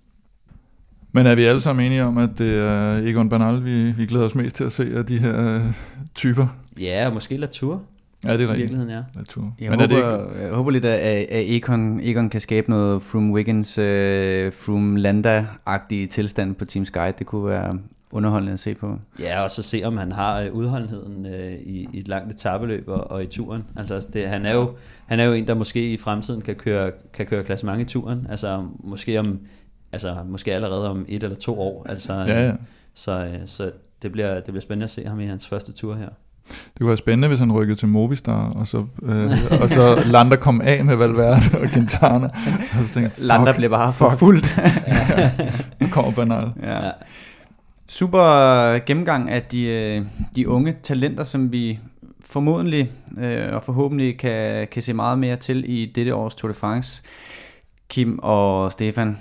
Men 1.12 1.26
er 1.26 1.34
vi 1.34 1.44
alle 1.44 1.60
sammen 1.60 1.86
enige 1.86 2.04
om, 2.04 2.18
at 2.18 2.30
det 2.38 2.58
er 2.58 2.96
Egon 2.96 3.28
Bernal, 3.28 3.64
vi, 3.64 3.92
vi 3.92 4.06
glæder 4.06 4.26
os 4.26 4.34
mest 4.34 4.56
til 4.56 4.64
at 4.64 4.72
se 4.72 4.96
af 4.96 5.06
de 5.06 5.18
her 5.18 5.54
øh, 5.54 5.62
typer? 6.14 6.46
Ja, 6.80 7.06
og 7.06 7.14
måske 7.14 7.36
Latour. 7.36 7.82
Ja, 8.24 8.32
det 8.32 8.42
er 8.42 8.48
rigtigt. 8.48 8.56
virkeligheden 8.56 8.90
er. 8.90 9.02
Natur. 9.16 9.54
Jeg, 9.60 9.70
Men 9.70 9.80
håber, 9.80 9.96
er 9.96 10.16
det 10.18 10.28
ikke... 10.28 10.44
jeg 10.46 10.54
håber 10.54 10.70
lidt, 10.70 10.84
at, 10.84 10.98
at 11.00 11.44
Econ, 11.46 12.00
Econ 12.00 12.30
kan 12.30 12.40
skabe 12.40 12.70
noget 12.70 13.02
Froome 13.02 13.32
Wiggins, 13.32 13.78
uh, 13.78 13.84
Froome 14.52 15.00
Landa-agtige 15.00 16.06
tilstand 16.06 16.54
på 16.54 16.64
Team 16.64 16.84
Sky. 16.84 16.98
Det 17.18 17.26
kunne 17.26 17.46
være 17.46 17.78
underholdende 18.12 18.52
at 18.52 18.58
se 18.58 18.74
på. 18.74 18.98
Ja, 19.20 19.42
og 19.42 19.50
så 19.50 19.62
se, 19.62 19.82
om 19.84 19.96
han 19.96 20.12
har 20.12 20.46
uh, 20.46 20.56
udholdenheden 20.56 21.26
uh, 21.26 21.52
i, 21.52 21.88
i 21.92 22.00
et 22.00 22.08
langt 22.08 22.32
etabeløb 22.32 22.88
og, 22.88 23.10
og 23.10 23.22
i 23.22 23.26
turen. 23.26 23.64
Altså, 23.76 24.08
det, 24.12 24.28
han, 24.28 24.46
er 24.46 24.54
jo, 24.54 24.76
han 25.06 25.20
er 25.20 25.24
jo 25.24 25.32
en, 25.32 25.46
der 25.46 25.54
måske 25.54 25.92
i 25.92 25.98
fremtiden 25.98 26.40
kan 26.40 26.54
køre, 26.54 26.90
kan 27.12 27.26
køre 27.26 27.44
klassement 27.44 27.80
i 27.80 27.84
turen. 27.84 28.26
Altså, 28.30 28.66
måske 28.84 29.20
om 29.20 29.38
altså 29.92 30.16
måske 30.28 30.54
allerede 30.54 30.90
om 30.90 31.04
et 31.08 31.22
eller 31.22 31.36
to 31.36 31.60
år. 31.60 31.86
Altså, 31.88 32.12
ja, 32.12 32.46
ja. 32.46 32.52
Så, 32.94 33.28
så 33.46 33.70
det, 34.02 34.12
bliver, 34.12 34.34
det 34.34 34.44
bliver 34.44 34.60
spændende 34.60 34.84
at 34.84 34.90
se 34.90 35.04
ham 35.04 35.20
i 35.20 35.26
hans 35.26 35.48
første 35.48 35.72
tur 35.72 35.94
her. 35.94 36.08
Det 36.48 36.78
kunne 36.78 36.88
være 36.88 36.96
spændende, 36.96 37.28
hvis 37.28 37.40
han 37.40 37.52
rykkede 37.52 37.78
til 37.78 37.88
Movistar, 37.88 38.52
og 38.56 38.66
så, 38.66 38.84
øh, 39.02 39.30
og 39.62 39.70
så 39.70 40.02
Landa 40.06 40.36
kom 40.36 40.60
af 40.60 40.84
med 40.84 40.96
Valverde 40.96 41.58
og 41.58 41.68
Quintana. 41.68 42.26
Og 42.78 42.86
så 42.86 42.94
tænkte, 42.94 43.22
Landa 43.22 43.52
blev 43.56 43.70
bare 43.70 43.92
for 43.92 44.10
fuldt. 44.18 44.56
ja. 44.86 45.30
Nu 45.80 45.86
kommer 45.90 46.10
Bernal. 46.10 46.50
Ja. 46.62 46.90
Super 47.86 48.78
gennemgang 48.86 49.30
af 49.30 49.42
de, 49.42 49.66
øh, 49.66 50.06
de 50.36 50.48
unge 50.48 50.74
talenter, 50.82 51.24
som 51.24 51.52
vi 51.52 51.78
formodentlig 52.24 52.90
øh, 53.18 53.54
og 53.54 53.62
forhåbentlig 53.62 54.18
kan, 54.18 54.68
kan 54.72 54.82
se 54.82 54.92
meget 54.92 55.18
mere 55.18 55.36
til 55.36 55.64
i 55.66 55.86
dette 55.94 56.14
års 56.14 56.34
Tour 56.34 56.48
de 56.48 56.54
France. 56.54 57.02
Kim 57.88 58.18
og 58.22 58.72
Stefan, 58.72 59.18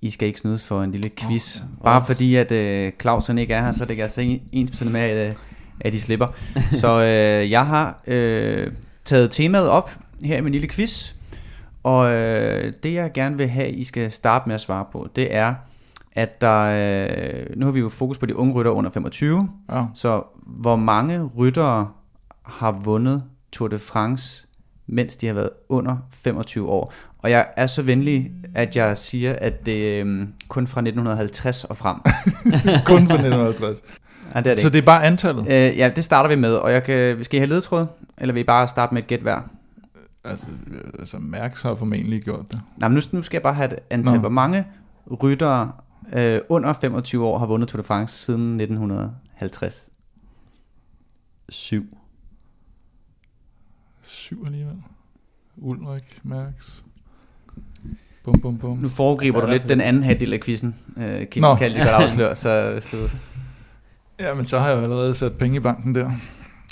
I 0.00 0.10
skal 0.10 0.28
ikke 0.28 0.40
snydes 0.40 0.64
for 0.64 0.82
en 0.82 0.92
lille 0.92 1.10
quiz. 1.16 1.60
Oh, 1.60 1.66
oh. 1.78 1.84
Bare 1.84 2.04
fordi, 2.06 2.34
at 2.34 2.52
øh, 2.52 2.92
Clausen 3.00 3.38
ikke 3.38 3.54
er 3.54 3.64
her, 3.64 3.72
så 3.72 3.84
det 3.84 3.96
kan 3.96 4.02
altså 4.02 4.38
ens 4.52 4.84
med, 4.84 5.00
at 5.00 5.28
øh, 5.28 5.34
at 5.82 5.92
de 5.92 6.00
slipper. 6.00 6.26
Så 6.70 7.00
øh, 7.00 7.50
jeg 7.50 7.66
har 7.66 8.02
øh, 8.06 8.72
taget 9.04 9.30
temaet 9.30 9.68
op 9.68 9.90
her 10.24 10.36
i 10.36 10.40
min 10.40 10.52
lille 10.52 10.68
quiz, 10.68 11.14
og 11.82 12.10
øh, 12.10 12.72
det 12.82 12.94
jeg 12.94 13.10
gerne 13.14 13.38
vil 13.38 13.48
have, 13.48 13.70
I 13.70 13.84
skal 13.84 14.10
starte 14.10 14.48
med 14.48 14.54
at 14.54 14.60
svare 14.60 14.84
på, 14.92 15.08
det 15.16 15.34
er, 15.34 15.54
at 16.12 16.40
der, 16.40 16.58
øh, 16.60 17.56
nu 17.56 17.66
har 17.66 17.72
vi 17.72 17.80
jo 17.80 17.88
fokus 17.88 18.18
på 18.18 18.26
de 18.26 18.36
unge 18.36 18.54
rytter 18.54 18.70
under 18.70 18.90
25, 18.90 19.48
ja. 19.70 19.84
så 19.94 20.22
hvor 20.46 20.76
mange 20.76 21.22
ryttere 21.22 21.88
har 22.42 22.72
vundet 22.72 23.22
Tour 23.52 23.68
de 23.68 23.78
France, 23.78 24.46
mens 24.86 25.16
de 25.16 25.26
har 25.26 25.34
været 25.34 25.50
under 25.68 25.96
25 26.10 26.68
år. 26.68 26.92
Og 27.18 27.30
jeg 27.30 27.46
er 27.56 27.66
så 27.66 27.82
venlig, 27.82 28.30
at 28.54 28.76
jeg 28.76 28.96
siger, 28.96 29.32
at 29.32 29.66
det 29.66 30.04
øh, 30.04 30.28
kun 30.48 30.66
fra 30.66 30.80
1950 30.80 31.64
og 31.64 31.76
frem. 31.76 31.96
kun 32.90 33.06
fra 33.06 33.14
1950. 33.14 33.82
Ja, 34.34 34.38
det 34.40 34.46
er 34.46 34.54
det 34.54 34.58
Så 34.62 34.66
ikke. 34.68 34.72
det 34.76 34.82
er 34.82 34.86
bare 34.86 35.04
antallet? 35.04 35.42
Øh, 35.46 35.78
ja, 35.78 35.90
det 35.96 36.04
starter 36.04 36.28
vi 36.28 36.34
med, 36.36 36.54
og 36.54 36.72
jeg 36.72 36.84
kan, 36.84 37.24
skal 37.24 37.36
I 37.36 37.40
have 37.40 37.48
ledtråd, 37.48 37.86
eller 38.18 38.32
vil 38.32 38.40
I 38.40 38.44
bare 38.44 38.68
starte 38.68 38.94
med 38.94 39.02
et 39.02 39.08
gæt 39.08 39.20
hver? 39.20 39.40
Altså, 40.24 40.46
altså 40.98 41.18
Mærks 41.18 41.62
har 41.62 41.74
formentlig 41.74 42.22
gjort 42.22 42.52
det. 42.52 42.60
Nej, 42.76 42.88
men 42.88 42.94
nu, 42.96 43.02
nu 43.18 43.22
skal 43.22 43.36
jeg 43.36 43.42
bare 43.42 43.54
have 43.54 43.72
et 43.72 43.78
antal. 43.90 44.14
Nå. 44.14 44.20
Hvor 44.20 44.28
mange 44.28 44.66
ryttere 45.22 45.72
øh, 46.12 46.40
under 46.48 46.72
25 46.72 47.24
år 47.26 47.38
har 47.38 47.46
vundet 47.46 47.68
Tour 47.68 47.80
de 47.82 47.86
France 47.86 48.18
siden 48.24 48.60
1950? 48.60 49.88
Syv. 51.48 51.84
Syv 54.02 54.42
alligevel. 54.46 54.82
Ulrik, 55.56 56.18
Mærks. 56.22 56.84
Bum, 58.24 58.40
bum, 58.40 58.58
bum. 58.58 58.78
Nu 58.78 58.88
foregriber 58.88 59.40
du 59.40 59.46
lidt 59.46 59.68
den 59.68 59.80
anden 59.80 60.02
halvdel 60.02 60.32
af 60.32 60.40
quizzen. 60.40 60.76
Øh, 60.96 61.26
Kim 61.26 61.40
Nå. 61.40 61.54
kan 61.54 61.70
lige 61.70 61.84
godt 61.84 61.94
afsløre, 62.02 62.34
så 62.34 62.78
stod. 62.80 63.00
Ja, 63.00 63.08
men 64.34 64.44
så 64.44 64.58
har 64.58 64.68
jeg 64.68 64.78
jo 64.78 64.82
allerede 64.82 65.14
sat 65.14 65.38
penge 65.38 65.56
i 65.56 65.60
banken 65.60 65.94
der. 65.94 66.10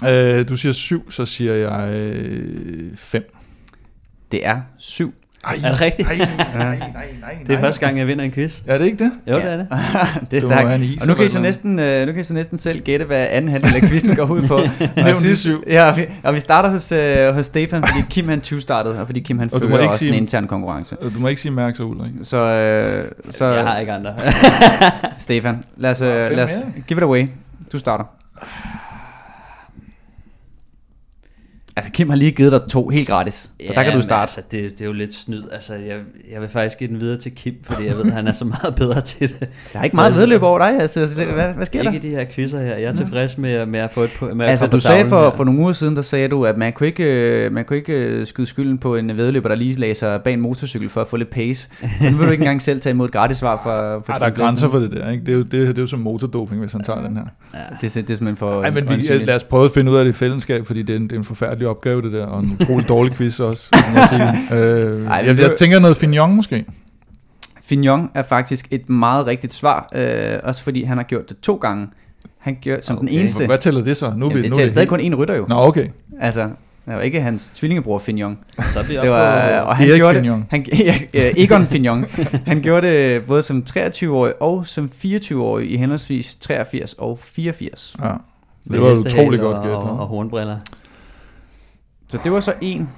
Øh, 0.09 0.49
du 0.49 0.57
siger 0.57 0.73
7, 0.73 1.11
så 1.11 1.27
siger 1.27 1.55
jeg 1.55 1.95
øh. 1.95 2.97
Det 4.33 4.47
er 4.47 4.61
7. 4.79 5.15
Ej, 5.45 5.55
Er 5.65 5.71
det 5.71 5.81
rigtigt? 5.81 6.09
Nej, 6.09 6.17
nej, 6.55 6.79
nej, 6.79 6.89
nej. 7.21 7.31
Det 7.47 7.55
er 7.57 7.61
første 7.61 7.81
gang, 7.87 7.99
jeg 7.99 8.07
vinder 8.07 8.25
en 8.25 8.33
quiz. 8.33 8.61
Er 8.67 8.79
det 8.79 8.85
ikke 8.85 9.05
det? 9.05 9.13
Jo, 9.27 9.39
Ja. 9.39 9.43
det 9.45 9.53
er 9.53 9.57
det. 10.21 10.31
det 10.31 10.37
er 10.37 10.41
stærkt. 10.41 11.01
Og 11.03 11.07
nu 11.07 11.15
kan, 11.15 11.27
I 11.27 11.29
så 11.29 11.41
næsten, 11.41 11.79
øh, 11.79 12.07
nu 12.07 12.13
kan 12.13 12.21
I 12.21 12.25
så 12.25 12.35
næsten 12.35 12.59
selv 12.59 12.81
gætte, 12.81 13.05
hvad 13.05 13.27
anden 13.31 13.51
halvdel 13.51 13.75
af 13.75 13.81
quizzen 13.83 14.17
går 14.17 14.25
ud 14.31 14.43
på. 14.47 14.55
og 14.59 14.63
jeg 14.79 14.91
Nævn 14.97 15.09
de 15.09 15.15
synes, 15.21 15.39
syv. 15.39 15.65
ja, 15.67 15.89
og 15.91 15.97
vi, 15.97 16.07
og 16.23 16.35
vi 16.35 16.41
starter 16.41 16.69
hos, 16.71 16.93
øh, 16.93 17.35
hos 17.35 17.47
Stefan, 17.47 17.85
fordi 17.87 18.05
Kim 18.11 18.29
han 18.29 18.41
20 18.41 18.61
startede, 18.61 19.01
og 19.01 19.07
fordi 19.07 19.21
Kim 19.21 19.39
han 19.39 19.49
Og 19.53 19.61
fører 19.61 19.79
ikke 19.79 19.89
også 19.89 19.99
sige- 19.99 20.09
en 20.13 20.15
intern 20.23 20.47
konkurrence. 20.47 20.97
Du 21.15 21.21
må 21.21 21.29
ikke 21.29 21.41
sige 21.41 21.53
Mærks 21.53 21.81
og 21.81 21.89
Ulrik. 21.89 22.11
Så, 22.23 22.37
øh, 22.37 23.05
så 23.31 23.47
Jeg 23.47 23.65
har 23.67 23.79
ikke 23.79 23.93
andre. 23.93 24.15
Stefan, 25.19 25.65
lad 25.77 25.91
os, 25.91 26.01
øh, 26.01 26.09
lad 26.31 26.45
os 26.45 26.51
give 26.87 26.97
it 26.99 27.03
away. 27.03 27.27
Du 27.73 27.79
starter. 27.79 28.05
Altså, 31.81 31.93
Kim 31.93 32.09
har 32.09 32.17
lige 32.17 32.31
givet 32.31 32.53
dig 32.53 32.61
to 32.69 32.89
helt 32.89 33.09
gratis, 33.09 33.35
så 33.35 33.73
der 33.75 33.83
kan 33.83 33.93
du 33.93 34.03
starte. 34.03 34.21
Altså, 34.21 34.41
det, 34.51 34.71
det 34.71 34.81
er 34.81 34.85
jo 34.85 34.93
lidt 34.93 35.15
snyd. 35.15 35.43
Altså, 35.53 35.75
jeg, 35.75 35.97
jeg 36.33 36.41
vil 36.41 36.49
faktisk 36.49 36.79
give 36.79 36.89
den 36.89 37.01
videre 37.01 37.19
til 37.19 37.35
Kim, 37.35 37.55
fordi 37.63 37.87
jeg 37.87 37.97
ved, 37.97 38.05
at 38.05 38.13
han 38.13 38.27
er 38.29 38.33
så 38.33 38.45
meget 38.45 38.75
bedre 38.77 39.01
til 39.19 39.29
det. 39.29 39.51
Der 39.73 39.79
er 39.79 39.85
ikke 39.85 39.97
meget 39.97 40.15
vedløb 40.15 40.43
over 40.43 40.59
dig, 40.59 40.81
altså, 40.81 41.01
det, 41.01 41.27
hvad, 41.27 41.53
hvad 41.53 41.67
sker 41.67 41.83
der? 41.83 41.93
Ikke 41.93 42.09
de 42.09 42.15
her 42.15 42.25
quizzer 42.33 42.61
her. 42.61 42.77
Jeg 42.77 42.85
er 42.85 42.95
tilfreds 42.95 43.39
med, 43.39 43.67
med 43.67 43.81
at 43.81 43.91
få 43.93 44.03
et 44.03 44.11
på, 44.19 44.35
med 44.35 44.47
Altså, 44.47 44.67
du 44.67 44.71
på 44.71 44.81
sagde 44.81 45.09
for, 45.09 45.23
her. 45.23 45.31
for 45.31 45.45
nogle 45.45 45.61
uger 45.61 45.73
siden, 45.73 45.97
der 45.97 46.03
sagde 46.03 46.29
du, 46.29 46.45
at 46.45 46.57
man 46.57 46.73
kunne 46.73 46.87
ikke, 46.87 47.45
øh, 47.45 47.53
man 47.53 47.65
kunne 47.65 47.77
ikke 47.77 48.05
øh, 48.05 48.27
skyde 48.27 48.47
skylden 48.47 48.79
på 48.79 48.97
en 48.97 49.17
vedløber, 49.17 49.49
der 49.49 49.57
lige 49.57 49.75
lagde 49.75 49.95
sig 49.95 50.23
bag 50.23 50.33
en 50.33 50.41
motorcykel 50.41 50.89
for 50.89 51.01
at 51.01 51.07
få 51.07 51.17
lidt 51.17 51.31
pace. 51.31 51.69
Men 52.01 52.13
nu 52.13 52.19
vil 52.19 52.27
du 52.27 52.33
ikke 52.33 52.43
engang 52.43 52.63
selv 52.63 52.81
tage 52.81 52.91
imod 52.91 53.07
et 53.07 53.13
gratis 53.13 53.37
svar 53.37 53.61
for, 53.63 54.03
for 54.07 54.13
Ej, 54.13 54.19
der 54.19 54.27
er 54.27 54.31
grænser 54.31 54.69
for 54.69 54.79
det 54.79 54.93
der, 54.93 55.11
ikke? 55.11 55.25
Det 55.25 55.33
er 55.33 55.37
jo, 55.37 55.43
det, 55.43 55.53
det 55.53 55.79
er 55.79 55.83
jo 55.83 55.87
som 55.87 55.99
motordoping, 55.99 56.61
hvis 56.61 56.73
han 56.73 56.83
tager 56.83 57.03
den 57.03 57.17
her. 57.17 57.25
Det, 57.81 57.97
er, 57.97 58.03
det 58.03 58.11
er 58.11 58.15
simpelthen 58.15 58.37
for... 58.37 58.61
Nej, 58.61 58.71
men 58.71 58.89
vi, 58.89 58.95
lad 59.25 59.35
os 59.35 59.45
prøve 59.45 59.65
at 59.65 59.71
finde 59.71 59.93
ud 59.93 59.97
af 59.97 60.05
det 60.05 60.11
i 60.11 60.15
fællesskab, 60.15 60.67
fordi 60.67 60.83
det 60.83 60.93
er 60.93 60.97
en, 60.97 61.03
det 61.03 61.13
er 61.13 61.17
en 61.17 61.25
forfærdelig 61.25 61.69
opgave, 61.71 62.03
det 62.03 62.13
der, 62.13 62.27
og 62.27 62.41
en 62.41 62.59
utrolig 62.61 62.89
dårlig 62.89 63.13
quiz 63.13 63.41
også, 63.41 63.69
må 63.73 63.99
jeg 64.01 64.09
sige. 64.49 64.59
Øh, 64.61 65.07
Ej, 65.07 65.23
jeg, 65.27 65.39
jeg 65.39 65.51
tænker 65.59 65.79
noget 65.79 65.97
Fignon 65.97 66.35
måske. 66.37 66.65
Fignon 67.63 68.11
er 68.15 68.23
faktisk 68.23 68.69
et 68.71 68.89
meget 68.89 69.27
rigtigt 69.27 69.55
svar, 69.55 69.89
øh, 69.95 70.39
også 70.43 70.63
fordi 70.65 70.83
han 70.85 70.97
har 70.97 71.05
gjort 71.05 71.29
det 71.29 71.37
to 71.41 71.55
gange. 71.55 71.87
Han 72.39 72.57
gjorde 72.61 72.83
som 72.83 72.99
okay. 72.99 73.09
den 73.09 73.19
eneste. 73.19 73.47
Hvad 73.47 73.59
tæller 73.59 73.85
det 73.85 73.97
så? 73.97 74.07
Nu 74.07 74.11
er 74.11 74.15
Jamen, 74.31 74.37
vi, 74.37 74.43
det 74.43 74.51
nu 74.51 74.55
er 74.55 74.57
tæller 74.59 74.71
stadig 74.71 74.89
helt- 74.91 75.13
kun 75.13 75.13
én 75.13 75.17
rytter 75.23 75.37
jo. 75.37 75.47
Nå, 75.49 75.55
okay. 75.67 75.87
Altså, 76.21 76.41
det 76.87 76.95
var 76.95 77.01
ikke 77.01 77.21
hans 77.21 77.51
tvillingebror 77.55 77.99
Fignon. 77.99 78.39
Så 78.73 78.83
vi 78.83 78.95
Det 78.97 79.11
var, 79.11 79.61
og 79.61 79.77
han 79.77 79.89
Erik 79.89 79.99
gjorde 79.99 80.15
Fignon. 80.21 80.39
det, 80.41 80.47
han, 80.51 80.67
ja, 81.15 81.33
Egon 81.37 81.67
Fignon. 81.67 82.05
Han 82.47 82.61
gjorde 82.63 82.87
det 82.87 83.25
både 83.25 83.43
som 83.43 83.65
23-årig 83.79 84.33
og 84.43 84.67
som 84.67 84.91
24-årig 85.05 85.71
i 85.71 85.77
henholdsvis 85.77 86.35
83 86.35 86.93
og 86.99 87.19
84. 87.23 87.97
Ja. 88.05 88.13
Det 88.71 88.81
var 88.83 88.91
utroligt 88.91 89.43
godt 89.43 89.57
og, 89.57 89.63
gæt. 89.65 89.73
og, 89.73 89.83
og 90.01 90.07
hornbriller. 90.07 90.57
Så 92.11 92.19
det 92.25 92.33
var 92.33 92.41
så 92.41 92.55
en. 92.61 92.89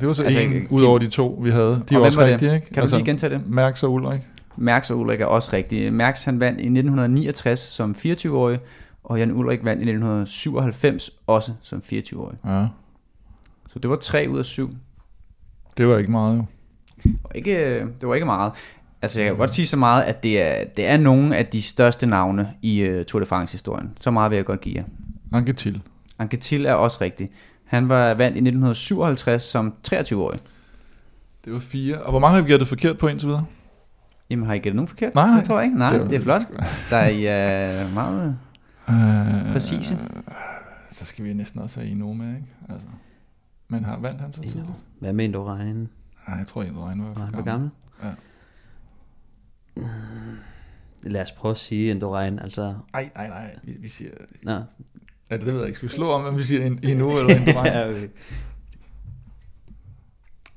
Det 0.00 0.08
var 0.08 0.14
så 0.14 0.22
Altså, 0.22 0.40
en 0.40 0.66
ud 0.70 0.82
over 0.82 0.98
de 0.98 1.06
to, 1.06 1.38
vi 1.42 1.50
havde. 1.50 1.70
De 1.88 1.94
er 1.94 1.98
hvem 1.98 2.00
også 2.02 2.20
var 2.20 2.26
rigtige, 2.26 2.54
ikke? 2.54 2.70
Kan 2.70 2.88
du 2.88 2.96
lige 2.96 3.04
gentage 3.04 3.34
det? 3.34 3.46
Mærks 3.46 3.82
og 3.82 3.92
Ulrik. 3.92 4.20
Mærks 4.56 4.90
og 4.90 4.98
Ulrik 4.98 5.20
er 5.20 5.26
også 5.26 5.50
rigtige. 5.52 5.90
Mærks 5.90 6.24
han 6.24 6.40
vandt 6.40 6.60
i 6.60 6.62
1969 6.62 7.58
som 7.60 7.94
24-årig, 7.98 8.58
og 9.04 9.18
Jan 9.18 9.32
Ulrik 9.32 9.64
vandt 9.64 9.80
i 9.82 9.84
1997 9.84 11.10
også 11.26 11.52
som 11.62 11.82
24-årig. 11.92 12.36
Ja. 12.46 12.66
Så 13.68 13.78
det 13.78 13.90
var 13.90 13.96
3 13.96 14.26
ud 14.30 14.38
af 14.38 14.44
7. 14.44 14.70
Det 15.76 15.88
var 15.88 15.98
ikke 15.98 16.10
meget 16.10 16.36
jo. 16.36 16.44
Og 17.24 17.36
ikke, 17.36 17.80
det 17.80 18.08
var 18.08 18.14
ikke 18.14 18.26
meget. 18.26 18.52
Altså 19.02 19.20
jeg 19.20 19.30
kan 19.30 19.36
godt 19.38 19.54
sige 19.54 19.66
så 19.66 19.76
meget, 19.76 20.02
at 20.02 20.22
det 20.22 20.42
er, 20.42 20.64
det 20.76 20.86
er 20.86 20.96
nogle 20.96 21.36
af 21.36 21.46
de 21.46 21.62
største 21.62 22.06
navne 22.06 22.50
i 22.62 22.88
uh, 22.88 23.04
Tour 23.04 23.20
de 23.20 23.26
France-historien. 23.26 23.90
Så 24.00 24.10
meget 24.10 24.30
vil 24.30 24.36
jeg 24.36 24.44
godt 24.44 24.60
give 24.60 24.76
jer. 24.76 24.84
Anquetil. 25.32 25.82
Anquetil 26.18 26.66
er 26.66 26.72
også 26.72 26.98
rigtig. 27.00 27.28
Han 27.68 27.88
var 27.88 28.14
vandt 28.14 28.36
i 28.36 28.40
1957 28.40 29.42
som 29.42 29.74
23-årig. 29.88 30.40
Det 31.44 31.52
var 31.52 31.58
fire. 31.58 32.02
Og 32.02 32.10
hvor 32.10 32.18
mange 32.20 32.34
har 32.34 32.42
vi 32.42 32.48
gættet 32.48 32.68
forkert 32.68 32.98
på 32.98 33.08
indtil 33.08 33.28
videre? 33.28 33.44
Jamen 34.30 34.46
har 34.46 34.54
I 34.54 34.58
gættet 34.58 34.74
nogen 34.76 34.88
forkert? 34.88 35.14
Nej, 35.14 35.26
nej. 35.26 35.36
Det 35.38 35.44
tror 35.48 35.58
jeg 35.58 35.64
ikke. 35.66 35.78
Nej, 35.78 35.88
Det 35.88 35.94
det, 35.94 36.02
var- 36.02 36.08
det 36.08 36.16
er 36.16 36.20
flot. 36.22 36.40
Der 36.90 36.96
er 36.96 37.08
I 37.08 37.24
er 37.26 37.88
meget 37.94 38.38
Øh, 38.90 39.52
præcise. 39.52 39.98
Så 40.90 41.04
skal 41.04 41.24
vi 41.24 41.32
næsten 41.32 41.60
også 41.60 41.80
have 41.80 41.90
Eno 41.92 42.12
med, 42.12 42.28
ikke? 42.28 42.46
Altså. 42.68 42.86
Men 43.68 43.84
har 43.84 43.98
vandt 44.00 44.20
han 44.20 44.32
så 44.32 44.40
tidligt? 44.42 44.66
Hvad 45.00 45.12
med 45.12 45.32
du 45.32 45.44
regne? 45.44 45.88
Nej, 46.28 46.36
jeg 46.38 46.46
tror 46.46 46.62
egentlig, 46.62 46.82
Reine 46.84 47.02
var 47.02 47.08
Var 47.08 47.14
for 47.14 47.22
gammel. 47.24 47.44
gammel? 47.44 47.70
Ja. 48.02 48.08
Mm, 49.76 49.82
Lad 51.02 51.22
os 51.22 51.32
prøve 51.32 51.52
at 51.52 51.58
sige 51.58 51.90
Indurain, 51.90 52.38
altså... 52.38 52.74
Nej, 52.92 53.10
nej, 53.16 53.28
nej. 53.28 53.56
Vi, 53.62 53.72
vi 53.80 53.88
siger... 53.88 54.10
Nå. 54.42 54.60
Ja, 55.30 55.36
det 55.36 55.46
ved 55.46 55.56
jeg 55.56 55.66
ikke. 55.66 55.76
Skal 55.76 55.88
vi 55.88 55.94
slå 55.94 56.10
om, 56.10 56.24
om 56.24 56.36
vi 56.38 56.42
siger 56.42 56.66
en, 56.66 56.78
Eno 56.82 57.18
eller 57.18 57.34
en 57.34 57.42
ja, 57.66 57.88
okay. 57.88 58.08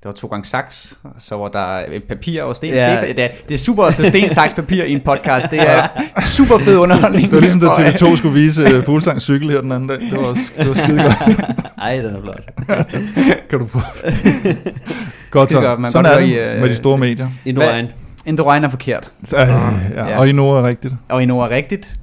Det 0.03 0.07
var 0.07 0.11
to 0.11 0.27
gange 0.27 0.45
saks, 0.45 0.97
så 1.19 1.37
var 1.37 1.47
der 1.47 1.83
et 1.91 2.03
papir 2.03 2.43
og 2.43 2.55
sten. 2.55 2.69
Ja. 2.73 2.93
Ja. 2.93 3.01
Det, 3.07 3.19
er, 3.19 3.27
det 3.47 3.53
er 3.53 3.57
super 3.57 3.83
at 3.83 3.93
slå 3.93 4.05
sten, 4.05 4.29
saks, 4.29 4.53
papir 4.53 4.83
i 4.83 4.91
en 4.91 5.01
podcast. 5.01 5.51
Det 5.51 5.69
er 5.69 5.87
super 6.37 6.57
fed 6.57 6.77
underholdning. 6.77 7.25
Det 7.25 7.33
var 7.35 7.39
ligesom, 7.41 7.59
da 7.61 7.67
For, 7.67 7.81
øh, 7.81 7.87
TV2 7.87 8.15
skulle 8.17 8.33
vise 8.33 8.77
uh, 8.77 8.83
Fuglsangs 8.83 9.23
cykel 9.23 9.49
her 9.51 9.61
den 9.61 9.71
anden 9.71 9.89
dag. 9.89 9.99
Det 9.99 10.11
var, 10.11 10.17
også, 10.25 10.41
det 10.57 10.67
var 10.67 10.73
skide 10.73 11.03
godt. 11.03 11.15
Ej, 11.81 11.95
den 11.95 12.15
er 12.15 12.21
flot. 12.21 12.49
kan 13.49 13.59
du 13.59 13.67
få. 13.67 13.79
godt 15.31 15.51
så. 15.51 15.61
godt. 15.61 15.79
Man 15.79 15.91
Sådan 15.91 16.05
kan 16.05 16.13
er 16.13 16.19
godt 16.19 16.29
det 16.29 16.55
øh, 16.55 16.61
med 16.61 16.69
de 16.69 16.75
store 16.75 16.97
medier. 16.97 17.29
Indurain. 17.45 17.87
Indurain 18.25 18.63
er 18.63 18.69
forkert, 18.69 19.11
Så, 19.23 19.37
øh, 19.37 19.47
ja, 19.47 20.07
Ja. 20.07 20.19
Og 20.19 20.29
Eno 20.29 20.49
er 20.51 20.63
rigtigt. 20.63 20.93
og 21.09 21.23
Eno 21.23 21.39
er 21.39 21.49
rigtigt. 21.49 21.93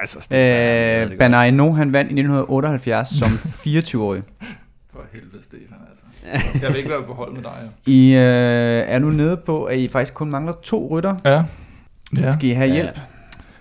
Altså, 0.00 0.18
Øh, 0.32 1.18
Bernard 1.18 1.48
Eno, 1.48 1.72
han 1.72 1.92
vandt 1.92 2.10
i 2.10 2.14
1978 2.14 3.08
som 3.08 3.28
24-årig. 3.66 4.22
For 4.92 5.00
helvede, 5.12 5.42
Stefan, 5.42 5.78
altså. 5.90 6.60
Jeg 6.62 6.70
vil 6.70 6.78
ikke 6.78 6.90
være 6.90 7.02
på 7.06 7.14
hold 7.14 7.32
med 7.32 7.42
dig. 7.42 7.52
I 7.86 8.12
øh, 8.12 8.94
er 8.94 8.98
nu 8.98 9.10
nede 9.10 9.36
på, 9.36 9.64
at 9.64 9.78
I 9.78 9.88
faktisk 9.88 10.14
kun 10.14 10.30
mangler 10.30 10.52
to 10.62 10.88
rytter. 10.90 11.14
Ja. 11.24 11.42
Ja. 12.20 12.32
Skal 12.32 12.48
I 12.48 12.52
have 12.52 12.68
Ja. 12.68 12.74
hjælp? 12.74 12.98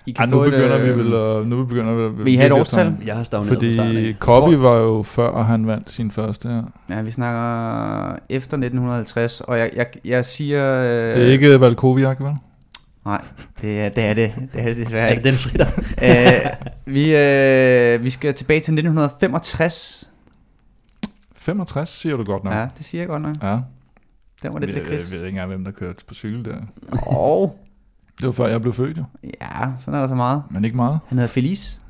I 0.08 0.16
Ej, 0.20 0.26
nu 0.26 0.42
et, 0.44 0.52
begynder 0.52 0.78
vi 0.78 0.88
øh, 0.90 0.98
vel. 0.98 1.48
Nu 1.48 1.66
begynder 1.66 1.94
vi 2.10 2.24
Vil 2.24 2.34
I 2.34 2.36
have 2.36 2.46
et 2.46 2.52
årstal? 2.52 2.94
Jeg 3.06 3.16
har 3.16 3.24
starten 3.24 3.48
Fordi. 3.48 4.14
Copy 4.20 4.54
var 4.54 4.76
jo 4.78 5.02
før, 5.04 5.28
og 5.28 5.46
han 5.46 5.68
vandt 5.68 5.92
sin 5.92 6.12
første 6.12 6.48
her. 6.50 6.64
Ja, 6.90 7.02
vi 7.02 7.12
snakker 7.12 8.16
efter 8.30 8.58
1950, 8.58 9.42
og 9.42 9.60
jeg, 9.60 9.70
jeg, 9.76 9.86
jeg 10.06 10.26
siger... 10.26 10.76
Øh, 10.84 11.16
Det 11.16 11.28
er 11.28 11.32
ikke 11.32 11.60
Valkoviak, 11.60 12.20
vel? 12.20 12.32
Nej, 13.06 13.26
det 13.62 13.82
er 13.82 13.90
det, 13.90 14.04
er 14.06 14.14
det, 14.14 14.34
det, 14.54 14.62
er 14.62 14.66
det 14.66 14.78
desværre 14.78 15.08
Er 15.08 15.12
ikke. 15.12 15.24
det 15.24 15.34
den 15.34 15.40
ritter? 15.52 15.68
øh, 16.86 16.94
vi, 16.96 17.16
øh, 17.16 18.04
vi 18.04 18.10
skal 18.10 18.34
tilbage 18.34 18.60
til 18.60 18.74
1965. 18.74 20.12
65, 21.36 21.90
siger 21.90 22.16
du 22.16 22.24
godt 22.24 22.44
nok. 22.44 22.54
Ja, 22.54 22.68
det 22.78 22.86
siger 22.86 23.02
jeg 23.02 23.08
godt 23.08 23.22
nok. 23.22 23.36
ja. 23.44 23.60
Den 24.44 24.54
var 24.54 24.60
lidt 24.60 24.72
jeg, 24.72 24.78
jeg 24.78 24.86
kris. 24.86 25.12
ved 25.12 25.20
ikke 25.20 25.30
engang, 25.30 25.48
hvem 25.50 25.64
der 25.64 25.72
kørte 25.72 26.06
på 26.06 26.14
cykel 26.14 26.46
der. 26.46 26.58
Og 27.08 27.60
Det 28.20 28.26
var 28.26 28.32
før 28.32 28.48
jeg 28.48 28.62
blev 28.62 28.74
født, 28.74 28.98
jo. 28.98 29.04
ja, 29.42 29.72
sådan 29.80 29.94
er 29.96 30.00
der 30.00 30.08
så 30.08 30.16
meget. 30.16 30.44
Men 30.52 30.66
ikke 30.66 30.76
meget. 30.76 31.00
Han 31.08 31.18
hedder 31.18 31.32
Felice. 31.34 31.82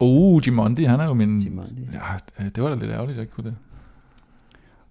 Oh, 0.00 0.40
Gimondi, 0.42 0.84
han 0.84 1.00
er 1.00 1.04
jo 1.04 1.14
min... 1.14 1.40
Gimondi. 1.40 1.88
Ja, 1.92 2.46
det 2.48 2.62
var 2.62 2.68
da 2.68 2.74
lidt 2.74 2.90
ærgerligt, 2.90 3.10
at 3.10 3.16
jeg 3.16 3.22
ikke 3.22 3.32
kunne 3.32 3.44
det. 3.50 3.56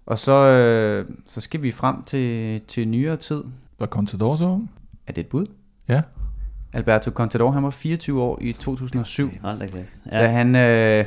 Og 0.06 0.18
så, 0.20 0.34
øh, 0.34 1.06
så 1.26 1.42
skal 1.42 1.64
vi 1.64 1.72
frem 1.72 2.04
til, 2.04 2.62
til 2.68 2.88
nyere 2.88 3.18
tid. 3.18 3.44
Var 3.80 3.86
Contador 3.88 4.36
så 4.36 4.46
ung? 4.46 4.72
Er 5.08 5.12
det 5.14 5.22
et 5.22 5.28
bud? 5.28 5.46
Ja. 5.90 6.02
Alberto 6.74 7.12
Contador, 7.12 7.52
han 7.52 7.64
var 7.64 7.70
24 7.70 8.22
år 8.22 8.38
i 8.42 8.54
2007, 8.54 9.32
Hold 9.42 9.60
da 9.60 9.66
kæft. 9.68 9.94
ja. 10.12 10.22
da 10.22 10.28
han 10.28 10.56
øh, 10.56 11.06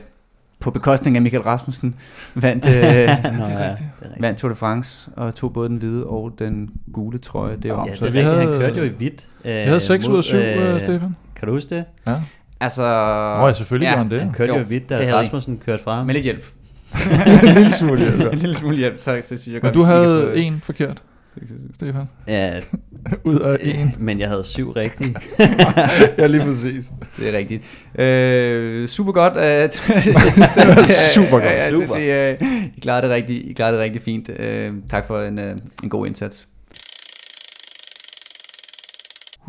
på 0.60 0.70
bekostning 0.70 1.16
af 1.16 1.22
Michael 1.22 1.42
Rasmussen 1.42 1.94
vandt, 2.34 2.66
øh, 2.66 2.72
Nå, 2.74 3.44
det 3.46 3.52
er 3.52 3.70
rigtigt. 3.70 3.88
vandt 4.20 4.38
Tour 4.38 4.48
de 4.50 4.56
France 4.56 5.10
og 5.16 5.34
tog 5.34 5.52
både 5.52 5.68
den 5.68 5.76
hvide 5.76 6.06
og 6.06 6.32
den 6.38 6.70
gule 6.92 7.18
trøje. 7.18 7.56
Det 7.62 7.72
var, 7.72 7.86
Ja, 7.86 7.94
Så 7.94 8.04
det 8.04 8.08
er 8.08 8.12
vi 8.12 8.18
rigtigt. 8.18 8.36
havde- 8.38 8.52
Han 8.52 8.60
kørte 8.60 8.78
jo 8.80 8.84
i 8.86 8.88
hvidt. 8.96 9.28
Øh, 9.44 9.50
Jeg 9.50 9.64
havde 9.64 9.80
6 9.80 10.08
ud 10.08 10.16
af 10.18 10.24
7, 10.24 10.36
øh, 10.36 10.80
Stefan. 10.80 11.16
Kan 11.36 11.48
du 11.48 11.54
huske 11.54 11.76
det? 11.76 11.84
Ja. 12.06 12.14
Altså, 12.60 12.82
Nå 13.40 13.46
ja, 13.46 13.52
selvfølgelig 13.52 13.86
ja, 13.86 13.90
var 13.90 13.98
han 13.98 14.10
det. 14.10 14.20
Han 14.20 14.32
kørte 14.32 14.52
jo, 14.52 14.58
Jo, 14.58 14.64
i 14.64 14.66
hvidt, 14.66 14.82
det 14.88 14.98
da 14.98 15.04
havde. 15.04 15.16
Rasmussen 15.16 15.60
kørte 15.66 15.82
fra 15.82 15.94
ham. 15.96 16.06
med 16.06 16.14
lidt 16.14 16.24
hjælp. 16.24 16.44
en 17.42 17.48
lille 17.54 17.72
smule, 17.72 18.02
ja. 18.04 18.28
en 18.30 18.38
lille 18.38 18.54
smule 18.54 18.76
hjælp, 18.76 18.98
så, 18.98 19.04
så 19.20 19.26
synes 19.26 19.46
jeg 19.46 19.52
Men 19.52 19.60
godt, 19.62 19.74
du 19.74 19.78
vi 19.80 19.84
kan 19.84 19.94
havde 19.94 20.22
få- 20.24 20.30
en 20.38 20.60
forkert, 20.64 21.02
Stefan. 21.74 22.04
Ja, 22.28 22.60
Ud 23.24 23.38
af 23.38 23.56
en. 23.62 23.94
men 23.98 24.20
jeg 24.20 24.28
havde 24.28 24.44
syv 24.44 24.70
rigtige. 24.70 25.14
ja, 26.18 26.26
lige 26.26 26.42
præcis. 26.44 26.92
Det 27.16 27.34
er 27.34 27.38
rigtigt. 27.38 27.62
Øh, 27.98 28.88
super 28.88 29.12
godt. 29.12 29.36
Øh, 29.36 29.70
Super 31.14 31.30
godt. 31.30 31.44
Jeg 31.44 31.70
synes, 31.74 31.90
Super. 31.90 32.02
I, 32.02 32.30
øh, 32.32 32.70
I, 32.76 32.80
klarede 32.80 33.02
det 33.02 33.10
rigtig, 33.14 33.50
I 33.50 33.52
klarede 33.52 33.76
det 33.76 33.82
rigtig 33.82 34.02
fint. 34.02 34.30
Øh, 34.38 34.72
tak 34.90 35.06
for 35.06 35.20
en, 35.20 35.38
øh, 35.38 35.56
en 35.82 35.88
god 35.88 36.06
indsats. 36.06 36.46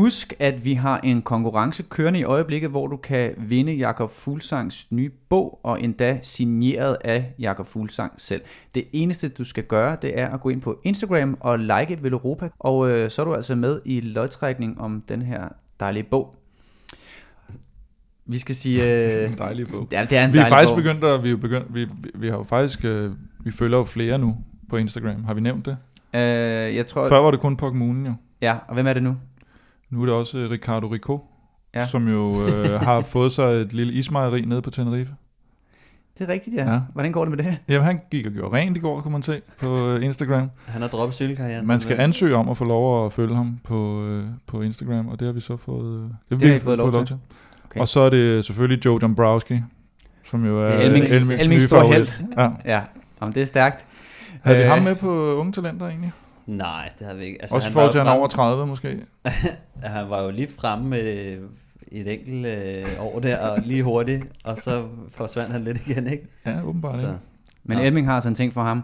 Husk, 0.01 0.33
at 0.39 0.65
vi 0.65 0.73
har 0.73 0.99
en 1.03 1.21
konkurrence 1.21 1.83
kørende 1.83 2.19
i 2.19 2.23
øjeblikket, 2.23 2.69
hvor 2.69 2.87
du 2.87 2.97
kan 2.97 3.33
vinde 3.37 3.73
Jakob 3.73 4.11
Fuglsangs 4.11 4.91
nye 4.91 5.11
bog, 5.29 5.59
og 5.63 5.81
endda 5.81 6.19
signeret 6.21 6.97
af 7.03 7.33
Jakob 7.39 7.67
Fuglsang 7.67 8.11
selv. 8.17 8.41
Det 8.75 8.83
eneste, 8.93 9.29
du 9.29 9.43
skal 9.43 9.63
gøre, 9.63 9.97
det 10.01 10.19
er 10.19 10.27
at 10.29 10.41
gå 10.41 10.49
ind 10.49 10.61
på 10.61 10.79
Instagram 10.83 11.37
og 11.39 11.59
like 11.59 12.03
Veloropa, 12.03 12.49
og 12.59 12.89
øh, 12.89 13.09
så 13.09 13.21
er 13.21 13.25
du 13.25 13.33
altså 13.33 13.55
med 13.55 13.81
i 13.85 13.99
lodtrækning 14.01 14.81
om 14.81 15.03
den 15.07 15.21
her 15.21 15.47
dejlige 15.79 16.03
bog. 16.03 16.35
Vi 18.25 18.37
skal 18.37 18.55
sige... 18.55 18.83
Øh, 19.23 19.31
En 19.31 19.37
dejlig 19.37 19.67
bog. 19.67 19.87
ja, 19.91 20.05
det 20.09 20.17
er 20.17 20.25
en 20.25 20.33
Vi 20.33 20.37
er 20.37 20.45
faktisk 20.45 20.71
bog. 20.71 20.77
begyndt 20.77 21.03
at, 21.03 21.23
vi 21.23 21.31
er 21.31 21.35
begyndt, 21.37 21.73
vi, 21.73 21.85
vi, 21.85 22.09
vi 22.15 22.29
har 22.29 22.37
jo 22.37 22.43
faktisk, 22.43 22.85
øh, 22.85 23.11
vi 23.43 23.51
følger 23.51 23.77
jo 23.77 23.83
flere 23.83 24.17
nu 24.17 24.37
på 24.69 24.77
Instagram. 24.77 25.23
Har 25.23 25.33
vi 25.33 25.41
nævnt 25.41 25.65
det? 25.65 25.77
Øh, 26.15 26.21
jeg 26.75 26.85
tror, 26.85 27.09
Før 27.09 27.19
var 27.19 27.31
det 27.31 27.39
kun 27.39 27.55
på 27.57 27.67
kommunen 27.69 28.05
jo. 28.05 28.13
ja, 28.41 28.55
og 28.67 28.73
hvem 28.73 28.87
er 28.87 28.93
det 28.93 29.03
nu? 29.03 29.15
Nu 29.91 30.01
er 30.01 30.05
det 30.05 30.15
også 30.15 30.37
øh, 30.37 30.51
Ricardo 30.51 30.87
Rico, 30.87 31.19
Ja. 31.75 31.87
som 31.87 32.07
jo 32.07 32.35
øh, 32.41 32.79
har 32.81 33.01
fået 33.15 33.31
sig 33.31 33.43
et 33.43 33.73
lille 33.73 33.93
ismejeri 33.93 34.41
nede 34.41 34.61
på 34.61 34.69
Tenerife. 34.69 35.13
Det 36.17 36.29
er 36.29 36.33
rigtigt, 36.33 36.55
ja. 36.55 36.71
Ja. 36.73 36.81
Hvordan 36.93 37.11
går 37.11 37.25
det 37.25 37.35
med 37.35 37.43
det? 37.45 37.57
Jamen, 37.69 37.85
han 37.85 37.99
gik 38.11 38.25
og 38.25 38.31
gjorde 38.31 38.57
rent 38.57 38.77
i 38.77 38.79
går, 38.79 39.01
kunne 39.01 39.11
man 39.11 39.21
se 39.21 39.41
på 39.59 39.87
øh, 39.89 40.05
Instagram. 40.05 40.49
Han 40.65 40.81
har 40.81 40.89
droppet 40.89 41.15
cykelkarrieren. 41.15 41.67
Man 41.67 41.79
skal 41.79 41.99
ansøge 41.99 42.35
om 42.35 42.49
at 42.49 42.57
få 42.57 42.65
lov 42.65 43.05
at 43.05 43.13
følge 43.13 43.35
ham 43.35 43.59
på, 43.63 44.03
øh, 44.03 44.23
på 44.47 44.61
Instagram, 44.61 45.07
og 45.07 45.19
det 45.19 45.25
har 45.25 45.33
vi 45.33 45.39
så 45.39 45.57
fået, 45.57 45.95
øh, 45.95 46.01
det 46.03 46.11
har 46.29 46.35
Det 46.37 46.47
har 46.47 46.53
vi 46.53 46.57
I 46.57 46.59
fået 46.59 46.77
lov 46.77 46.91
til. 46.91 46.99
Okay. 46.99 47.15
Okay. 47.65 47.79
Og 47.79 47.87
så 47.87 47.99
er 47.99 48.09
det 48.09 48.45
selvfølgelig 48.45 48.85
Joe 48.85 48.99
Dombrowski, 48.99 49.61
som 50.23 50.45
jo 50.45 50.61
er 50.61 50.71
Elmings- 50.71 50.83
Elmings 50.85 51.11
Elmings 51.13 51.47
nye 51.49 51.61
store 51.61 51.79
favorit. 51.81 52.17
helt. 52.17 52.21
Ja. 52.37 52.49
Ja, 52.65 52.81
Jamen, 53.21 53.35
det 53.35 53.41
er 53.41 53.45
stærkt. 53.47 53.85
Havde 54.41 54.57
vi 54.57 54.63
Øh, 54.63 54.69
ham 54.69 54.81
med 54.81 54.95
på 54.95 55.35
Unge 55.35 55.51
Talenter 55.53 55.87
egentlig? 55.87 56.11
Nej, 56.45 56.89
det 56.99 57.07
har 57.07 57.13
vi 57.13 57.25
ikke. 57.25 57.41
Altså, 57.41 57.55
Også 57.55 57.65
i 57.65 57.69
han 57.69 57.73
forhold 57.73 57.91
til, 57.91 57.97
var 57.97 58.03
han 58.05 58.11
er 58.11 58.15
jo 58.15 58.19
over 58.19 58.27
30 58.27 58.67
måske. 58.67 58.99
frem- 59.27 59.51
Han 59.83 60.09
var 60.09 60.23
jo 60.23 60.31
lige 60.31 60.47
fremme 60.59 60.87
med 60.89 61.37
et 61.91 62.13
enkelt 62.13 62.45
øh, 62.45 62.85
år 63.05 63.19
der, 63.19 63.37
og 63.49 63.59
lige 63.65 63.83
hurtigt, 63.83 64.23
og 64.43 64.57
så 64.57 64.83
forsvandt 65.11 65.51
han 65.51 65.63
lidt 65.63 65.87
igen, 65.87 66.07
ikke? 66.07 66.27
Ja, 66.45 66.63
åbenbart. 66.63 66.95
Så, 66.95 66.99
Så. 67.01 67.13
Men 67.63 67.77
Nå. 67.77 67.83
Elming 67.83 68.07
har 68.07 68.15
altså 68.15 68.29
en 68.29 68.35
ting 68.35 68.53
for 68.53 68.63
ham. 68.63 68.77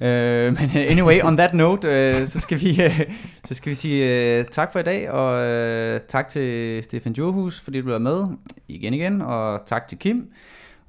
Øh, 0.00 0.52
men 0.52 0.64
øh, 0.64 0.90
anyway, 0.90 1.20
on 1.24 1.36
that 1.36 1.54
note, 1.54 1.88
øh, 1.88 2.26
så, 2.26 2.40
skal 2.40 2.60
vi, 2.60 2.82
øh, 2.82 3.00
så 3.48 3.54
skal 3.54 3.70
vi 3.70 3.74
sige 3.74 4.38
øh, 4.38 4.44
tak 4.44 4.72
for 4.72 4.78
i 4.78 4.82
dag, 4.82 5.10
og 5.10 5.44
øh, 5.46 6.00
tak 6.08 6.28
til 6.28 6.82
Stefan 6.82 7.12
Johus, 7.12 7.60
fordi 7.60 7.78
du 7.78 7.84
blev 7.84 8.00
med 8.00 8.24
igen 8.68 8.94
igen, 8.94 9.22
og 9.22 9.66
tak 9.66 9.88
til 9.88 9.98
Kim. 9.98 10.28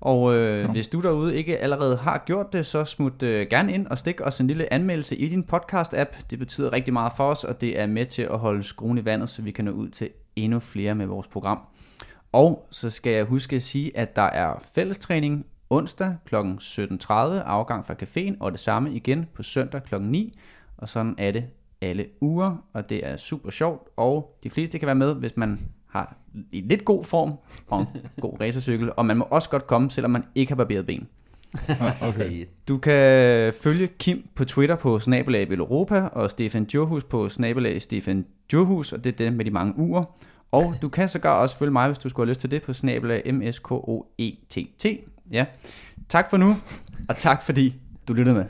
Og 0.02 0.36
øh, 0.36 0.70
hvis 0.72 0.88
du 0.88 1.02
derude 1.02 1.36
ikke 1.36 1.58
allerede 1.58 1.98
har 1.98 2.24
gjort 2.26 2.54
det, 2.54 2.66
så 2.66 2.86
smut 2.86 3.24
øh, 3.24 3.48
gerne 3.50 3.74
ind 3.74 3.88
og 3.88 3.98
stik 3.98 4.22
os 4.22 4.42
en 4.42 4.48
lille 4.48 4.74
anmeldelse 4.74 5.16
i 5.18 5.28
din 5.28 5.48
podcast-app. 5.54 6.22
Det 6.30 6.40
betyder 6.40 6.74
rigtig 6.74 6.94
meget 6.94 7.12
for 7.18 7.30
os, 7.30 7.44
og 7.44 7.62
det 7.62 7.80
er 7.80 7.86
med 7.86 8.06
til 8.06 8.22
at 8.22 8.40
holde 8.40 8.64
skruen 8.64 8.98
i 8.98 9.06
vandet, 9.06 9.30
så 9.30 9.42
vi 9.42 9.52
kan 9.52 9.66
nå 9.66 9.72
ud 9.72 9.90
til 9.90 10.10
endnu 10.36 10.60
flere 10.60 10.96
med 10.96 11.06
vores 11.06 11.28
program. 11.28 11.60
Og 12.32 12.68
så 12.70 12.90
skal 12.90 13.12
jeg 13.12 13.26
huske 13.26 13.56
at 13.56 13.64
sige, 13.64 13.98
at 13.98 14.16
der 14.16 14.22
er 14.22 14.64
fællestræning 14.76 15.46
onsdag 15.70 16.16
kl. 16.26 16.36
17.30, 16.36 17.12
afgang 17.12 17.86
fra 17.86 17.94
caféen, 18.04 18.38
og 18.40 18.52
det 18.52 18.60
samme 18.60 18.94
igen 18.94 19.26
på 19.34 19.44
søndag 19.44 19.84
kl. 19.84 20.02
9. 20.02 20.34
Og 20.78 20.90
sådan 20.90 21.16
er 21.18 21.32
det 21.32 21.46
alle 21.82 22.06
uger, 22.22 22.58
og 22.74 22.90
det 22.90 23.08
er 23.08 23.18
super 23.18 23.50
sjovt, 23.50 23.88
og 23.98 24.40
de 24.44 24.50
fleste 24.50 24.80
kan 24.80 24.86
være 24.86 24.96
med, 24.96 25.16
hvis 25.16 25.38
man 25.38 25.60
har 25.90 26.18
i 26.52 26.62
lidt 26.62 26.86
god 26.86 27.04
form 27.04 27.34
og 27.68 27.82
en 27.82 27.88
god 28.22 28.40
racercykel, 28.42 28.92
og 28.98 29.06
man 29.06 29.18
må 29.18 29.28
også 29.30 29.50
godt 29.50 29.68
komme, 29.68 29.92
selvom 29.92 30.12
man 30.12 30.24
ikke 30.36 30.52
har 30.52 30.56
barberet 30.56 30.86
ben. 30.86 31.08
Okay. 32.02 32.46
Du 32.68 32.78
kan 32.78 33.54
følge 33.64 33.88
Kim 33.88 34.28
på 34.36 34.46
Twitter 34.46 34.76
på 34.76 35.00
snabelag 35.00 35.52
Europa, 35.52 36.02
og 36.02 36.30
Stefan 36.30 36.68
Johus 36.74 37.04
på 37.04 37.30
snabelag 37.30 37.82
Stefan 37.82 38.26
Johus, 38.54 38.94
og 38.94 39.04
det 39.04 39.12
er 39.12 39.18
det 39.18 39.34
med 39.34 39.46
de 39.46 39.52
mange 39.52 39.74
uger. 39.78 40.04
Og 40.52 40.74
du 40.82 40.90
kan 40.90 41.10
sågar 41.10 41.42
også 41.42 41.58
følge 41.58 41.72
mig, 41.72 41.88
hvis 41.88 42.00
du 42.00 42.10
skulle 42.10 42.26
have 42.26 42.32
lyst 42.32 42.40
til 42.40 42.52
det, 42.52 42.64
på 42.64 42.74
snabelag 42.74 43.34
MSKOETT. 43.34 44.88
Ja. 45.32 45.46
Tak 46.10 46.30
for 46.30 46.38
nu, 46.38 46.56
og 47.10 47.18
tak 47.18 47.44
fordi 47.44 47.76
du 48.08 48.14
lyttede 48.14 48.36
med. 48.36 48.46